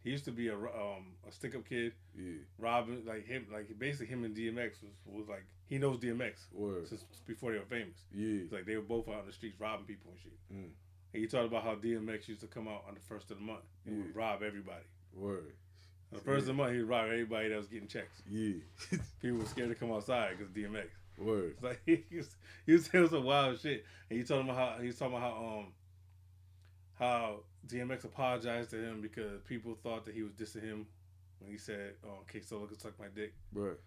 he 0.05 0.11
used 0.11 0.23
to 0.25 0.31
be 0.31 0.47
a 0.47 0.55
um 0.55 1.03
a 1.27 1.31
stick 1.31 1.53
up 1.55 1.67
kid 1.67 1.91
Yeah. 2.17 2.35
robbing 2.57 3.03
like 3.05 3.25
him 3.25 3.47
like 3.51 3.67
basically 3.77 4.05
him 4.07 4.23
and 4.23 4.33
DMX 4.35 4.81
was, 4.81 4.93
was 5.05 5.27
like 5.27 5.43
he 5.67 5.77
knows 5.77 5.97
DMX 5.97 6.45
Word. 6.53 6.87
since 6.87 7.03
before 7.27 7.51
they 7.51 7.57
were 7.57 7.65
famous. 7.65 7.97
Yeah. 8.13 8.43
It's 8.43 8.53
like 8.53 8.65
they 8.65 8.75
were 8.77 8.81
both 8.83 9.09
out 9.09 9.19
in 9.21 9.25
the 9.25 9.33
streets 9.33 9.59
robbing 9.59 9.85
people 9.85 10.11
and 10.11 10.19
shit. 10.21 10.37
Mm. 10.53 10.69
And 11.13 11.21
he 11.21 11.27
talked 11.27 11.47
about 11.47 11.63
how 11.63 11.75
DMX 11.75 12.27
used 12.29 12.41
to 12.41 12.47
come 12.47 12.67
out 12.67 12.83
on 12.87 12.93
the 12.93 12.99
first 13.01 13.31
of 13.31 13.37
the 13.39 13.43
month 13.43 13.65
and 13.85 13.97
would 14.05 14.15
rob 14.15 14.43
everybody. 14.43 14.85
Word. 15.13 15.53
On 16.13 16.19
the 16.19 16.23
first 16.23 16.41
of 16.41 16.47
the 16.47 16.53
month, 16.53 16.73
he 16.73 16.77
would 16.79 16.87
rob 16.89 17.05
everybody 17.07 17.49
that 17.49 17.57
was 17.57 17.67
getting 17.67 17.87
checks. 17.87 18.21
Yeah. 18.29 18.53
People 19.21 19.39
were 19.39 19.45
scared 19.45 19.69
to 19.69 19.75
come 19.75 19.91
outside 19.91 20.37
because 20.37 20.51
DMX. 20.53 20.87
Word. 21.17 21.51
It's 21.55 21.63
like 21.63 21.81
he 21.85 22.03
was, 22.17 22.29
he 22.67 22.73
was 22.73 22.85
saying 22.85 23.09
some 23.09 23.23
wild 23.23 23.59
shit, 23.59 23.85
and 24.09 24.19
he 24.19 24.25
told 24.25 24.45
him 24.45 24.53
how 24.53 24.75
he 24.79 24.87
was 24.87 24.97
talking 24.99 25.15
about 25.17 25.31
how 25.33 25.45
um 25.59 25.67
how 26.99 27.39
DMX 27.67 28.05
apologized 28.05 28.69
to 28.71 28.77
him 28.77 29.01
because 29.01 29.41
people 29.47 29.77
thought 29.83 30.05
that 30.05 30.13
he 30.13 30.23
was 30.23 30.33
dissing 30.33 30.63
him 30.63 30.87
when 31.39 31.51
he 31.51 31.57
said, 31.57 31.93
"Oh, 32.05 32.19
K 32.27 32.41
Solo 32.41 32.65
could 32.65 32.81
suck 32.81 32.99
my 32.99 33.07
dick." 33.13 33.33
Right. 33.53 33.77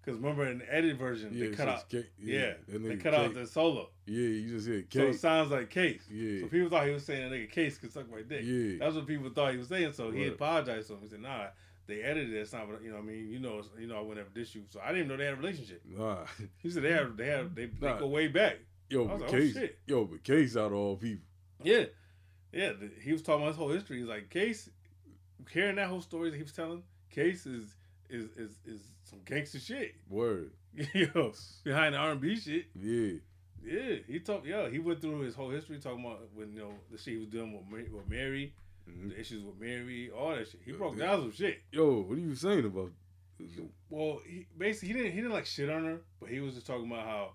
Because 0.00 0.20
remember 0.20 0.46
in 0.46 0.58
the 0.58 0.72
edited 0.72 0.98
version, 0.98 1.30
Yeah, 1.32 1.48
they 1.48 1.56
cut 1.56 1.68
out, 1.68 1.88
K- 1.88 2.06
yeah, 2.16 2.52
yeah, 2.68 2.78
they 2.78 2.96
cut 2.96 3.12
out 3.12 3.34
the 3.34 3.44
solo, 3.44 3.88
Yeah, 4.06 4.20
you 4.20 4.50
just 4.50 4.68
hear 4.68 4.84
so 4.88 5.00
it 5.08 5.18
sounds 5.18 5.50
like 5.50 5.68
Case. 5.68 6.02
Yeah. 6.08 6.42
So 6.42 6.46
people 6.46 6.68
thought 6.70 6.86
he 6.86 6.92
was 6.92 7.04
saying 7.04 7.32
nigga 7.32 7.50
Case 7.50 7.76
could 7.76 7.92
suck 7.92 8.08
my 8.08 8.22
dick. 8.22 8.42
Yeah. 8.44 8.78
That's 8.78 8.94
what 8.94 9.08
people 9.08 9.30
thought 9.30 9.50
he 9.50 9.58
was 9.58 9.66
saying. 9.66 9.94
So 9.94 10.12
he 10.12 10.28
apologized 10.28 10.86
to 10.88 10.94
him. 10.94 11.00
He 11.02 11.08
said, 11.08 11.22
"Nah, 11.22 11.46
they 11.86 12.02
edited 12.02 12.34
it. 12.34 12.38
It's 12.38 12.52
not 12.52 12.68
you 12.82 12.90
know. 12.90 12.96
what 12.96 13.02
I 13.02 13.06
mean, 13.06 13.28
you 13.28 13.38
know, 13.38 13.62
you 13.78 13.86
know, 13.86 13.98
I 13.98 14.00
would 14.00 14.16
never 14.16 14.28
diss 14.34 14.54
you. 14.54 14.62
So 14.68 14.80
I 14.80 14.88
didn't 14.88 15.06
even 15.06 15.08
know 15.08 15.16
they 15.16 15.24
had 15.24 15.34
a 15.34 15.36
relationship. 15.38 15.82
Nah. 15.84 16.18
He 16.58 16.70
said 16.70 16.82
they 16.82 16.92
have, 16.92 17.16
they 17.16 17.26
have, 17.26 17.54
they, 17.54 17.66
they 17.66 17.92
go 17.98 18.06
way 18.06 18.28
back. 18.28 18.58
Yo, 18.88 19.06
but 19.06 19.20
like, 19.20 19.28
oh, 19.28 19.32
Case. 19.32 19.54
shit. 19.54 19.78
yo, 19.86 20.04
but 20.04 20.22
Case 20.22 20.56
out 20.56 20.66
of 20.66 20.74
all 20.74 20.96
people. 20.96 21.24
Yeah, 21.62 21.84
yeah. 22.52 22.72
the- 22.72 22.90
he 23.02 23.12
was 23.12 23.22
talking 23.22 23.42
about 23.42 23.48
his 23.48 23.56
whole 23.56 23.70
history. 23.70 23.98
He's 23.98 24.06
like, 24.08 24.30
Case, 24.30 24.70
hearing 25.50 25.76
that 25.76 25.88
whole 25.88 26.00
story 26.00 26.30
that 26.30 26.36
he 26.36 26.42
was 26.42 26.52
telling, 26.52 26.82
Case 27.10 27.46
is 27.46 27.74
is 28.08 28.30
is 28.36 28.58
is 28.64 28.80
some 29.04 29.20
gangster 29.24 29.58
shit. 29.58 29.94
Word. 30.08 30.50
yo, 30.94 31.32
behind 31.64 31.94
the 31.94 31.98
R 31.98 32.12
and 32.12 32.20
B 32.20 32.36
shit. 32.36 32.66
Yeah. 32.74 33.12
Yeah, 33.64 33.96
he 34.06 34.20
talked. 34.20 34.46
Yeah, 34.46 34.68
he 34.68 34.78
went 34.78 35.00
through 35.00 35.20
his 35.20 35.34
whole 35.34 35.50
history 35.50 35.78
talking 35.78 36.04
about 36.04 36.20
when 36.34 36.52
you 36.52 36.60
know 36.60 36.72
the 36.90 36.98
shit 36.98 37.14
he 37.14 37.18
was 37.18 37.28
doing 37.28 37.52
with, 37.52 37.64
Ma- 37.68 37.96
with 37.98 38.08
Mary, 38.08 38.52
Mhm. 38.88 39.08
the 39.10 39.18
issues 39.20 39.42
with 39.42 39.58
Mary, 39.58 40.10
all 40.10 40.36
that 40.36 40.46
shit. 40.46 40.60
He 40.64 40.70
broke 40.72 40.96
yeah. 40.96 41.06
down 41.06 41.22
some 41.22 41.32
shit. 41.32 41.62
Yo, 41.72 42.02
what 42.02 42.16
are 42.16 42.20
you 42.20 42.34
saying 42.36 42.64
about? 42.64 42.92
Well, 43.90 44.20
he, 44.26 44.46
basically, 44.56 44.88
he 44.88 44.94
didn't 44.94 45.12
he 45.12 45.16
didn't 45.20 45.32
like 45.32 45.46
shit 45.46 45.68
on 45.68 45.84
her, 45.84 46.00
but 46.20 46.28
he 46.30 46.40
was 46.40 46.54
just 46.54 46.66
talking 46.66 46.86
about 46.86 47.04
how 47.04 47.30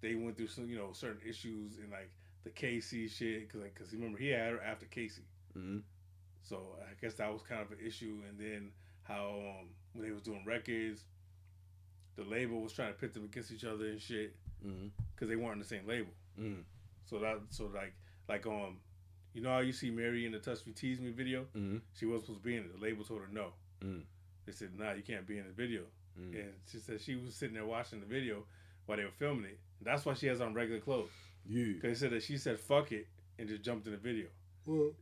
they 0.00 0.14
went 0.14 0.36
through 0.36 0.48
some 0.48 0.68
you 0.70 0.76
know 0.76 0.92
certain 0.92 1.20
issues 1.28 1.76
and 1.78 1.90
like 1.90 2.10
the 2.46 2.50
Casey 2.52 3.08
shit 3.08 3.40
because 3.48 3.60
like, 3.62 3.74
cause 3.74 3.92
remember 3.92 4.16
he 4.18 4.28
had 4.28 4.52
her 4.52 4.62
after 4.62 4.86
Casey, 4.86 5.22
Mhm. 5.58 5.82
so 6.42 6.76
I 6.80 6.94
guess 7.00 7.14
that 7.14 7.32
was 7.32 7.42
kind 7.42 7.60
of 7.60 7.72
an 7.72 7.78
issue. 7.84 8.22
And 8.28 8.38
then 8.38 8.70
how 9.02 9.30
um, 9.60 9.68
when 9.92 10.04
they 10.06 10.12
was 10.12 10.22
doing 10.22 10.44
records, 10.46 11.02
the 12.14 12.22
label 12.24 12.60
was 12.62 12.72
trying 12.72 12.92
to 12.92 12.98
pit 12.98 13.12
them 13.14 13.24
against 13.24 13.50
each 13.50 13.64
other 13.64 13.86
and 13.86 14.00
shit 14.00 14.34
because 15.14 15.28
they 15.28 15.36
weren't 15.36 15.54
in 15.54 15.58
the 15.58 15.64
same 15.64 15.86
label. 15.88 16.12
Mm. 16.40 16.62
So 17.04 17.18
that 17.18 17.40
so 17.50 17.66
like 17.74 17.94
like 18.28 18.46
um, 18.46 18.78
you 19.34 19.42
know 19.42 19.50
how 19.50 19.58
you 19.58 19.72
see 19.72 19.90
Mary 19.90 20.24
in 20.24 20.30
the 20.32 20.38
Touch 20.38 20.64
Me 20.66 20.72
Tease 20.72 21.00
Me 21.00 21.10
video, 21.10 21.46
Mhm. 21.54 21.80
she 21.94 22.06
wasn't 22.06 22.26
supposed 22.26 22.42
to 22.42 22.48
be 22.48 22.56
in 22.56 22.64
it. 22.64 22.72
The 22.74 22.80
label 22.80 23.04
told 23.04 23.22
her 23.22 23.28
no. 23.28 23.52
Mm. 23.80 24.04
They 24.46 24.52
said, 24.52 24.78
"Nah, 24.78 24.92
you 24.92 25.02
can't 25.02 25.26
be 25.26 25.38
in 25.38 25.46
the 25.46 25.52
video." 25.52 25.82
Mm. 26.18 26.34
And 26.34 26.52
she 26.70 26.78
said 26.78 27.00
she 27.00 27.16
was 27.16 27.34
sitting 27.34 27.54
there 27.54 27.66
watching 27.66 27.98
the 28.00 28.06
video 28.06 28.46
while 28.86 28.96
they 28.98 29.04
were 29.04 29.10
filming 29.10 29.46
it. 29.46 29.58
That's 29.82 30.04
why 30.06 30.14
she 30.14 30.28
has 30.28 30.40
on 30.40 30.54
regular 30.54 30.80
clothes. 30.80 31.10
Yeah. 31.48 31.74
Because 31.74 32.00
they 32.00 32.06
said 32.06 32.12
that 32.12 32.22
she 32.22 32.38
said 32.38 32.58
"fuck 32.58 32.92
it" 32.92 33.06
and 33.38 33.48
just 33.48 33.62
jumped 33.62 33.86
in 33.86 33.92
the 33.92 33.98
video, 33.98 34.26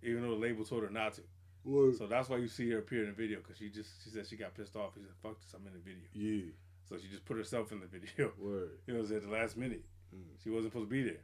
even 0.03 0.23
though 0.23 0.35
the 0.35 0.41
label 0.41 0.65
told 0.65 0.83
her 0.83 0.91
not 0.91 1.15
to. 1.15 1.23
Word. 1.65 1.97
So 1.97 2.07
that's 2.07 2.29
why 2.29 2.37
you 2.37 2.49
see 2.49 2.69
her 2.71 2.79
appear 2.79 3.01
in 3.01 3.07
the 3.07 3.15
video 3.15 3.39
because 3.39 3.57
she 3.57 3.71
just 3.71 4.05
she 4.05 4.11
said 4.11 4.27
she 4.27 4.37
got 4.37 4.55
pissed 4.55 4.77
off. 4.77 4.95
She 4.95 5.01
said, 5.01 5.15
"Fuck 5.23 5.41
this, 5.41 5.55
I'm 5.55 5.67
in 5.67 5.73
the 5.73 5.79
video." 5.79 6.05
Yeah. 6.13 6.53
So 6.89 6.99
she 6.99 7.09
just 7.09 7.25
put 7.25 7.39
herself 7.39 7.73
in 7.73 7.81
the 7.81 7.87
video. 7.87 8.33
Word. 8.39 8.79
It 8.87 8.93
was 8.93 9.11
at 9.11 9.23
the 9.23 9.29
last 9.29 9.57
minute. 9.57 9.83
Mm. 10.15 10.43
She 10.43 10.51
wasn't 10.51 10.73
supposed 10.73 10.91
to 10.91 10.95
be 10.95 11.03
there. 11.03 11.23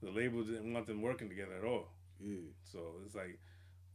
The 0.00 0.10
label 0.10 0.42
didn't 0.42 0.72
want 0.72 0.86
them 0.86 1.02
working 1.02 1.28
together 1.28 1.54
at 1.54 1.64
all. 1.64 1.88
Yeah. 2.20 2.50
So 2.62 2.78
it's 3.04 3.14
like, 3.14 3.38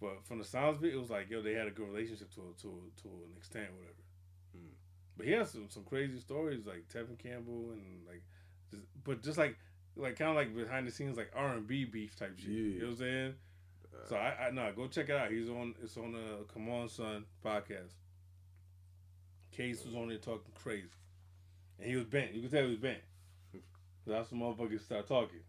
but 0.02 0.26
from 0.26 0.40
the 0.40 0.46
sounds 0.46 0.78
of 0.78 0.84
it, 0.84 0.94
it 0.94 1.00
was 1.00 1.10
like, 1.10 1.30
yo, 1.30 1.42
they 1.42 1.54
had 1.54 1.68
a 1.68 1.72
good 1.72 1.88
relationship 1.88 2.30
to 2.36 2.54
to 2.62 2.92
to 3.04 3.08
an 3.08 3.34
extent, 3.38 3.70
whatever. 3.74 4.04
Mm. 4.58 4.76
But 5.16 5.26
he 5.28 5.32
has 5.34 5.52
some 5.52 5.70
some 5.70 5.84
crazy 5.84 6.20
stories 6.20 6.66
like 6.66 6.90
Tevin 6.90 7.18
Campbell 7.18 7.72
and 7.72 8.06
like, 8.08 8.24
just, 8.74 8.88
but 9.04 9.24
just 9.24 9.38
like 9.38 9.58
like 9.96 10.18
kind 10.18 10.32
of 10.32 10.36
like 10.36 10.56
behind 10.56 10.88
the 10.88 10.92
scenes 10.92 11.18
like 11.18 11.32
R 11.36 11.54
and 11.54 11.68
B 11.68 11.86
beef 11.86 12.16
type 12.16 12.38
shit. 12.38 12.50
You 12.50 12.80
know 12.80 12.86
what 12.86 12.92
I'm 12.92 12.98
saying? 12.98 13.34
so 14.10 14.16
I, 14.16 14.48
I 14.48 14.52
no 14.52 14.72
go 14.76 14.88
check 14.88 15.10
it 15.10 15.16
out. 15.16 15.32
He's 15.32 15.50
on 15.50 15.76
it's 15.84 15.98
on 15.98 16.14
the 16.14 16.46
Come 16.54 16.70
On 16.70 16.90
Son 16.90 17.26
podcast. 17.46 17.94
Case 19.52 19.86
was 19.86 19.96
on 19.96 20.10
there 20.10 20.18
talking 20.18 20.52
crazy, 20.56 20.88
and 21.80 21.88
he 21.88 21.96
was 21.96 22.06
bent. 22.06 22.34
You 22.34 22.42
could 22.42 22.52
tell 22.52 22.64
he 22.64 22.70
was 22.70 22.78
bent. 22.78 22.98
That's 24.08 24.32
when 24.32 24.42
motherfuckers 24.42 24.84
start 24.84 25.08
talking. 25.08 25.42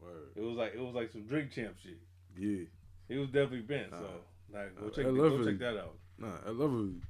Word. 0.00 0.30
It 0.34 0.42
was 0.42 0.56
like 0.56 0.74
it 0.74 0.80
was 0.80 0.94
like 0.94 1.10
some 1.10 1.22
drink 1.26 1.52
champ 1.52 1.76
shit. 1.82 1.98
Yeah. 2.36 2.64
He 3.08 3.18
was 3.18 3.28
definitely 3.28 3.60
bent. 3.60 3.92
Nah. 3.92 3.98
So 3.98 4.06
like 4.52 4.80
go 4.80 4.88
check 4.88 5.04
go 5.04 5.44
check 5.44 5.58
that 5.60 5.78
out. 5.78 5.94
Nah, 6.18 6.28
I 6.46 6.50
love 6.50 6.72
it. 6.74 7.02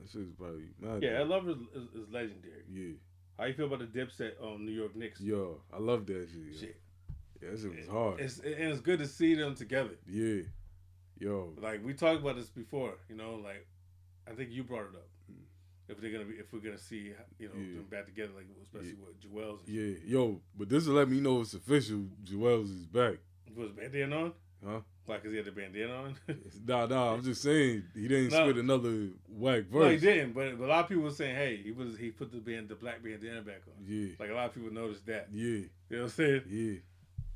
That 0.00 0.10
shit's 0.10 0.32
probably. 0.36 0.64
Yeah, 1.00 1.20
I 1.20 1.22
love 1.22 1.48
it. 1.48 1.56
Is, 1.74 1.84
is 2.02 2.12
legendary. 2.12 2.64
Yeah. 2.70 2.94
How 3.38 3.44
you 3.44 3.54
feel 3.54 3.66
about 3.66 3.80
the 3.80 3.86
Dipset 3.86 4.32
um 4.42 4.64
New 4.64 4.72
York 4.72 4.96
Knicks? 4.96 5.20
Yo, 5.20 5.60
I 5.72 5.78
love 5.78 6.06
that 6.06 6.28
shit. 6.32 6.58
Shit. 6.60 6.76
Yeah, 7.42 7.50
that 7.50 7.60
shit 7.60 7.76
was 7.76 7.88
hard. 7.88 8.20
It's 8.20 8.38
and 8.38 8.54
it's 8.54 8.80
good 8.80 8.98
to 9.00 9.06
see 9.06 9.34
them 9.34 9.54
together. 9.54 9.96
yeah. 10.08 10.42
Yo. 11.18 11.54
Like 11.60 11.84
we 11.84 11.94
talked 11.94 12.20
about 12.20 12.36
this 12.36 12.48
before, 12.48 12.94
you 13.08 13.16
know. 13.16 13.36
Like 13.42 13.66
I 14.30 14.34
think 14.34 14.50
you 14.50 14.64
brought 14.64 14.82
it 14.92 14.94
up. 14.96 15.06
If 15.88 16.00
they're 16.00 16.10
gonna 16.10 16.24
be, 16.24 16.34
if 16.34 16.52
we're 16.52 16.58
gonna 16.58 16.76
see, 16.78 17.12
you 17.38 17.48
know, 17.48 17.54
Mm. 17.54 17.68
Yeah. 17.70 17.74
them 17.76 17.84
back 17.90 18.06
together, 18.06 18.32
like 18.36 18.46
especially 18.62 18.96
with 18.96 19.20
Juelz. 19.20 19.60
Yeah. 19.66 19.96
Yo, 20.04 20.40
but 20.58 20.68
this 20.68 20.86
will 20.86 20.94
let 20.96 21.08
me 21.08 21.20
know 21.20 21.40
it's 21.42 21.54
official. 21.54 22.06
Juelz 22.24 22.64
is 22.64 22.86
back. 22.86 23.18
shit. 23.46 23.56
Was 23.56 23.70
bandana 23.70 24.16
on? 24.16 24.32
Huh? 24.66 24.80
Like, 25.08 25.22
cause 25.22 25.30
he 25.30 25.36
had 25.36 25.46
the 25.46 25.52
bandana 25.52 25.94
on. 25.94 26.16
Nah, 26.66 26.86
nah. 26.86 27.14
I'm 27.14 27.22
just 27.22 27.40
saying 27.42 27.84
he 27.94 28.08
didn't 28.08 28.32
No. 28.32 28.48
spit 28.50 28.56
another 28.62 29.08
whack 29.28 29.66
verse. 29.66 29.82
no, 29.84 29.88
he 29.90 29.96
didn't. 29.98 30.32
But, 30.32 30.58
but 30.58 30.64
a 30.64 30.66
lot 30.68 30.84
of 30.84 30.88
people 30.88 31.04
were 31.04 31.10
saying, 31.10 31.36
hey, 31.36 31.60
he 31.62 31.70
was 31.70 31.96
he 31.96 32.10
put 32.10 32.32
the 32.32 32.38
band 32.38 32.68
the 32.68 32.74
black 32.74 33.02
bandana 33.04 33.42
back 33.42 33.62
on. 33.68 33.84
Yeah. 33.86 34.14
Like 34.18 34.30
a 34.30 34.34
lot 34.34 34.46
of 34.46 34.54
people 34.54 34.72
noticed 34.72 35.06
that. 35.06 35.28
Yeah. 35.32 35.44
You 35.44 35.68
know 35.90 35.96
what 35.98 36.02
I'm 36.04 36.08
saying? 36.10 36.42
Yeah. 36.48 36.74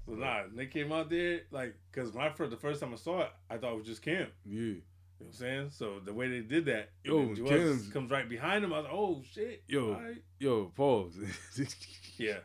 So 0.06 0.12
nah, 0.14 0.42
they 0.54 0.66
came 0.66 0.90
out 0.92 1.08
there 1.10 1.42
like, 1.52 1.76
cause 1.92 2.12
when 2.12 2.24
I 2.26 2.30
first 2.30 2.50
the 2.50 2.56
first 2.56 2.80
time 2.80 2.92
I 2.92 2.96
saw 2.96 3.20
it, 3.20 3.30
I 3.48 3.56
thought 3.58 3.72
it 3.74 3.78
was 3.78 3.86
just 3.86 4.02
Cam. 4.02 4.26
Yeah. 4.44 4.58
You 4.60 4.72
know 4.74 4.80
what 5.18 5.26
I'm 5.26 5.32
saying? 5.34 5.70
So 5.70 6.00
the 6.04 6.12
way 6.14 6.28
they 6.28 6.40
did 6.40 6.64
that, 6.66 6.90
Yo, 7.04 7.18
and 7.20 7.36
then 7.36 7.44
Juelz 7.44 7.48
Cam's- 7.50 7.80
just 7.82 7.92
comes 7.92 8.10
right 8.10 8.28
behind 8.28 8.64
him. 8.64 8.72
I 8.72 8.78
was 8.78 8.84
like, 8.86 8.94
oh 8.94 9.22
shit. 9.32 9.62
Yo. 9.68 9.92
Right. 9.92 10.22
Yo, 10.40 10.64
pause. 10.74 11.14
Yeah. 12.18 12.38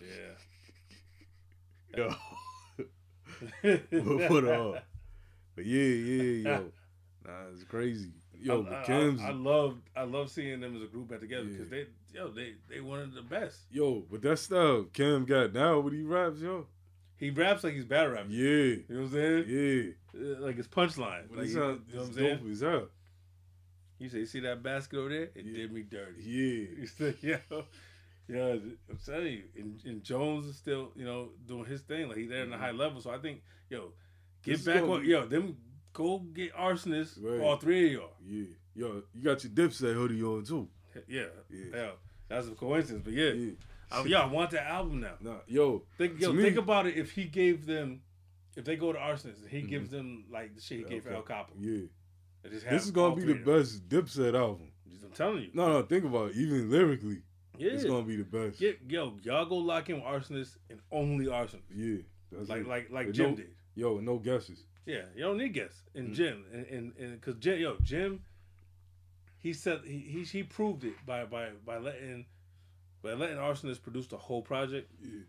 Yeah. 0.00 0.34
Yo. 1.96 2.14
Yeah. 3.62 4.28
Put 4.28 4.44
on. 4.48 4.78
But 5.56 5.66
yeah, 5.66 5.82
yeah, 5.82 6.48
yo. 6.50 6.64
Nah, 7.26 7.32
it's 7.54 7.64
crazy. 7.64 8.10
Yo, 8.38 8.60
I, 8.60 8.62
but 8.64 8.72
I, 8.74 8.82
Kim's 8.84 9.22
I, 9.22 9.30
love 9.30 9.78
I 9.96 10.02
love 10.02 10.30
seeing 10.30 10.60
them 10.60 10.76
as 10.76 10.82
a 10.82 10.86
group 10.86 11.08
back 11.08 11.20
together 11.20 11.44
Yeah. 11.44 11.52
because 11.52 11.70
they 11.70 11.86
yo 12.12 12.28
they 12.30 12.54
they 12.68 12.78
of 12.80 13.14
the 13.14 13.22
best. 13.22 13.60
yo, 13.70 14.04
but 14.10 14.20
that 14.22 14.38
stuff 14.38 14.86
Kim 14.92 15.24
got 15.24 15.54
now 15.54 15.80
when 15.80 15.94
he 15.94 16.02
raps, 16.02 16.40
yo. 16.40 16.66
He 17.16 17.30
raps 17.30 17.64
like 17.64 17.72
he's 17.74 17.86
bad 17.86 18.10
rapping. 18.12 18.32
Yeah. 18.32 18.42
You 18.42 18.84
know 18.90 18.96
what 18.96 19.06
I'm 19.06 19.12
saying? 19.12 19.44
Yeah. 19.48 20.20
Uh, 20.20 20.40
Like 20.40 20.56
his 20.56 20.68
punchline. 20.68 21.34
Like, 21.34 21.46
you 21.48 21.54
know 21.54 21.78
what 21.94 22.06
I'm 22.08 22.12
saying? 22.12 22.38
dope 22.38 22.50
as 22.50 22.60
hell. 22.60 22.88
You 23.98 24.08
say, 24.10 24.18
you 24.18 24.26
see 24.26 24.40
that 24.40 24.62
basket 24.62 24.98
over 24.98 25.08
there? 25.08 25.30
It 25.34 25.46
Yeah. 25.46 25.56
did 25.58 25.72
me 25.72 25.82
dirty. 25.82 26.22
Yeah. 26.22 26.66
You 26.80 26.86
still, 26.86 27.14
yeah, 27.22 27.36
yeah. 28.28 28.56
I'm 28.90 28.98
telling 29.04 29.26
you, 29.32 29.42
and, 29.56 29.80
and 29.84 30.02
Jones 30.02 30.46
is 30.46 30.56
still, 30.56 30.90
you 30.96 31.04
know, 31.04 31.30
doing 31.46 31.64
his 31.64 31.80
thing. 31.82 32.08
Like 32.08 32.16
he's 32.18 32.28
there 32.30 32.42
in 32.44 32.50
the 32.50 32.56
high 32.58 32.70
level. 32.72 33.00
So 33.00 33.10
I 33.10 33.18
think, 33.18 33.42
yo, 33.68 33.92
get 34.42 34.58
Mm-hmm. 34.58 34.64
This 34.64 34.64
back 34.64 34.82
on, 34.88 35.02
be- 35.02 35.08
yo, 35.08 35.26
them 35.26 35.56
go 35.92 36.18
get 36.18 36.54
arsonists, 36.54 37.22
Right. 37.22 37.40
all 37.40 37.56
three 37.56 37.86
of 37.86 37.92
y'all. 37.92 38.10
Yeah. 38.26 38.44
Yo, 38.74 39.02
you 39.14 39.22
got 39.22 39.44
your 39.44 39.52
Dipset 39.52 39.94
hoodie 39.94 40.22
on 40.22 40.44
too. 40.44 40.68
Yeah, 41.08 41.24
Yeah. 41.50 41.64
yeah. 41.74 41.90
That's 42.28 42.48
a 42.48 42.52
coincidence, 42.52 43.02
but 43.04 43.12
yeah, 43.12 43.30
Yeah. 43.32 43.52
I, 43.92 44.04
yeah, 44.04 44.20
I 44.22 44.26
want 44.26 44.50
that 44.52 44.66
album 44.66 45.00
now. 45.00 45.12
Nah, 45.20 45.36
yo. 45.46 45.84
Think, 45.98 46.20
yo, 46.20 46.32
me- 46.32 46.42
think 46.42 46.56
about 46.56 46.86
it. 46.86 46.96
If 46.96 47.12
he 47.12 47.24
gave 47.24 47.66
them, 47.66 48.00
if 48.56 48.64
they 48.64 48.76
go 48.76 48.92
to 48.92 48.98
arsonists, 48.98 49.42
and 49.42 49.50
he 49.50 49.62
gives 49.62 49.90
them 49.90 50.24
like 50.30 50.54
the 50.54 50.60
shit 50.60 50.78
he 50.78 50.84
gave 50.84 51.02
for 51.04 51.10
Okay. 51.10 51.16
El 51.16 51.22
Capo. 51.22 51.52
Yeah. 51.60 51.82
This 52.42 52.84
is 52.84 52.90
gonna 52.90 53.14
be 53.16 53.24
the 53.24 53.34
best 53.34 53.88
Dipset 53.88 54.34
album. 54.34 54.70
I'm 55.04 55.10
telling 55.12 55.42
you. 55.42 55.50
No, 55.54 55.68
no, 55.72 55.82
think 55.82 56.04
about 56.04 56.30
it. 56.30 56.36
Even 56.36 56.70
lyrically, 56.70 57.22
Yeah. 57.58 57.72
it's 57.72 57.84
gonna 57.84 58.04
be 58.04 58.16
the 58.16 58.24
best. 58.24 58.58
Get 58.58 58.80
yo, 58.88 59.16
y'all 59.22 59.46
go 59.46 59.56
lock 59.56 59.88
in 59.90 59.96
with 59.96 60.04
arsonists 60.04 60.56
and 60.70 60.80
only 60.90 61.26
arsonists. 61.26 61.62
Yeah. 61.74 61.98
That's 62.32 62.48
Like 62.48 62.60
it. 62.62 62.68
like 62.68 62.90
like 62.90 63.12
Jim 63.12 63.30
no- 63.30 63.36
did. 63.36 63.54
Yo, 63.76 63.98
no 64.00 64.18
guesses. 64.18 64.64
Yeah, 64.86 65.02
you 65.14 65.22
don't 65.22 65.38
need 65.38 65.52
guests. 65.54 65.82
And 65.94 66.10
Mm. 66.10 66.14
Jim 66.14 66.44
and 66.52 66.66
and 66.66 66.96
and 66.98 67.20
because 67.20 67.36
Jim, 67.36 67.58
yo, 67.60 67.76
Jim, 67.82 68.22
he 69.38 69.52
said 69.52 69.80
he, 69.84 69.98
he 69.98 70.22
he 70.24 70.42
proved 70.42 70.84
it 70.84 70.94
by 71.06 71.24
by 71.24 71.50
by 71.64 71.78
letting 71.78 72.26
by 73.02 73.12
letting 73.12 73.36
arsonists 73.36 73.82
produce 73.82 74.06
the 74.06 74.16
whole 74.18 74.42
project. 74.42 74.90
Yeah. 75.00 75.20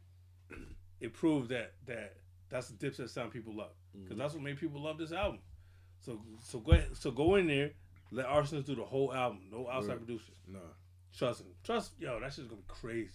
It 1.01 1.13
proved 1.13 1.49
that 1.49 1.73
that 1.85 2.17
that's 2.49 2.69
the 2.69 2.75
Dipset 2.87 3.09
sound 3.09 3.31
people 3.31 3.55
love 3.55 3.71
because 3.93 4.09
Mm-hmm. 4.09 4.17
that's 4.19 4.33
what 4.33 4.43
made 4.43 4.57
people 4.59 4.81
love 4.81 4.97
this 4.97 5.11
album. 5.11 5.39
So 5.99 6.21
so 6.41 6.59
go 6.59 6.71
ahead, 6.73 6.95
so 6.97 7.11
go 7.11 7.35
in 7.35 7.47
there, 7.47 7.71
let 8.11 8.25
arsonists 8.27 8.65
do 8.65 8.75
the 8.75 8.83
whole 8.85 9.13
album, 9.13 9.41
no 9.51 9.67
outside 9.69 9.89
Right. 9.89 9.97
producers. 10.05 10.35
Nah. 10.47 10.59
Trust 11.17 11.41
him. 11.41 11.47
Trust 11.63 11.91
yo, 11.99 12.19
that 12.19 12.33
shit's 12.33 12.47
gonna 12.47 12.61
be 12.61 12.67
crazy. 12.67 13.09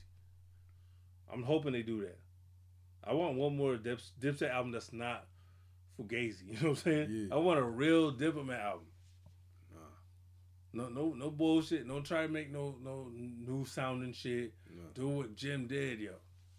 I'm 1.32 1.42
hoping 1.42 1.72
they 1.72 1.82
do 1.82 2.00
that. 2.00 2.18
I 3.04 3.14
want 3.14 3.36
one 3.36 3.56
more 3.56 3.76
Dips, 3.76 4.12
Dipset 4.20 4.50
album 4.50 4.72
that's 4.72 4.92
not 4.92 5.26
Fugazi. 5.98 6.42
You 6.46 6.54
know 6.54 6.60
what 6.60 6.68
I'm 6.70 6.76
saying? 6.76 7.06
Yeah. 7.30 7.34
I 7.34 7.38
want 7.38 7.58
a 7.58 7.64
real 7.64 8.10
Diplomat 8.10 8.60
album. 8.60 8.86
Nah. 9.72 9.78
No, 10.72 10.88
no, 10.88 11.14
no 11.14 11.30
bullshit. 11.30 11.86
Don't 11.86 12.04
try 12.04 12.22
to 12.22 12.28
make 12.28 12.50
no 12.50 12.74
no 12.82 13.10
new 13.14 13.64
sounding 13.64 14.12
shit. 14.12 14.52
Nah. 14.74 14.82
Do 14.94 15.08
what 15.08 15.36
Jim 15.36 15.66
did, 15.66 16.00
yo. 16.00 16.12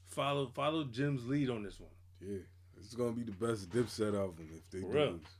Follow 0.07 0.47
follow 0.53 0.83
Jim's 0.85 1.25
lead 1.27 1.49
on 1.49 1.63
this 1.63 1.79
one. 1.79 1.89
Yeah. 2.21 2.39
This 2.77 2.87
is 2.87 2.95
gonna 2.95 3.11
be 3.11 3.23
the 3.23 3.31
best 3.31 3.69
Dipset 3.69 4.15
album 4.17 4.49
if 4.55 4.69
they 4.71 4.81
For 4.81 4.91
do 4.91 4.93
real. 4.97 5.11
this. 5.17 5.31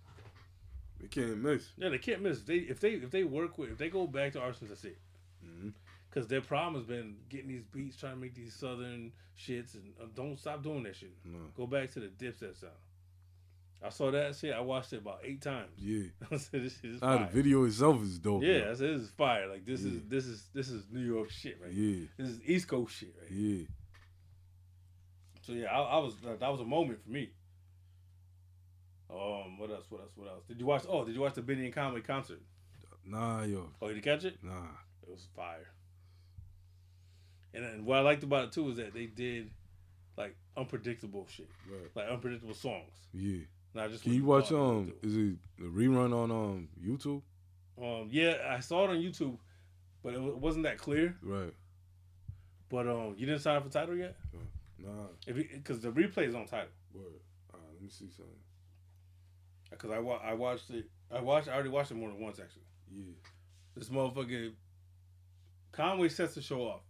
They 1.00 1.08
can't 1.08 1.38
miss. 1.42 1.68
Yeah, 1.78 1.90
they 1.90 1.98
can't 1.98 2.22
miss. 2.22 2.40
If 2.40 2.46
they 2.46 2.56
if 2.58 2.80
they 2.80 2.90
if 2.92 3.10
they 3.12 3.24
work 3.24 3.58
with 3.58 3.72
if 3.72 3.78
they 3.78 3.90
go 3.90 4.06
back 4.08 4.34
to 4.34 4.40
Arsons, 4.40 4.70
that's 4.70 4.84
it. 4.84 5.00
Because 6.12 6.28
their 6.28 6.42
problem 6.42 6.76
has 6.76 6.84
been 6.84 7.16
getting 7.30 7.48
these 7.48 7.64
beats, 7.64 7.96
trying 7.96 8.16
to 8.16 8.20
make 8.20 8.36
these 8.36 8.54
southern 8.54 9.14
shits, 9.40 9.76
and 9.76 9.94
uh, 10.02 10.06
don't 10.14 10.38
stop 10.38 10.62
doing 10.62 10.84
that 10.84 10.96
shit. 10.98 11.14
No. 11.24 11.38
Go 11.56 11.66
back 11.66 11.90
to 11.92 12.02
the 12.02 12.08
Dipset 12.08 12.60
sound. 12.60 12.74
I 13.84 13.90
saw 13.90 14.12
that 14.12 14.36
shit. 14.36 14.54
I 14.54 14.60
watched 14.60 14.92
it 14.94 14.98
about 14.98 15.22
eight 15.24 15.42
times. 15.42 15.72
Yeah. 15.78 16.04
I 16.32 16.36
said, 16.36 16.64
this 16.64 16.78
shit 16.82 16.92
is 16.92 17.02
Nah, 17.02 17.18
fire. 17.18 17.28
the 17.28 17.34
video 17.34 17.64
itself 17.64 18.04
is 18.04 18.20
dope. 18.20 18.44
yeah, 18.44 18.58
yo. 18.58 18.72
I 18.72 18.74
said 18.74 18.90
this 18.96 19.02
is 19.04 19.10
fire. 19.12 19.48
Like 19.48 19.66
this 19.66 19.82
Yeah. 19.82 19.92
is 19.94 20.02
this 20.08 20.26
is 20.26 20.44
this 20.54 20.70
is 20.70 20.84
New 20.92 21.00
York 21.00 21.32
shit, 21.32 21.58
right? 21.64 21.72
Yeah. 21.72 22.06
This 22.18 22.28
is 22.28 22.42
East 22.46 22.68
Coast 22.68 22.94
shit, 22.96 23.16
right? 23.20 23.32
Yeah. 23.32 23.64
So 25.42 25.54
yeah, 25.54 25.68
I, 25.68 25.80
I 25.82 25.98
was 26.00 26.16
that 26.40 26.52
was 26.52 26.60
a 26.60 26.66
moment 26.66 27.02
for 27.04 27.10
me. 27.10 27.32
Um, 29.10 29.58
what 29.58 29.72
else? 29.72 29.86
What 29.90 30.02
else? 30.02 30.12
What 30.16 30.28
else? 30.30 30.44
Did 30.48 30.60
you 30.60 30.66
watch? 30.66 30.84
Oh, 30.88 31.04
did 31.04 31.16
you 31.16 31.22
watch 31.22 31.34
the 31.34 31.42
Benny 31.42 31.66
and 31.66 31.74
Conway 31.74 32.02
concert? 32.02 32.42
Nah, 33.06 33.44
yo. 33.44 33.70
Oh, 33.82 33.88
did 33.88 33.96
you 33.98 34.04
catch 34.04 34.26
it? 34.26 34.38
Nah. 34.44 34.52
It 35.04 35.10
was 35.10 35.28
fire. 35.36 35.68
And 37.54 37.86
what 37.86 37.98
I 37.98 38.02
liked 38.02 38.24
about 38.24 38.46
it 38.46 38.52
too 38.54 38.70
is 38.70 38.78
that 38.78 38.94
they 38.94 39.06
did 39.08 39.52
like 40.18 40.36
unpredictable 40.58 41.28
shit, 41.30 41.50
Right. 41.70 41.90
like 41.96 42.08
unpredictable 42.10 42.54
songs. 42.54 42.92
Yeah. 43.14 43.40
Not 43.74 43.90
just 43.90 44.04
Can 44.04 44.14
you 44.14 44.26
watch 44.26 44.52
um? 44.52 44.94
Is 45.02 45.16
it 45.16 45.36
a 45.60 45.64
rerun 45.64 46.14
on 46.14 46.30
um 46.32 46.68
YouTube? 46.84 47.22
Um, 47.82 48.10
yeah, 48.12 48.36
I 48.50 48.60
saw 48.60 48.84
it 48.86 48.90
on 48.92 48.98
YouTube, 48.98 49.38
but 50.04 50.14
it 50.14 50.22
wasn't 50.22 50.64
that 50.64 50.78
clear. 50.78 51.16
Right. 51.22 51.54
But 52.70 52.88
um, 52.88 53.16
you 53.18 53.26
didn't 53.26 53.42
sign 53.42 53.58
up 53.58 53.64
for 53.64 53.70
Tidal 53.70 53.96
yet? 53.96 54.16
Nah. 54.78 55.08
If 55.28 55.36
because 55.36 55.80
the 55.82 55.90
replay 55.92 56.28
is 56.28 56.36
on 56.36 56.46
Tidal. 56.46 56.68
Word. 56.94 57.06
All 57.54 57.60
right. 57.60 57.70
Let 57.74 57.82
me 57.82 57.90
see 57.90 58.10
something. 58.10 58.34
Because 59.70 59.92
I 59.92 60.00
wa- 60.00 60.22
I 60.24 60.34
watched 60.34 60.70
it. 60.70 60.86
I 61.10 61.22
watched. 61.22 61.48
I 61.48 61.54
already 61.54 61.70
watched 61.70 61.92
it 61.92 61.96
more 61.96 62.10
than 62.10 62.20
once 62.22 62.40
actually. 62.40 62.64
Yeah. 62.94 63.14
This 63.76 63.90
motherfucker 63.90 64.52
Conway 65.72 66.10
sets 66.10 66.36
the 66.36 66.42
show 66.42 66.62
off. 66.64 66.82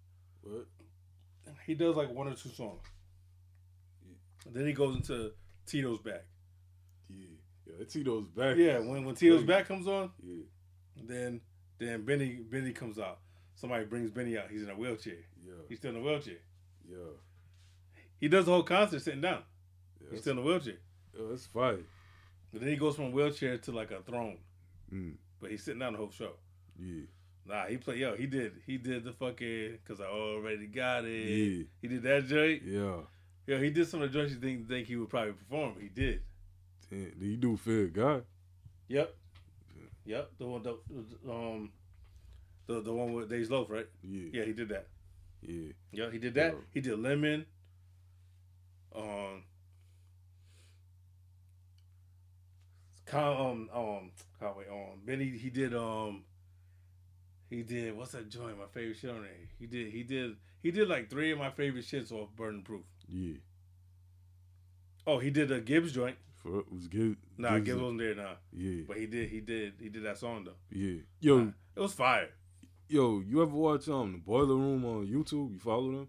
What? 0.43 0.67
He 1.65 1.75
does 1.75 1.95
like 1.95 2.13
one 2.13 2.27
or 2.27 2.33
two 2.35 2.49
songs. 2.49 2.81
And 4.45 4.55
then 4.55 4.65
he 4.65 4.73
goes 4.73 4.95
into 4.95 5.31
Tito's 5.65 5.99
back. 5.99 6.23
Yeah. 7.09 7.25
Yeah. 7.67 7.85
Tito's 7.85 8.25
back. 8.27 8.57
Yeah, 8.57 8.79
when 8.79 9.05
when 9.05 9.15
Tito's 9.15 9.43
back 9.43 9.67
comes 9.67 9.87
on, 9.87 10.11
Yeah. 10.23 10.43
then 11.03 11.41
then 11.77 12.03
Benny 12.03 12.35
Benny 12.35 12.71
comes 12.71 12.99
out. 12.99 13.19
Somebody 13.55 13.85
brings 13.85 14.09
Benny 14.11 14.37
out. 14.37 14.49
He's 14.49 14.63
in 14.63 14.69
a 14.69 14.75
wheelchair. 14.75 15.13
Yeah. 15.45 15.53
He's 15.69 15.77
still 15.77 15.91
in 15.91 15.97
a 15.97 16.01
wheelchair. 16.01 16.39
Yeah. 16.89 16.97
He 18.19 18.27
does 18.27 18.45
the 18.45 18.51
whole 18.51 18.63
concert 18.63 19.01
sitting 19.01 19.21
down. 19.21 19.43
Yeah. 20.01 20.07
He's 20.11 20.21
still 20.21 20.33
in 20.33 20.39
a 20.39 20.41
wheelchair. 20.41 20.77
Yo, 21.15 21.29
that's. 21.29 21.47
But 21.47 21.79
then 22.53 22.69
he 22.69 22.75
goes 22.75 22.95
from 22.95 23.05
a 23.05 23.09
wheelchair 23.11 23.57
to 23.59 23.71
like 23.71 23.91
a 23.91 24.01
throne. 24.01 24.37
Mm. 24.91 25.13
But 25.39 25.51
he's 25.51 25.63
sitting 25.63 25.79
down 25.79 25.93
the 25.93 25.99
whole 25.99 26.11
show. 26.11 26.33
Yeah. 26.79 27.03
Nah, 27.51 27.65
he 27.65 27.75
played. 27.75 27.99
Yo, 27.99 28.15
he 28.15 28.27
did. 28.27 28.53
He 28.65 28.77
did 28.77 29.03
the 29.03 29.11
fucking 29.11 29.79
because 29.83 29.99
I 29.99 30.05
already 30.05 30.67
got 30.67 31.03
it. 31.03 31.09
Yeah. 31.09 31.63
He 31.81 31.87
did 31.89 32.03
that 32.03 32.25
joint. 32.25 32.61
Yeah. 32.63 33.01
Yo, 33.45 33.59
he 33.61 33.69
did 33.69 33.89
some 33.89 34.01
of 34.01 34.09
the 34.09 34.17
joints 34.17 34.33
you 34.33 34.39
think 34.39 34.69
think 34.69 34.87
he 34.87 34.95
would 34.95 35.09
probably 35.09 35.33
perform. 35.33 35.73
He 35.81 35.89
did. 35.89 36.21
Damn. 36.89 37.09
Did 37.09 37.15
he 37.19 37.35
do 37.35 37.57
Fear 37.57 37.87
God? 37.87 38.23
Yep. 38.87 39.13
Yep. 40.05 40.31
The 40.37 40.47
one. 40.47 40.63
The, 40.63 40.77
um. 41.29 41.71
The 42.67 42.79
the 42.79 42.93
one 42.93 43.11
with 43.11 43.29
Days 43.29 43.51
Loaf, 43.51 43.69
right? 43.69 43.87
Yeah. 44.01 44.29
Yeah, 44.31 44.45
he 44.45 44.53
did 44.53 44.69
that. 44.69 44.87
Yeah. 45.41 45.73
Yeah, 45.91 46.09
he 46.09 46.19
did 46.19 46.33
that. 46.35 46.53
Yeah. 46.53 46.59
He 46.73 46.79
did 46.79 46.99
Lemon. 46.99 47.45
Um. 48.95 49.43
Con, 53.05 53.69
um 53.73 53.77
um 53.77 54.11
Conway 54.39 54.69
um 54.71 55.01
Benny 55.05 55.37
he 55.37 55.49
did 55.49 55.75
um 55.75 56.23
he 57.51 57.61
did 57.63 57.95
what's 57.95 58.13
that 58.13 58.27
joint 58.29 58.57
my 58.57 58.65
favorite 58.73 58.97
shit 58.97 59.09
on 59.11 59.21
there 59.21 59.31
he 59.59 59.67
did 59.67 59.91
he 59.91 60.01
did 60.03 60.35
he 60.63 60.71
did 60.71 60.87
like 60.87 61.09
three 61.09 61.31
of 61.31 61.37
my 61.37 61.51
favorite 61.51 61.85
shits 61.85 62.11
off 62.11 62.29
Burden 62.35 62.63
Proof 62.63 62.81
Yeah. 63.07 63.35
oh 65.05 65.19
he 65.19 65.29
did 65.29 65.51
a 65.51 65.59
Gibbs 65.61 65.91
joint 65.91 66.15
For 66.35 66.59
it 66.59 66.71
was 66.71 66.87
good. 66.87 67.17
nah 67.37 67.59
Gibbs 67.59 67.81
wasn't 67.81 67.99
there 67.99 68.15
nah 68.15 68.35
Yeah. 68.53 68.83
but 68.87 68.97
he 68.97 69.05
did 69.05 69.29
he 69.29 69.39
did 69.41 69.73
he 69.79 69.89
did 69.89 70.03
that 70.03 70.17
song 70.17 70.45
though 70.45 70.57
Yeah. 70.71 71.01
Yo, 71.19 71.51
it 71.75 71.79
was 71.79 71.93
fire 71.93 72.29
yo, 72.89 73.21
you 73.21 73.41
ever 73.41 73.51
watch 73.55 73.87
um 73.89 74.11
the 74.13 74.17
Boiler 74.17 74.55
Room 74.55 74.83
on 74.85 75.07
YouTube? 75.07 75.53
You 75.53 75.59
follow 75.59 75.91
them? 75.91 76.07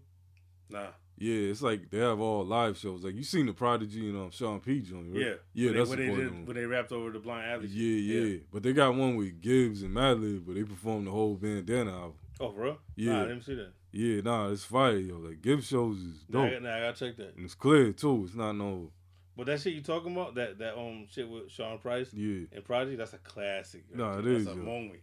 nah 0.69 0.87
Yeah, 1.17 1.51
it's 1.51 1.61
like 1.61 1.89
they 1.91 1.99
have 1.99 2.19
all 2.19 2.43
live 2.43 2.77
shows. 2.77 3.03
Like 3.03 3.15
you 3.15 3.23
seen 3.23 3.45
the 3.45 3.53
Prodigy 3.53 4.09
and 4.09 4.17
um 4.17 4.31
Sean 4.31 4.59
P 4.59 4.81
joint, 4.81 5.13
right? 5.13 5.21
yeah 5.21 5.33
Yeah, 5.53 5.69
When 5.69 5.77
that's 5.77 5.89
they, 5.91 5.95
when 5.95 6.07
they 6.17 6.23
did 6.23 6.47
when 6.47 6.55
they 6.55 6.65
rapped 6.65 6.91
over 6.91 7.11
the 7.11 7.19
Blind 7.19 7.49
Alley 7.51 7.67
shit. 7.67 7.75
Yeah, 7.77 8.19
yeah, 8.21 8.37
But 8.51 8.63
they 8.63 8.73
got 8.73 8.95
one 8.95 9.15
with 9.15 9.39
Gibbs 9.41 9.83
and 9.83 9.95
Madlib, 9.95 10.45
but 10.45 10.55
they 10.55 10.63
performed 10.63 11.07
the 11.07 11.11
whole 11.11 11.35
bandana 11.35 11.91
album. 11.91 12.13
oh 12.39 12.51
for 12.51 12.61
real 12.61 12.77
Yeah. 12.95 13.13
nah, 13.13 13.23
I 13.23 13.27
didn't 13.27 13.43
see 13.43 13.55
that 13.55 13.73
Yeah, 13.91 14.21
nah, 14.21 14.49
it's 14.49 14.63
fire, 14.65 14.97
yo. 14.97 15.17
Like 15.17 15.41
Gibbs 15.41 15.67
shows 15.67 15.97
is 15.97 16.23
dope. 16.29 16.51
got- 16.51 16.63
nah, 16.63 16.75
I 16.75 16.79
gotta 16.81 17.05
check 17.05 17.17
that 17.17 17.35
And 17.35 17.45
it's 17.45 17.55
clear 17.55 17.93
too. 17.93 18.23
It's 18.25 18.35
not 18.35 18.53
no 18.53 18.91
But 19.37 19.45
that 19.45 19.61
shit 19.61 19.73
you 19.75 19.81
talking 19.81 20.11
about, 20.13 20.33
that 20.35 20.57
that 20.57 20.75
um 20.77 21.05
shit 21.09 21.29
with 21.29 21.51
Sean 21.51 21.77
Price 21.77 22.11
yeah. 22.13 22.45
and 22.51 22.63
Prodigy, 22.65 22.95
that's 22.97 23.13
a 23.13 23.19
classic. 23.19 23.83
right 23.91 23.99
Nah, 23.99 24.17
it 24.17 24.23
there. 24.23 24.33
is, 24.33 24.45
That's 24.45 24.57
a 24.57 24.59
yo. 24.59 24.65
moment. 24.65 24.99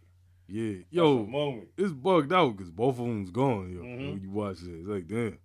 Yeah. 0.49 0.71
That's 0.73 0.83
a 0.91 0.95
Yo, 0.95 1.25
moment. 1.25 1.67
it's 1.77 1.93
bugged 1.93 2.33
out 2.33 2.57
because 2.57 2.69
both 2.69 2.99
of 2.99 3.05
them's 3.05 3.31
gone, 3.31 3.71
yo. 3.73 3.81
Mhm. 3.81 4.11
When 4.11 4.21
you 4.21 4.29
watch 4.29 4.61
it, 4.61 4.67
it's 4.79 4.87
like 4.89 5.07
damn. 5.07 5.37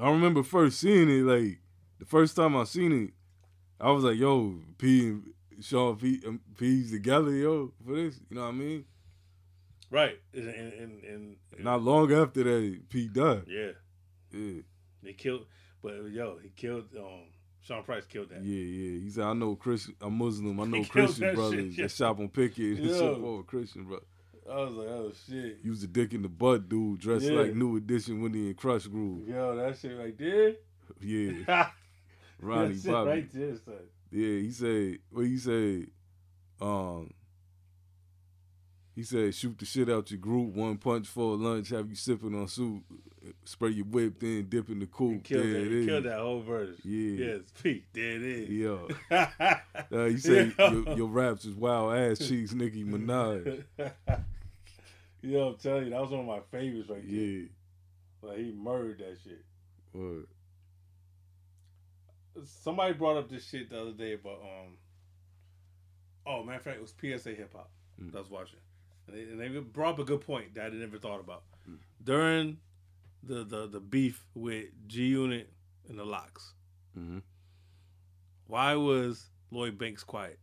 I 0.00 0.10
remember 0.10 0.42
first 0.42 0.80
seeing 0.80 1.08
it, 1.10 1.22
like 1.22 1.58
the 1.98 2.04
first 2.04 2.36
time 2.36 2.56
I 2.56 2.64
seen 2.64 2.92
it, 2.92 3.10
I 3.80 3.90
was 3.90 4.04
like, 4.04 4.16
yo, 4.16 4.60
P 4.78 5.08
and 5.08 5.32
Sean 5.60 5.96
P 5.96 6.20
um, 6.26 6.40
P's 6.56 6.90
together, 6.90 7.30
yo, 7.32 7.72
for 7.84 7.94
this. 7.94 8.20
You 8.30 8.36
know 8.36 8.42
what 8.42 8.48
I 8.48 8.52
mean? 8.52 8.84
Right. 9.90 10.18
And, 10.34 10.48
and, 10.48 10.72
and, 10.72 11.02
and 11.04 11.36
Not 11.64 11.82
long 11.82 12.12
after 12.12 12.44
that, 12.44 12.80
P 12.88 13.08
died. 13.08 13.44
yeah, 13.48 13.70
Yeah, 14.32 14.62
they 15.02 15.12
killed. 15.14 15.46
But 15.82 15.94
yo, 16.10 16.38
he 16.42 16.50
killed. 16.50 16.86
Um, 16.96 17.24
Sean 17.60 17.82
Price 17.82 18.06
killed 18.06 18.30
that. 18.30 18.42
yeah, 18.42 18.64
yeah. 18.64 19.00
He 19.00 19.10
said, 19.10 19.24
I 19.24 19.32
know 19.32 19.54
Christian, 19.56 19.94
I'm 20.00 20.16
Muslim. 20.16 20.58
I 20.60 20.64
know 20.66 20.84
Christian 20.84 21.34
brothers 21.34 21.74
shit, 21.74 21.78
yeah. 21.78 21.84
that 21.84 21.90
shop 21.90 22.18
on 22.18 22.28
Pickett 22.28 22.78
and 22.78 22.90
so 22.90 23.16
forth. 23.16 23.46
Christian 23.46 23.84
brother. 23.84 24.04
I 24.50 24.56
was 24.62 24.72
like, 24.74 24.88
oh 24.88 25.12
shit. 25.28 25.58
Use 25.62 25.80
the 25.82 25.86
dick 25.86 26.12
in 26.14 26.22
the 26.22 26.28
butt, 26.28 26.68
dude. 26.68 27.00
Dressed 27.00 27.26
Yeah. 27.26 27.40
like 27.40 27.54
New 27.54 27.76
Edition 27.76 28.22
when 28.22 28.32
he 28.34 28.48
in 28.48 28.54
Krush 28.54 28.90
Groove. 28.90 29.28
Yo, 29.28 29.56
that 29.56 29.76
shit 29.78 29.98
right 29.98 30.16
there. 30.18 30.54
Yeah, 31.00 31.68
Ronnie 32.40 32.74
that 32.74 32.82
shit 32.82 32.92
Bobby. 32.92 33.10
right 33.10 33.32
there, 33.32 33.56
son. 33.56 33.74
Yeah, 34.10 34.38
he 34.40 34.50
said. 34.50 34.98
Well, 35.10 35.24
he 35.24 35.36
said. 35.38 35.86
Um. 36.60 37.10
He 38.96 39.04
said, 39.04 39.32
"Shoot 39.32 39.58
the 39.58 39.64
shit 39.64 39.88
out 39.88 40.10
your 40.10 40.18
group. 40.18 40.54
One 40.54 40.76
punch 40.76 41.06
for 41.06 41.36
lunch. 41.36 41.68
Have 41.68 41.88
you 41.88 41.94
sipping 41.94 42.34
on 42.34 42.48
soup. 42.48 42.82
Spray 43.44 43.70
your 43.70 43.84
whip, 43.84 44.18
then 44.18 44.46
dip 44.48 44.70
in 44.70 44.78
the 44.80 44.86
He 44.86 44.90
coupe. 44.90 45.22
killed 45.24 45.42
that. 45.44 45.56
it 45.60 45.70
He 45.70 45.78
is. 45.80 45.86
killed 45.86 46.04
that 46.04 46.18
whole 46.18 46.40
verse. 46.40 46.76
Yeah. 46.82 47.26
Yes, 47.26 47.40
Pete. 47.62 47.84
There 47.92 48.12
it 48.16 48.22
is. 48.22 48.48
Yeah. 49.10 49.60
Uh, 49.90 50.04
he 50.06 50.18
said 50.18 50.52
Yeah. 50.58 50.70
your, 50.72 50.96
your 50.96 51.08
raps 51.08 51.44
is 51.44 51.54
wild 51.54 51.94
ass 51.94 52.18
cheeks, 52.26 52.52
Nicki 52.52 52.84
Minaj. 52.84 53.62
Yo, 55.22 55.48
I'm 55.48 55.56
telling 55.56 55.84
you, 55.84 55.90
that 55.90 56.00
was 56.00 56.10
one 56.10 56.20
of 56.20 56.26
my 56.26 56.40
favorites 56.50 56.88
right 56.88 57.02
there. 57.02 57.10
Yeah. 57.20 57.46
Like 58.22 58.38
he 58.38 58.52
murdered 58.52 58.98
that 58.98 59.16
shit. 59.22 59.44
Word. 59.92 60.26
Somebody 62.44 62.92
brought 62.94 63.16
up 63.16 63.28
this 63.28 63.48
shit 63.48 63.70
the 63.70 63.80
other 63.80 63.92
day 63.92 64.14
about 64.14 64.40
um. 64.42 64.76
Oh, 66.26 66.42
matter 66.44 66.58
of 66.58 66.62
fact, 66.62 66.76
it 66.76 66.82
was 66.82 66.94
PSA 67.00 67.30
Hip 67.30 67.52
Hop 67.54 67.70
Mm. 68.00 68.12
that 68.12 68.18
I 68.18 68.20
was 68.20 68.30
watching, 68.30 68.60
and 69.08 69.16
they, 69.16 69.22
and 69.22 69.40
they 69.40 69.60
brought 69.60 69.94
up 69.94 69.98
a 69.98 70.04
good 70.04 70.20
point 70.20 70.54
that 70.54 70.66
I 70.66 70.74
never 70.76 70.98
thought 70.98 71.18
about 71.18 71.42
during 72.04 72.58
the 73.24 73.42
the 73.44 73.66
the 73.66 73.80
beef 73.80 74.24
with 74.34 74.66
G 74.86 75.06
Unit 75.06 75.50
and 75.88 75.98
the 75.98 76.04
LOX. 76.04 76.54
Mhm. 76.96 77.22
Why 78.46 78.74
was 78.76 79.30
Lloyd 79.50 79.78
Banks 79.78 80.04
quiet? 80.04 80.38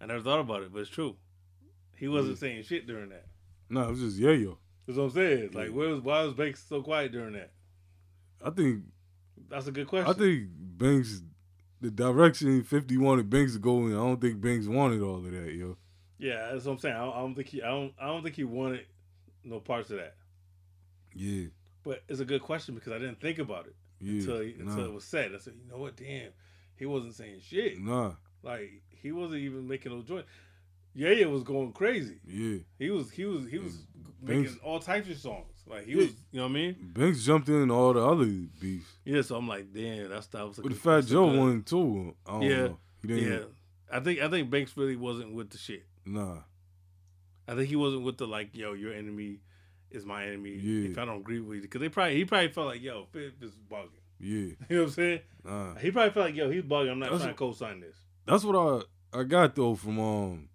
I 0.00 0.06
never 0.06 0.20
thought 0.22 0.40
about 0.40 0.62
it, 0.62 0.72
but 0.72 0.78
it's 0.80 0.90
true. 0.90 1.16
He 2.00 2.08
wasn't 2.08 2.38
saying 2.38 2.62
shit 2.62 2.86
during 2.86 3.10
that. 3.10 3.26
No, 3.68 3.82
it 3.82 3.90
was 3.90 4.00
just 4.00 4.16
yeah, 4.16 4.30
yo. 4.30 4.58
That's 4.86 4.98
what 4.98 5.04
I'm 5.04 5.10
saying. 5.10 5.50
Like, 5.52 5.68
where 5.70 5.90
was 5.90 6.00
why 6.00 6.22
was 6.24 6.32
Banks 6.32 6.64
so 6.66 6.82
quiet 6.82 7.12
during 7.12 7.34
that? 7.34 7.52
I 8.44 8.50
think 8.50 8.84
That's 9.48 9.66
a 9.66 9.72
good 9.72 9.86
question. 9.86 10.10
I 10.10 10.14
think 10.14 10.48
Banks, 10.50 11.22
the 11.80 11.90
direction 11.90 12.62
Fifty 12.64 12.96
wanted 12.96 13.28
Banks 13.28 13.52
to 13.52 13.58
go 13.58 13.80
in. 13.86 13.92
I 13.92 13.96
don't 13.98 14.20
think 14.20 14.40
Banks 14.40 14.66
wanted 14.66 15.02
all 15.02 15.16
of 15.16 15.24
that, 15.24 15.52
yo. 15.52 15.76
Yeah, 16.18 16.50
that's 16.52 16.64
what 16.64 16.72
I'm 16.72 16.78
saying. 16.78 16.96
I 16.96 17.04
don't, 17.04 17.14
I 17.14 17.18
don't 17.20 17.34
think 17.34 17.48
he. 17.48 17.62
I 17.62 17.68
don't. 17.68 17.92
I 18.00 18.06
don't 18.06 18.22
think 18.22 18.36
he 18.36 18.44
wanted 18.44 18.86
no 19.44 19.60
parts 19.60 19.90
of 19.90 19.98
that. 19.98 20.16
Yeah, 21.14 21.48
But 21.82 22.02
it's 22.08 22.20
a 22.20 22.24
good 22.24 22.40
question 22.42 22.74
because 22.74 22.92
I 22.92 22.98
didn't 22.98 23.20
think 23.20 23.38
about 23.38 23.66
it 23.66 23.74
yeah. 24.00 24.20
until 24.20 24.40
he, 24.40 24.54
until 24.58 24.84
it 24.84 24.92
was 24.92 25.04
said. 25.04 25.32
I 25.34 25.38
said, 25.38 25.54
you 25.60 25.70
know 25.70 25.78
what? 25.78 25.96
Damn, 25.96 26.30
he 26.76 26.86
wasn't 26.86 27.14
saying 27.14 27.40
shit. 27.42 27.78
nah, 27.80 28.12
Like 28.42 28.70
he 28.88 29.12
wasn't 29.12 29.40
even 29.40 29.66
making 29.68 29.92
no 29.92 30.02
joint. 30.02 30.24
Yeah, 30.94 31.10
yeah, 31.10 31.26
was 31.26 31.42
going 31.44 31.72
crazy. 31.72 32.18
yeah. 32.26 32.58
He 32.78 32.90
was. 32.90 33.10
He 33.10 33.24
was. 33.24 33.46
He 33.48 33.58
was 33.58 33.76
Banks- 34.22 34.50
making 34.52 34.60
all 34.64 34.80
types 34.80 35.08
of 35.08 35.16
songs. 35.18 35.46
Like 35.66 35.84
he 35.86 35.92
Yeah. 35.92 35.96
was. 35.98 36.10
You 36.32 36.40
know 36.40 36.42
what 36.44 36.50
I 36.50 36.52
mean? 36.54 36.76
Banks 36.94 37.24
jumped 37.24 37.48
in 37.48 37.70
all 37.70 37.92
the 37.92 38.04
other 38.04 38.24
beefs. 38.26 38.90
Yeah. 39.04 39.22
So 39.22 39.36
I'm 39.36 39.46
like, 39.48 39.72
damn, 39.72 40.08
that's 40.10 40.26
that 40.28 40.46
was. 40.46 40.58
a 40.58 40.62
With 40.62 40.72
the 40.74 40.78
Fat 40.80 41.06
Joe 41.06 41.26
one 41.26 41.62
too. 41.62 42.14
I 42.26 42.32
don't 42.32 42.42
Yeah, 42.42 42.56
know. 42.66 42.78
He 43.02 43.08
didn't. 43.08 43.32
Yeah, 43.32 43.44
I 43.96 44.00
think 44.00 44.20
I 44.20 44.28
think 44.28 44.50
Banks 44.50 44.76
really 44.76 44.96
wasn't 44.96 45.34
with 45.34 45.50
the 45.50 45.58
shit. 45.58 45.84
Nah. 46.04 46.38
I 47.48 47.54
think 47.54 47.68
he 47.68 47.76
wasn't 47.76 48.02
with 48.04 48.16
the 48.18 48.26
like, 48.26 48.54
yo, 48.56 48.74
your 48.74 48.92
enemy 48.92 49.40
is 49.90 50.04
my 50.04 50.24
enemy. 50.26 50.50
Yeah. 50.56 50.90
If 50.90 50.98
I 50.98 51.04
don't 51.04 51.20
agree 51.20 51.40
with 51.40 51.56
you, 51.56 51.62
because 51.62 51.80
they 51.80 51.88
probably 51.88 52.16
he 52.16 52.24
probably 52.24 52.48
felt 52.48 52.66
like, 52.68 52.82
yo, 52.82 53.06
Fifth 53.12 53.42
is 53.42 53.52
bugging. 53.70 53.88
Yeah. 54.20 54.54
You 54.68 54.76
know 54.76 54.82
what 54.82 54.88
I'm 54.88 54.90
saying? 54.90 55.20
Nah. 55.44 55.74
He 55.76 55.90
probably 55.90 56.10
felt 56.12 56.26
like, 56.26 56.34
yo, 56.36 56.50
he's 56.50 56.62
bugging. 56.62 56.90
I'm 56.92 56.98
not 56.98 57.10
That's 57.10 57.22
trying 57.22 57.34
to 57.34 57.38
co-sign 57.38 57.80
this. 57.80 57.96
That's 58.26 58.44
what 58.44 58.84
I 59.14 59.20
I 59.20 59.22
got 59.24 59.54
though 59.56 59.74
from 59.74 59.98
um. 59.98 60.48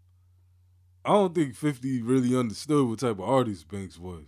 I 1.05 1.13
don't 1.13 1.35
think 1.35 1.55
Fifty 1.55 2.01
really 2.01 2.35
understood 2.37 2.87
what 2.87 2.99
type 2.99 3.11
of 3.19 3.21
artist 3.21 3.67
Banks 3.67 3.97
was, 3.99 4.25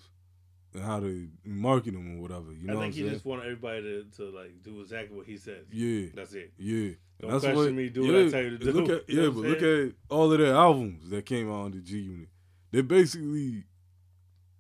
and 0.73 0.83
how 0.83 0.99
to 0.99 1.27
market 1.43 1.93
him 1.95 2.17
or 2.17 2.21
whatever. 2.21 2.51
You 2.53 2.67
know 2.67 2.73
I 2.73 2.75
what 2.77 2.81
think 2.83 2.93
he 2.95 3.01
saying? 3.01 3.13
just 3.13 3.25
wanted 3.25 3.43
everybody 3.45 3.81
to, 3.81 4.05
to 4.17 4.23
like 4.37 4.61
do 4.63 4.81
exactly 4.81 5.15
what 5.17 5.25
he 5.25 5.37
says. 5.37 5.65
yeah. 5.71 6.07
That's 6.15 6.33
it. 6.33 6.53
Yeah. 6.57 6.91
Don't 7.19 7.31
And 7.31 7.41
question 7.41 7.75
me, 7.75 7.89
do 7.89 8.01
what 8.05 8.15
I 8.15 8.29
tell 8.29 8.43
you 8.43 8.57
to 8.59 8.71
Look 8.73 8.85
do. 8.85 8.95
at, 8.97 9.09
You 9.09 9.15
yeah, 9.17 9.25
know 9.25 9.31
but 9.31 9.43
look 9.45 9.61
at 9.63 9.93
all 10.09 10.31
of 10.31 10.37
their 10.39 10.53
albums 10.53 11.09
that 11.09 11.25
came 11.25 11.49
out 11.49 11.61
on 11.65 11.71
the 11.71 11.79
G 11.79 11.97
Unit. 11.99 12.27
They're 12.71 12.83
basically, 12.83 13.63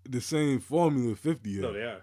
the 0.09 0.21
same 0.21 0.59
formula 0.59 1.15
Fifty 1.15 1.53
had. 1.55 1.61
No, 1.63 1.73
they 1.73 1.81
are. 1.83 2.01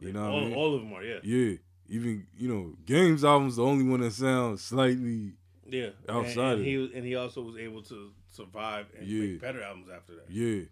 You 0.00 0.12
know 0.12 0.22
what 0.22 0.28
I 0.28 0.32
all, 0.32 0.44
mean? 0.44 0.54
all 0.54 0.74
of 0.76 0.82
them 0.82 0.92
are. 0.92 1.02
Yeah. 1.02 1.18
Yeah, 1.24 1.56
even 1.88 2.26
you 2.36 2.48
know, 2.48 2.74
Games 2.84 3.24
album's 3.24 3.56
the 3.56 3.64
only 3.64 3.84
one 3.84 4.00
that 4.02 4.12
sounds 4.12 4.62
slightly. 4.62 5.32
Yeah. 5.66 5.88
Outside 6.08 6.28
and, 6.38 6.38
of 6.52 6.58
and 6.60 6.66
he 6.66 6.92
and 6.94 7.04
he 7.04 7.16
also 7.16 7.42
was 7.42 7.56
able 7.56 7.82
to 7.82 8.12
survive 8.38 8.86
and 8.98 9.06
Yeah. 9.06 9.20
make 9.32 9.40
better 9.40 9.62
albums 9.62 9.88
after 9.94 10.14
that. 10.16 10.30
Yeah, 10.30 10.62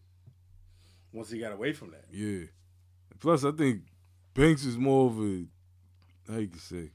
Once 1.13 1.31
he 1.31 1.39
got 1.39 1.53
away 1.53 1.73
from 1.73 1.91
that. 1.91 2.05
yeah. 2.13 2.47
Plus, 3.19 3.45
I 3.45 3.53
think 3.53 3.83
Banks 4.35 4.65
is 4.65 4.77
more 4.77 5.07
of 5.11 5.19
a 5.19 5.47
how 6.31 6.39
you 6.39 6.49
can 6.49 6.59
say. 6.59 6.91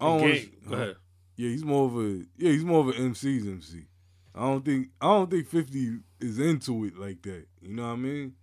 I 0.00 0.04
don't 0.06 0.20
wanna, 0.20 0.32
Game- 0.34 0.50
go 0.68 0.74
ahead. 0.74 0.96
Yeah, 1.36 1.48
he's 1.50 1.64
more 1.64 1.86
of 1.86 1.96
a 1.96 2.26
yeah, 2.36 2.50
he's 2.50 2.64
more 2.64 2.80
of 2.80 2.88
an 2.88 3.04
MC's 3.12 3.46
MC. 3.46 3.86
I 4.34 4.40
don't 4.40 4.64
think 4.64 4.88
I 5.00 5.06
don't 5.06 5.30
think 5.30 5.46
Fifty 5.46 5.98
is 6.20 6.38
into 6.38 6.84
it 6.84 6.96
like 6.96 7.22
that. 7.22 7.46
You 7.60 7.74
know 7.74 7.82
what 7.86 7.92
I 7.92 7.96
mean? 7.96 8.34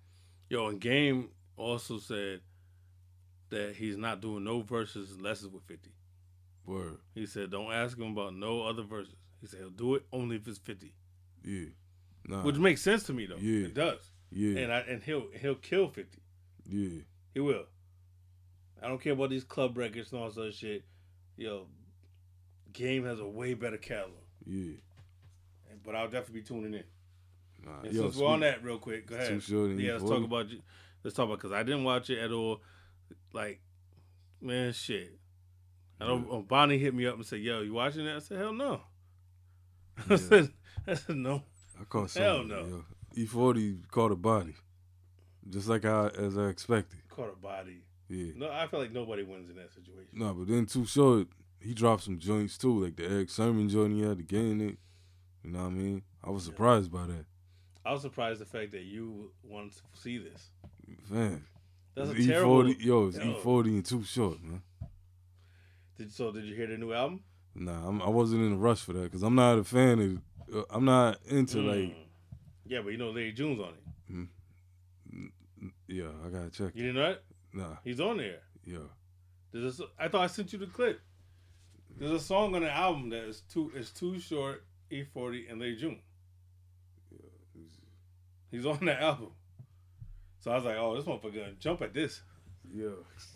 Yo, 0.49 0.67
and 0.67 0.79
Game 0.79 1.29
also 1.57 1.97
said 1.99 2.41
that 3.49 3.75
he's 3.75 3.97
not 3.97 4.21
doing 4.21 4.43
no 4.43 4.61
verses 4.61 5.11
unless 5.17 5.43
it's 5.43 5.51
with 5.53 5.63
50. 5.63 5.91
Word. 6.65 6.97
He 7.13 7.25
said, 7.25 7.51
don't 7.51 7.71
ask 7.71 7.97
him 7.97 8.11
about 8.17 8.35
no 8.35 8.63
other 8.63 8.83
verses. 8.83 9.13
He 9.41 9.47
said 9.47 9.59
he'll 9.59 9.69
do 9.69 9.95
it 9.95 10.03
only 10.11 10.35
if 10.37 10.47
it's 10.47 10.57
50. 10.59 10.93
Yeah. 11.43 11.65
Nah. 12.27 12.41
Which 12.43 12.55
makes 12.57 12.81
sense 12.81 13.03
to 13.03 13.13
me 13.13 13.25
though. 13.27 13.37
Yeah. 13.37 13.67
It 13.67 13.73
does. 13.75 14.09
yeah. 14.31 14.59
And 14.59 14.71
I 14.73 14.79
and 14.79 15.03
he'll 15.03 15.27
he'll 15.39 15.55
kill 15.55 15.87
50. 15.89 16.19
yeah. 16.67 17.01
He 17.33 17.39
will. 17.41 17.65
I 18.81 18.87
don't 18.87 19.01
care 19.01 19.13
about 19.13 19.29
these 19.29 19.43
club 19.43 19.77
records 19.77 20.11
and 20.11 20.21
all 20.21 20.29
that 20.29 20.39
other 20.39 20.51
shit. 20.51 20.85
Yo, 21.37 21.67
Game 22.73 23.05
has 23.05 23.19
a 23.19 23.25
way 23.27 23.53
better 23.53 23.77
catalog. 23.77 24.13
Yeah. 24.45 24.73
And- 25.69 25.83
But 25.83 25.95
I'll 25.95 26.09
definitely 26.09 26.41
be 26.41 26.45
tuning 26.47 26.73
in. 26.73 26.83
Nah, 27.65 27.81
And 27.83 27.93
yo, 27.93 28.03
since 28.03 28.17
we're 28.17 28.27
on 28.27 28.39
that 28.41 28.63
real 28.63 28.77
quick, 28.77 29.07
go 29.07 29.15
Too 29.17 29.21
ahead. 29.21 29.43
Short 29.43 29.71
yeah, 29.71 29.93
let's 29.93 30.03
E40. 30.03 30.07
talk 30.09 30.23
about 30.23 30.49
you. 30.49 30.61
Let's 31.03 31.15
talk 31.15 31.25
about 31.25 31.37
because 31.39 31.51
I 31.51 31.63
didn't 31.63 31.83
watch 31.83 32.09
it 32.09 32.19
at 32.19 32.31
all. 32.31 32.61
Like, 33.33 33.61
man, 34.41 34.71
shit. 34.73 35.17
I 35.99 36.07
know 36.07 36.25
uh, 36.31 36.37
Bonnie 36.39 36.77
hit 36.77 36.93
me 36.93 37.05
up 37.07 37.15
and 37.15 37.25
said, 37.25 37.39
"Yo, 37.39 37.61
you 37.61 37.73
watching 37.73 38.05
that?" 38.05 38.15
I 38.17 38.19
said, 38.19 38.37
"Hell 38.39 38.53
no." 38.53 38.81
I 40.09 40.15
said, 40.15 40.51
"I 40.87 40.93
said 40.93 41.15
no." 41.15 41.43
I 41.79 41.83
caught 41.85 42.13
Hell 42.13 42.37
something. 42.39 42.47
no. 42.71 42.83
Yo. 43.15 43.25
E40 43.25 43.89
caught 43.89 44.11
a 44.11 44.15
body, 44.15 44.55
just 45.49 45.67
like 45.67 45.85
I 45.85 46.07
as 46.07 46.37
I 46.37 46.47
expected. 46.47 46.99
Caught 47.09 47.33
a 47.33 47.35
body. 47.37 47.81
Yeah. 48.09 48.33
No, 48.35 48.51
I 48.51 48.67
feel 48.67 48.79
like 48.81 48.91
nobody 48.91 49.23
wins 49.23 49.49
in 49.49 49.55
that 49.55 49.71
situation. 49.73 50.09
No, 50.13 50.33
but 50.33 50.47
then 50.47 50.65
Too 50.65 50.85
Short, 50.85 51.27
he 51.59 51.73
dropped 51.73 52.03
some 52.03 52.19
joints 52.19 52.57
too, 52.57 52.83
like 52.83 52.95
the 52.95 53.05
Erick 53.05 53.29
Sermon 53.29 53.67
joint 53.69 53.93
he 53.93 54.01
had 54.01 54.17
to 54.17 54.23
gain 54.23 54.61
it. 54.61 54.77
You 55.43 55.51
know 55.51 55.59
what 55.59 55.67
I 55.67 55.71
mean? 55.71 56.01
I 56.23 56.29
was 56.29 56.43
surprised 56.43 56.91
by 56.91 57.05
that. 57.07 57.25
I 57.85 57.93
was 57.93 58.01
surprised 58.01 58.41
the 58.41 58.45
fact 58.45 58.71
that 58.71 58.81
you 58.83 59.31
wanted 59.43 59.73
to 59.73 59.81
see 59.93 60.17
this. 60.17 60.49
Man. 61.09 61.43
That's 61.95 62.09
a 62.09 62.13
it's 62.13 62.25
terrible. 62.27 62.63
E40, 62.63 62.83
yo, 62.83 63.07
it's 63.07 63.17
Yo. 63.17 63.23
E40 63.35 63.65
and 63.67 63.85
Too 63.85 64.03
Short, 64.03 64.43
man. 64.43 64.61
Did, 65.97 66.11
so 66.11 66.31
did 66.31 66.43
you 66.43 66.55
hear 66.55 66.67
the 66.67 66.77
new 66.77 66.93
album? 66.93 67.21
Nah, 67.55 67.87
I'm, 67.87 68.01
I 68.01 68.09
wasn't 68.09 68.41
in 68.43 68.53
a 68.53 68.57
rush 68.57 68.81
for 68.81 68.93
that 68.93 69.03
because 69.03 69.23
I'm 69.23 69.35
not 69.35 69.57
a 69.57 69.63
fan 69.63 69.99
of. 69.99 70.55
Uh, 70.55 70.63
I'm 70.69 70.85
not 70.85 71.19
into 71.27 71.57
Mm. 71.57 71.67
like. 71.87 71.95
Yeah, 72.67 72.81
but 72.81 72.89
you 72.89 72.97
know 72.97 73.11
Larry 73.11 73.31
June's 73.31 73.59
on 73.59 73.69
it. 73.69 74.27
Yeah, 75.87 76.09
I 76.25 76.29
gotta 76.29 76.49
check. 76.49 76.71
You 76.75 76.83
didn't 76.83 76.95
know 76.95 77.09
that? 77.09 77.23
Nah, 77.53 77.75
He's 77.83 77.99
on 77.99 78.17
there. 78.17 78.39
yeah. 78.65 78.79
There's 79.51 79.79
a, 79.79 79.85
I 79.97 80.09
thought 80.09 80.21
I 80.23 80.27
sent 80.27 80.51
you 80.51 80.59
the 80.59 80.65
clip. 80.65 80.99
There's 81.97 82.11
a 82.11 82.19
song 82.19 82.55
on 82.55 82.61
the 82.63 82.71
album 82.71 83.09
that 83.11 83.23
is 83.23 83.41
too 83.41 83.71
is 83.75 83.91
too 83.91 84.19
short. 84.19 84.63
E40 84.91 85.49
and 85.49 85.59
Larry 85.59 85.75
June. 85.77 85.99
Yeah, 87.11 87.61
he's 88.51 88.65
on 88.65 88.83
that 88.85 89.01
album. 89.01 89.29
So 90.39 90.51
I 90.51 90.55
was 90.55 90.65
like, 90.65 90.75
oh, 90.77 90.95
this 90.95 91.05
motherfucker 91.05 91.33
gonna 91.35 91.51
jump 91.59 91.81
at 91.81 91.93
this. 91.93 92.21
Yeah. 92.73 92.89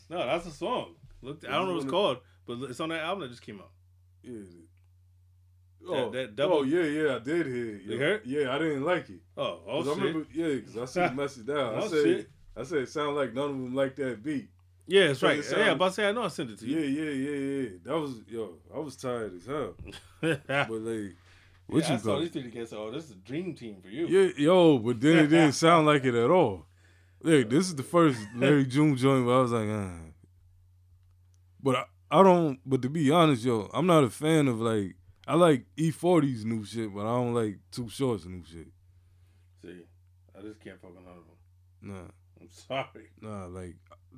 No, 0.09 0.25
that's 0.25 0.45
a 0.45 0.51
song. 0.51 0.95
Look, 1.21 1.43
I 1.47 1.51
don't 1.51 1.67
know 1.67 1.73
what 1.75 1.83
it's 1.83 1.89
called, 1.91 2.17
but 2.45 2.57
it's 2.69 2.79
on 2.79 2.89
that 2.89 3.01
album 3.03 3.21
that 3.21 3.29
just 3.29 3.41
came 3.41 3.59
out. 3.59 3.71
Yeah. 4.23 4.33
That- 4.39 4.65
Oh, 5.87 6.09
that 6.11 6.35
double- 6.35 6.57
oh 6.57 6.63
yeah, 6.63 6.83
yeah, 6.83 7.15
I 7.15 7.19
did 7.19 7.47
hear 7.47 7.75
it. 7.75 7.81
You 7.83 7.91
yeah. 7.93 7.97
heard? 7.97 8.21
Yeah, 8.25 8.53
I 8.55 8.59
didn't 8.59 8.83
like 8.83 9.09
it. 9.09 9.21
Oh, 9.37 9.61
oh 9.65 9.77
'Cause 9.83 9.87
I 9.87 10.01
remember, 10.01 10.27
yeah, 10.33 10.55
because 10.55 10.77
I 10.77 10.85
see 10.85 10.99
the 10.99 11.15
message 11.23 11.45
down. 11.47 11.73
I 11.75 11.77
Oh, 11.77 11.87
said, 11.87 12.03
shit. 12.03 12.29
I 12.55 12.63
said, 12.63 12.77
it 12.79 12.89
sounded 12.89 13.13
like 13.13 13.33
none 13.33 13.45
of 13.45 13.51
them 13.51 13.73
like 13.73 13.95
that 13.95 14.21
beat. 14.21 14.49
yeah, 14.87 15.07
that's 15.07 15.23
right. 15.23 15.39
it 15.39 15.45
yeah, 15.57 15.63
I'm 15.67 15.75
about 15.77 15.87
to 15.87 15.93
say 15.93 16.09
I 16.09 16.11
know 16.11 16.23
I 16.23 16.27
sent 16.27 16.51
it 16.51 16.59
to 16.59 16.67
you. 16.67 16.77
yeah, 16.79 17.03
yeah, 17.03 17.11
yeah. 17.11 17.61
Yeah. 17.63 17.69
That 17.85 17.97
was 17.99 18.11
yo. 18.27 18.57
I 18.75 18.79
was 18.79 18.97
tired 18.97 19.33
as 19.35 19.45
hell. 19.45 19.75
Yeah, 20.21 20.35
But 20.47 20.71
like, 20.81 21.15
what 21.67 21.85
I 21.89 21.93
you 21.93 21.97
saw 21.99 22.05
call? 22.05 22.19
these 22.19 22.31
three 22.31 22.51
kids. 22.51 22.73
Oh, 22.73 22.91
this 22.91 23.05
is 23.05 23.11
a 23.11 23.15
dream 23.15 23.55
team 23.55 23.81
for 23.81 23.87
you. 23.87 24.05
Yeah, 24.07 24.31
yo. 24.37 24.77
But 24.79 24.99
then 24.99 25.17
it 25.19 25.27
didn't 25.27 25.53
sound 25.65 25.87
like 25.87 26.03
it 26.03 26.13
at 26.13 26.29
all. 26.29 26.65
Look, 27.23 27.49
this 27.49 27.65
is 27.67 27.75
the 27.75 27.83
first 27.83 28.19
Larry 28.35 28.65
June 28.65 28.95
joint 28.97 29.25
where 29.25 29.37
I 29.37 29.41
was 29.41 29.51
like, 29.53 29.69
ah. 29.69 29.91
But 31.63 31.75
I, 31.75 31.83
I 32.11 32.23
don't. 32.23 32.59
But 32.65 32.81
to 32.83 32.89
be 32.89 33.11
honest, 33.11 33.43
yo, 33.45 33.69
I'm 33.73 33.87
not 33.87 34.03
a 34.03 34.09
fan 34.09 34.47
of 34.47 34.59
like. 34.59 34.95
I 35.27 35.35
like 35.35 35.65
E40's 35.77 36.43
new 36.43 36.65
shit, 36.65 36.91
but 36.93 37.01
I 37.01 37.15
don't 37.17 37.35
like 37.35 37.59
Too 37.71 37.87
Short's 37.87 38.25
new 38.25 38.43
shit. 38.43 38.67
See, 39.61 39.83
I 40.35 40.41
just 40.41 40.59
can't 40.59 40.81
fucking 40.81 40.95
with 40.95 41.05
none 41.05 41.13
of 41.17 41.23
them. 41.27 41.35
Nah, 41.93 42.11
I'm 42.41 42.49
sorry. 42.49 43.09
nah. 43.21 43.45
Like, 43.45 43.75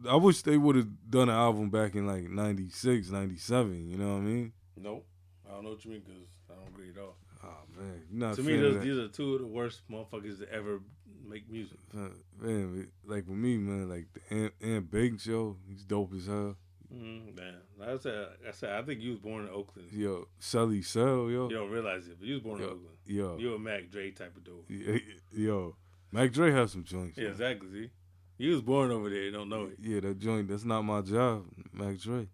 I 0.09 0.15
wish 0.15 0.41
they 0.43 0.55
would 0.55 0.77
have 0.77 0.87
done 1.09 1.27
an 1.27 1.35
album 1.35 1.69
back 1.69 1.95
in 1.95 2.07
like 2.07 2.29
96, 2.29 3.09
97, 3.09 3.89
You 3.89 3.97
know 3.97 4.13
what 4.13 4.19
I 4.19 4.21
mean? 4.21 4.53
Nope. 4.77 5.05
I 5.45 5.53
don't 5.55 5.63
know 5.65 5.71
what 5.71 5.83
you 5.83 5.91
mean 5.91 5.99
because 6.05 6.21
I 6.49 6.53
don't 6.53 6.67
agree 6.69 6.91
at 6.91 6.97
all. 7.01 7.17
Oh 7.43 7.47
man, 7.77 8.01
you're 8.09 8.27
not 8.27 8.35
to 8.35 8.43
me, 8.43 8.55
those, 8.55 8.81
these 8.81 8.97
are 8.97 9.07
two 9.09 9.33
of 9.35 9.41
the 9.41 9.47
worst 9.47 9.81
motherfuckers 9.91 10.39
to 10.39 10.49
ever 10.53 10.79
make 11.27 11.49
music. 11.51 11.77
Man, 11.93 12.87
like 13.05 13.27
with 13.27 13.37
me, 13.37 13.57
man, 13.57 13.89
like 13.89 14.05
the 14.13 14.33
Ant, 14.35 14.53
Ant 14.61 14.91
Bake 14.91 15.19
show, 15.19 15.57
he's 15.67 15.83
dope 15.83 16.13
as 16.13 16.27
hell. 16.27 16.55
Mm, 16.93 17.35
man, 17.37 17.55
like 17.79 17.89
I 17.89 17.97
said, 17.97 18.27
I 18.47 18.51
said, 18.51 18.71
I 18.71 18.81
think 18.81 18.99
you 19.01 19.11
was 19.11 19.19
born 19.19 19.45
in 19.45 19.49
Oakland. 19.49 19.89
Yo, 19.93 20.27
Shelly 20.39 20.81
Cell, 20.81 21.29
yo, 21.29 21.47
You 21.49 21.55
don't 21.55 21.69
realize 21.71 22.07
it, 22.07 22.17
but 22.19 22.27
you 22.27 22.33
was 22.35 22.43
born 22.43 22.59
in 22.59 22.65
Oakland. 22.65 22.97
yo, 23.05 23.37
You 23.37 23.55
a 23.55 23.59
Mac 23.59 23.89
Dre 23.89 24.11
type 24.11 24.35
of 24.35 24.43
dude. 24.43 24.65
yo, 24.67 24.97
yo. 25.31 25.75
Mac 26.11 26.33
Dre 26.33 26.51
has 26.51 26.73
some 26.73 26.83
joints. 26.83 27.17
Yeah, 27.17 27.25
man. 27.25 27.31
exactly. 27.31 27.69
See, 27.71 27.89
you 28.37 28.51
was 28.51 28.61
born 28.61 28.91
over 28.91 29.09
there. 29.09 29.21
You 29.23 29.31
don't 29.31 29.47
know 29.47 29.65
it. 29.67 29.77
Yeah, 29.79 30.01
that 30.01 30.19
joint. 30.19 30.49
That's 30.49 30.65
not 30.65 30.81
my 30.81 30.99
job, 31.01 31.45
Mac 31.71 31.97
Dre. 31.99 32.27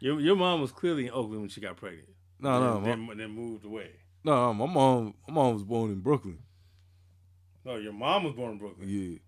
Your 0.00 0.18
your 0.20 0.34
mom 0.36 0.60
was 0.60 0.72
clearly 0.72 1.06
in 1.06 1.12
Oakland 1.12 1.42
when 1.42 1.48
she 1.50 1.60
got 1.60 1.76
pregnant. 1.76 2.08
No, 2.40 2.58
no, 2.60 2.80
my, 2.80 2.88
then, 2.88 3.06
then, 3.06 3.18
then 3.18 3.30
moved 3.30 3.64
away. 3.64 3.90
no. 4.24 4.52
My 4.52 4.66
mom, 4.66 5.14
my 5.28 5.34
mom 5.34 5.54
was 5.54 5.62
born 5.62 5.90
in 5.92 6.00
Brooklyn. 6.00 6.38
No, 7.64 7.76
your 7.76 7.92
mom 7.92 8.24
was 8.24 8.34
born 8.34 8.52
in 8.52 8.58
Brooklyn. 8.58 8.88
Yeah. 8.88 9.18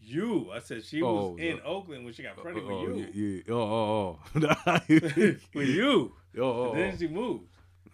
You, 0.00 0.50
I 0.52 0.60
said 0.60 0.84
she 0.84 1.02
Oh, 1.02 1.30
was 1.32 1.40
in. 1.40 1.60
Oakland 1.64 2.04
when 2.04 2.14
she 2.14 2.22
got 2.22 2.34
oh, 2.38 2.42
pregnant 2.42 2.66
oh, 2.70 2.86
with 2.94 3.14
you. 3.14 3.42
yeah. 3.46 3.52
Oh, 3.54 3.60
oh, 3.60 4.18
oh. 4.66 4.80
with 4.88 5.68
you. 5.68 6.12
oh, 6.38 6.42
oh, 6.42 6.74
then 6.74 6.96
she 6.98 7.08
moved. 7.08 7.44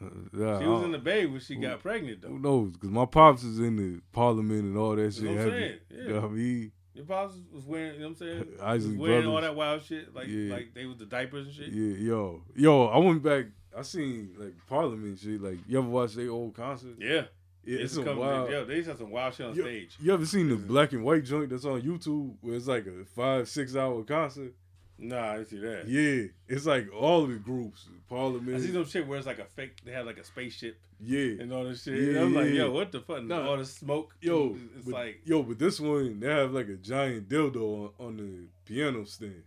Uh, 0.01 0.07
oh. 0.07 0.11
Yeah, 0.39 0.61
She 0.61 0.67
was 0.67 0.83
in 0.85 0.93
the 0.93 0.99
Bay 0.99 1.27
when 1.27 1.41
she 1.41 1.57
got 1.57 1.81
pregnant 1.81 2.23
though. 2.23 2.29
Who 2.29 2.39
knows? 2.39 2.73
Because 2.73 2.91
my 2.91 3.07
pops 3.07 3.43
is 3.43 3.59
in 3.59 3.77
the 3.77 4.01
parliament 4.13 4.63
and 4.65 4.77
all 4.77 4.95
that 4.97 5.13
shit. 5.15 5.25
what 5.25 5.39
I'm 5.41 5.51
saying, 5.51 5.79
You 5.91 5.97
yeah. 6.03 6.09
know 6.09 6.21
what 6.21 6.25
I 6.25 6.29
mean? 6.35 6.73
Your 6.95 7.05
pops 7.07 7.35
was 7.53 7.65
wearing, 7.65 7.95
you 7.95 8.01
know 8.01 8.09
what 8.11 8.11
I'm 8.11 8.17
saying? 8.17 8.45
Isley 8.63 8.97
was 8.97 9.09
wearing 9.09 9.27
all 9.27 9.41
that 9.41 9.57
wild 9.57 9.83
shit, 9.83 10.15
like 10.15 10.29
Yeah. 10.29 10.55
like 10.55 10.75
they 10.75 10.87
was 10.87 10.99
the 10.99 11.07
diapers 11.07 11.47
and 11.47 11.55
shit. 11.55 11.73
Yeah, 11.73 11.97
yo, 11.97 12.43
yo. 12.55 12.87
I 12.87 12.99
went 12.99 13.23
back. 13.23 13.47
I 13.77 13.83
seen 13.83 14.35
like 14.39 14.55
Parliament 14.69 15.19
shit. 15.19 15.41
Like 15.43 15.59
you 15.67 15.79
ever 15.79 15.89
watch 15.89 16.15
their 16.15 16.31
old 16.31 16.55
concert? 16.55 16.97
Yeah, 17.01 17.23
Yeah, 17.67 17.79
it's 17.81 17.97
a 17.97 18.03
wild. 18.03 18.51
Yo, 18.51 18.65
they 18.65 18.83
to 18.83 18.89
have 18.89 18.99
some 18.99 19.11
wild 19.11 19.35
shit 19.35 19.47
on 19.47 19.55
stage. 19.55 19.97
You 20.01 20.13
ever 20.13 20.27
seen 20.27 20.49
the 20.49 20.57
black 20.57 20.93
and 20.93 21.05
white 21.05 21.25
joint 21.25 21.51
that's 21.51 21.65
on 21.65 21.83
YouTube 21.83 22.35
where 22.41 22.55
it's 22.55 22.67
like 22.67 22.87
a 22.87 23.05
five 23.05 23.49
six 23.49 23.75
hour 23.77 24.03
concert? 24.03 24.55
Nah, 24.99 25.33
I 25.33 25.37
didn't 25.39 25.49
see 25.49 25.59
that. 25.59 25.89
Yeah, 25.89 26.29
it's 26.47 26.67
like 26.67 26.89
all 26.95 27.27
the 27.27 27.35
groups. 27.35 27.87
Parliament. 28.09 28.57
I 28.57 28.61
see 28.61 28.73
some 28.73 28.85
shit 28.85 29.07
where 29.07 29.19
it's 29.19 29.27
like 29.27 29.41
a 29.41 29.45
fake. 29.45 29.79
They 29.85 29.93
have 29.93 30.07
like 30.07 30.19
a 30.19 30.25
spaceship 30.25 30.77
yeah, 31.01 31.43
and 31.43 31.53
all 31.53 31.65
this 31.65 31.83
shit. 31.83 31.99
Yeah, 31.99 32.09
and 32.09 32.19
I'm 32.19 32.35
like, 32.35 32.47
yeah, 32.47 32.53
yo, 32.65 32.71
what 32.71 32.93
the 32.93 33.01
fuck? 33.01 33.19
And 33.19 33.29
Nah. 33.29 33.49
all 33.49 33.57
the 33.57 33.65
smoke. 33.65 34.15
yo, 34.21 34.57
it's 34.77 34.85
but, 34.85 34.95
like 34.95 35.21
yo, 35.25 35.43
but 35.43 35.59
this 35.59 35.81
one 35.81 36.21
they 36.21 36.29
have 36.29 36.53
like 36.53 36.69
a 36.69 36.77
giant 36.77 37.29
dildo 37.29 37.91
on, 37.99 38.07
on 38.07 38.17
the 38.17 38.47
piano 38.65 39.05
stand. 39.05 39.43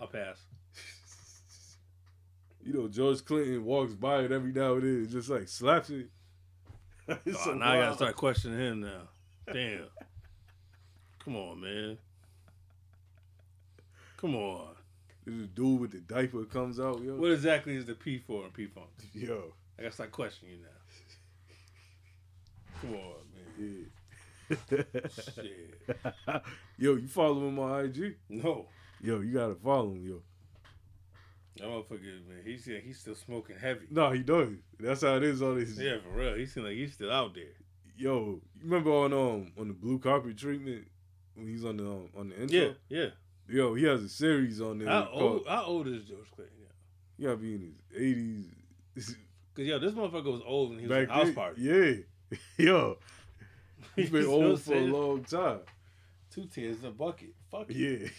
I'll 0.00 0.06
pass. 0.06 0.40
You 2.64 2.72
know, 2.72 2.88
George 2.88 3.24
Clinton 3.24 3.64
walks 3.64 3.92
by 3.92 4.20
it 4.20 4.32
every 4.32 4.52
now 4.52 4.74
and 4.74 4.82
then, 4.82 5.08
just 5.10 5.28
like 5.28 5.48
slaps 5.48 5.90
it. 5.90 6.08
Oh, 7.06 7.18
so 7.44 7.52
now 7.52 7.72
I 7.72 7.80
gotta 7.80 7.96
start 7.96 8.16
questioning 8.16 8.58
him 8.58 8.80
now. 8.80 9.02
Damn. 9.52 9.88
Come 11.22 11.36
on, 11.36 11.60
man. 11.60 11.98
Come 14.16 14.36
on. 14.36 14.68
A 15.26 15.30
dude 15.30 15.80
with 15.80 15.90
the 15.90 15.98
diaper 15.98 16.44
comes 16.44 16.80
out, 16.80 17.02
yo. 17.02 17.16
What 17.16 17.32
exactly 17.32 17.76
is 17.76 17.84
the 17.84 17.94
P 17.94 18.16
for 18.18 18.46
in 18.46 18.52
P 18.52 18.68
Funk? 18.68 18.88
Yo, 19.12 19.52
I 19.78 19.82
gotta 19.82 19.94
start 19.94 20.12
questioning 20.12 20.56
you 20.56 20.60
now. 20.62 20.68
Come 22.80 22.94
on, 22.94 23.14
man. 23.34 23.86
yeah. 24.94 25.08
Shit. 25.08 26.42
yo, 26.78 26.94
you 26.96 27.08
follow 27.08 27.46
him 27.48 27.58
on 27.58 27.84
IG? 27.84 28.16
No. 28.30 28.66
Yo, 29.02 29.20
you 29.20 29.34
gotta 29.34 29.56
follow 29.56 29.92
him, 29.92 30.06
yo. 30.06 30.22
That 31.56 31.68
motherfucker, 31.68 32.26
man, 32.28 32.42
he's 32.44 32.64
he's 32.64 32.98
still 32.98 33.14
smoking 33.14 33.56
heavy. 33.56 33.86
No, 33.90 34.10
he 34.10 34.22
does. 34.22 34.48
That's 34.80 35.02
how 35.02 35.16
it 35.16 35.22
is 35.22 35.40
on 35.40 35.56
his. 35.56 35.78
Yeah, 35.78 35.98
for 36.02 36.18
real. 36.18 36.34
He 36.34 36.46
seems 36.46 36.66
like 36.66 36.74
he's 36.74 36.94
still 36.94 37.12
out 37.12 37.34
there. 37.34 37.44
Yo, 37.96 38.40
you 38.56 38.64
remember 38.64 38.90
on 38.90 39.12
um 39.12 39.52
on 39.56 39.68
the 39.68 39.74
blue 39.74 40.00
carpet 40.00 40.36
treatment 40.36 40.84
when 41.34 41.46
he's 41.46 41.64
on 41.64 41.76
the 41.76 41.84
um, 41.84 42.08
on 42.18 42.28
the 42.30 42.42
intro? 42.42 42.58
Yeah, 42.58 42.70
yeah. 42.88 43.06
Yo, 43.46 43.74
he 43.74 43.84
has 43.84 44.02
a 44.02 44.08
series 44.08 44.60
on 44.60 44.78
there. 44.78 44.88
How 44.88 45.08
old, 45.12 45.46
how 45.46 45.64
old 45.64 45.86
is 45.86 46.04
George 46.04 46.28
Clinton? 46.34 46.56
Yeah. 46.60 46.68
He 47.16 47.22
gotta 47.24 47.36
be 47.36 47.54
in 47.54 47.60
his 47.60 48.02
eighties. 48.02 49.16
Cause 49.54 49.64
yo, 49.64 49.78
this 49.78 49.92
motherfucker 49.92 50.32
was 50.32 50.42
old 50.44 50.70
when 50.70 50.80
he 50.80 50.86
was 50.88 50.98
in 50.98 51.08
house 51.08 51.30
party. 51.30 51.62
Yeah. 51.62 52.36
Yo. 52.58 52.96
He's 53.94 54.10
been 54.10 54.22
You 54.22 54.28
know 54.28 54.36
what 54.36 54.44
I'm 54.44 54.50
old 54.50 54.60
for 54.62 54.74
a 54.74 54.80
long 54.80 55.24
time. 55.24 55.60
Two 56.32 56.46
tears 56.46 56.80
in 56.80 56.86
a 56.86 56.90
bucket. 56.90 57.34
Fuck 57.48 57.70
it. 57.70 58.10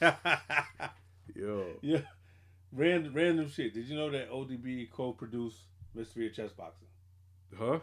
Yeah. 0.00 0.14
Yo. 1.34 1.66
yeah. 1.82 2.00
Random 2.72 3.12
random 3.14 3.48
shit. 3.50 3.74
Did 3.74 3.86
you 3.88 3.96
know 3.96 4.10
that 4.10 4.30
ODB 4.30 4.90
co-produced 4.90 5.58
Mystery 5.94 6.26
of 6.26 6.34
Chess 6.34 6.52
Boxing? 6.52 6.88
Huh? 7.58 7.78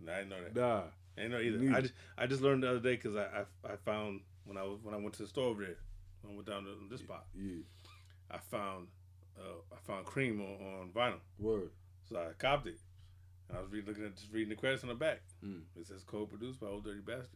No, 0.00 0.12
I 0.12 0.16
didn't 0.18 0.28
know 0.30 0.42
that. 0.42 0.54
Nah. 0.56 0.82
I 1.16 1.20
didn't 1.22 1.30
know 1.32 1.40
either. 1.40 1.58
Neither. 1.58 1.76
I 1.76 1.80
just, 1.80 1.94
I 2.18 2.26
just 2.26 2.42
learned 2.42 2.62
the 2.64 2.70
other 2.70 2.80
day 2.80 2.96
because 2.96 3.16
I, 3.16 3.22
I 3.22 3.72
I 3.72 3.76
found 3.84 4.20
when 4.44 4.58
I 4.58 4.62
was 4.62 4.78
when 4.82 4.94
I 4.94 4.98
went 4.98 5.14
to 5.14 5.22
the 5.22 5.28
store 5.28 5.46
over 5.48 5.62
there 5.64 5.76
when 6.22 6.32
I 6.32 6.36
went 6.36 6.46
down 6.48 6.64
to 6.64 6.70
this 6.90 7.00
spot 7.00 7.24
Yeah. 7.34 7.62
I 8.30 8.38
found 8.38 8.88
uh, 9.38 9.42
I 9.72 9.76
found 9.86 10.04
cream 10.06 10.40
on, 10.40 10.80
on 10.82 10.90
vinyl 10.94 11.20
Word. 11.38 11.70
so 12.08 12.16
I 12.18 12.32
copped 12.38 12.66
it 12.66 12.78
and 13.48 13.56
I 13.56 13.60
was 13.62 13.70
reading 13.70 13.88
looking 13.88 14.04
at 14.04 14.16
just 14.16 14.32
reading 14.32 14.50
the 14.50 14.56
credits 14.56 14.82
on 14.82 14.88
the 14.90 14.94
back 14.94 15.22
Mm. 15.44 15.62
it 15.80 15.86
says 15.86 16.02
co-produced 16.06 16.60
by 16.60 16.66
Old 16.66 16.84
Dirty 16.84 17.00
Bastard 17.00 17.28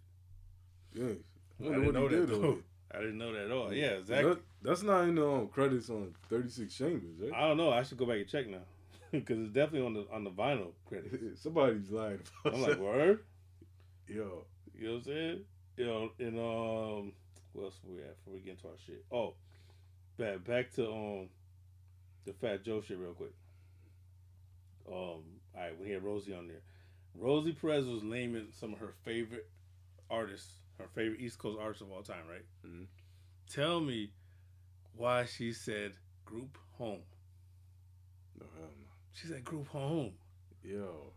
Yeah. 0.92 1.04
I 1.04 1.62
Wonder 1.64 1.80
didn't 1.80 1.94
know 1.94 2.08
that 2.08 2.26
though. 2.28 2.58
I 2.92 2.98
didn't 2.98 3.18
know 3.18 3.32
that 3.32 3.44
at 3.46 3.50
all 3.50 3.72
yeah 3.72 3.86
exactly 3.92 4.30
That- 4.34 4.42
that's 4.62 4.82
not 4.82 5.02
in 5.08 5.14
the 5.14 5.28
um, 5.28 5.48
credits 5.48 5.88
on 5.88 6.14
36 6.30 6.76
Chambers, 6.76 7.16
right? 7.20 7.32
I 7.32 7.46
don't 7.48 7.56
know 7.56 7.70
I 7.70 7.82
should 7.84 7.98
go 7.98 8.06
back 8.06 8.16
and 8.18 8.28
check 8.28 8.48
now 8.48 8.58
because 9.12 9.38
it's 9.38 9.52
definitely 9.52 9.86
on 9.86 9.94
the 9.94 10.06
on 10.12 10.24
the 10.24 10.30
vinyl 10.30 10.72
credits 10.86 11.40
Somebody's 11.42 11.90
lying 11.90 12.20
I'm 12.44 12.60
like 12.62 12.78
word 12.78 13.20
Yo. 14.08 14.44
You 14.78 14.86
know 14.86 14.92
what 14.92 14.98
I'm 14.98 15.04
saying? 15.04 15.40
You 15.76 15.86
know, 15.86 16.10
and 16.18 16.38
um, 16.38 17.12
what 17.52 17.64
else 17.64 17.78
we 17.84 17.98
at 18.00 18.16
before 18.16 18.34
we 18.34 18.40
get 18.40 18.52
into 18.52 18.66
our 18.68 18.74
shit? 18.86 19.04
Oh, 19.12 19.34
back 20.16 20.44
back 20.44 20.72
to 20.76 20.88
um, 20.90 21.28
the 22.24 22.32
Fat 22.32 22.64
Joe 22.64 22.80
shit 22.80 22.96
real 22.98 23.12
quick. 23.12 23.32
Um, 24.90 24.94
all 24.94 25.22
right, 25.56 25.78
we 25.80 25.90
had 25.90 26.02
Rosie 26.02 26.32
on 26.34 26.48
there. 26.48 26.62
Rosie 27.14 27.52
Perez 27.52 27.86
was 27.86 28.02
naming 28.02 28.48
some 28.52 28.72
of 28.72 28.78
her 28.78 28.94
favorite 29.04 29.48
artists, 30.10 30.52
her 30.78 30.86
favorite 30.94 31.20
East 31.20 31.38
Coast 31.38 31.58
artists 31.60 31.82
of 31.82 31.90
all 31.90 32.02
time, 32.02 32.26
right? 32.28 32.44
Mhm. 32.66 32.86
Tell 33.50 33.80
me 33.80 34.12
why 34.94 35.24
she 35.24 35.52
said 35.52 35.92
group 36.24 36.58
home. 36.76 37.02
No, 38.38 38.46
hell 38.56 38.68
no. 38.78 38.86
She 39.12 39.26
said 39.26 39.44
group 39.44 39.66
home. 39.68 40.12
Yo. 40.62 41.12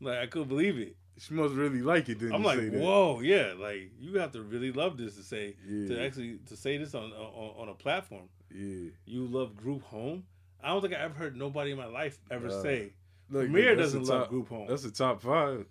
Like 0.00 0.18
I 0.18 0.26
couldn't 0.26 0.48
believe 0.48 0.78
it. 0.78 0.96
She 1.18 1.34
must 1.34 1.54
really 1.54 1.82
like 1.82 2.08
it, 2.08 2.18
didn't 2.20 2.34
I'm 2.34 2.44
like, 2.44 2.70
whoa, 2.72 3.20
yeah, 3.20 3.52
like 3.58 3.90
you 3.98 4.18
have 4.18 4.30
to 4.32 4.42
really 4.42 4.70
love 4.70 4.96
this 4.96 5.16
to 5.16 5.22
say 5.24 5.56
to 5.68 6.00
actually 6.00 6.38
to 6.46 6.56
say 6.56 6.76
this 6.76 6.94
on 6.94 7.12
on, 7.12 7.54
on 7.62 7.68
a 7.68 7.74
platform. 7.74 8.28
Yeah. 8.54 8.90
You 9.04 9.26
love 9.26 9.56
group 9.56 9.82
home. 9.82 10.24
I 10.62 10.68
don't 10.68 10.80
think 10.80 10.94
I 10.94 10.98
ever 10.98 11.14
heard 11.14 11.36
nobody 11.36 11.72
in 11.72 11.76
my 11.76 11.86
life 11.86 12.18
ever 12.30 12.48
Nah. 12.48 12.62
say 12.62 12.92
Like, 13.30 13.46
Premier 13.50 13.74
doesn't 13.76 14.04
the 14.04 14.12
love 14.12 14.28
group 14.28 14.48
home. 14.48 14.66
That's 14.68 14.82
the 14.84 14.90
top 14.92 15.20
five. 15.20 15.66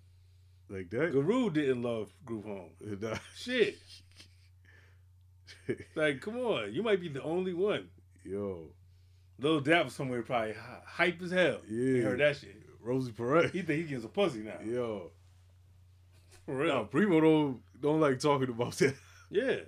Like 0.70 0.90
that? 0.90 1.12
Guru 1.12 1.50
didn't 1.50 1.82
love 1.82 2.10
group 2.24 2.44
home. 2.44 2.70
Nah. 3.00 3.16
Shit, 3.34 3.78
like 5.94 6.20
come 6.20 6.36
on, 6.38 6.72
you 6.72 6.82
might 6.82 7.00
be 7.00 7.08
the 7.08 7.22
only 7.22 7.54
one. 7.54 7.88
Yo. 8.24 8.66
Lil 9.40 9.60
Dap 9.60 9.84
was 9.86 9.94
somewhere 9.94 10.22
probably 10.22 10.54
hype 10.84 11.22
as 11.22 11.30
hell. 11.30 11.60
Yeah. 11.68 11.92
he 11.94 12.00
heard 12.00 12.20
that 12.20 12.36
shit. 12.36 12.56
Rosie 12.80 13.12
Perez. 13.12 13.52
He 13.52 13.62
think 13.62 13.86
he 13.86 13.94
gets 13.94 14.04
a 14.04 14.08
pussy 14.08 14.40
now. 14.40 14.58
Yo. 14.64 15.10
For 16.46 16.56
real. 16.56 16.74
Nah, 16.74 16.82
Primo 16.84 17.20
don't 17.20 17.60
don't 17.80 18.00
like 18.00 18.18
talking 18.18 18.48
about 18.48 18.72
that. 18.78 18.94
Yeah. 19.30 19.58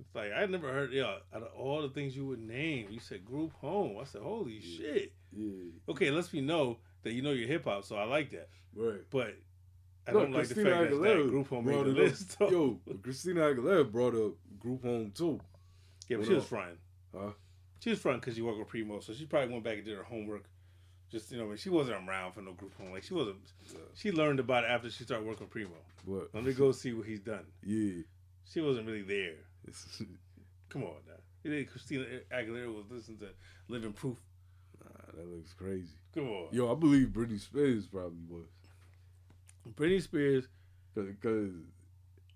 It's 0.00 0.14
like 0.14 0.30
I 0.32 0.46
never 0.46 0.72
heard 0.72 0.92
yeah, 0.92 1.16
out 1.34 1.42
of 1.42 1.48
all 1.58 1.82
the 1.82 1.88
things 1.88 2.16
you 2.16 2.24
would 2.26 2.38
name, 2.38 2.86
you 2.88 3.00
said 3.00 3.24
group 3.24 3.52
home. 3.54 3.98
I 4.00 4.04
said, 4.04 4.22
Holy 4.22 4.60
shit. 4.60 5.12
Yeah. 5.32 5.72
Okay, 5.88 6.10
lets 6.12 6.32
me 6.32 6.40
know 6.40 6.78
that 7.02 7.12
you 7.12 7.20
know 7.20 7.32
your 7.32 7.48
hip 7.48 7.64
hop, 7.64 7.84
so 7.84 7.96
I 7.96 8.04
like 8.04 8.30
that. 8.30 8.48
Right. 8.76 9.00
But 9.10 9.36
I 10.06 10.12
No, 10.12 10.20
don't 10.20 10.32
like 10.32 10.48
the 10.48 10.54
Christina 10.54 10.76
fact 10.76 10.90
that, 10.90 11.02
that 11.02 11.28
group 11.28 11.48
home 11.48 11.64
made 11.66 11.72
brought 11.72 11.84
the 11.84 11.90
it 11.90 11.96
up. 11.98 12.10
list. 12.10 12.36
Yo, 12.40 12.80
Christina 13.02 13.40
Aguilera 13.42 13.90
brought 13.92 14.14
up 14.14 14.32
group 14.58 14.82
home 14.82 15.12
too. 15.14 15.40
yeah, 16.08 16.16
but 16.16 16.26
she 16.26 16.34
was 16.34 16.42
up? 16.44 16.48
fronting. 16.48 16.78
Huh? 17.16 17.30
She 17.80 17.90
was 17.90 17.98
fronting 18.00 18.20
because 18.20 18.34
she 18.34 18.42
worked 18.42 18.58
with 18.58 18.68
Primo, 18.68 19.00
so 19.00 19.12
she 19.12 19.26
probably 19.26 19.52
went 19.52 19.64
back 19.64 19.76
and 19.76 19.84
did 19.84 19.96
her 19.96 20.02
homework. 20.04 20.44
Just 21.10 21.30
you 21.30 21.38
know, 21.38 21.44
I 21.44 21.48
mean, 21.48 21.56
she 21.56 21.68
wasn't 21.68 22.08
around 22.08 22.32
for 22.32 22.40
no 22.40 22.52
group 22.52 22.76
home. 22.78 22.90
Like 22.92 23.02
she 23.02 23.12
wasn't. 23.14 23.36
She 23.94 24.10
learned 24.12 24.40
about 24.40 24.64
it 24.64 24.68
after 24.70 24.90
she 24.90 25.04
started 25.04 25.26
working 25.26 25.44
with 25.44 25.50
Primo. 25.50 25.70
But 26.06 26.30
Let 26.32 26.44
me 26.44 26.52
go 26.52 26.72
see 26.72 26.92
what 26.94 27.06
he's 27.06 27.20
done. 27.20 27.44
yeah. 27.62 28.02
She 28.50 28.60
wasn't 28.60 28.86
really 28.86 29.02
there. 29.02 29.34
Come 30.68 30.84
on 30.84 30.94
now. 31.06 31.14
You 31.44 31.50
think 31.50 31.70
Christina 31.70 32.04
Aguilera 32.32 32.74
was 32.74 32.84
listening 32.90 33.18
to 33.18 33.28
Living 33.68 33.92
Proof? 33.92 34.18
nah, 34.82 35.12
that 35.16 35.28
looks 35.28 35.52
crazy. 35.54 35.94
Come 36.14 36.28
on. 36.28 36.48
Yo, 36.52 36.70
I 36.70 36.74
believe 36.74 37.08
Britney 37.08 37.40
Spears 37.40 37.86
probably 37.86 38.24
was. 38.28 38.46
Britney 39.70 40.02
Spears, 40.02 40.48
Cause, 40.94 41.06
cause 41.22 41.50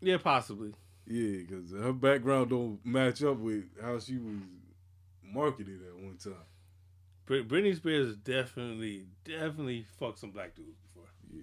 yeah, 0.01 0.17
possibly. 0.19 0.73
yeah, 1.07 1.43
cause 1.49 1.73
her 1.73 1.93
background 1.93 2.51
don't 2.51 2.85
match 2.85 3.23
up 3.23 3.39
with 3.39 3.65
how 3.83 3.99
she 3.99 4.17
was 4.19 4.41
marketed 5.23 5.81
at 5.87 5.95
one 5.95 6.17
time. 6.17 6.35
Brit- 7.27 7.49
Britney 7.49 7.75
Spears 7.77 8.17
definitely, 8.17 9.05
definitely 9.25 9.85
fucked 9.99 10.21
some 10.21 10.31
black 10.31 10.55
dudes 10.55 10.79
before. 10.79 11.09
Yeah. 11.33 11.43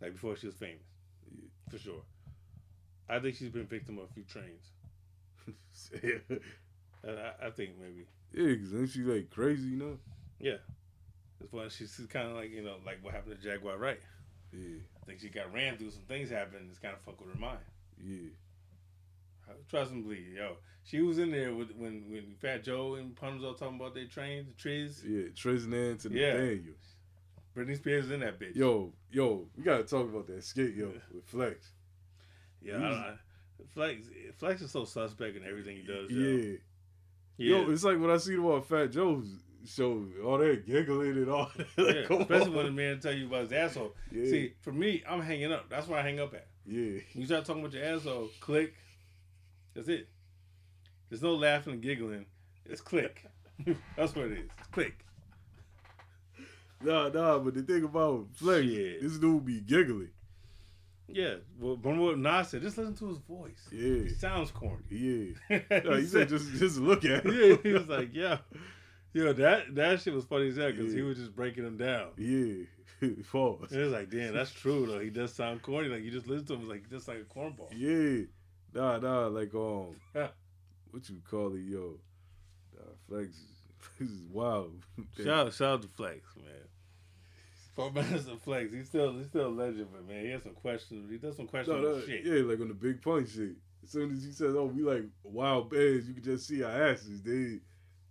Like 0.00 0.14
before 0.14 0.36
she 0.36 0.46
was 0.46 0.56
famous. 0.56 0.82
Yeah. 1.30 1.48
For 1.70 1.78
sure. 1.78 2.02
I 3.08 3.20
think 3.20 3.36
she's 3.36 3.50
been 3.50 3.66
victim 3.66 3.98
of 3.98 4.04
a 4.04 4.14
few 4.14 4.24
trains. 4.24 4.72
yeah, 6.02 6.38
I, 7.06 7.46
I, 7.46 7.50
think 7.50 7.72
maybe. 7.80 8.06
Yeah, 8.32 8.56
cause 8.56 8.74
ain't 8.74 8.90
she 8.90 9.02
like 9.02 9.30
crazy, 9.30 9.68
you 9.68 9.76
know? 9.76 9.98
Yeah. 10.40 10.56
It's 11.40 11.50
funny. 11.50 11.68
She's, 11.68 11.94
she's 11.94 12.06
kind 12.06 12.28
of 12.28 12.36
like, 12.36 12.50
you 12.50 12.64
know, 12.64 12.76
like 12.84 12.98
what 13.02 13.14
happened 13.14 13.36
to 13.36 13.42
Jaguar 13.42 13.76
Wright. 13.76 14.00
Yeah, 14.52 14.78
I 15.02 15.04
think 15.06 15.20
she 15.20 15.28
got 15.28 15.52
ran 15.52 15.76
through 15.76 15.90
some 15.90 16.02
things 16.08 16.30
happened. 16.30 16.68
It's 16.70 16.78
kind 16.78 16.94
of 16.94 17.00
fuck 17.00 17.20
with 17.20 17.32
her 17.34 17.40
mind. 17.40 17.58
yeah. 18.02 18.30
Trust 19.70 19.92
and 19.92 20.02
believe, 20.02 20.32
yo. 20.36 20.56
She 20.82 21.00
was 21.00 21.18
in 21.18 21.30
there 21.30 21.54
with 21.54 21.70
when 21.76 22.04
when 22.10 22.34
Fat 22.40 22.64
Joe 22.64 22.94
and 22.96 23.14
Pun 23.14 23.40
all 23.44 23.54
talking 23.54 23.76
about 23.76 23.94
their 23.94 24.06
trains, 24.06 24.46
the 24.48 24.54
trees. 24.54 25.02
Yeah, 25.06 25.26
Tristan 25.36 25.98
to 25.98 26.10
Yeah. 26.12 26.32
Nathaniel. 26.32 26.74
Britney 27.56 27.76
Spears 27.76 28.06
is 28.06 28.10
in 28.10 28.20
that 28.20 28.38
bitch. 28.38 28.54
Yo, 28.56 28.92
yo, 29.10 29.46
we 29.56 29.62
gotta 29.62 29.84
talk 29.84 30.08
about 30.08 30.26
that 30.26 30.44
skit, 30.44 30.74
yo, 30.74 30.92
with 31.12 31.24
Flex. 31.26 31.72
yeah. 32.60 32.76
I, 32.76 32.88
I, 32.90 33.14
Flex, 33.72 34.02
Flex 34.36 34.60
is 34.62 34.70
so 34.70 34.84
suspect 34.84 35.36
in 35.36 35.44
everything 35.44 35.76
he 35.76 35.82
does. 35.82 36.10
Yeah. 36.10 36.18
Yo. 36.18 36.56
Yeah. 37.38 37.56
Yo, 37.66 37.70
it's 37.70 37.84
like 37.84 37.98
when 38.00 38.10
I 38.10 38.16
see 38.18 38.36
on 38.36 38.62
Fat 38.62 38.88
Joe's 38.90 39.28
show, 39.66 40.04
all 40.24 40.38
that 40.38 40.66
giggling 40.66 41.12
and 41.12 41.30
all 41.30 41.50
that. 41.56 41.66
yeah. 41.76 41.84
Like, 41.84 42.04
come 42.06 42.20
Especially 42.22 42.46
on. 42.48 42.54
when 42.54 42.66
the 42.66 42.72
man 42.72 43.00
tell 43.00 43.12
you 43.12 43.26
about 43.26 43.42
his 43.42 43.52
asshole. 43.52 43.94
Yeah. 44.10 44.24
See, 44.24 44.52
for 44.60 44.72
me, 44.72 45.02
I'm 45.08 45.20
hanging 45.20 45.52
up. 45.52 45.68
That's 45.68 45.86
where 45.88 45.98
I 45.98 46.02
hang 46.02 46.20
up 46.20 46.34
at. 46.34 46.46
Yeah. 46.66 47.00
You 47.12 47.26
start 47.26 47.44
talking 47.44 47.62
about 47.62 47.74
your 47.74 47.84
asshole, 47.84 48.28
click. 48.40 48.74
That's 49.74 49.88
it. 49.88 50.08
There's 51.08 51.22
no 51.22 51.34
laughing 51.34 51.74
and 51.74 51.82
giggling. 51.82 52.26
It's 52.64 52.80
click. 52.80 53.24
That's 53.96 54.14
what 54.14 54.26
it 54.26 54.32
is. 54.32 54.50
It's 54.58 54.68
click. 54.70 54.96
Nah, 56.82 57.08
nah, 57.08 57.38
but 57.38 57.54
the 57.54 57.62
thing 57.62 57.84
about 57.84 58.26
Flex, 58.34 58.66
Shit. 58.66 59.00
this 59.02 59.18
dude 59.18 59.44
be 59.44 59.60
giggling. 59.60 60.10
Yeah. 61.08 61.36
Well, 61.58 61.76
remember 61.76 62.04
what 62.06 62.18
Nas 62.18 62.48
said? 62.48 62.62
Just 62.62 62.76
listen 62.76 62.94
to 62.96 63.08
his 63.08 63.18
voice. 63.18 63.68
Yeah. 63.70 64.02
He 64.02 64.08
sounds 64.10 64.50
corny. 64.50 64.82
Yeah. 64.90 65.58
Nah, 65.84 65.96
he 65.96 66.06
said 66.06 66.28
just 66.28 66.50
just 66.54 66.78
look 66.78 67.04
at 67.04 67.24
him. 67.24 67.32
yeah, 67.32 67.56
he 67.62 67.72
was 67.72 67.86
like, 67.88 68.10
yeah. 68.12 68.38
Yo, 69.16 69.32
that 69.32 69.74
that 69.74 69.98
shit 70.02 70.12
was 70.12 70.26
funny 70.26 70.48
as 70.48 70.56
hell 70.58 70.70
because 70.70 70.92
he 70.92 71.00
was 71.00 71.16
just 71.16 71.34
breaking 71.34 71.64
them 71.64 71.78
down. 71.78 72.08
Yeah. 72.18 72.64
Pause. 73.32 73.72
It 73.72 73.78
was 73.78 73.92
like, 73.92 74.10
damn, 74.10 74.34
that's 74.34 74.52
true 74.52 74.86
though. 74.86 74.98
He 74.98 75.08
does 75.08 75.32
sound 75.32 75.62
corny. 75.62 75.88
Like 75.88 76.02
you 76.02 76.10
just 76.10 76.26
listen 76.26 76.46
to 76.48 76.54
him, 76.54 76.60
it's 76.60 76.68
like 76.68 76.90
just 76.90 77.08
like 77.08 77.20
a 77.20 77.34
cornball. 77.34 77.70
Yeah. 77.74 78.26
Nah, 78.74 78.98
nah, 78.98 79.28
like 79.28 79.54
um 79.54 79.96
what 80.90 81.08
you 81.08 81.22
call 81.30 81.54
it, 81.54 81.62
yo. 81.62 81.98
Nah, 82.76 82.92
Flex 83.08 83.28
is 83.30 83.62
Flex 83.78 84.10
is 84.10 84.26
wild. 84.30 84.84
Shout 85.16 85.46
out, 85.46 85.54
shout 85.54 85.68
out 85.72 85.82
to 85.82 85.88
Flex, 85.88 86.20
man. 86.36 87.94
Minutes 87.94 88.28
of 88.28 88.42
Flex. 88.42 88.70
He's 88.70 88.88
still 88.88 89.14
he's 89.14 89.28
still 89.28 89.46
a 89.46 89.48
legend, 89.48 89.88
but 89.92 90.06
man, 90.06 90.26
he 90.26 90.30
has 90.32 90.42
some 90.42 90.52
questions. 90.52 91.10
He 91.10 91.16
does 91.16 91.36
some 91.36 91.48
No, 91.52 91.80
no, 91.80 92.00
shit. 92.02 92.22
yeah, 92.22 92.42
like 92.42 92.60
on 92.60 92.68
the 92.68 92.74
big 92.74 93.00
punch 93.00 93.30
shit. 93.30 93.56
As 93.82 93.90
soon 93.90 94.12
as 94.12 94.22
he 94.22 94.32
says, 94.32 94.54
"Oh, 94.54 94.66
we 94.66 94.82
like 94.82 95.04
wild 95.22 95.70
bears," 95.70 96.06
you 96.06 96.12
can 96.12 96.22
just 96.22 96.46
see 96.46 96.62
our 96.62 96.70
asses. 96.90 97.22
They 97.22 97.60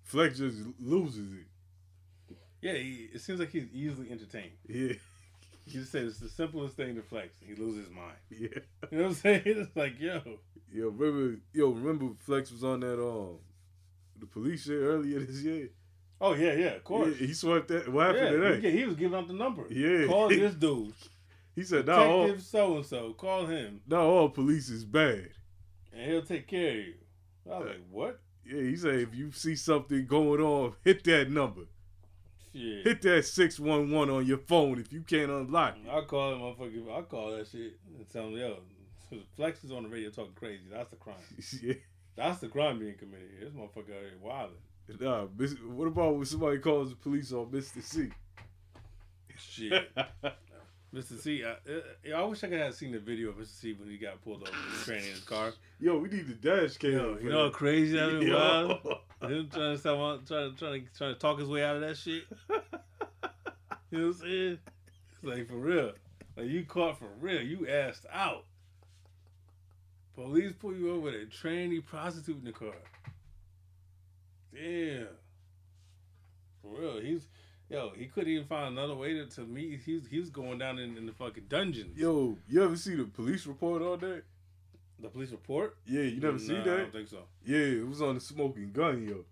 Flex 0.05 0.37
just 0.37 0.59
loses 0.79 1.33
it. 1.33 1.47
Yeah, 2.61 2.73
he, 2.73 3.09
it 3.13 3.21
seems 3.21 3.39
like 3.39 3.49
he's 3.49 3.67
easily 3.73 4.09
entertained. 4.11 4.53
Yeah, 4.67 4.93
He 5.67 5.71
just 5.79 5.91
said 5.91 6.05
it's 6.05 6.19
the 6.19 6.29
simplest 6.29 6.75
thing 6.77 6.95
to 6.95 7.01
flex. 7.01 7.33
He 7.45 7.55
loses 7.55 7.85
his 7.87 7.93
mind. 7.93 8.15
yeah. 8.29 8.49
You 8.91 8.97
know 8.99 9.03
what 9.05 9.09
I'm 9.09 9.13
saying? 9.15 9.41
It's 9.45 9.75
like, 9.75 9.99
yo, 9.99 10.21
Yo, 10.71 10.89
remember? 10.89 11.39
Yo, 11.53 11.69
remember? 11.71 12.13
Flex 12.19 12.51
was 12.51 12.63
on 12.63 12.79
that 12.81 13.01
um 13.01 13.39
the 14.19 14.25
police 14.27 14.63
shit 14.65 14.73
earlier 14.79 15.19
this 15.19 15.41
year. 15.41 15.69
oh 16.21 16.33
yeah, 16.35 16.53
yeah, 16.53 16.67
of 16.75 16.83
course. 16.83 17.15
Yeah, 17.19 17.27
he 17.27 17.33
swept 17.33 17.67
that. 17.69 17.91
What 17.91 18.07
happened 18.15 18.25
Yeah, 18.43 18.49
to 18.49 18.55
that? 18.61 18.63
he, 18.63 18.71
he 18.79 18.85
was 18.85 18.95
giving 18.95 19.17
out 19.17 19.27
the 19.27 19.33
number. 19.33 19.65
Yeah. 19.69 20.05
call 20.07 20.29
this 20.29 20.53
dude. 20.55 20.93
He 21.55 21.63
said, 21.63 21.85
"Not 21.87 21.99
all, 21.99 22.21
Detective 22.23 22.45
so 22.45 22.75
and 22.77 22.85
so, 22.85 23.13
call 23.13 23.45
him, 23.47 23.81
not 23.87 24.01
all 24.01 24.29
police 24.29 24.69
is 24.69 24.85
bad." 24.85 25.29
and 25.93 26.11
he'll 26.11 26.21
take 26.21 26.47
care 26.47 26.71
of 26.71 26.75
you. 26.77 26.93
I 27.51 27.57
was 27.57 27.67
like, 27.67 27.81
what? 27.89 28.19
Yeah, 28.45 28.61
he 28.61 28.75
said, 28.75 28.95
"If 28.95 29.15
you 29.15 29.31
see 29.31 29.55
something 29.55 30.05
going 30.05 30.41
on, 30.41 30.73
hit 30.83 31.03
that 31.05 31.29
number. 31.29 31.61
Shit. 32.53 32.85
Hit 32.85 33.01
that 33.01 33.25
six 33.25 33.59
one 33.59 33.91
one 33.91 34.09
on 34.09 34.25
your 34.25 34.37
phone 34.37 34.79
if 34.79 34.93
you 34.93 35.01
can't 35.01 35.31
unlock 35.31 35.75
it." 35.77 35.89
I 35.89 36.01
call 36.01 36.33
him 36.33 36.39
motherfucker. 36.39 36.97
I 36.97 37.01
call 37.01 37.31
that 37.31 37.47
shit 37.47 37.79
and 37.97 38.07
tell 38.11 38.27
him, 38.27 38.37
yo, 38.37 38.59
Flex 39.35 39.63
is 39.63 39.71
on 39.71 39.83
the 39.83 39.89
radio 39.89 40.09
talking 40.09 40.33
crazy. 40.35 40.63
That's 40.71 40.89
the 40.89 40.95
crime. 40.95 41.15
yeah. 41.61 41.73
That's 42.15 42.39
the 42.39 42.47
crime 42.47 42.79
being 42.79 42.95
committed 42.95 43.29
here. 43.37 43.49
This 43.49 43.53
motherfucker 43.53 43.95
out 43.95 44.01
here 44.01 44.13
wilding. 44.21 44.55
Nah, 44.99 45.25
what 45.73 45.87
about 45.87 46.15
when 46.15 46.25
somebody 46.25 46.59
calls 46.59 46.91
the 46.91 46.95
police 46.95 47.31
on 47.31 47.49
Mister 47.51 47.81
Cee? 47.81 48.11
Shit. 49.37 49.91
Mr. 50.95 51.19
Cee, 51.19 51.43
I, 51.43 52.13
uh, 52.13 52.27
wish 52.27 52.41
I 52.45 52.47
could 52.47 52.59
have 52.59 52.73
seen 52.73 52.93
the 52.93 52.99
video 52.99 53.29
of 53.29 53.35
Mr. 53.35 53.59
Cee 53.59 53.73
when 53.73 53.89
he 53.89 53.97
got 53.97 54.23
pulled 54.23 54.43
over 54.43 54.51
tranny 54.85 55.07
in 55.07 55.11
his 55.11 55.19
car. 55.19 55.51
Yo, 55.77 55.97
we 55.97 56.07
need 56.07 56.25
the 56.25 56.33
dash 56.35 56.77
cam. 56.77 56.91
Yo, 56.91 57.17
you 57.21 57.29
know 57.29 57.45
how 57.45 57.49
crazy 57.49 57.97
that 57.97 58.09
is? 58.09 58.23
Yo. 58.23 58.99
Him 59.21 59.49
trying 59.51 59.75
to, 59.75 59.81
trying, 59.83 60.19
to, 60.19 60.25
trying, 60.25 60.55
to, 60.55 60.97
trying 60.97 61.13
to 61.13 61.19
talk 61.19 61.39
his 61.39 61.49
way 61.49 61.65
out 61.65 61.75
of 61.75 61.81
that 61.81 61.97
shit. 61.97 62.23
you 62.49 63.97
know 63.99 64.07
what 64.07 64.07
I'm 64.07 64.13
saying? 64.13 64.59
It's 65.11 65.23
like, 65.23 65.49
for 65.49 65.57
real. 65.57 65.91
Like, 66.37 66.47
you 66.47 66.63
caught 66.63 66.99
for 66.99 67.09
real. 67.19 67.41
You 67.41 67.67
asked 67.67 68.05
out. 68.13 68.45
Police 70.15 70.53
pull 70.57 70.73
you 70.73 70.91
over 70.91 71.01
with 71.01 71.15
a 71.15 71.25
tranny 71.25 71.83
prostitute 71.83 72.37
in 72.37 72.45
the 72.45 72.53
car. 72.53 72.71
Damn. 74.53 75.07
For 76.61 76.79
real. 76.79 77.01
He's, 77.01 77.27
yo, 77.69 77.91
he 77.95 78.05
couldn't 78.05 78.29
even 78.31 78.47
find 78.47 78.77
another 78.77 78.95
way 78.95 79.13
to, 79.13 79.25
to 79.25 79.41
meet. 79.41 79.79
He 79.85 79.95
was, 79.95 80.07
he 80.07 80.19
was 80.19 80.29
going 80.29 80.57
down 80.59 80.79
in, 80.79 80.97
in 80.97 81.05
the 81.05 81.11
fucking 81.13 81.45
dungeons. 81.49 81.97
Yo, 81.97 82.37
you 82.47 82.63
ever 82.63 82.75
see 82.75 82.95
the 82.95 83.05
police 83.05 83.45
report 83.45 83.81
on 83.81 83.99
that? 83.99 84.23
The 84.99 85.09
police 85.09 85.31
report? 85.31 85.77
Yeah, 85.85 86.03
you 86.03 86.19
never 86.21 86.33
Nah, 86.33 86.39
see 86.39 86.53
that? 86.55 86.67
I 86.67 86.77
don't 86.77 86.93
think 86.93 87.07
so. 87.09 87.19
Yeah, 87.45 87.57
it 87.57 87.87
was 87.87 88.01
on 88.01 88.15
the 88.15 88.21
smoking 88.21 88.71
gun, 88.71 89.07
yo. 89.07 89.25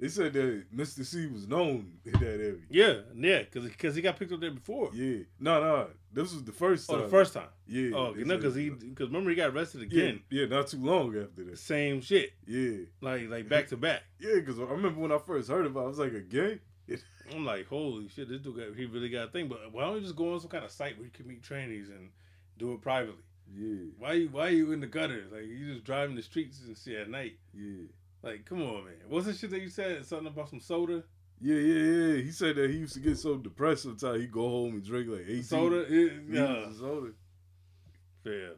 They 0.00 0.06
said 0.06 0.32
that 0.34 0.64
Mr. 0.72 1.04
Cee 1.04 1.26
was 1.26 1.48
known 1.48 1.94
in 2.04 2.12
that 2.12 2.22
area. 2.22 2.54
Yeah, 2.70 2.94
yeah, 3.16 3.42
because 3.42 3.68
cause 3.74 3.96
he 3.96 4.00
got 4.02 4.16
picked 4.16 4.30
up 4.30 4.38
there 4.38 4.52
before. 4.52 4.90
Yeah. 4.94 5.24
No, 5.40 5.60
no. 5.60 5.88
This 6.12 6.32
was 6.32 6.44
the 6.44 6.52
first 6.52 6.88
Oh, 6.88 6.94
time. 6.94 7.02
the 7.02 7.08
first 7.08 7.34
time. 7.34 7.48
Yeah. 7.66 7.90
Oh, 7.96 8.12
know, 8.12 8.36
because 8.36 8.54
he, 8.54 8.70
because 8.70 9.08
remember 9.08 9.30
he 9.30 9.34
got 9.36 9.50
arrested 9.50 9.90
Yeah, 9.90 10.02
again. 10.04 10.20
yeah, 10.30 10.46
not 10.46 10.68
too 10.68 10.76
long 10.78 11.08
after 11.16 11.42
that. 11.42 11.58
Same 11.58 12.00
shit, 12.00 12.30
Yeah. 12.46 12.84
like 13.00 13.28
like 13.28 13.48
back 13.48 13.66
to 13.70 13.76
back. 13.76 14.02
Yeah, 14.20 14.36
because 14.36 14.60
I 14.60 14.62
remember 14.64 15.00
when 15.00 15.10
I 15.10 15.18
first 15.18 15.48
heard 15.50 15.66
about 15.66 15.80
it, 15.80 15.84
I 15.84 15.88
was 15.88 15.98
like, 15.98 16.12
a 16.14 16.20
gang? 16.20 16.60
I'm 17.34 17.44
like, 17.44 17.66
holy 17.68 18.08
shit, 18.08 18.28
this 18.28 18.40
dude 18.40 18.56
got, 18.56 18.76
he 18.76 18.86
really 18.86 19.08
got 19.08 19.28
a 19.28 19.30
thing. 19.30 19.48
But 19.48 19.72
why 19.72 19.82
don't 19.82 19.96
you 19.96 20.00
just 20.02 20.16
go 20.16 20.32
on 20.32 20.40
some 20.40 20.50
kind 20.50 20.64
of 20.64 20.70
site 20.70 20.96
where 20.96 21.04
you 21.04 21.10
can 21.12 21.26
meet 21.26 21.42
trainees 21.42 21.88
and 21.88 22.10
do 22.58 22.72
it 22.72 22.80
privately? 22.80 23.22
Yeah, 23.56 23.86
Why 23.98 24.12
you 24.12 24.28
why 24.28 24.48
you 24.50 24.72
in 24.72 24.80
the 24.80 24.86
gutter? 24.86 25.24
Like 25.32 25.44
you 25.46 25.72
just 25.72 25.84
driving 25.84 26.16
the 26.16 26.22
streets 26.22 26.60
and 26.66 26.76
shit 26.76 26.98
at 27.00 27.08
night. 27.10 27.38
yeah. 27.54 27.84
Like, 28.22 28.44
come 28.44 28.60
on, 28.62 28.84
man. 28.84 28.94
What's 29.08 29.26
the 29.26 29.32
shit 29.32 29.50
that 29.50 29.62
you 29.62 29.68
said? 29.68 30.04
Something 30.04 30.26
about 30.26 30.50
some 30.50 30.60
soda? 30.60 31.04
Yeah, 31.40 31.54
yeah, 31.54 31.82
yeah. 31.82 32.22
He 32.22 32.32
said 32.32 32.56
that 32.56 32.68
he 32.68 32.78
used 32.78 32.94
to 32.94 33.00
get 33.00 33.16
so 33.16 33.36
depressed 33.36 33.84
sometimes 33.84 34.20
he'd 34.20 34.32
go 34.32 34.48
home 34.48 34.74
and 34.74 34.84
drink 34.84 35.08
like 35.08 35.22
18 35.28 35.42
Soda? 35.44 35.86
It, 35.88 36.12
yeah. 36.28 36.66
soda. 36.76 37.12
Yeah. 38.24 38.48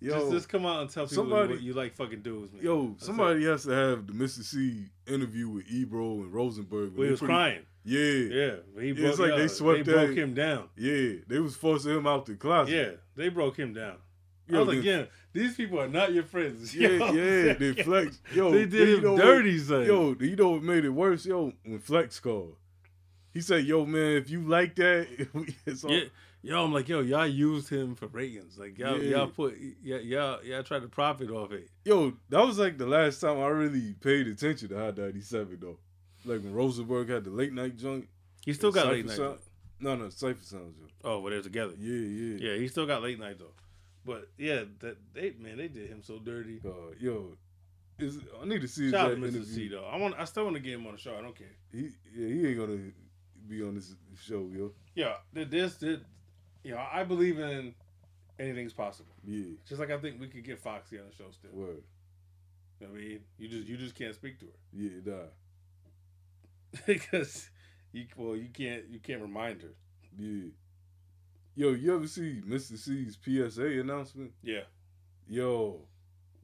Yo, 0.00 0.14
just, 0.20 0.30
just 0.32 0.48
come 0.48 0.64
out 0.64 0.80
and 0.82 0.90
tell 0.90 1.04
people 1.06 1.24
somebody- 1.24 1.54
what 1.54 1.62
you 1.62 1.72
like 1.72 1.94
fucking 1.94 2.22
dudes, 2.22 2.52
man. 2.52 2.62
yo, 2.62 2.88
That's 2.90 3.06
somebody 3.06 3.44
has 3.46 3.64
to 3.64 3.70
have 3.70 4.06
the 4.06 4.12
Mr. 4.12 4.42
Cee 4.44 4.86
interview 5.06 5.48
with 5.48 5.68
Ebro 5.68 6.20
and 6.22 6.32
Rosenberg. 6.32 6.94
Well, 6.94 7.04
he 7.04 7.10
was 7.10 7.18
pretty- 7.20 7.32
crying. 7.34 7.62
Yeah, 7.84 8.00
yeah, 8.00 8.26
Yeah, 8.76 8.80
he 8.80 8.88
Yeah, 8.88 8.92
broke, 8.94 9.06
it's 9.10 9.18
like 9.18 9.30
yeah, 9.30 9.36
they 9.38 9.48
swept 9.48 9.84
they 9.86 9.92
broke 9.92 10.16
him 10.16 10.34
down. 10.34 10.68
Yeah, 10.76 11.12
they 11.26 11.38
was 11.40 11.56
forcing 11.56 11.96
him 11.96 12.06
out 12.06 12.26
the 12.26 12.34
closet. 12.34 12.72
Yeah, 12.72 12.90
they 13.16 13.28
broke 13.30 13.56
him 13.58 13.72
down. 13.72 13.96
I 14.48 14.52
Yo, 14.52 14.64
was 14.64 14.76
like, 14.76 14.84
yeah, 14.84 15.04
these 15.32 15.54
people 15.56 15.80
are 15.80 15.88
not 15.88 16.12
your 16.12 16.22
friends. 16.24 16.74
Yeah, 16.76 16.88
You 16.88 16.98
know 16.98 17.04
what 17.06 17.10
I'm 17.10 17.16
yeah, 17.46 17.52
they 17.54 17.72
flex. 17.82 18.20
Yo, 18.34 18.50
They 18.52 18.66
did 18.66 18.88
you 18.88 18.96
him 18.98 19.02
know 19.04 19.16
dirty, 19.16 19.58
son. 19.58 19.84
Yo, 19.86 20.16
you 20.20 20.36
know 20.36 20.50
what 20.50 20.62
made 20.62 20.84
it 20.84 20.90
worse? 20.90 21.24
Yo, 21.26 21.52
when 21.64 21.78
Flex 21.80 22.20
called, 22.20 22.56
he 23.32 23.40
said, 23.40 23.64
"Yo, 23.64 23.84
man, 23.86 24.16
if 24.16 24.30
you 24.30 24.42
like 24.42 24.74
that, 24.76 25.06
it's 25.66 25.84
all, 25.84 25.90
Yeah, 25.92 26.04
yo, 26.42 26.64
I'm 26.64 26.72
like, 26.72 26.88
yo, 26.88 27.00
y'all 27.00 27.26
used 27.26 27.68
him 27.68 27.94
for 27.94 28.06
ratings. 28.08 28.58
Like, 28.58 28.78
y'all, 28.78 29.00
Yeah. 29.02 29.18
y'all 29.18 29.26
put, 29.28 29.56
yeah, 29.82 29.98
y'all, 29.98 30.42
y'all 30.44 30.62
tried 30.62 30.82
to 30.82 30.88
profit 30.88 31.30
off 31.30 31.52
it. 31.52 31.68
Yo, 31.84 32.12
that 32.28 32.44
was 32.46 32.58
like 32.58 32.78
the 32.78 32.86
last 32.86 33.20
time 33.20 33.38
I 33.38 33.46
really 33.48 33.94
paid 33.94 34.26
attention 34.28 34.68
to 34.70 34.78
Hot 34.78 34.96
97 34.96 35.58
though. 35.60 35.78
Like 36.24 36.42
when 36.42 36.52
Rosenberg 36.52 37.08
had 37.08 37.24
the 37.24 37.30
late 37.30 37.52
night 37.52 37.76
joint. 37.76 38.08
He 38.44 38.52
still 38.52 38.72
got 38.72 38.86
Cipha 38.86 38.90
late 38.90 39.06
night. 39.06 39.16
Sound- 39.16 39.38
No, 39.80 39.94
no, 39.96 40.06
Cipha 40.06 40.44
Sounds 40.44 40.76
joint. 40.78 40.90
Oh, 41.04 41.20
well, 41.20 41.30
they're 41.30 41.42
together. 41.42 41.74
Yeah, 41.78 41.94
yeah. 41.94 42.50
Yeah, 42.52 42.58
he 42.58 42.68
still 42.68 42.86
got 42.86 43.02
late 43.02 43.18
night 43.20 43.38
though. 43.38 43.52
But 44.04 44.28
yeah, 44.38 44.64
that 44.80 44.96
they 45.14 45.34
man, 45.38 45.58
they 45.58 45.68
did 45.68 45.88
him 45.90 46.02
so 46.02 46.18
dirty. 46.18 46.60
Uh, 46.64 46.92
yo, 46.98 47.36
is 47.98 48.18
I 48.40 48.46
need 48.46 48.60
to 48.62 48.68
see 48.68 48.90
Shout 48.90 49.10
that 49.10 49.18
Mr. 49.18 49.28
interview. 49.28 49.44
C 49.44 49.68
though. 49.68 49.84
I 49.84 49.96
want, 49.96 50.14
I 50.18 50.24
still 50.24 50.44
want 50.44 50.56
to 50.56 50.62
get 50.62 50.74
him 50.74 50.86
on 50.86 50.92
the 50.94 50.98
show. 50.98 51.14
I 51.16 51.20
don't 51.20 51.36
care. 51.36 51.48
He, 51.72 51.90
yeah, 52.14 52.26
he 52.28 52.46
ain't 52.48 52.58
gonna 52.58 52.78
be 53.48 53.62
on 53.62 53.74
this 53.74 53.94
show, 54.22 54.48
yo. 54.52 54.72
Yeah, 54.94 55.14
th- 55.34 55.50
this, 55.50 55.76
did, 55.76 56.04
you 56.64 56.72
know, 56.72 56.84
I 56.92 57.04
believe 57.04 57.38
in 57.38 57.74
anything's 58.38 58.72
possible. 58.72 59.12
Yeah, 59.24 59.54
Just 59.66 59.80
like 59.80 59.90
I 59.90 59.98
think 59.98 60.20
we 60.20 60.28
could 60.28 60.44
get 60.44 60.58
Foxy 60.58 60.98
on 60.98 61.04
the 61.08 61.14
show 61.14 61.30
still. 61.30 61.50
word. 61.52 61.82
I 62.82 62.86
mean, 62.86 63.20
you 63.38 63.48
just, 63.48 63.66
you 63.66 63.76
just 63.76 63.94
can't 63.94 64.14
speak 64.14 64.38
to 64.40 64.46
her. 64.46 64.52
Yeah, 64.72 64.90
nah. 65.04 66.78
because 66.86 67.50
you 67.92 68.06
well 68.16 68.36
you 68.36 68.48
can't 68.52 68.88
you 68.88 69.00
can't 69.00 69.22
remind 69.22 69.62
her. 69.62 69.74
Yeah. 70.18 70.50
Yo, 71.54 71.70
you 71.72 71.94
ever 71.96 72.06
see 72.06 72.40
Mr. 72.46 72.78
Cee's 72.78 73.18
PSA 73.20 73.80
announcement? 73.80 74.32
Yeah, 74.42 74.60
Yo, 75.28 75.80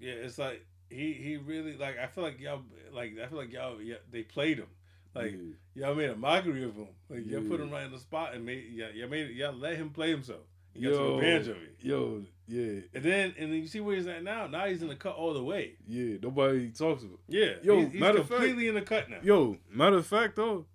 yeah. 0.00 0.12
It's 0.14 0.38
like 0.38 0.66
he 0.90 1.12
he 1.12 1.36
really 1.36 1.76
like 1.76 1.98
I 1.98 2.06
feel 2.06 2.24
like 2.24 2.40
y'all 2.40 2.62
like 2.92 3.12
I 3.22 3.26
feel 3.28 3.38
like 3.38 3.52
y'all 3.52 3.80
yeah, 3.80 3.96
they 4.10 4.22
played 4.22 4.58
him 4.58 4.66
like 5.14 5.32
yeah. 5.32 5.86
y'all 5.86 5.94
made 5.94 6.10
a 6.10 6.16
mockery 6.16 6.64
of 6.64 6.74
him. 6.74 6.88
Like 7.08 7.26
y'all 7.26 7.42
put 7.42 7.60
him 7.60 7.70
right 7.70 7.84
in 7.84 7.92
the 7.92 7.98
spot 7.98 8.34
and 8.34 8.44
made 8.44 8.64
y'all, 8.72 8.90
y'all 8.90 9.08
made 9.08 9.30
y'all 9.30 9.54
let 9.54 9.76
him 9.76 9.90
play 9.90 10.10
himself. 10.10 10.40
You 10.74 10.90
got 10.90 10.96
yo, 10.96 11.06
took 11.06 11.22
advantage 11.22 11.48
of 11.48 11.56
it. 11.56 11.76
Yo, 11.80 12.22
yeah, 12.46 12.80
And 12.92 13.04
then 13.04 13.34
and 13.38 13.52
then 13.52 13.60
you 13.60 13.66
see 13.66 13.80
where 13.80 13.96
he's 13.96 14.06
at 14.06 14.22
now. 14.24 14.46
Now 14.46 14.66
he's 14.66 14.82
in 14.82 14.88
the 14.88 14.96
cut 14.96 15.14
all 15.14 15.32
the 15.32 15.42
way. 15.42 15.74
yeah. 15.86 16.16
Nobody 16.20 16.70
talks 16.70 17.04
about. 17.04 17.20
Yeah, 17.28 17.54
Yo, 17.62 17.80
he's, 17.80 17.92
he's 17.92 18.00
matter 18.00 18.18
of 18.18 18.28
fact- 18.28 18.40
completely 18.40 18.68
in 18.68 18.74
the 18.74 18.82
cut 18.82 19.08
now. 19.08 19.18
Yo, 19.22 19.56
matter 19.70 19.98
of 19.98 20.06
fact 20.06 20.36
though, 20.36 20.66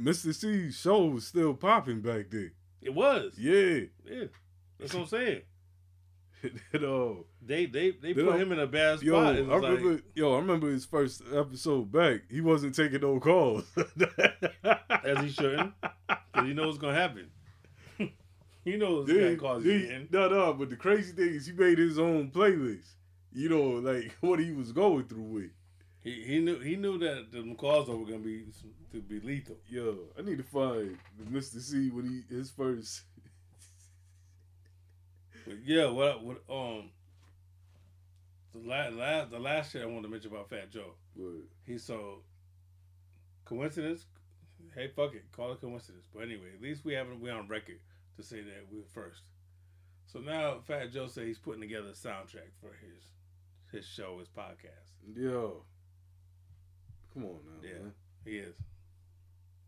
Mr. 0.00 0.34
Cee's 0.34 0.76
show 0.76 1.06
was 1.06 1.26
still 1.26 1.54
popping 1.54 2.00
back 2.00 2.30
then. 2.30 2.52
It 2.80 2.94
was. 2.94 3.34
Yeah, 3.38 3.86
Yeah, 4.04 4.24
that's 4.78 4.92
what 4.92 5.02
I'm 5.02 5.06
saying. 5.06 5.42
uh, 6.74 7.14
They 7.44 7.66
they 7.66 7.90
they 7.92 8.14
put 8.14 8.40
him 8.40 8.52
in 8.52 8.58
a 8.58 8.66
bad 8.66 8.98
spot. 9.00 9.06
yo, 9.06 9.16
I 9.16 9.40
was 9.40 9.48
like- 9.48 9.62
remember, 9.62 10.02
yo, 10.14 10.34
I 10.34 10.38
remember 10.38 10.70
his 10.70 10.84
first 10.84 11.22
episode 11.34 11.90
back. 11.92 12.22
He 12.30 12.40
wasn't 12.40 12.74
taking 12.74 13.00
no 13.00 13.18
calls. 13.20 13.64
as 15.04 15.18
he 15.24 15.30
shouldn't, 15.30 15.72
because 15.80 16.46
he 16.46 16.52
knows 16.54 16.66
what's 16.66 16.78
gonna 16.78 16.94
happen. 16.94 17.30
he 18.64 18.76
knows 18.76 19.06
Then- 19.06 19.36
gonna 19.36 19.36
cause 19.36 19.64
then- 19.64 20.08
no, 20.10 20.28
no, 20.28 20.52
but 20.54 20.70
the 20.70 20.76
crazy 20.76 21.12
thing 21.12 21.28
is 21.34 21.46
he 21.46 21.52
made 21.52 21.78
his 21.78 21.98
own 21.98 22.30
playlist. 22.30 22.88
You 23.34 23.48
know, 23.48 23.62
like 23.80 24.14
what 24.20 24.38
he 24.38 24.52
was 24.52 24.72
going 24.72 25.04
through 25.04 25.22
with. 25.22 25.50
He 26.04 26.22
he 26.24 26.38
knew 26.40 26.58
he 26.58 26.76
knew 26.76 26.98
that 26.98 27.30
the 27.32 27.54
calls 27.54 27.88
were 27.88 27.96
gonna 28.04 28.18
be 28.18 28.44
to 28.92 29.00
be 29.00 29.20
lethal. 29.20 29.56
Yo, 29.68 29.96
I 30.18 30.22
need 30.22 30.38
to 30.38 30.44
find 30.44 30.98
Mr. 31.30 31.60
Cee 31.60 31.90
when 31.90 32.04
he 32.28 32.34
his 32.34 32.50
first. 32.50 33.02
But 35.46 35.56
yeah, 35.64 35.86
what 35.90 36.22
what 36.24 36.38
um 36.50 36.90
the 38.54 38.68
last, 38.68 38.92
last 38.94 39.30
the 39.30 39.38
last 39.38 39.72
shit 39.72 39.82
I 39.82 39.86
wanted 39.86 40.02
to 40.02 40.08
mention 40.08 40.30
about 40.32 40.50
Fat 40.50 40.70
Joe. 40.70 40.94
Word. 41.16 41.44
He 41.66 41.78
so 41.78 42.18
coincidence. 43.44 44.06
Hey, 44.74 44.88
fuck 44.94 45.14
it, 45.14 45.24
call 45.32 45.52
it 45.52 45.60
coincidence. 45.60 46.06
But 46.14 46.22
anyway, 46.22 46.48
at 46.54 46.62
least 46.62 46.84
we 46.84 46.94
haven't 46.94 47.20
we 47.20 47.30
on 47.30 47.48
record 47.48 47.80
to 48.16 48.22
say 48.22 48.40
that 48.40 48.66
we're 48.70 48.84
first. 48.92 49.22
So 50.06 50.20
now 50.20 50.58
Fat 50.66 50.92
Joe 50.92 51.06
said 51.08 51.26
he's 51.26 51.38
putting 51.38 51.60
together 51.60 51.88
a 51.88 51.92
soundtrack 51.92 52.52
for 52.60 52.72
his 52.80 53.02
his 53.72 53.86
show, 53.86 54.18
his 54.18 54.28
podcast. 54.28 54.92
Yo, 55.16 55.64
come 57.14 57.24
on 57.24 57.38
now, 57.44 57.68
Yeah. 57.68 57.78
man. 57.82 57.92
He 58.24 58.36
is. 58.36 58.54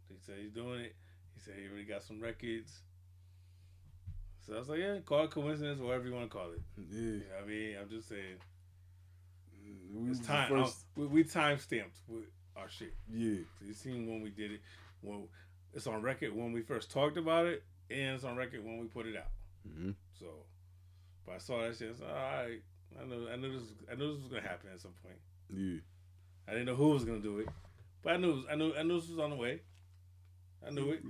He 0.08 0.14
said 0.24 0.36
he's 0.40 0.52
doing 0.52 0.80
it. 0.80 0.94
He 1.34 1.40
said 1.40 1.54
he 1.58 1.66
already 1.66 1.84
got 1.84 2.02
some 2.02 2.20
records. 2.20 2.80
So 4.46 4.54
I 4.54 4.58
was 4.58 4.68
like, 4.68 4.80
yeah, 4.80 4.98
call 5.04 5.24
it 5.24 5.30
coincidence, 5.30 5.80
whatever 5.80 6.06
you 6.06 6.12
want 6.14 6.30
to 6.30 6.36
call 6.36 6.50
it. 6.52 6.60
Yeah, 6.90 7.00
You 7.00 7.18
know 7.18 7.42
I 7.42 7.46
mean? 7.46 7.76
I'm 7.80 7.88
just 7.88 8.08
saying, 8.08 8.36
we 9.92 10.10
it's 10.10 10.20
time. 10.20 10.48
first. 10.48 10.84
we, 10.96 11.06
we 11.06 11.24
time 11.24 11.58
stamped 11.58 11.96
with 12.06 12.24
our 12.56 12.68
shit. 12.68 12.94
Yeah, 13.10 13.38
So 13.58 13.66
you 13.66 13.72
seen 13.74 14.06
when 14.06 14.20
we 14.20 14.30
did 14.30 14.52
it. 14.52 14.60
When 15.00 15.28
it's 15.72 15.86
on 15.86 16.02
record 16.02 16.34
when 16.34 16.52
we 16.52 16.62
first 16.62 16.90
talked 16.90 17.16
about 17.16 17.46
it, 17.46 17.64
and 17.90 18.14
it's 18.16 18.24
on 18.24 18.36
record 18.36 18.64
when 18.64 18.78
we 18.78 18.86
put 18.86 19.06
it 19.06 19.16
out. 19.16 19.30
mm-hmm. 19.68 19.90
So, 20.18 20.26
but 21.26 21.36
I 21.36 21.38
saw 21.38 21.62
that 21.62 21.76
shit. 21.76 21.96
So, 21.98 22.04
all 22.06 22.12
right, 22.12 22.60
I 23.00 23.04
know. 23.04 23.26
I 23.32 23.36
knew 23.36 23.52
this, 23.58 23.68
I 23.90 23.94
knew 23.94 24.12
this 24.12 24.22
was 24.22 24.30
gonna 24.30 24.42
happen 24.42 24.70
at 24.72 24.80
some 24.80 24.94
point. 25.02 25.18
yeah. 25.50 25.80
I 26.46 26.52
didn't 26.52 26.66
know 26.66 26.74
who 26.74 26.90
was 26.90 27.04
gonna 27.04 27.20
do 27.20 27.38
it, 27.38 27.48
but 28.02 28.12
I 28.12 28.16
knew, 28.18 28.44
I 28.50 28.54
knew, 28.54 28.74
I 28.74 28.82
knew 28.82 29.00
this 29.00 29.08
was 29.08 29.18
on 29.18 29.30
the 29.30 29.36
way. 29.36 29.60
I 30.66 30.70
knew 30.70 30.92
it. 30.92 31.02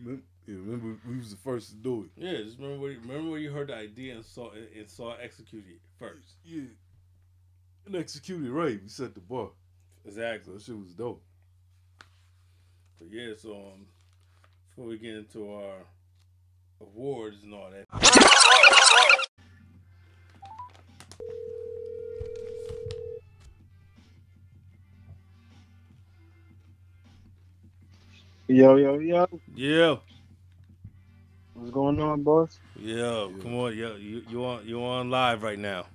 Remem- 0.46 0.48
Yeah, 0.48 0.54
remember 0.54 0.98
we 1.08 1.16
was 1.18 1.30
the 1.30 1.36
first 1.36 1.70
to 1.70 1.76
do 1.76 2.04
it. 2.04 2.10
Yeah, 2.16 2.42
just 2.42 2.58
remember 2.58 2.80
where 2.82 2.92
you, 2.92 3.00
remember 3.00 3.30
where 3.30 3.38
you 3.40 3.50
heard 3.50 3.68
the 3.68 3.76
idea 3.76 4.14
and 4.16 4.24
saw 4.24 4.50
and 4.52 4.88
saw 4.88 5.12
it 5.12 5.20
executed 5.22 5.80
first. 5.98 6.34
Yeah. 6.44 6.62
And 7.86 7.96
executed 7.96 8.50
right. 8.50 8.80
We 8.82 8.88
set 8.88 9.14
the 9.14 9.20
bar. 9.20 9.48
So 10.02 10.08
Exactly. 10.08 10.54
that 10.54 10.62
shit 10.62 10.78
was 10.78 10.92
dope. 10.94 11.22
But 12.98 13.08
yeah, 13.10 13.34
so 13.36 13.52
um, 13.52 13.86
before 14.70 14.86
we 14.86 14.98
get 14.98 15.14
into 15.14 15.52
our 15.52 15.74
awards 16.80 17.42
and 17.42 17.52
all 17.54 17.70
that, 17.70 17.86
Yo, 28.46 28.76
yo, 28.76 28.98
yo. 28.98 29.26
yeah, 29.54 29.96
What's 31.64 31.72
going 31.72 31.98
on, 31.98 32.22
boss? 32.22 32.60
yeah, 32.78 33.26
come 33.40 33.54
on, 33.54 33.74
yeah, 33.74 33.94
you 33.94 34.22
you 34.28 34.44
on 34.44 34.66
you 34.66 34.84
on 34.84 35.08
live 35.08 35.42
right 35.42 35.58
now. 35.58 35.86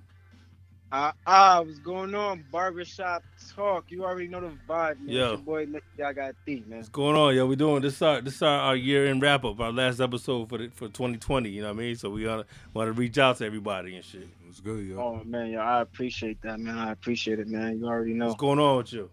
Ah, 0.90 1.12
ah, 1.24 1.62
what's 1.64 1.78
going 1.78 2.12
on? 2.12 2.44
Barbershop 2.50 3.22
talk. 3.54 3.84
You 3.88 4.04
already 4.04 4.26
know 4.26 4.40
the 4.40 4.52
vibe, 4.68 4.98
man. 4.98 5.08
Yo. 5.08 5.22
It's 5.22 5.30
your 5.30 5.38
boy, 5.38 5.66
Mr. 5.66 5.80
Y'all 5.96 6.12
got 6.12 6.34
thief, 6.44 6.66
man. 6.66 6.78
What's 6.78 6.88
going 6.88 7.14
on? 7.14 7.36
yo? 7.36 7.46
we 7.46 7.54
doing 7.54 7.82
this. 7.82 8.02
Our 8.02 8.20
this 8.20 8.42
our, 8.42 8.58
our 8.58 8.74
year 8.74 9.06
end 9.06 9.22
wrap 9.22 9.44
up, 9.44 9.60
our 9.60 9.70
last 9.70 10.00
episode 10.00 10.48
for 10.48 10.58
the, 10.58 10.70
for 10.70 10.88
2020. 10.88 11.48
You 11.48 11.62
know 11.62 11.68
what 11.68 11.74
I 11.74 11.78
mean? 11.78 11.94
So 11.94 12.10
we 12.10 12.26
want 12.26 12.48
want 12.74 12.88
to 12.88 12.92
reach 12.92 13.16
out 13.18 13.36
to 13.36 13.46
everybody 13.46 13.94
and 13.94 14.04
shit. 14.04 14.22
It 14.22 14.48
was 14.48 14.58
good, 14.58 14.84
yo. 14.84 14.98
Oh 14.98 15.22
man, 15.24 15.50
yo, 15.50 15.60
I 15.60 15.82
appreciate 15.82 16.42
that, 16.42 16.58
man. 16.58 16.76
I 16.76 16.90
appreciate 16.90 17.38
it, 17.38 17.46
man. 17.46 17.78
You 17.78 17.86
already 17.86 18.14
know. 18.14 18.26
What's 18.26 18.40
going 18.40 18.58
on 18.58 18.78
with 18.78 18.92
you? 18.92 19.08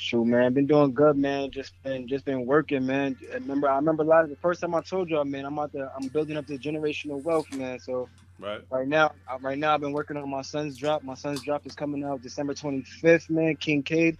Shoot, 0.00 0.24
man, 0.24 0.54
been 0.54 0.66
doing 0.66 0.94
good, 0.94 1.18
man. 1.18 1.50
Just 1.50 1.74
been 1.84 2.08
just 2.08 2.24
been 2.24 2.46
working, 2.46 2.86
man. 2.86 3.18
I 3.30 3.34
remember 3.34 3.68
I 3.68 3.76
remember 3.76 4.02
last 4.02 4.30
the 4.30 4.36
first 4.36 4.62
time 4.62 4.74
I 4.74 4.80
told 4.80 5.10
y'all, 5.10 5.26
man. 5.26 5.44
I'm 5.44 5.58
out 5.58 5.72
there. 5.74 5.90
I'm 5.94 6.08
building 6.08 6.38
up 6.38 6.46
the 6.46 6.58
generational 6.58 7.22
wealth, 7.22 7.46
man. 7.52 7.78
So 7.78 8.08
Right. 8.38 8.62
right 8.70 8.88
now, 8.88 9.12
right 9.42 9.58
now 9.58 9.74
I've 9.74 9.82
been 9.82 9.92
working 9.92 10.16
on 10.16 10.30
my 10.30 10.40
son's 10.40 10.78
drop. 10.78 11.04
My 11.04 11.12
son's 11.12 11.42
drop 11.42 11.66
is 11.66 11.74
coming 11.74 12.02
out 12.02 12.22
December 12.22 12.54
25th, 12.54 13.28
man. 13.28 13.56
King 13.56 13.82
Kincaid. 13.82 14.18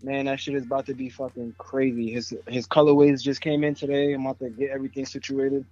Man, 0.00 0.26
that 0.26 0.38
shit 0.38 0.54
is 0.54 0.62
about 0.62 0.86
to 0.86 0.94
be 0.94 1.08
fucking 1.10 1.56
crazy. 1.58 2.12
His 2.12 2.32
his 2.46 2.68
colorways 2.68 3.20
just 3.20 3.40
came 3.40 3.64
in 3.64 3.74
today. 3.74 4.12
I'm 4.12 4.24
about 4.24 4.38
to 4.38 4.50
get 4.50 4.70
everything 4.70 5.06
situated. 5.06 5.66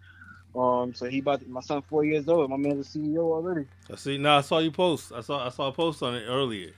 Um, 0.56 0.92
so 0.94 1.06
he 1.06 1.20
about 1.20 1.42
to, 1.42 1.48
my 1.48 1.60
son 1.60 1.82
four 1.88 2.04
years 2.04 2.28
old. 2.28 2.50
My 2.50 2.56
man's 2.56 2.92
a 2.92 2.98
CEO 2.98 3.18
already. 3.18 3.66
I 3.88 3.94
see. 3.94 4.18
Now 4.18 4.38
I 4.38 4.40
saw 4.40 4.58
you 4.58 4.72
post. 4.72 5.12
I 5.12 5.20
saw 5.20 5.46
I 5.46 5.50
saw 5.50 5.68
a 5.68 5.72
post 5.72 6.02
on 6.02 6.16
it 6.16 6.24
earlier. 6.26 6.72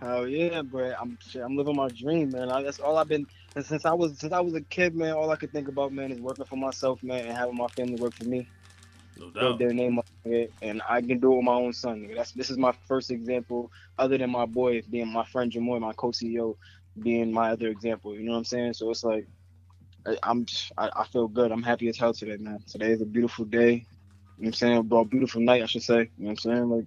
Hell 0.00 0.28
yeah, 0.28 0.62
bro. 0.62 0.94
I'm 1.00 1.18
shit, 1.20 1.42
I'm 1.42 1.56
living 1.56 1.76
my 1.76 1.90
dream, 1.90 2.32
man. 2.32 2.50
I, 2.50 2.62
that's 2.62 2.78
all 2.80 2.98
I've 2.98 3.08
been 3.08 3.26
since 3.60 3.84
I 3.84 3.94
was 3.94 4.18
since 4.20 4.32
I 4.32 4.40
was 4.40 4.54
a 4.54 4.62
kid, 4.62 4.94
man. 4.94 5.14
All 5.14 5.30
I 5.30 5.36
could 5.36 5.52
think 5.52 5.68
about, 5.68 5.92
man, 5.92 6.12
is 6.12 6.20
working 6.20 6.46
for 6.46 6.56
myself, 6.56 7.02
man, 7.02 7.26
and 7.26 7.36
having 7.36 7.56
my 7.56 7.68
family 7.76 7.96
work 7.96 8.14
for 8.16 8.24
me. 8.24 8.52
No 9.16 9.30
doubt. 9.30 9.58
their 9.58 9.72
name 9.74 9.98
up, 9.98 10.06
nigga, 10.26 10.48
and 10.62 10.82
I 10.88 11.00
can 11.02 11.20
do 11.20 11.32
it 11.32 11.36
with 11.36 11.44
my 11.44 11.54
own 11.54 11.72
son. 11.72 12.00
Nigga. 12.02 12.16
That's 12.16 12.32
this 12.32 12.50
is 12.50 12.58
my 12.58 12.74
first 12.88 13.10
example, 13.10 13.72
other 13.98 14.18
than 14.18 14.30
my 14.30 14.46
boy 14.46 14.82
being 14.90 15.08
my 15.12 15.24
friend 15.26 15.52
Jamoy, 15.52 15.80
my 15.80 15.92
co-CEO, 15.94 16.54
being 17.02 17.32
my 17.32 17.50
other 17.52 17.68
example. 17.68 18.14
You 18.16 18.24
know 18.24 18.32
what 18.32 18.38
I'm 18.38 18.44
saying? 18.44 18.74
So 18.74 18.90
it's 18.90 19.04
like 19.04 19.28
I, 20.06 20.18
I'm 20.24 20.46
I, 20.78 20.90
I 20.96 21.06
feel 21.06 21.28
good. 21.28 21.52
I'm 21.52 21.62
happy 21.64 21.88
as 21.88 21.98
hell 21.98 22.14
today, 22.14 22.36
man. 22.38 22.60
Today 22.68 22.92
is 22.92 23.02
a 23.02 23.06
beautiful 23.06 23.46
day. 23.46 23.72
You 23.72 23.74
know 23.74 23.84
what 24.36 24.48
I'm 24.48 24.54
saying? 24.54 24.88
Well, 24.90 25.04
beautiful 25.06 25.42
night, 25.42 25.62
I 25.62 25.66
should 25.66 25.82
say. 25.84 25.98
You 26.18 26.24
know 26.24 26.26
what 26.26 26.30
I'm 26.32 26.36
saying? 26.38 26.70
Like 26.70 26.86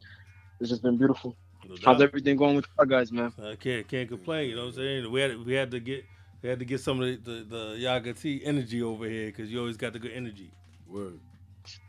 it's 0.62 0.70
just 0.72 0.84
been 0.84 0.98
beautiful. 0.98 1.38
No 1.68 1.78
How's 1.86 2.02
doubt. 2.02 2.02
everything 2.02 2.38
going 2.38 2.58
with 2.58 2.66
you 2.80 2.88
guys, 2.88 3.12
man? 3.12 3.34
I 3.44 3.56
can't 3.56 3.88
can't 3.88 4.10
complain. 4.10 4.50
You 4.50 4.56
know 4.58 4.64
what 4.64 4.70
I'm 4.70 4.76
saying? 4.76 5.12
We 5.12 5.22
had 5.22 5.46
we 5.46 5.54
had 5.54 5.72
to 5.72 5.80
get 5.80 6.06
we 6.44 6.50
had 6.50 6.60
to 6.60 6.66
get 6.66 6.82
some 6.82 7.02
of 7.02 7.08
the 7.08 7.18
the, 7.18 7.44
the 7.46 7.66
Yagati 7.80 8.42
energy 8.46 8.82
over 8.84 9.08
here 9.08 9.28
because 9.28 9.52
you 9.52 9.60
always 9.60 9.78
got 9.78 9.94
the 9.94 10.00
good 10.00 10.14
energy. 10.14 10.52
Word. 10.88 11.20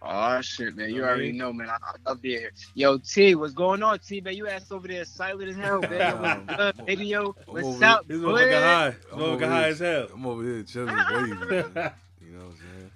Oh 0.03 0.40
shit, 0.43 0.77
man! 0.77 0.90
You 0.90 1.05
Okay. 1.05 1.05
already 1.05 1.32
know, 1.32 1.53
man. 1.53 1.70
I, 1.70 1.74
I 1.82 2.11
love 2.11 2.23
being 2.23 2.40
here. 2.40 2.53
Yo, 2.74 2.99
T, 2.99 3.35
what's 3.35 3.55
going 3.55 3.82
on, 3.82 3.99
T? 4.01 4.20
Man, 4.20 4.36
you 4.36 4.49
ass 4.49 4.70
over 4.70 4.89
there 4.89 5.05
silent 5.05 5.51
as 5.51 5.57
hell, 5.57 5.85
man. 5.85 6.07
Yo, 6.07 6.16
what's 6.16 6.35
good, 6.57 6.74
baby? 6.86 7.07
Yo, 7.07 7.35
I'm 7.49 7.55
what's 7.55 7.82
up, 7.82 8.07
This 8.09 8.20
boy? 8.24 8.44
motherfucker 8.44 8.61
high. 8.61 8.89
This 8.90 8.97
I'm 9.12 9.20
over 9.23 9.47
motherfucker 9.47 9.49
high 9.49 9.69
as 9.69 9.78
hell. 9.81 10.09
I'm 10.15 10.27
over 10.27 10.43
here 10.44 10.62
chilling, 10.65 11.07
waving. 11.09 11.49
man. 11.49 11.93
You 12.20 12.39
know 12.39 12.47
what 12.47 12.53
I'm 12.53 12.59
saying? 12.59 12.93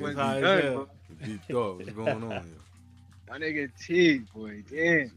What's 0.00 0.16
high 0.16 0.40
as 0.42 0.52
hell. 0.52 0.88
Deep 1.22 1.42
thought. 1.50 1.78
What's 1.78 1.92
going 1.92 2.24
on 2.24 2.44
here? 2.44 2.62
My 3.28 3.38
nigga 3.38 3.70
T, 3.86 4.20
boy, 4.34 4.64
damn. 4.70 5.12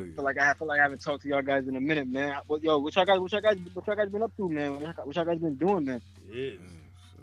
What's 0.00 0.14
feel 0.16 0.24
like 0.24 0.38
I 0.38 0.44
have- 0.44 0.58
feel 0.58 0.68
like 0.68 0.80
I 0.80 0.82
haven't 0.82 1.00
talked 1.02 1.22
to 1.22 1.28
y'all 1.28 1.42
guys 1.42 1.66
in 1.68 1.76
a 1.76 1.80
minute, 1.80 2.08
man. 2.08 2.36
What, 2.46 2.62
yo, 2.62 2.78
what 2.78 2.94
y'all 2.96 3.04
guys, 3.04 3.18
what 3.20 3.32
y'all 3.32 3.40
guys, 3.40 3.56
what 3.74 3.86
y'all 3.86 3.96
guys 3.96 4.08
been 4.10 4.22
up 4.22 4.36
to, 4.36 4.48
man? 4.48 4.72
What 4.74 4.82
y'all, 4.82 5.06
what 5.06 5.16
y'all 5.16 5.24
guys 5.24 5.38
been 5.38 5.54
doing, 5.56 5.84
man? 5.84 6.02
Yeah. 6.30 6.50
Mm, 6.50 6.58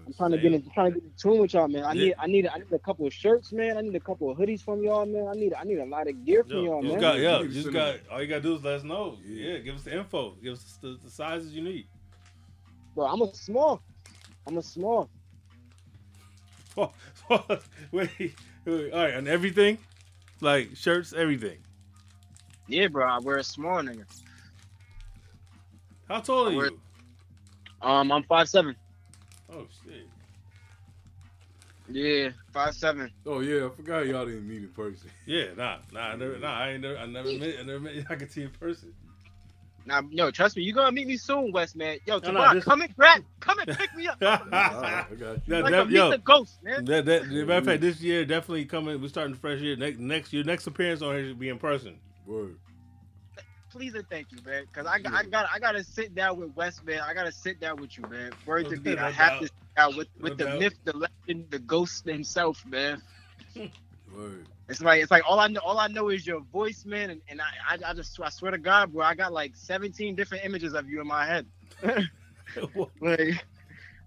I'm 0.07 0.13
trying 0.13 0.31
to 0.31 0.37
get 0.39 0.53
in, 0.53 0.69
trying 0.71 0.93
to 0.93 0.99
get 0.99 1.03
in 1.03 1.11
tune 1.21 1.39
with 1.39 1.53
y'all, 1.53 1.67
man. 1.67 1.83
I 1.83 1.93
Yeah. 1.93 2.03
need, 2.05 2.15
I 2.19 2.27
need, 2.27 2.47
I 2.47 2.57
need 2.57 2.71
a 2.73 2.79
couple 2.79 3.05
of 3.05 3.13
shirts, 3.13 3.51
man. 3.51 3.77
I 3.77 3.81
need 3.81 3.95
a 3.95 3.99
couple 3.99 4.29
of 4.31 4.37
hoodies 4.37 4.61
from 4.63 4.83
y'all, 4.83 5.05
man. 5.05 5.27
I 5.27 5.33
need, 5.33 5.53
I 5.53 5.63
need 5.63 5.77
a 5.79 5.85
lot 5.85 6.07
of 6.07 6.25
gear 6.25 6.43
from 6.43 6.57
Yo, 6.57 6.63
y'all, 6.65 6.83
you 6.83 6.91
man. 6.91 6.99
got, 7.01 7.19
yeah, 7.19 7.39
You 7.39 7.45
you 7.47 7.51
just 7.51 7.71
got. 7.73 7.95
All 8.11 8.21
you 8.21 8.27
gotta 8.27 8.41
do 8.41 8.55
is 8.55 8.63
let 8.63 8.75
us 8.75 8.83
know. 8.83 9.17
Yeah. 9.25 9.51
Yeah, 9.53 9.57
give 9.59 9.75
us 9.75 9.83
the 9.83 9.97
info. 9.97 10.35
Give 10.41 10.53
us 10.53 10.77
the, 10.81 10.97
the 11.03 11.09
sizes 11.09 11.51
you 11.53 11.61
need. 11.63 11.87
Bro, 12.95 13.05
I'm 13.05 13.21
a 13.21 13.33
small. 13.35 13.81
I'm 14.47 14.57
a 14.57 14.63
small. 14.63 15.09
wait, 17.91 18.09
wait, 18.65 18.91
all 18.93 18.99
right, 19.03 19.13
and 19.13 19.27
everything, 19.27 19.77
like 20.39 20.75
shirts, 20.75 21.13
everything. 21.13 21.57
Yeah, 22.69 22.87
bro. 22.87 23.05
I 23.05 23.19
wear 23.19 23.37
a 23.37 23.43
small 23.43 23.81
nigga. 23.81 24.05
How 26.07 26.19
tall 26.19 26.49
are 26.49 26.55
wear- 26.55 26.65
you? 26.67 26.79
Um, 27.81 28.11
I'm 28.11 28.23
five 28.23 28.47
seven. 28.47 28.75
Oh 29.51 29.65
shit. 29.83 30.07
Yeah, 31.91 32.29
five 32.53 32.75
seven. 32.75 33.11
Oh 33.25 33.39
yeah, 33.39 33.65
I 33.65 33.69
forgot 33.69 34.05
y'all 34.05 34.25
didn't 34.25 34.47
meet 34.47 34.61
in 34.63 34.69
person. 34.69 35.09
Yeah, 35.25 35.45
nah, 35.57 35.77
nah, 35.91 36.09
I 36.09 36.15
never, 36.15 36.37
nah, 36.37 36.53
I 36.59 36.69
ain't 36.71 36.81
never, 36.81 36.97
I 36.97 37.05
never 37.05 37.31
met, 37.33 37.55
I 37.59 37.63
never 37.63 37.79
met 37.79 37.95
Yagati 38.07 38.37
in 38.43 38.49
person. 38.51 38.93
Now, 39.85 40.01
yo, 40.11 40.29
trust 40.29 40.55
me, 40.57 40.63
you 40.63 40.73
gonna 40.73 40.91
meet 40.91 41.07
me 41.07 41.17
soon, 41.17 41.51
Wes 41.51 41.75
man. 41.75 41.97
Yo, 42.05 42.15
No, 42.15 42.19
no, 42.19 42.27
tomorrow, 42.27 42.53
just- 42.53 42.65
come 42.65 42.81
and 42.81 42.95
grab, 42.95 43.23
come 43.39 43.59
and 43.59 43.75
pick 43.75 43.95
me 43.95 44.07
up. 44.07 44.17
Alright, 44.21 44.51
that, 44.51 45.07
I 45.11 45.15
got 45.15 45.19
you. 45.19 45.41
that, 45.47 45.63
like 45.63 45.73
a 45.73 45.85
meet 45.85 45.93
yo, 45.95 46.09
the 46.11 46.17
ghost, 46.19 46.61
man. 46.63 46.85
that, 46.85 47.05
that, 47.05 47.27
matter 47.27 47.53
of 47.53 47.65
fact, 47.65 47.81
this 47.81 48.01
year 48.01 48.23
definitely 48.25 48.65
coming. 48.65 49.01
We're 49.01 49.07
starting 49.07 49.33
the 49.33 49.39
fresh 49.39 49.59
year. 49.59 49.75
Next, 49.75 49.99
next, 49.99 50.33
your 50.33 50.43
next 50.43 50.67
appearance 50.67 51.01
on 51.01 51.15
here 51.15 51.27
should 51.29 51.39
be 51.39 51.49
in 51.49 51.57
person. 51.57 51.97
Word. 52.30 52.57
Please 53.72 53.93
and 53.95 54.07
thank 54.10 54.31
you, 54.31 54.38
man. 54.45 54.65
Cause 54.73 54.85
I, 54.85 54.99
got- 54.99 55.14
I 55.14 55.23
got, 55.23 55.47
I 55.53 55.60
gotta 55.60 55.84
sit 55.84 56.15
down 56.15 56.39
with 56.39 56.56
Wes, 56.56 56.81
man. 56.84 57.01
I 57.01 57.14
gotta 57.14 57.31
sit 57.31 57.60
down 57.60 57.77
with 57.77 57.97
you, 57.97 58.03
man. 58.10 58.31
Word 58.45 58.69
to 58.69 58.77
be, 58.77 58.95
No 58.95 59.06
I 59.06 59.11
have 59.11 59.39
to 59.41 59.45
sit 59.47 59.53
down 59.76 59.95
with, 59.97 60.07
with 60.19 60.38
the 60.38 60.45
myth, 60.60 60.73
the 60.85 60.95
legend, 61.27 61.51
the 61.51 61.60
ghost 61.60 62.06
himself, 62.06 62.64
man. 62.65 63.01
Word. 64.15 64.47
It's 64.69 64.81
like, 64.81 65.01
it's 65.01 65.11
like 65.11 65.23
all 65.27 65.39
I 65.39 65.47
know, 65.47 65.61
all 65.64 65.80
I 65.80 65.88
know 65.88 66.10
is 66.10 66.26
your 66.26 66.41
voice, 66.41 66.84
man. 66.85 67.10
And, 67.11 67.22
and 67.30 67.41
I, 67.41 67.45
I, 67.76 67.89
I 67.91 67.93
just, 67.93 68.19
I 68.22 68.30
swear 68.30 68.51
to 68.51 68.57
God, 68.60 68.93
bro, 68.93 69.03
I 69.03 69.15
got 69.15 69.34
like 69.34 69.56
17 69.56 70.15
different 70.15 70.45
images 70.45 70.73
of 70.73 70.88
you 70.89 71.01
in 71.01 71.07
my 71.07 71.26
head. 71.26 71.45
Like, 73.01 73.45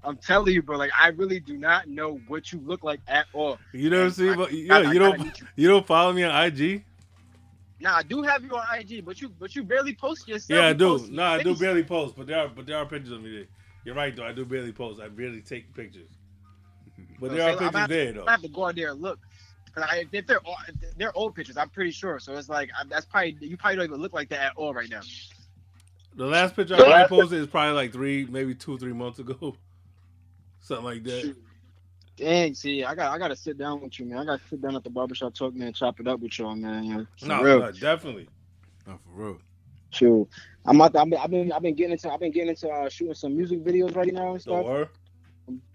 I'm 0.04 0.16
telling 0.16 0.52
you, 0.52 0.62
bro. 0.62 0.76
Like, 0.76 0.90
I 0.98 1.08
really 1.08 1.38
do 1.38 1.56
not 1.56 1.88
know 1.88 2.20
what 2.26 2.50
you 2.52 2.60
look 2.64 2.82
like 2.82 3.00
at 3.06 3.26
all. 3.32 3.58
you 3.72 3.88
never 3.90 4.04
And 4.04 4.14
see, 4.14 4.30
I- 4.30 4.34
but 4.36 4.50
I- 4.50 4.54
yeah, 4.54 4.74
I 4.78 4.80
you 4.92 4.98
gotta 4.98 5.18
don't, 5.18 5.40
you. 5.40 5.46
you 5.56 5.68
don't 5.68 5.86
follow 5.86 6.12
me 6.12 6.24
on 6.24 6.44
IG. 6.46 6.84
Nah, 7.82 7.96
I 7.96 8.02
do 8.04 8.22
have 8.22 8.44
you 8.44 8.50
on 8.56 8.64
IG, 8.78 9.04
but 9.04 9.20
you, 9.20 9.28
but 9.28 9.56
you 9.56 9.64
barely 9.64 9.92
post 9.94 10.28
yourself. 10.28 10.60
Yeah, 10.60 10.68
I 10.68 10.72
do. 10.72 10.98
post 10.98 11.10
No, 11.10 11.24
I 11.24 11.42
do 11.42 11.56
barely 11.56 11.82
post, 11.82 12.14
but 12.16 12.28
there 12.28 12.38
are, 12.38 12.48
but 12.48 12.64
there 12.64 12.76
are 12.76 12.86
pictures 12.86 13.10
of 13.10 13.20
me 13.22 13.34
there. 13.34 13.46
You're 13.84 13.96
right 13.96 14.14
though. 14.14 14.24
I 14.24 14.32
do 14.32 14.44
barely 14.44 14.70
post. 14.72 15.00
I 15.00 15.08
barely 15.08 15.40
take 15.40 15.74
pictures. 15.74 16.08
But 17.20 17.30
So 17.30 17.36
there 17.36 17.42
are 17.48 17.58
say, 17.58 17.64
I'm 17.64 17.72
pictures 17.72 17.88
to- 17.88 17.94
there 17.94 18.12
though. 18.12 18.26
I 18.26 18.30
have 18.30 18.42
to 18.42 18.48
go 18.48 18.66
out 18.66 18.76
there 18.76 18.90
and 18.92 19.00
look. 19.02 19.18
'Cause 19.74 19.84
I, 19.90 20.06
if 20.12 20.26
they're 20.28 20.38
all- 20.46 20.56
if 20.68 20.96
they're 20.96 21.16
old 21.16 21.34
pictures, 21.34 21.56
I'm 21.56 21.70
pretty 21.70 21.90
sure. 21.90 22.20
So 22.20 22.34
it's 22.36 22.48
like 22.48 22.70
I, 22.78 22.84
that's 22.84 23.06
probably 23.06 23.36
you 23.40 23.56
probably 23.56 23.76
don't 23.76 23.86
even 23.86 24.00
look 24.00 24.12
like 24.12 24.28
that 24.28 24.40
at 24.40 24.52
all 24.56 24.72
right 24.72 24.88
now. 24.88 25.00
The 26.14 26.26
last 26.26 26.54
picture 26.54 26.76
I 26.76 27.06
posted 27.08 27.40
is 27.40 27.46
probably 27.48 27.72
like 27.74 27.90
three, 27.92 28.26
maybe 28.26 28.54
two, 28.54 28.78
three 28.78 28.92
months 28.92 29.18
ago, 29.18 29.56
something 30.60 30.84
like 30.84 31.02
that. 31.04 31.22
Shoot. 31.22 31.42
Dang, 32.16 32.54
see, 32.54 32.84
I 32.84 32.94
got 32.94 33.12
I 33.12 33.18
got 33.18 33.28
to 33.28 33.36
sit 33.36 33.58
down 33.58 33.80
with 33.80 33.98
you, 33.98 34.06
man. 34.06 34.18
I 34.18 34.24
got 34.24 34.40
to 34.40 34.48
sit 34.48 34.60
down 34.62 34.76
at 34.76 34.84
the 34.84 34.90
barbershop 34.90 35.34
talk, 35.34 35.54
man, 35.54 35.72
chop 35.72 35.98
it 36.00 36.06
up 36.06 36.20
with 36.20 36.38
y'all, 36.38 36.54
man. 36.54 36.84
Yeah, 36.84 37.02
for 37.18 37.26
No, 37.26 37.42
real. 37.42 37.60
no, 37.60 37.72
definitely. 37.72 38.28
Not 38.86 39.00
for 39.02 39.10
real. 39.10 39.38
True. 39.92 40.28
I'm 40.64 40.80
out. 40.80 40.92
There, 40.92 41.02
I've 41.02 41.10
been 41.10 41.18
I've 41.20 41.30
been 41.30 41.52
I've 41.52 41.62
been 41.62 41.74
getting 41.74 41.92
into 41.92 42.10
I've 42.10 42.20
been 42.20 42.32
getting 42.32 42.50
into 42.50 42.68
uh, 42.68 42.88
shooting 42.88 43.14
some 43.14 43.36
music 43.36 43.64
videos 43.64 43.94
right 43.96 44.12
now 44.12 44.32
and 44.32 44.40
stuff. 44.40 44.64
word. 44.64 44.88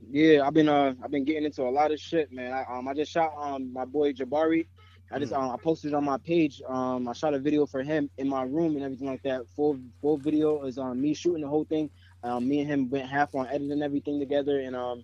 Yeah, 0.09 0.47
I've 0.47 0.53
been 0.53 0.69
uh 0.69 0.93
I've 1.03 1.11
been 1.11 1.25
getting 1.25 1.45
into 1.45 1.63
a 1.63 1.69
lot 1.69 1.91
of 1.91 1.99
shit, 1.99 2.31
man. 2.31 2.53
I 2.53 2.63
um 2.69 2.87
I 2.87 2.93
just 2.93 3.11
shot 3.11 3.31
um 3.39 3.73
my 3.73 3.85
boy 3.85 4.13
Jabari. 4.13 4.67
I 5.11 5.19
just 5.19 5.33
um 5.33 5.51
I 5.51 5.57
posted 5.57 5.91
it 5.91 5.95
on 5.95 6.05
my 6.05 6.17
page. 6.17 6.61
Um 6.67 7.07
I 7.07 7.13
shot 7.13 7.33
a 7.33 7.39
video 7.39 7.65
for 7.65 7.83
him 7.83 8.09
in 8.17 8.27
my 8.29 8.43
room 8.43 8.75
and 8.75 8.83
everything 8.83 9.07
like 9.07 9.23
that. 9.23 9.47
Full 9.55 9.79
full 10.01 10.17
video 10.17 10.63
is 10.63 10.77
um 10.77 11.01
me 11.01 11.13
shooting 11.13 11.41
the 11.41 11.47
whole 11.47 11.65
thing. 11.65 11.89
Um 12.23 12.47
me 12.47 12.61
and 12.61 12.69
him 12.69 12.89
went 12.89 13.09
half 13.09 13.35
on 13.35 13.47
editing 13.47 13.81
everything 13.81 14.19
together 14.19 14.59
and 14.61 14.75
um 14.75 15.03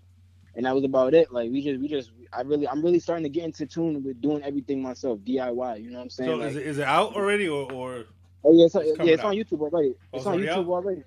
and 0.56 0.66
that 0.66 0.76
was 0.76 0.84
about 0.84 1.14
it. 1.14 1.32
Like 1.32 1.52
we 1.52 1.62
just 1.64 1.80
we 1.82 1.88
just 1.88 2.12
I 2.32 2.42
really 2.42 2.68
I'm 2.68 2.82
really 2.84 3.00
starting 3.00 3.24
to 3.24 3.30
get 3.30 3.44
into 3.44 3.66
tune 3.66 4.04
with 4.04 4.22
doing 4.22 4.44
everything 4.44 4.82
myself, 4.82 5.20
DIY, 5.20 5.82
you 5.84 5.90
know 5.92 5.98
what 5.98 6.04
I'm 6.04 6.10
saying? 6.10 6.30
So 6.30 6.36
Like- 6.38 6.50
is 6.52 6.56
it, 6.58 6.68
is 6.68 6.78
it 6.80 6.86
out 6.86 7.16
already 7.16 7.48
or, 7.48 7.72
or 7.72 8.06
Oh 8.46 8.52
yeah, 8.54 8.66
it's, 8.66 8.76
It's 8.76 8.98
yeah, 9.00 9.06
it's 9.14 9.24
on. 9.24 9.36
YouTube 9.36 9.62
already. 9.62 9.94
Oh, 10.12 10.18
It's 10.18 10.18
it's 10.18 10.26
on 10.26 10.40
YouTube 10.40 10.50
out? 10.50 10.68
already. 10.68 11.04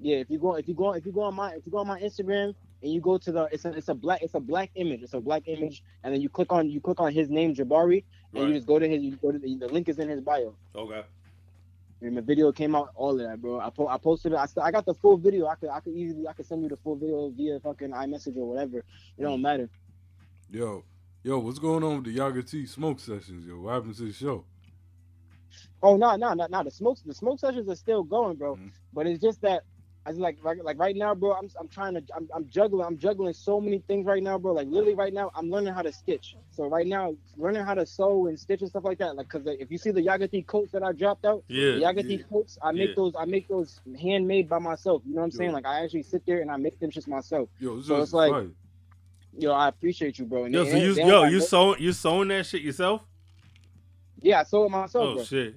Yeah, 0.00 0.16
if 0.16 0.30
you 0.30 0.38
go 0.38 0.54
if 0.56 0.66
you 0.66 0.74
go 0.74 0.92
if 0.94 1.06
you 1.06 1.12
go 1.12 1.22
on 1.22 1.34
my 1.36 1.50
if 1.52 1.62
you 1.66 1.70
go 1.72 1.78
on 1.78 1.86
my 1.86 2.00
Instagram, 2.00 2.54
and 2.82 2.92
you 2.92 3.00
go 3.00 3.16
to 3.18 3.30
the 3.30 3.44
it's 3.52 3.64
a 3.64 3.72
it's 3.72 3.88
a 3.88 3.94
black 3.94 4.22
it's 4.22 4.34
a 4.34 4.40
black 4.40 4.70
image. 4.74 5.02
It's 5.02 5.14
a 5.14 5.20
black 5.20 5.44
image, 5.46 5.84
and 6.02 6.12
then 6.12 6.20
you 6.20 6.28
click 6.28 6.52
on 6.52 6.68
you 6.70 6.80
click 6.80 6.98
on 7.00 7.12
his 7.12 7.28
name 7.30 7.54
Jabari, 7.54 8.02
and 8.34 8.42
Right. 8.42 8.48
you 8.48 8.54
just 8.54 8.66
go 8.66 8.78
to 8.78 8.88
his 8.88 9.02
you 9.02 9.16
go 9.16 9.30
to 9.30 9.38
the, 9.38 9.56
the 9.56 9.68
link 9.68 9.88
is 9.88 9.98
in 9.98 10.08
his 10.08 10.20
bio. 10.20 10.54
Okay. 10.74 11.02
And 12.02 12.16
the 12.16 12.22
video 12.22 12.50
came 12.50 12.74
out, 12.74 12.90
all 12.94 13.20
of 13.20 13.26
that, 13.28 13.40
bro. 13.42 13.60
I 13.60 13.68
po- 13.70 13.88
I 13.88 13.98
posted 13.98 14.32
it. 14.32 14.36
I, 14.36 14.46
st- 14.46 14.64
I 14.64 14.70
got 14.70 14.86
the 14.86 14.94
full 14.94 15.18
video. 15.18 15.46
I 15.46 15.54
could 15.56 15.68
I 15.68 15.80
could 15.80 15.94
easily 15.94 16.26
I 16.26 16.32
could 16.32 16.46
send 16.46 16.62
you 16.62 16.68
the 16.70 16.76
full 16.76 16.96
video 16.96 17.28
via 17.30 17.60
fucking 17.60 17.90
iMessage 17.90 18.36
or 18.36 18.48
whatever. 18.48 18.78
It 18.78 19.22
don't 19.22 19.42
matter. 19.42 19.68
Yo, 20.50 20.82
yo, 21.22 21.38
what's 21.40 21.58
going 21.58 21.84
on 21.84 21.96
with 22.02 22.04
the 22.06 22.16
Yagati 22.16 22.66
smoke 22.68 23.00
sessions, 23.00 23.46
yo? 23.46 23.60
What 23.60 23.74
happened 23.74 23.96
to 23.96 24.02
the 24.04 24.12
show? 24.12 24.44
Oh 25.82 25.96
no, 25.96 26.16
no, 26.16 26.32
no, 26.32 26.46
no. 26.48 26.64
The 26.64 26.70
smoke 26.70 26.98
the 27.04 27.14
smoke 27.14 27.38
sessions 27.38 27.68
are 27.68 27.76
still 27.76 28.02
going, 28.02 28.36
bro. 28.36 28.56
Mhm. 28.56 28.70
But 28.94 29.06
it's 29.06 29.20
just 29.22 29.42
that 29.42 29.62
I 30.06 30.10
just 30.10 30.20
like 30.20 30.38
like 30.42 30.58
like 30.62 30.78
right 30.78 30.96
now, 30.96 31.14
bro. 31.14 31.32
I'm 31.34 31.48
I'm 31.60 31.68
trying 31.68 31.92
to 31.94 32.02
I'm, 32.16 32.26
I'm 32.34 32.48
juggling 32.48 32.86
I'm 32.86 32.96
juggling 32.96 33.34
so 33.34 33.60
many 33.60 33.80
things 33.86 34.06
right 34.06 34.22
now, 34.22 34.38
bro. 34.38 34.54
Like 34.54 34.66
literally 34.68 34.94
right 34.94 35.12
now, 35.12 35.30
I'm 35.34 35.50
learning 35.50 35.74
how 35.74 35.82
to 35.82 35.92
stitch. 35.92 36.36
So 36.50 36.66
right 36.68 36.86
now, 36.86 37.14
learning 37.36 37.64
how 37.66 37.74
to 37.74 37.84
sew 37.84 38.26
and 38.26 38.38
stitch 38.40 38.62
and 38.62 38.70
stuff 38.70 38.84
like 38.84 38.96
that. 38.98 39.14
Like 39.16 39.28
because 39.30 39.46
if 39.60 39.70
you 39.70 39.76
see 39.76 39.90
the 39.90 40.00
Yagati 40.00 40.46
coats 40.46 40.72
that 40.72 40.82
I 40.82 40.92
dropped 40.92 41.26
out, 41.26 41.44
Yeah. 41.48 41.72
the 41.72 41.80
Yagati 41.82 42.18
yeah. 42.18 42.24
coats, 42.30 42.58
I 42.62 42.72
make 42.72 42.88
Yeah. 42.90 42.94
those 42.96 43.12
I 43.18 43.24
make 43.26 43.46
those 43.48 43.80
handmade 44.00 44.48
by 44.48 44.58
myself. 44.58 45.02
You 45.04 45.12
know 45.14 45.20
what 45.20 45.24
I'm 45.26 45.30
saying? 45.32 45.52
Like 45.52 45.66
I 45.66 45.84
actually 45.84 46.04
sit 46.04 46.24
there 46.24 46.40
and 46.40 46.50
I 46.50 46.56
make 46.56 46.80
them 46.80 46.90
just 46.90 47.06
myself. 47.06 47.50
Yo, 47.58 47.82
So 47.82 48.00
it's 48.00 48.12
like- 48.14 48.32
fight. 48.32 48.48
Yo, 49.38 49.52
I 49.52 49.68
appreciate 49.68 50.18
you, 50.18 50.24
bro. 50.24 50.44
And 50.44 50.54
Yo, 50.54 50.64
they- 50.64 50.70
so 50.72 50.76
you 50.78 50.92
yo 51.06 51.24
you 51.24 51.40
sewing 51.40 51.80
you 51.80 51.92
sewing 51.92 52.28
that 52.28 52.46
shit 52.46 52.62
yourself? 52.62 53.02
yeah, 54.22 54.40
I 54.40 54.42
sew 54.44 54.64
it 54.64 54.70
myself, 54.70 55.04
Oh 55.08 55.14
bro. 55.16 55.24
shit. 55.24 55.54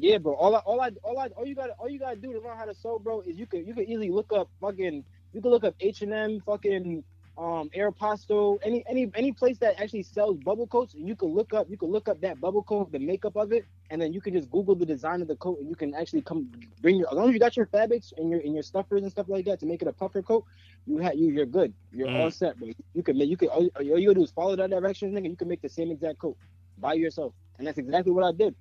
Yeah, 0.00 0.18
bro. 0.18 0.34
All 0.34 0.56
I, 0.56 0.60
all 0.60 0.80
I, 0.82 0.90
all 1.04 1.18
I, 1.20 1.28
all 1.36 1.46
you 1.46 1.56
got, 1.56 1.70
all 1.78 1.88
you 1.90 2.00
gotta 2.00 2.16
do 2.16 2.32
to 2.32 2.40
learn 2.40 2.58
how 2.58 2.66
to 2.66 2.74
sew, 2.74 2.98
bro, 3.00 3.22
is 3.22 3.38
you 3.38 3.46
can, 3.46 3.66
you 3.66 3.74
can 3.74 3.84
easily 3.84 4.10
look 4.10 4.32
up 4.34 4.50
fucking, 4.60 5.04
you 5.34 5.42
can 5.42 5.52
look 5.52 5.64
up 5.64 5.76
H 5.80 6.02
and 6.02 6.14
M, 6.14 6.42
fucking, 6.46 7.04
um, 7.38 7.70
Aeropostale, 7.76 8.58
any, 8.64 8.84
any, 8.88 9.10
any 9.16 9.32
place 9.32 9.58
that 9.60 9.80
actually 9.80 10.04
sells 10.04 10.38
bubble 10.38 10.68
coats, 10.68 10.94
and 10.94 11.08
you 11.08 11.16
can 11.16 11.30
look 11.30 11.54
up, 11.54 11.68
you 11.70 11.78
can 11.78 11.90
look 11.90 12.08
up 12.08 12.20
that 12.22 12.40
bubble 12.40 12.64
coat, 12.64 12.92
the 12.92 13.00
makeup 13.00 13.36
of 13.36 13.52
it, 13.52 13.66
and 13.90 14.02
then 14.02 14.12
you 14.12 14.22
can 14.22 14.34
just 14.34 14.50
Google 14.50 14.76
the 14.76 14.86
design 14.86 15.22
of 15.22 15.28
the 15.28 15.36
coat, 15.36 15.58
and 15.60 15.68
you 15.68 15.76
can 15.76 15.94
actually 15.94 16.22
come 16.22 16.48
bring 16.82 16.96
your, 16.98 17.08
as 17.10 17.16
long 17.16 17.28
as 17.28 17.34
you 17.34 17.40
got 17.40 17.56
your 17.56 17.66
fabrics 17.68 18.12
and 18.18 18.30
your, 18.30 18.40
and 18.40 18.54
your 18.54 18.64
stuffers 18.64 19.02
and 19.02 19.12
stuff 19.12 19.28
like 19.28 19.46
that 19.46 19.60
to 19.60 19.66
make 19.66 19.82
it 19.82 19.88
a 19.88 19.94
puffer 19.94 20.22
coat, 20.22 20.44
you 20.86 20.98
have, 20.98 21.16
you, 21.16 21.30
you're 21.30 21.46
good, 21.46 21.74
you're 21.92 22.08
Mm. 22.08 22.16
all 22.20 22.32
set, 22.32 22.58
bro. 22.58 22.70
You 22.94 23.02
can 23.04 23.18
make, 23.18 23.30
you 23.30 23.38
can, 23.38 23.48
all, 23.50 23.68
all 23.76 23.82
you 23.84 24.08
gotta 24.08 24.16
do 24.16 24.24
is 24.24 24.32
follow 24.32 24.56
that 24.56 24.70
direction, 24.70 25.12
nigga. 25.12 25.30
You 25.30 25.36
can 25.36 25.48
make 25.48 25.62
the 25.62 25.70
same 25.70 25.90
exact 25.92 26.18
coat 26.18 26.36
by 26.78 26.94
yourself, 26.94 27.34
and 27.58 27.66
that's 27.66 27.78
exactly 27.78 28.12
what 28.12 28.24
I 28.24 28.32
did. 28.32 28.54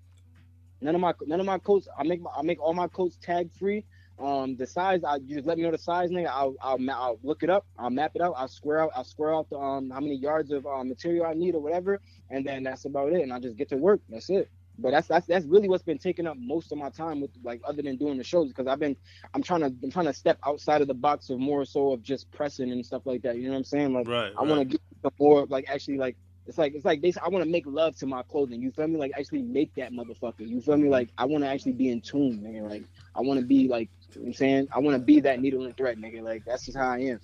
None 0.82 0.96
of 0.96 1.02
my 1.02 1.14
none 1.26 1.40
of 1.40 1.46
my 1.46 1.60
coats. 1.60 1.88
I 1.98 2.04
make 2.04 2.22
my, 2.22 2.32
I 2.36 2.42
make 2.42 2.62
all 2.62 2.74
my 2.74 2.88
coats 2.88 3.18
tag 3.22 3.52
free. 3.58 3.86
Um, 4.20 4.58
the 4.58 4.68
size, 4.68 5.04
I 5.04 5.16
you 5.18 5.36
just 5.36 5.48
let 5.48 5.58
me 5.58 5.64
know 5.64 5.72
the 5.72 5.78
size, 5.78 6.10
nigga. 6.10 6.28
I'll 6.28 6.56
I'll, 6.62 6.78
I'll 6.92 7.20
look 7.24 7.44
it 7.44 7.50
up. 7.50 7.66
I'll 7.78 7.90
map 7.90 8.12
it 8.16 8.22
out. 8.22 8.34
I'll 8.38 8.48
square 8.48 8.82
out. 8.82 8.92
I'll 8.96 9.04
square 9.04 9.34
out 9.34 9.50
the 9.50 9.58
um 9.58 9.90
how 9.90 10.00
many 10.00 10.16
yards 10.16 10.52
of 10.52 10.66
um, 10.66 10.90
material 10.90 11.26
I 11.26 11.34
need 11.34 11.56
or 11.56 11.62
whatever, 11.62 12.02
and 12.30 12.46
then 12.46 12.64
that's 12.64 12.86
about 12.86 13.14
it. 13.14 13.22
And 13.22 13.32
I 13.32 13.40
just 13.40 13.58
get 13.58 13.70
to 13.70 13.78
work. 13.78 14.02
That's 14.10 14.30
it. 14.30 14.50
But 14.78 14.92
that's 14.92 15.08
that's 15.08 15.28
that's 15.28 15.46
really 15.46 15.70
what's 15.70 15.84
been 15.84 15.98
taking 15.98 16.28
up 16.28 16.38
most 16.38 16.72
of 16.72 16.78
my 16.78 16.90
time 16.90 17.22
with 17.22 17.32
like 17.44 17.62
other 17.66 17.82
than 17.82 17.98
doing 17.98 18.18
the 18.18 18.24
shows 18.24 18.50
because 18.50 18.68
I've 18.68 18.80
been 18.80 18.96
I'm 19.34 19.44
trying 19.44 19.62
to 19.62 19.74
I'm 19.84 19.92
trying 19.92 20.06
to 20.06 20.14
step 20.14 20.38
outside 20.46 20.82
of 20.82 20.88
the 20.88 20.94
box 20.94 21.30
of 21.30 21.40
more 21.40 21.66
so 21.66 21.92
of 21.92 22.02
just 22.02 22.32
pressing 22.32 22.72
and 22.72 22.86
stuff 22.86 23.06
like 23.06 23.22
that. 23.24 23.38
You 23.38 23.44
know 23.44 23.52
what 23.52 23.58
I'm 23.58 23.64
saying? 23.66 23.94
Like 23.94 24.08
Right. 24.08 24.32
I 24.38 24.44
want 24.44 24.70
to 24.70 24.78
get 25.04 25.14
more 25.20 25.46
like 25.48 25.66
actually 25.70 25.98
like 25.98 26.18
it's 26.50 26.58
like 26.58 26.74
it's 26.76 26.86
like 26.86 27.02
they 27.02 27.14
I 27.24 27.30
want 27.30 27.46
to 27.46 27.50
make 27.50 27.66
love 27.68 27.96
to 27.98 28.08
my 28.08 28.24
clothing. 28.24 28.62
You 28.62 28.72
feel 28.72 28.88
me? 28.88 28.98
Like 29.00 29.12
actually 29.18 29.44
make 29.44 29.74
that 29.76 29.94
motherfucker. 29.94 30.48
You 30.48 30.60
feel 30.62 30.78
me? 30.78 30.84
Mm-hmm. 30.84 30.92
Like 30.92 31.10
I 31.18 31.26
want 31.26 31.44
to 31.46 31.50
actually 31.50 31.74
be 31.74 31.90
in 31.90 32.02
tune, 32.02 32.42
nigga. 32.44 32.68
Like 32.68 32.84
I 33.16 33.22
want 33.22 33.40
to 33.40 33.46
be 33.46 33.68
like 33.68 33.90
you 34.14 34.22
know 34.22 34.24
what 34.24 34.28
I'm 34.30 34.34
saying 34.34 34.68
I 34.74 34.80
want 34.80 34.96
to 34.96 35.04
be 35.04 35.20
that 35.22 35.40
needle 35.40 35.64
and 35.66 35.78
thread, 35.78 36.00
nigga. 36.00 36.24
Like 36.24 36.44
that's 36.46 36.66
just 36.66 36.78
how 36.78 36.90
I 36.90 37.00
am. 37.00 37.22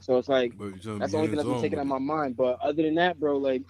So 0.00 0.18
it's 0.18 0.28
like 0.28 0.52
But 0.56 0.66
you 0.66 0.78
trying 0.78 1.00
to 1.00 1.00
that's 1.00 1.12
the 1.12 1.18
only 1.18 1.28
thing 1.28 1.36
that's 1.36 1.48
been 1.48 1.78
out 1.78 1.82
it. 1.82 1.84
my 1.86 1.98
mind. 1.98 2.36
But 2.36 2.60
other 2.60 2.82
than 2.82 2.94
that, 2.96 3.18
bro, 3.18 3.38
like 3.38 3.62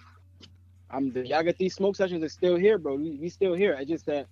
I'm 0.89 1.11
the 1.13 1.23
Yagati 1.23 1.71
smoke 1.71 1.95
sessions 1.95 2.23
are 2.23 2.29
still 2.29 2.57
here, 2.57 2.77
bro. 2.77 2.95
We, 2.95 3.17
we 3.17 3.29
still 3.29 3.53
here. 3.53 3.73
It's 3.79 3.89
just 3.89 4.05
that 4.07 4.27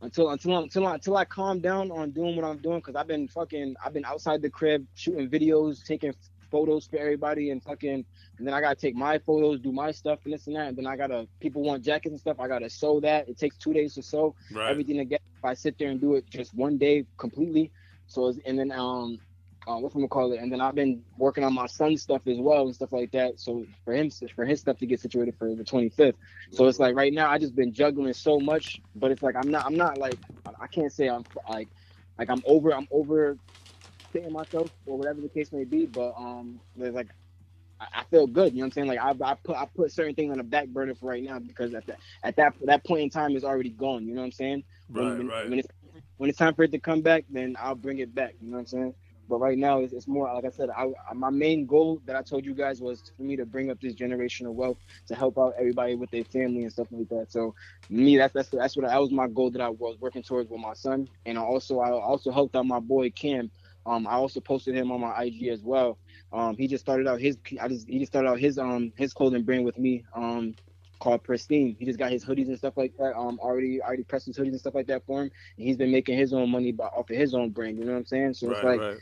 until 0.00 0.30
until 0.30 0.56
until 0.58 0.86
I, 0.86 0.94
until 0.94 1.16
I 1.16 1.24
calm 1.26 1.60
down 1.60 1.90
on 1.90 2.10
doing 2.12 2.36
what 2.36 2.44
I'm 2.44 2.58
doing, 2.58 2.78
because 2.78 2.96
I've 2.96 3.06
been 3.06 3.28
fucking 3.28 3.76
I've 3.84 3.92
been 3.92 4.04
outside 4.06 4.40
the 4.42 4.50
crib 4.50 4.86
shooting 4.94 5.28
videos, 5.28 5.84
taking 5.84 6.14
photos 6.50 6.86
for 6.86 6.98
everybody, 6.98 7.50
and 7.50 7.62
fucking 7.62 8.04
and 8.38 8.46
then 8.46 8.54
I 8.54 8.60
gotta 8.60 8.76
take 8.76 8.94
my 8.94 9.18
photos, 9.18 9.60
do 9.60 9.72
my 9.72 9.90
stuff 9.92 10.20
and 10.24 10.34
this 10.34 10.46
and 10.46 10.56
that, 10.56 10.68
and 10.68 10.78
then 10.78 10.86
I 10.86 10.96
gotta 10.96 11.28
people 11.40 11.62
want 11.62 11.84
jackets 11.84 12.12
and 12.12 12.20
stuff. 12.20 12.38
I 12.40 12.48
gotta 12.48 12.70
sew 12.70 13.00
that. 13.00 13.28
It 13.28 13.38
takes 13.38 13.56
two 13.56 13.72
days 13.72 13.94
to 13.94 14.02
sew 14.02 14.34
Right. 14.52 14.70
everything 14.70 14.98
together. 14.98 15.22
If 15.38 15.44
I 15.44 15.54
sit 15.54 15.78
there 15.78 15.90
and 15.90 16.00
do 16.00 16.14
it 16.14 16.28
just 16.30 16.54
one 16.54 16.78
day 16.78 17.06
completely, 17.18 17.72
so 18.06 18.28
it's, 18.28 18.38
and 18.46 18.58
then 18.58 18.72
um, 18.72 19.20
uh, 19.66 19.76
what 19.78 19.92
gonna 19.92 20.08
call 20.08 20.32
it? 20.32 20.40
And 20.40 20.50
then 20.52 20.60
I've 20.60 20.74
been 20.74 21.02
working 21.16 21.44
on 21.44 21.54
my 21.54 21.66
son's 21.66 22.02
stuff 22.02 22.22
as 22.26 22.38
well 22.38 22.66
and 22.66 22.74
stuff 22.74 22.92
like 22.92 23.10
that. 23.12 23.40
So 23.40 23.66
for 23.84 23.94
him, 23.94 24.10
for 24.34 24.44
his 24.44 24.60
stuff 24.60 24.78
to 24.78 24.86
get 24.86 25.00
situated 25.00 25.36
for 25.38 25.54
the 25.54 25.64
25th. 25.64 26.14
So 26.52 26.66
it's 26.66 26.78
like 26.78 26.94
right 26.96 27.12
now 27.12 27.30
I 27.30 27.38
just 27.38 27.54
been 27.54 27.72
juggling 27.72 28.12
so 28.14 28.40
much, 28.40 28.80
but 28.94 29.10
it's 29.10 29.22
like 29.22 29.36
I'm 29.36 29.50
not, 29.50 29.66
I'm 29.66 29.76
not 29.76 29.98
like 29.98 30.20
I- 30.46 30.64
I 30.64 30.66
can't 30.68 30.92
say 30.92 31.08
I'm 31.08 31.26
like, 31.48 31.70
like 32.18 32.30
I'm 32.30 32.42
over, 32.46 32.70
I'm 32.72 32.86
over 32.90 33.38
hitting 34.16 34.32
myself 34.34 34.70
or 34.86 34.98
whatever 34.98 35.22
the 35.22 35.30
case 35.30 35.52
may 35.52 35.64
be. 35.64 35.86
But 35.86 36.14
um, 36.18 36.60
there's 36.76 36.94
like. 36.94 37.08
I 37.80 37.86
I 38.00 38.04
feel 38.10 38.26
good, 38.26 38.52
you 38.54 38.58
know 38.60 38.64
what 38.64 38.66
I'm 38.68 38.72
saying? 38.72 38.88
Like 38.88 39.00
I, 39.00 39.10
I 39.32 39.36
put 39.44 39.56
I 39.56 39.66
put 39.76 39.92
certain 39.92 40.14
things 40.14 40.32
on 40.32 40.38
the 40.38 40.44
back 40.44 40.68
burner 40.68 40.94
for 40.94 41.10
right 41.10 41.22
now 41.24 41.40
because 41.40 41.74
at 41.74 41.86
that 41.86 41.98
at 42.24 42.36
that 42.36 42.54
that 42.64 42.86
point 42.86 43.02
in 43.02 43.10
time 43.10 43.36
is 43.36 43.44
already 43.44 43.70
gone. 43.70 44.06
You 44.06 44.14
know 44.14 44.22
what 44.22 44.26
I'm 44.26 44.32
saying? 44.32 44.64
when, 44.92 45.16
Right. 45.16 45.16
when, 45.16 45.32
Right. 45.32 45.50
when 45.50 45.58
it's 45.60 45.68
when 46.18 46.30
it's 46.30 46.38
time 46.38 46.54
for 46.54 46.64
it 46.64 46.72
to 46.72 46.80
come 46.80 47.02
back, 47.02 47.24
then 47.30 47.56
I'll 47.60 47.76
bring 47.76 47.98
it 48.00 48.14
back. 48.14 48.34
You 48.40 48.50
know 48.50 48.56
what 48.56 48.60
I'm 48.62 48.66
saying? 48.66 48.94
But 49.28 49.38
right 49.40 49.58
now, 49.58 49.80
it's, 49.80 49.92
it's 49.92 50.08
more 50.08 50.32
like 50.34 50.44
I 50.46 50.50
said. 50.50 50.70
I, 50.76 50.86
I- 51.10 51.14
my 51.14 51.30
main 51.30 51.66
goal 51.66 52.02
that 52.06 52.16
I 52.16 52.22
told 52.22 52.44
you 52.46 52.54
guys 52.54 52.80
was 52.82 53.12
for 53.16 53.22
me 53.22 53.36
to 53.36 53.46
bring 53.46 53.70
up 53.70 53.80
this 53.80 53.94
generational 53.94 54.54
wealth 54.54 54.78
to 55.08 55.14
help 55.14 55.38
out 55.38 55.54
everybody 55.58 55.94
with 55.96 56.10
their 56.10 56.24
family 56.24 56.62
and 56.64 56.72
stuff 56.72 56.88
like 56.90 57.08
that. 57.10 57.32
So 57.32 57.54
me, 57.90 58.16
that's 58.18 58.34
that's 58.34 58.50
that's 58.50 58.76
what 58.76 58.88
that 58.88 59.00
was 59.00 59.12
my 59.12 59.28
goal 59.28 59.50
that 59.52 59.60
I 59.62 59.70
was 59.70 59.98
working 60.00 60.22
towards 60.24 60.50
with 60.50 60.60
my 60.60 60.74
son, 60.74 61.08
and 61.26 61.38
I 61.38 61.42
also 61.42 61.80
I 61.80 61.90
also 61.92 62.32
helped 62.32 62.56
out 62.56 62.66
my 62.66 62.80
boy 62.80 63.10
Cam. 63.10 63.50
Um, 63.86 64.06
I 64.06 64.14
also 64.14 64.40
posted 64.40 64.74
him 64.74 64.90
on 64.92 65.00
my 65.00 65.22
IG 65.24 65.48
as 65.48 65.62
well. 65.62 65.98
Um, 66.32 66.56
he 66.56 66.68
just 66.68 66.84
started 66.84 67.06
out 67.08 67.20
his 67.20 67.38
I 67.60 67.68
just 67.68 67.88
he 67.88 67.98
just 68.00 68.12
started 68.12 68.28
out 68.28 68.40
his 68.40 68.58
um 68.58 68.92
his 68.96 69.14
clothing 69.14 69.44
brand 69.44 69.64
with 69.64 69.78
me. 69.78 70.04
Um, 70.14 70.56
called 71.00 71.24
Pristine. 71.24 71.76
He 71.78 71.86
just 71.86 71.98
got 71.98 72.10
his 72.12 72.24
hoodies 72.24 72.48
and 72.48 72.58
stuff 72.58 72.74
like 72.76 72.92
that. 72.98 73.16
Um, 73.16 73.38
already 73.40 73.80
already 73.82 74.04
pressed 74.04 74.26
his 74.26 74.38
hoodies 74.38 74.48
and 74.52 74.60
stuff 74.60 74.74
like 74.74 74.88
that 74.88 75.04
for 75.06 75.22
him. 75.22 75.30
And 75.58 75.66
he's 75.66 75.76
been 75.76 75.92
making 75.92 76.18
his 76.18 76.32
own 76.32 76.50
money 76.50 76.72
by, 76.72 76.86
off 76.86 77.10
of 77.10 77.16
his 77.16 77.34
own 77.34 77.50
brand. 77.50 77.78
You 77.78 77.84
know 77.84 77.92
what 77.92 77.98
I'm 77.98 78.06
saying? 78.06 78.34
So 78.34 78.50
it's 78.50 78.62
Right. 78.62 78.64
like, 78.64 78.82
Right. 78.82 78.98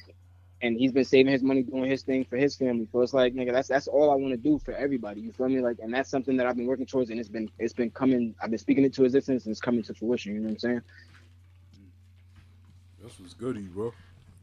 and 0.62 0.76
he's 0.76 0.92
been 0.92 1.04
saving 1.04 1.32
his 1.32 1.42
money 1.42 1.62
doing 1.62 1.90
his 1.90 2.02
thing 2.02 2.24
for 2.24 2.36
his 2.36 2.56
family. 2.56 2.86
So 2.92 3.00
it's 3.02 3.14
like, 3.14 3.34
nigga, 3.34 3.52
that's 3.52 3.68
that's 3.68 3.86
all 3.88 4.10
I 4.10 4.16
want 4.16 4.32
to 4.32 4.38
do 4.38 4.58
for 4.58 4.74
everybody. 4.74 5.20
You 5.20 5.32
feel 5.32 5.48
me? 5.48 5.60
Like, 5.60 5.78
and 5.80 5.92
that's 5.92 6.10
something 6.10 6.36
that 6.38 6.46
I've 6.46 6.56
been 6.56 6.66
working 6.66 6.86
towards, 6.86 7.10
and 7.10 7.20
it's 7.20 7.28
been 7.28 7.50
it's 7.58 7.74
been 7.74 7.90
coming. 7.90 8.34
I've 8.42 8.50
been 8.50 8.58
speaking 8.58 8.84
it 8.84 8.94
to 8.94 9.04
existence, 9.04 9.46
and 9.46 9.52
it's 9.52 9.60
coming 9.60 9.82
to 9.84 9.94
fruition. 9.94 10.34
You 10.34 10.40
know 10.40 10.46
what 10.46 10.52
I'm 10.52 10.58
saying? 10.58 10.80
That's 13.02 13.18
what's 13.20 13.34
goody, 13.34 13.66
bro. 13.68 13.92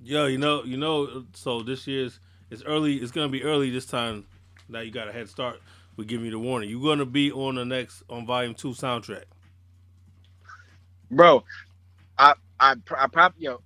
Yo, 0.03 0.27
you 0.27 0.37
know, 0.37 0.63
you 0.63 0.77
know. 0.77 1.25
So 1.33 1.61
this 1.63 1.87
year's 1.87 2.19
it's 2.49 2.63
early. 2.63 2.97
It's 2.97 3.11
gonna 3.11 3.29
be 3.29 3.43
early 3.43 3.69
this 3.69 3.85
time. 3.85 4.25
Now 4.69 4.81
you 4.81 4.91
got 4.91 5.07
a 5.07 5.11
head 5.13 5.29
start. 5.29 5.61
We 5.97 6.05
give 6.05 6.23
you 6.23 6.31
the 6.31 6.39
warning. 6.39 6.69
You're 6.69 6.83
gonna 6.83 7.05
be 7.05 7.31
on 7.31 7.55
the 7.55 7.65
next 7.65 8.03
on 8.09 8.25
volume 8.25 8.55
two 8.55 8.69
soundtrack. 8.71 9.25
bro. 11.11 11.43
I 12.17 12.33
I 12.59 12.75
I 12.97 13.07
prop 13.07 13.35
yo, 13.37 13.61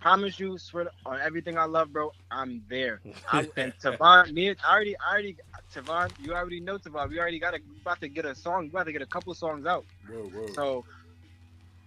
promise 0.00 0.38
you, 0.40 0.58
swear 0.58 0.88
on 1.06 1.20
everything 1.20 1.58
I 1.58 1.64
love, 1.64 1.92
bro. 1.92 2.12
I'm 2.30 2.62
there. 2.68 3.02
I, 3.32 3.48
and 3.56 3.74
Tavon, 3.82 4.32
me, 4.32 4.50
I 4.50 4.54
already, 4.74 4.96
I 4.98 5.12
already, 5.12 5.36
Tavon, 5.74 6.10
you 6.18 6.34
already 6.34 6.60
know 6.60 6.78
Tavon. 6.78 7.10
We 7.10 7.18
already 7.18 7.38
got 7.40 7.54
a, 7.54 7.60
we 7.70 7.78
about 7.80 8.00
to 8.02 8.08
get 8.08 8.26
a 8.26 8.34
song. 8.34 8.64
We 8.64 8.68
about 8.70 8.84
to 8.86 8.92
get 8.92 9.02
a 9.02 9.06
couple 9.06 9.34
songs 9.34 9.66
out. 9.66 9.86
Whoa, 10.06 10.30
whoa. 10.30 10.46
So 10.54 10.86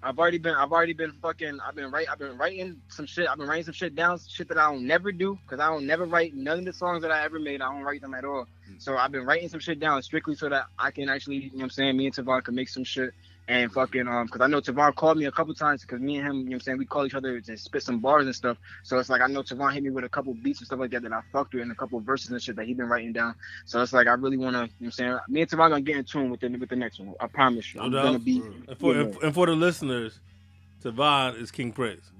I've 0.07 0.17
already 0.19 0.37
been, 0.37 0.55
I've 0.55 0.71
already 0.71 0.93
been 0.93 1.11
fucking, 1.21 1.59
I've 1.59 1.75
been 1.75 1.91
write, 1.91 2.07
I've 2.09 2.17
been 2.17 2.37
writing 2.37 2.81
some 2.87 3.05
shit. 3.05 3.27
I've 3.27 3.37
been 3.37 3.47
writing 3.47 3.65
some 3.65 3.73
shit 3.73 3.93
down, 3.93 4.17
shit 4.25 4.47
that 4.47 4.57
I 4.57 4.71
don't 4.71 4.87
never 4.87 5.11
do, 5.11 5.37
cause 5.47 5.59
I 5.59 5.67
don't 5.67 5.85
never 5.85 6.05
write 6.05 6.33
none 6.33 6.59
of 6.59 6.65
the 6.65 6.71
songs 6.71 7.01
that 7.01 7.11
I 7.11 7.25
ever 7.25 7.39
made. 7.39 7.61
I 7.61 7.69
don't 7.69 7.83
write 7.83 7.99
them 7.99 8.13
at 8.13 8.23
all. 8.23 8.47
Hmm. 8.65 8.75
So 8.77 8.95
I've 8.95 9.11
been 9.11 9.25
writing 9.25 9.49
some 9.49 9.59
shit 9.59 9.81
down 9.81 10.01
strictly 10.03 10.35
so 10.35 10.47
that 10.47 10.67
I 10.79 10.91
can 10.91 11.09
actually, 11.09 11.35
you 11.35 11.49
know 11.51 11.57
what 11.57 11.63
I'm 11.63 11.69
saying, 11.71 11.97
me 11.97 12.05
and 12.05 12.15
Tavon 12.15 12.41
can 12.41 12.55
make 12.55 12.69
some 12.69 12.85
shit 12.85 13.13
and 13.49 13.71
fucking 13.71 14.07
um 14.07 14.25
because 14.25 14.41
I 14.41 14.47
know 14.47 14.59
Tavon 14.61 14.93
called 14.95 15.17
me 15.17 15.25
a 15.25 15.31
couple 15.31 15.53
times 15.53 15.81
because 15.81 16.01
me 16.01 16.17
and 16.17 16.27
him, 16.27 16.35
you 16.37 16.43
know 16.43 16.49
what 16.49 16.53
I'm 16.55 16.59
saying, 16.61 16.77
we 16.79 16.85
call 16.85 17.05
each 17.05 17.13
other 17.15 17.39
to 17.39 17.57
spit 17.57 17.83
some 17.83 17.99
bars 17.99 18.25
and 18.25 18.35
stuff. 18.35 18.57
So 18.83 18.99
it's 18.99 19.09
like 19.09 19.21
I 19.21 19.27
know 19.27 19.41
Tavon 19.43 19.73
hit 19.73 19.83
me 19.83 19.89
with 19.89 20.03
a 20.03 20.09
couple 20.09 20.33
beats 20.33 20.59
and 20.59 20.67
stuff 20.67 20.79
like 20.79 20.91
that 20.91 21.03
that 21.03 21.13
I 21.13 21.21
fucked 21.31 21.53
with 21.53 21.63
and 21.63 21.71
a 21.71 21.75
couple 21.75 21.99
verses 22.01 22.31
and 22.31 22.41
shit 22.41 22.55
that 22.57 22.65
he 22.65 22.73
been 22.73 22.87
writing 22.89 23.13
down. 23.13 23.35
So 23.65 23.81
it's 23.81 23.93
like 23.93 24.07
I 24.07 24.11
really 24.13 24.37
wanna, 24.37 24.59
you 24.59 24.63
know 24.63 24.69
what 24.79 24.85
I'm 24.87 24.91
saying, 24.91 25.19
me 25.29 25.41
and 25.41 25.49
Tavon 25.49 25.69
gonna 25.69 25.81
get 25.81 25.97
in 25.97 26.03
tune 26.05 26.29
with 26.29 26.41
the 26.41 26.49
with 26.49 26.69
the 26.69 26.75
next 26.75 26.99
one. 26.99 27.13
I 27.19 27.27
promise 27.27 27.73
you. 27.73 27.81
I'm 27.81 27.91
gonna 27.91 28.19
be 28.19 28.41
And 28.67 28.77
for 28.77 28.93
and, 28.95 29.15
and 29.23 29.33
for 29.33 29.45
the 29.45 29.53
listeners, 29.55 30.19
Tavon 30.83 31.39
is 31.41 31.51
King 31.51 31.71
Prince. 31.71 32.11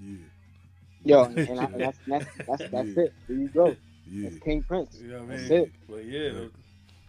Yeah, 1.04 1.16
yo, 1.16 1.24
and, 1.24 1.60
I, 1.60 1.66
and 1.66 1.82
that's 1.82 1.98
that's 2.08 2.26
that's 2.48 2.64
that's 2.72 2.88
Yeah. 2.88 3.04
it. 3.04 3.14
There 3.28 3.38
you 3.38 3.50
go. 3.50 3.76
yeah. 4.10 4.30
That's 4.30 4.40
King 4.40 4.64
Prince. 4.64 4.98
You 5.02 5.08
know 5.10 5.24
what 5.24 5.34
I 5.34 5.38
That's 5.38 5.50
it. 5.52 5.72
But 5.90 6.06
yeah, 6.06 6.32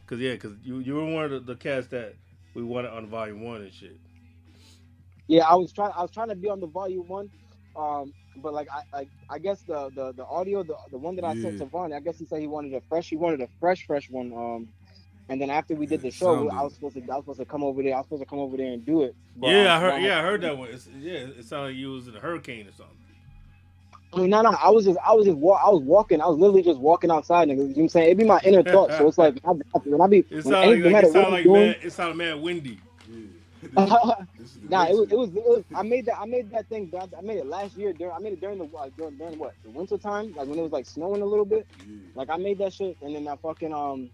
cause 0.06 0.18
yeah, 0.18 0.36
cause 0.36 0.52
you 0.64 0.78
you 0.80 0.94
were 0.96 1.04
one 1.04 1.24
of 1.24 1.30
the, 1.30 1.40
the 1.40 1.56
cats 1.56 1.86
that 1.88 2.14
we 2.54 2.62
wanted 2.62 2.90
on 2.90 3.06
volume 3.06 3.42
one 3.42 3.62
and 3.62 3.72
shit. 3.72 3.96
Yeah, 5.28 5.44
I 5.46 5.54
was 5.54 5.72
trying. 5.72 5.92
I 5.96 6.02
was 6.02 6.10
trying 6.10 6.28
to 6.28 6.34
be 6.34 6.48
on 6.48 6.58
the 6.60 6.66
volume 6.66 7.06
one, 7.08 7.30
Um, 7.76 8.12
but 8.42 8.52
like 8.54 8.68
I, 8.72 8.98
I, 9.00 9.08
I 9.30 9.38
guess 9.38 9.60
the, 9.62 9.90
the 9.94 10.12
the 10.12 10.24
audio, 10.26 10.62
the 10.62 10.74
the 10.90 10.98
one 10.98 11.14
that 11.16 11.24
I 11.24 11.34
sent 11.40 11.58
to 11.58 11.64
Vaughn, 11.66 11.92
I 11.92 12.00
guess 12.00 12.18
he 12.18 12.24
said 12.24 12.40
he 12.40 12.46
wanted 12.46 12.74
a 12.74 12.80
fresh, 12.88 13.08
he 13.10 13.16
wanted 13.16 13.40
a 13.42 13.48
fresh, 13.60 13.86
fresh 13.86 14.10
one. 14.10 14.32
Um, 14.32 14.68
and 15.30 15.40
then 15.40 15.50
after 15.50 15.74
we 15.74 15.84
did 15.86 16.00
the 16.00 16.10
show, 16.10 16.34
sounded- 16.36 16.54
I 16.54 16.62
was 16.62 16.72
supposed 16.74 16.94
to, 16.96 17.02
I 17.02 17.16
was 17.16 17.24
supposed 17.24 17.40
to 17.40 17.44
come 17.44 17.62
over 17.62 17.82
there. 17.82 17.94
I 17.94 17.98
was 17.98 18.06
supposed 18.06 18.22
to 18.22 18.28
come 18.28 18.38
over 18.38 18.56
there 18.56 18.72
and 18.72 18.84
do 18.86 19.02
it. 19.02 19.14
Yeah, 19.40 19.76
I 19.76 19.80
heard. 19.80 20.02
Yeah, 20.02 20.18
I 20.18 20.22
heard 20.22 20.40
that 20.40 20.56
one. 20.56 20.70
It's, 20.70 20.88
yeah, 20.98 21.12
it 21.38 21.44
sounded 21.44 21.68
like 21.68 21.76
you 21.76 21.90
was 21.90 22.08
in 22.08 22.16
a 22.16 22.20
hurricane 22.20 22.66
or 22.66 22.72
something. 22.72 22.94
I 24.14 24.20
mean, 24.20 24.30
no, 24.30 24.40
no, 24.40 24.50
I 24.62 24.70
was 24.70 24.86
just, 24.86 24.98
I 25.06 25.12
was 25.12 25.26
just, 25.26 25.36
wa- 25.36 25.60
I 25.62 25.68
was 25.68 25.82
walking, 25.82 26.22
I 26.22 26.26
was 26.26 26.38
literally 26.38 26.62
just 26.62 26.78
walking 26.80 27.10
outside, 27.10 27.48
nigga. 27.48 27.56
You 27.58 27.64
know 27.64 27.68
what 27.74 27.78
I'm 27.82 27.88
saying? 27.90 28.06
It'd 28.06 28.16
be 28.18 28.24
my 28.24 28.40
inner 28.42 28.62
thoughts. 28.62 28.96
So 28.96 29.06
it's 29.08 29.18
like, 29.18 29.38
when 29.42 29.62
I, 29.74 29.78
when 29.80 30.00
I 30.00 30.06
be, 30.06 30.18
It 30.30 30.44
sounded 30.44 30.82
like, 30.84 30.92
like, 30.94 31.04
it 31.04 31.12
like 31.30 31.42
doing, 31.44 31.66
mad. 31.66 31.76
It 31.82 31.92
sounded 31.92 32.16
mad 32.16 32.40
windy. 32.40 32.78
Yeah. 33.10 33.16
This 33.18 33.18
is 33.18 33.24
the 33.24 33.47
Nah, 34.68 34.86
it 34.86 34.94
was, 34.96 35.08
it 35.10 35.16
was, 35.18 35.30
it 35.30 35.44
was. 35.46 35.64
I 35.74 35.82
made 35.82 36.06
that. 36.06 36.18
I 36.20 36.26
made 36.26 36.50
that 36.52 36.68
thing. 36.68 36.90
I 36.94 37.04
I 37.18 37.22
made 37.22 37.38
it 37.38 37.46
last 37.46 37.76
year. 37.76 37.92
During, 37.92 38.14
I 38.14 38.18
made 38.20 38.34
it 38.34 38.40
during 38.40 38.58
the 38.58 38.66
uh, 38.66 38.90
during, 38.96 39.16
during 39.18 39.38
what 39.38 39.54
the 39.64 39.70
winter 39.70 39.98
time, 39.98 40.32
like 40.36 40.48
when 40.48 40.58
it 40.58 40.62
was 40.62 40.72
like 40.72 40.86
snowing 40.86 41.22
a 41.22 41.26
little 41.26 41.44
bit. 41.46 41.66
Yeah. 41.86 41.96
Like 42.14 42.30
I 42.30 42.36
made 42.38 42.58
that 42.60 42.74
shit, 42.74 42.96
and 43.02 43.14
then 43.14 43.28
I 43.28 43.36
fucking 43.42 43.74
um, 43.74 44.10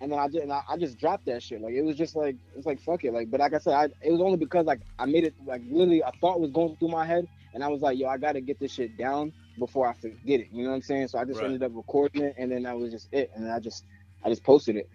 and 0.00 0.12
then 0.12 0.18
I 0.18 0.26
just 0.28 0.42
and 0.44 0.52
I, 0.52 0.62
I 0.68 0.78
just 0.78 0.98
dropped 0.98 1.26
that 1.26 1.42
shit. 1.42 1.60
Like 1.62 1.74
it 1.74 1.82
was 1.82 1.96
just 1.96 2.16
like 2.16 2.36
it's 2.56 2.66
like 2.66 2.80
fuck 2.80 3.04
it. 3.04 3.12
Like, 3.14 3.30
but 3.30 3.40
like 3.40 3.54
I 3.54 3.58
said, 3.58 3.74
I, 3.74 3.84
it 4.02 4.12
was 4.12 4.20
only 4.22 4.38
because 4.38 4.66
like 4.66 4.80
I 4.98 5.06
made 5.06 5.24
it 5.24 5.34
like 5.46 5.62
literally 5.70 6.02
a 6.02 6.12
thought 6.20 6.40
was 6.40 6.52
going 6.52 6.76
through 6.78 6.90
my 6.90 7.06
head, 7.06 7.26
and 7.54 7.64
I 7.64 7.68
was 7.68 7.82
like, 7.82 7.98
yo, 7.98 8.08
I 8.08 8.18
gotta 8.18 8.42
get 8.42 8.60
this 8.60 8.72
shit 8.74 8.96
down 8.96 9.32
before 9.58 9.88
I 9.88 9.94
forget 9.94 10.40
it. 10.40 10.48
You 10.52 10.64
know 10.64 10.70
what 10.70 10.76
I'm 10.76 10.82
saying? 10.82 11.08
So 11.08 11.18
I 11.18 11.26
just 11.26 11.40
Right. 11.40 11.46
ended 11.46 11.62
up 11.64 11.72
recording 11.74 12.22
it, 12.22 12.34
and 12.38 12.52
then 12.52 12.64
that 12.64 12.78
was 12.78 12.92
just 12.92 13.08
it. 13.12 13.30
And 13.34 13.46
then 13.46 13.52
I 13.52 13.60
just 13.60 13.84
I 14.24 14.30
just 14.30 14.44
posted 14.44 14.76
it. 14.76 14.88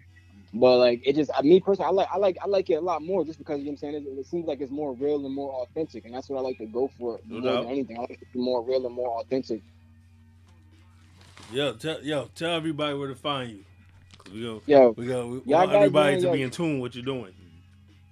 But 0.60 0.78
like 0.78 1.02
it 1.06 1.16
just, 1.16 1.30
I 1.36 1.42
me 1.42 1.60
personally, 1.60 1.88
I 1.88 1.92
like, 1.92 2.08
I 2.12 2.18
like, 2.18 2.38
I 2.42 2.48
like 2.48 2.70
it 2.70 2.74
a 2.76 2.80
lot 2.82 3.02
more 3.02 3.24
just 3.24 3.38
because 3.38 3.60
you 3.60 3.66
know 3.66 3.70
what 3.70 3.74
I'm 3.74 3.92
saying. 3.92 3.94
It, 3.96 4.20
it 4.20 4.26
seems 4.26 4.46
like 4.46 4.60
it's 4.62 4.72
more 4.72 4.94
real 4.94 5.24
and 5.26 5.34
more 5.34 5.52
authentic, 5.62 6.06
and 6.06 6.14
that's 6.14 6.28
what 6.30 6.38
I 6.38 6.42
like 6.42 6.58
to 6.58 6.66
go 6.66 6.90
for 6.98 7.20
No 7.28 7.40
more 7.40 7.58
doubt. 7.58 7.58
than 7.58 7.70
anything. 7.70 7.98
I 7.98 8.02
like 8.02 8.12
it 8.12 8.20
to 8.20 8.26
be 8.34 8.40
more 8.40 8.64
real 8.64 8.86
and 8.86 8.94
more 8.94 9.20
authentic. 9.20 9.62
Yo, 11.52 11.74
tell 11.74 12.02
yo, 12.04 12.30
tell 12.34 12.52
everybody 12.54 12.96
where 12.96 13.08
to 13.08 13.16
find 13.16 13.50
you. 13.52 13.64
we 14.32 14.42
go, 14.42 14.62
Yo, 14.66 14.96
we 14.96 15.06
go, 15.06 15.26
we 15.28 15.38
want 15.46 15.72
everybody 15.72 16.16
man, 16.16 16.18
to 16.18 16.26
yo. 16.26 16.32
be 16.32 16.42
in 16.42 16.50
tune 16.50 16.74
with 16.74 16.82
what 16.82 16.94
you're 16.96 17.04
doing. 17.04 17.34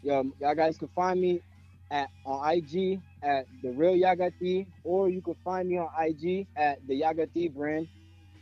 yo, 0.02 0.24
y'all 0.40 0.54
guys 0.54 0.78
can 0.78 0.88
find 0.94 1.20
me 1.20 1.42
at 1.90 2.10
on 2.24 2.50
IG 2.52 3.02
at 3.22 3.46
the 3.62 3.70
real 3.70 3.94
Yagati, 3.94 4.66
or 4.84 5.08
you 5.10 5.22
can 5.22 5.36
find 5.44 5.68
me 5.68 5.78
on 5.78 5.88
IG 6.00 6.48
at 6.56 6.78
the 6.86 7.02
Yagati 7.02 7.52
brand. 7.54 7.88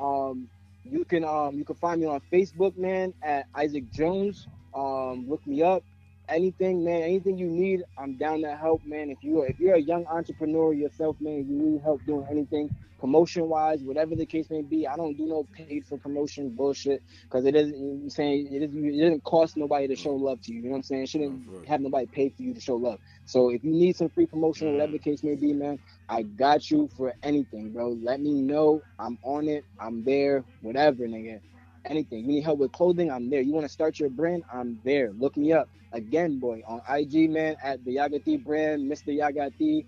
Um, 0.00 0.48
you 0.84 1.04
can 1.04 1.24
um 1.24 1.56
you 1.56 1.64
can 1.64 1.76
find 1.76 2.00
me 2.00 2.06
on 2.06 2.20
Facebook, 2.32 2.76
man, 2.76 3.14
at 3.22 3.46
Isaac 3.54 3.90
Jones. 3.92 4.48
Um, 4.74 5.26
look 5.28 5.46
me 5.46 5.62
up. 5.62 5.82
Anything, 6.28 6.84
man, 6.84 7.02
anything 7.02 7.36
you 7.36 7.48
need, 7.48 7.82
I'm 7.98 8.16
down 8.16 8.40
to 8.42 8.56
help, 8.56 8.84
man. 8.86 9.10
If 9.10 9.18
you 9.22 9.42
are 9.42 9.46
if 9.46 9.58
you're 9.60 9.74
a 9.74 9.80
young 9.80 10.06
entrepreneur 10.06 10.72
yourself, 10.72 11.16
man, 11.20 11.46
you 11.48 11.56
need 11.56 11.82
help 11.82 12.04
doing 12.06 12.26
anything, 12.30 12.74
promotion 13.02 13.48
wise, 13.48 13.82
whatever 13.82 14.14
the 14.14 14.24
case 14.24 14.48
may 14.48 14.62
be. 14.62 14.86
I 14.86 14.94
don't 14.94 15.16
do 15.16 15.26
no 15.26 15.44
paid 15.52 15.84
for 15.84 15.98
promotion 15.98 16.50
bullshit 16.50 17.02
because 17.24 17.44
it 17.44 17.56
isn't. 17.56 17.76
You 17.76 17.84
know 18.04 18.08
saying 18.08 18.46
it 18.52 18.62
isn't. 18.62 18.84
It 18.94 19.02
doesn't 19.02 19.24
cost 19.24 19.56
nobody 19.56 19.88
to 19.88 19.96
show 19.96 20.14
love 20.14 20.40
to 20.42 20.52
you. 20.52 20.60
You 20.60 20.66
know 20.66 20.70
what 20.70 20.76
I'm 20.76 20.82
saying? 20.84 21.02
It 21.02 21.08
shouldn't 21.08 21.66
have 21.66 21.80
nobody 21.80 22.06
pay 22.06 22.28
for 22.28 22.42
you 22.42 22.54
to 22.54 22.60
show 22.60 22.76
love. 22.76 23.00
So 23.24 23.50
if 23.50 23.64
you 23.64 23.72
need 23.72 23.96
some 23.96 24.08
free 24.08 24.26
promotion, 24.26 24.68
mm. 24.68 24.72
whatever 24.74 24.92
the 24.92 25.00
case 25.00 25.24
may 25.24 25.34
be, 25.34 25.52
man, 25.52 25.80
I 26.08 26.22
got 26.22 26.70
you 26.70 26.88
for 26.96 27.12
anything, 27.24 27.72
bro. 27.72 27.98
Let 28.00 28.20
me 28.20 28.40
know. 28.40 28.82
I'm 29.00 29.18
on 29.24 29.48
it. 29.48 29.64
I'm 29.80 30.04
there. 30.04 30.44
Whatever, 30.60 31.02
nigga. 31.08 31.40
Anything. 31.84 32.20
You 32.20 32.28
need 32.28 32.44
help 32.44 32.60
with 32.60 32.70
clothing? 32.70 33.10
I'm 33.10 33.28
there. 33.30 33.40
You 33.40 33.52
want 33.52 33.66
to 33.66 33.72
start 33.72 33.98
your 33.98 34.10
brand? 34.10 34.44
I'm 34.54 34.78
there. 34.84 35.10
Look 35.18 35.36
me 35.36 35.52
up. 35.52 35.68
Again, 35.90 36.38
boy, 36.38 36.62
on 36.68 36.80
IG, 36.88 37.28
man, 37.30 37.56
at 37.64 37.84
the 37.84 37.96
Yagati 37.96 38.42
brand, 38.42 38.88
Mr. 38.90 39.08
Yagati. 39.08 39.86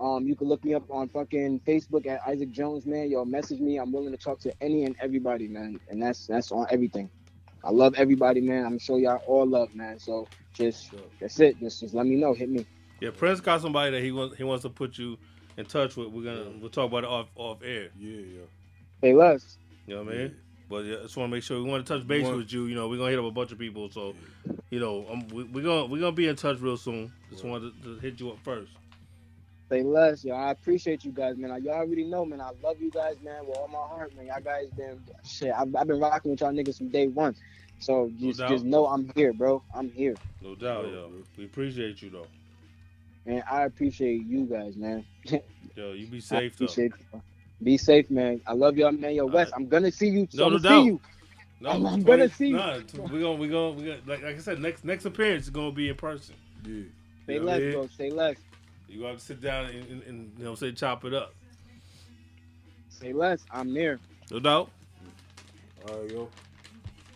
Um, 0.00 0.26
you 0.26 0.34
can 0.34 0.48
look 0.48 0.64
me 0.64 0.74
up 0.74 0.90
on 0.90 1.08
fucking 1.08 1.60
Facebook 1.60 2.06
at 2.06 2.20
Isaac 2.26 2.50
Jones, 2.50 2.84
man. 2.84 3.10
Yo, 3.10 3.24
message 3.24 3.60
me. 3.60 3.78
I'm 3.78 3.92
willing 3.92 4.10
to 4.10 4.16
talk 4.16 4.40
to 4.40 4.52
any 4.60 4.84
and 4.84 4.96
everybody, 5.00 5.48
man. 5.48 5.78
And 5.88 6.02
that's 6.02 6.26
that's 6.26 6.50
on 6.50 6.66
everything. 6.70 7.08
I 7.62 7.70
love 7.70 7.94
everybody, 7.96 8.40
man. 8.40 8.66
I'm 8.66 8.78
sure 8.78 8.98
y'all 8.98 9.22
all 9.26 9.46
love, 9.46 9.74
man. 9.74 9.98
So 9.98 10.26
just 10.52 10.92
that's 11.20 11.38
it. 11.40 11.58
Just 11.60 11.80
just 11.80 11.94
let 11.94 12.06
me 12.06 12.16
know. 12.16 12.34
Hit 12.34 12.50
me. 12.50 12.66
Yeah, 13.00 13.10
Prince 13.16 13.40
got 13.40 13.60
somebody 13.60 13.92
that 13.92 14.02
he 14.02 14.12
wants 14.12 14.36
he 14.36 14.44
wants 14.44 14.62
to 14.62 14.68
put 14.70 14.98
you 14.98 15.16
in 15.56 15.64
touch 15.64 15.96
with. 15.96 16.08
We're 16.08 16.24
gonna 16.24 16.52
we'll 16.60 16.70
talk 16.70 16.88
about 16.88 17.04
it 17.04 17.10
off 17.10 17.28
off 17.36 17.58
air. 17.62 17.88
Yeah, 17.98 18.18
yeah. 18.20 18.40
Say 19.00 19.14
less. 19.14 19.58
You 19.86 19.96
know 19.96 20.04
what 20.04 20.14
I 20.14 20.16
mean? 20.16 20.36
But 20.68 20.84
yeah, 20.84 20.96
I 20.96 21.02
just 21.02 21.16
want 21.16 21.30
to 21.30 21.36
make 21.36 21.44
sure 21.44 21.62
we 21.62 21.68
want 21.68 21.86
to 21.86 21.98
touch 21.98 22.06
base 22.06 22.24
Want- 22.24 22.38
with 22.38 22.52
you. 22.52 22.66
You 22.66 22.74
know, 22.74 22.88
we're 22.88 22.96
gonna 22.98 23.10
hit 23.10 23.18
up 23.18 23.24
a 23.26 23.30
bunch 23.30 23.52
of 23.52 23.58
people. 23.58 23.90
So, 23.90 24.14
you 24.70 24.80
know, 24.80 25.06
um, 25.10 25.28
we, 25.28 25.44
we're 25.44 25.64
gonna 25.64 25.86
we're 25.86 26.00
gonna 26.00 26.12
be 26.12 26.26
in 26.26 26.36
touch 26.36 26.60
real 26.60 26.76
soon. 26.76 27.12
Just 27.30 27.44
wanted 27.44 27.72
to, 27.82 27.94
to 27.94 28.00
hit 28.00 28.18
you 28.20 28.30
up 28.30 28.38
first. 28.42 28.72
Say 29.70 29.82
less, 29.82 30.24
yo. 30.24 30.34
I 30.34 30.50
appreciate 30.50 31.04
you 31.04 31.10
guys, 31.12 31.36
man. 31.38 31.50
Y'all 31.64 31.74
already 31.74 32.04
know, 32.04 32.24
man. 32.24 32.40
I 32.40 32.50
love 32.62 32.76
you 32.80 32.90
guys, 32.90 33.16
man, 33.24 33.46
with 33.46 33.56
all 33.56 33.68
my 33.68 33.78
heart, 33.78 34.14
man. 34.14 34.26
Y'all 34.26 34.40
guys 34.40 34.66
been 34.76 35.00
shit. 35.24 35.52
I've, 35.56 35.74
I've 35.74 35.86
been 35.86 35.98
rocking 36.00 36.30
with 36.32 36.40
y'all 36.40 36.52
niggas 36.52 36.78
from 36.78 36.90
day 36.90 37.06
one. 37.08 37.34
So 37.78 38.10
just 38.20 38.38
doubt. 38.38 38.50
just 38.50 38.64
know 38.64 38.86
I'm 38.86 39.10
here, 39.16 39.32
bro. 39.32 39.62
I'm 39.74 39.90
here, 39.90 40.14
No 40.42 40.54
doubt, 40.54 40.84
Yo, 40.84 40.90
yo. 40.90 41.10
We 41.38 41.44
appreciate 41.46 42.02
you 42.02 42.10
though. 42.10 42.26
and 43.26 43.42
I 43.50 43.62
appreciate 43.64 44.26
you 44.26 44.44
guys, 44.44 44.76
man. 44.76 45.04
Yo, 45.76 45.92
you 45.92 46.06
be 46.06 46.20
safe 46.20 46.56
though. 46.56 46.66
appreciate 46.66 46.92
you. 47.12 47.22
Be 47.62 47.76
safe, 47.78 48.10
man. 48.10 48.40
I 48.46 48.52
love 48.52 48.76
y'all, 48.76 48.92
man. 48.92 49.14
Yo, 49.14 49.26
Wes, 49.26 49.46
right. 49.46 49.54
I'm 49.56 49.66
gonna 49.68 49.90
see 49.90 50.08
you. 50.08 50.28
No, 50.34 50.46
I'm 50.46 50.52
no 50.52 50.58
gonna 50.58 50.60
doubt. 50.60 50.80
see 50.82 50.86
you. 50.86 51.00
No, 51.60 51.70
I'm- 51.70 51.86
I'm 51.86 52.02
gonna 52.02 52.28
see 52.28 52.48
you. 52.48 52.56
Nah, 52.56 52.78
we're 53.10 53.20
gonna 53.20 53.32
we 53.32 53.48
gonna 53.48 53.70
we 53.72 53.84
gonna 53.84 54.00
like, 54.06 54.22
like 54.22 54.36
I 54.36 54.38
said, 54.38 54.60
next 54.60 54.84
next 54.84 55.04
appearance 55.04 55.44
is 55.44 55.50
gonna 55.50 55.72
be 55.72 55.88
in 55.88 55.94
person. 55.96 56.34
Yeah. 56.64 56.82
Say 57.26 57.34
You 57.34 57.40
know 57.40 57.46
what 57.46 57.52
less, 57.52 57.60
mean? 57.62 57.72
bro. 57.72 57.86
Say 57.96 58.10
less. 58.10 58.36
You 58.88 59.00
gotta 59.00 59.18
sit 59.18 59.40
down 59.40 59.66
and, 59.66 59.90
and, 59.90 60.02
and 60.04 60.32
you 60.38 60.44
know 60.44 60.54
say 60.54 60.72
chop 60.72 61.04
it 61.04 61.14
up. 61.14 61.34
Say 62.88 63.12
less. 63.12 63.44
I'm 63.50 63.72
there. 63.74 63.98
No 64.30 64.38
doubt. 64.38 64.70
All 65.88 66.00
right, 66.00 66.10
yo. 66.10 66.28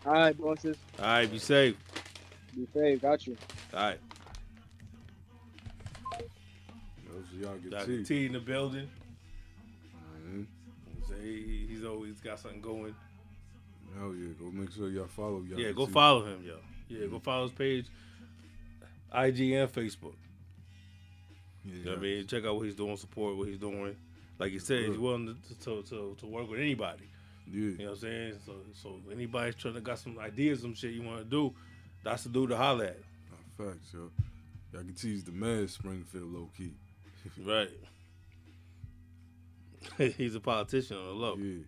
All 0.04 0.12
right, 0.12 0.38
bosses. 0.38 0.76
All 0.98 1.04
right, 1.06 1.30
be 1.30 1.38
safe. 1.38 1.76
Be 2.54 2.66
safe. 2.74 3.00
Got 3.00 3.26
you. 3.26 3.36
All 3.74 3.80
right, 3.80 3.98
Yo, 7.40 7.48
y'all 7.48 7.56
get 7.58 7.70
Dr. 7.70 7.86
tea. 7.86 8.04
T 8.04 8.26
in 8.26 8.32
the 8.32 8.40
building. 8.40 8.88
Mhm. 10.26 10.46
So 11.06 11.14
he, 11.22 11.66
he's 11.68 11.84
always 11.84 12.20
got 12.20 12.38
something 12.38 12.60
going. 12.60 12.94
Hell 13.96 14.14
yeah. 14.14 14.32
Go 14.38 14.50
make 14.50 14.72
sure 14.72 14.88
y'all 14.88 15.06
follow 15.06 15.42
y'all. 15.48 15.58
Yeah, 15.58 15.72
go 15.72 15.86
tea. 15.86 15.92
follow 15.92 16.24
him, 16.24 16.44
yo. 16.44 16.56
Yeah, 16.88 17.06
go 17.06 17.18
follow 17.18 17.44
his 17.44 17.52
page, 17.52 17.86
IG 19.14 19.52
and 19.52 19.72
Facebook. 19.72 20.14
You 21.68 21.84
know 21.84 21.90
what 21.92 21.98
I 21.98 22.02
mean? 22.02 22.26
Check 22.26 22.44
out 22.44 22.56
what 22.56 22.64
he's 22.66 22.74
doing, 22.74 22.96
support 22.96 23.36
what 23.36 23.48
he's 23.48 23.58
doing. 23.58 23.96
Like 24.38 24.52
you 24.52 24.58
said, 24.58 24.84
he's 24.84 24.98
willing 24.98 25.36
to, 25.48 25.58
to, 25.64 25.82
to, 25.82 26.16
to 26.18 26.26
work 26.26 26.48
with 26.50 26.60
anybody. 26.60 27.08
Yeah. 27.46 27.60
You 27.60 27.78
know 27.78 27.84
what 27.86 27.90
I'm 27.92 28.00
saying? 28.00 28.34
So 28.44 28.52
so 28.74 29.00
anybody's 29.10 29.54
trying 29.54 29.74
to 29.74 29.80
got 29.80 29.98
some 29.98 30.18
ideas, 30.18 30.60
some 30.60 30.74
shit 30.74 30.92
you 30.92 31.02
want 31.02 31.18
to 31.18 31.24
do, 31.24 31.54
that's 32.04 32.24
the 32.24 32.28
dude 32.30 32.50
to 32.50 32.56
holler 32.56 32.84
at. 32.84 32.98
Nah, 33.58 33.66
facts, 33.66 33.92
yo. 33.92 34.10
Y'all 34.72 34.82
can 34.82 34.94
tease 34.94 35.24
the 35.24 35.32
man 35.32 35.66
Springfield 35.68 36.32
low 36.32 36.50
key. 36.56 36.74
Right. 37.44 37.70
he's 40.16 40.34
a 40.34 40.40
politician 40.40 40.96
on 40.96 41.06
the 41.06 41.12
low. 41.12 41.36
Yeah. 41.36 41.62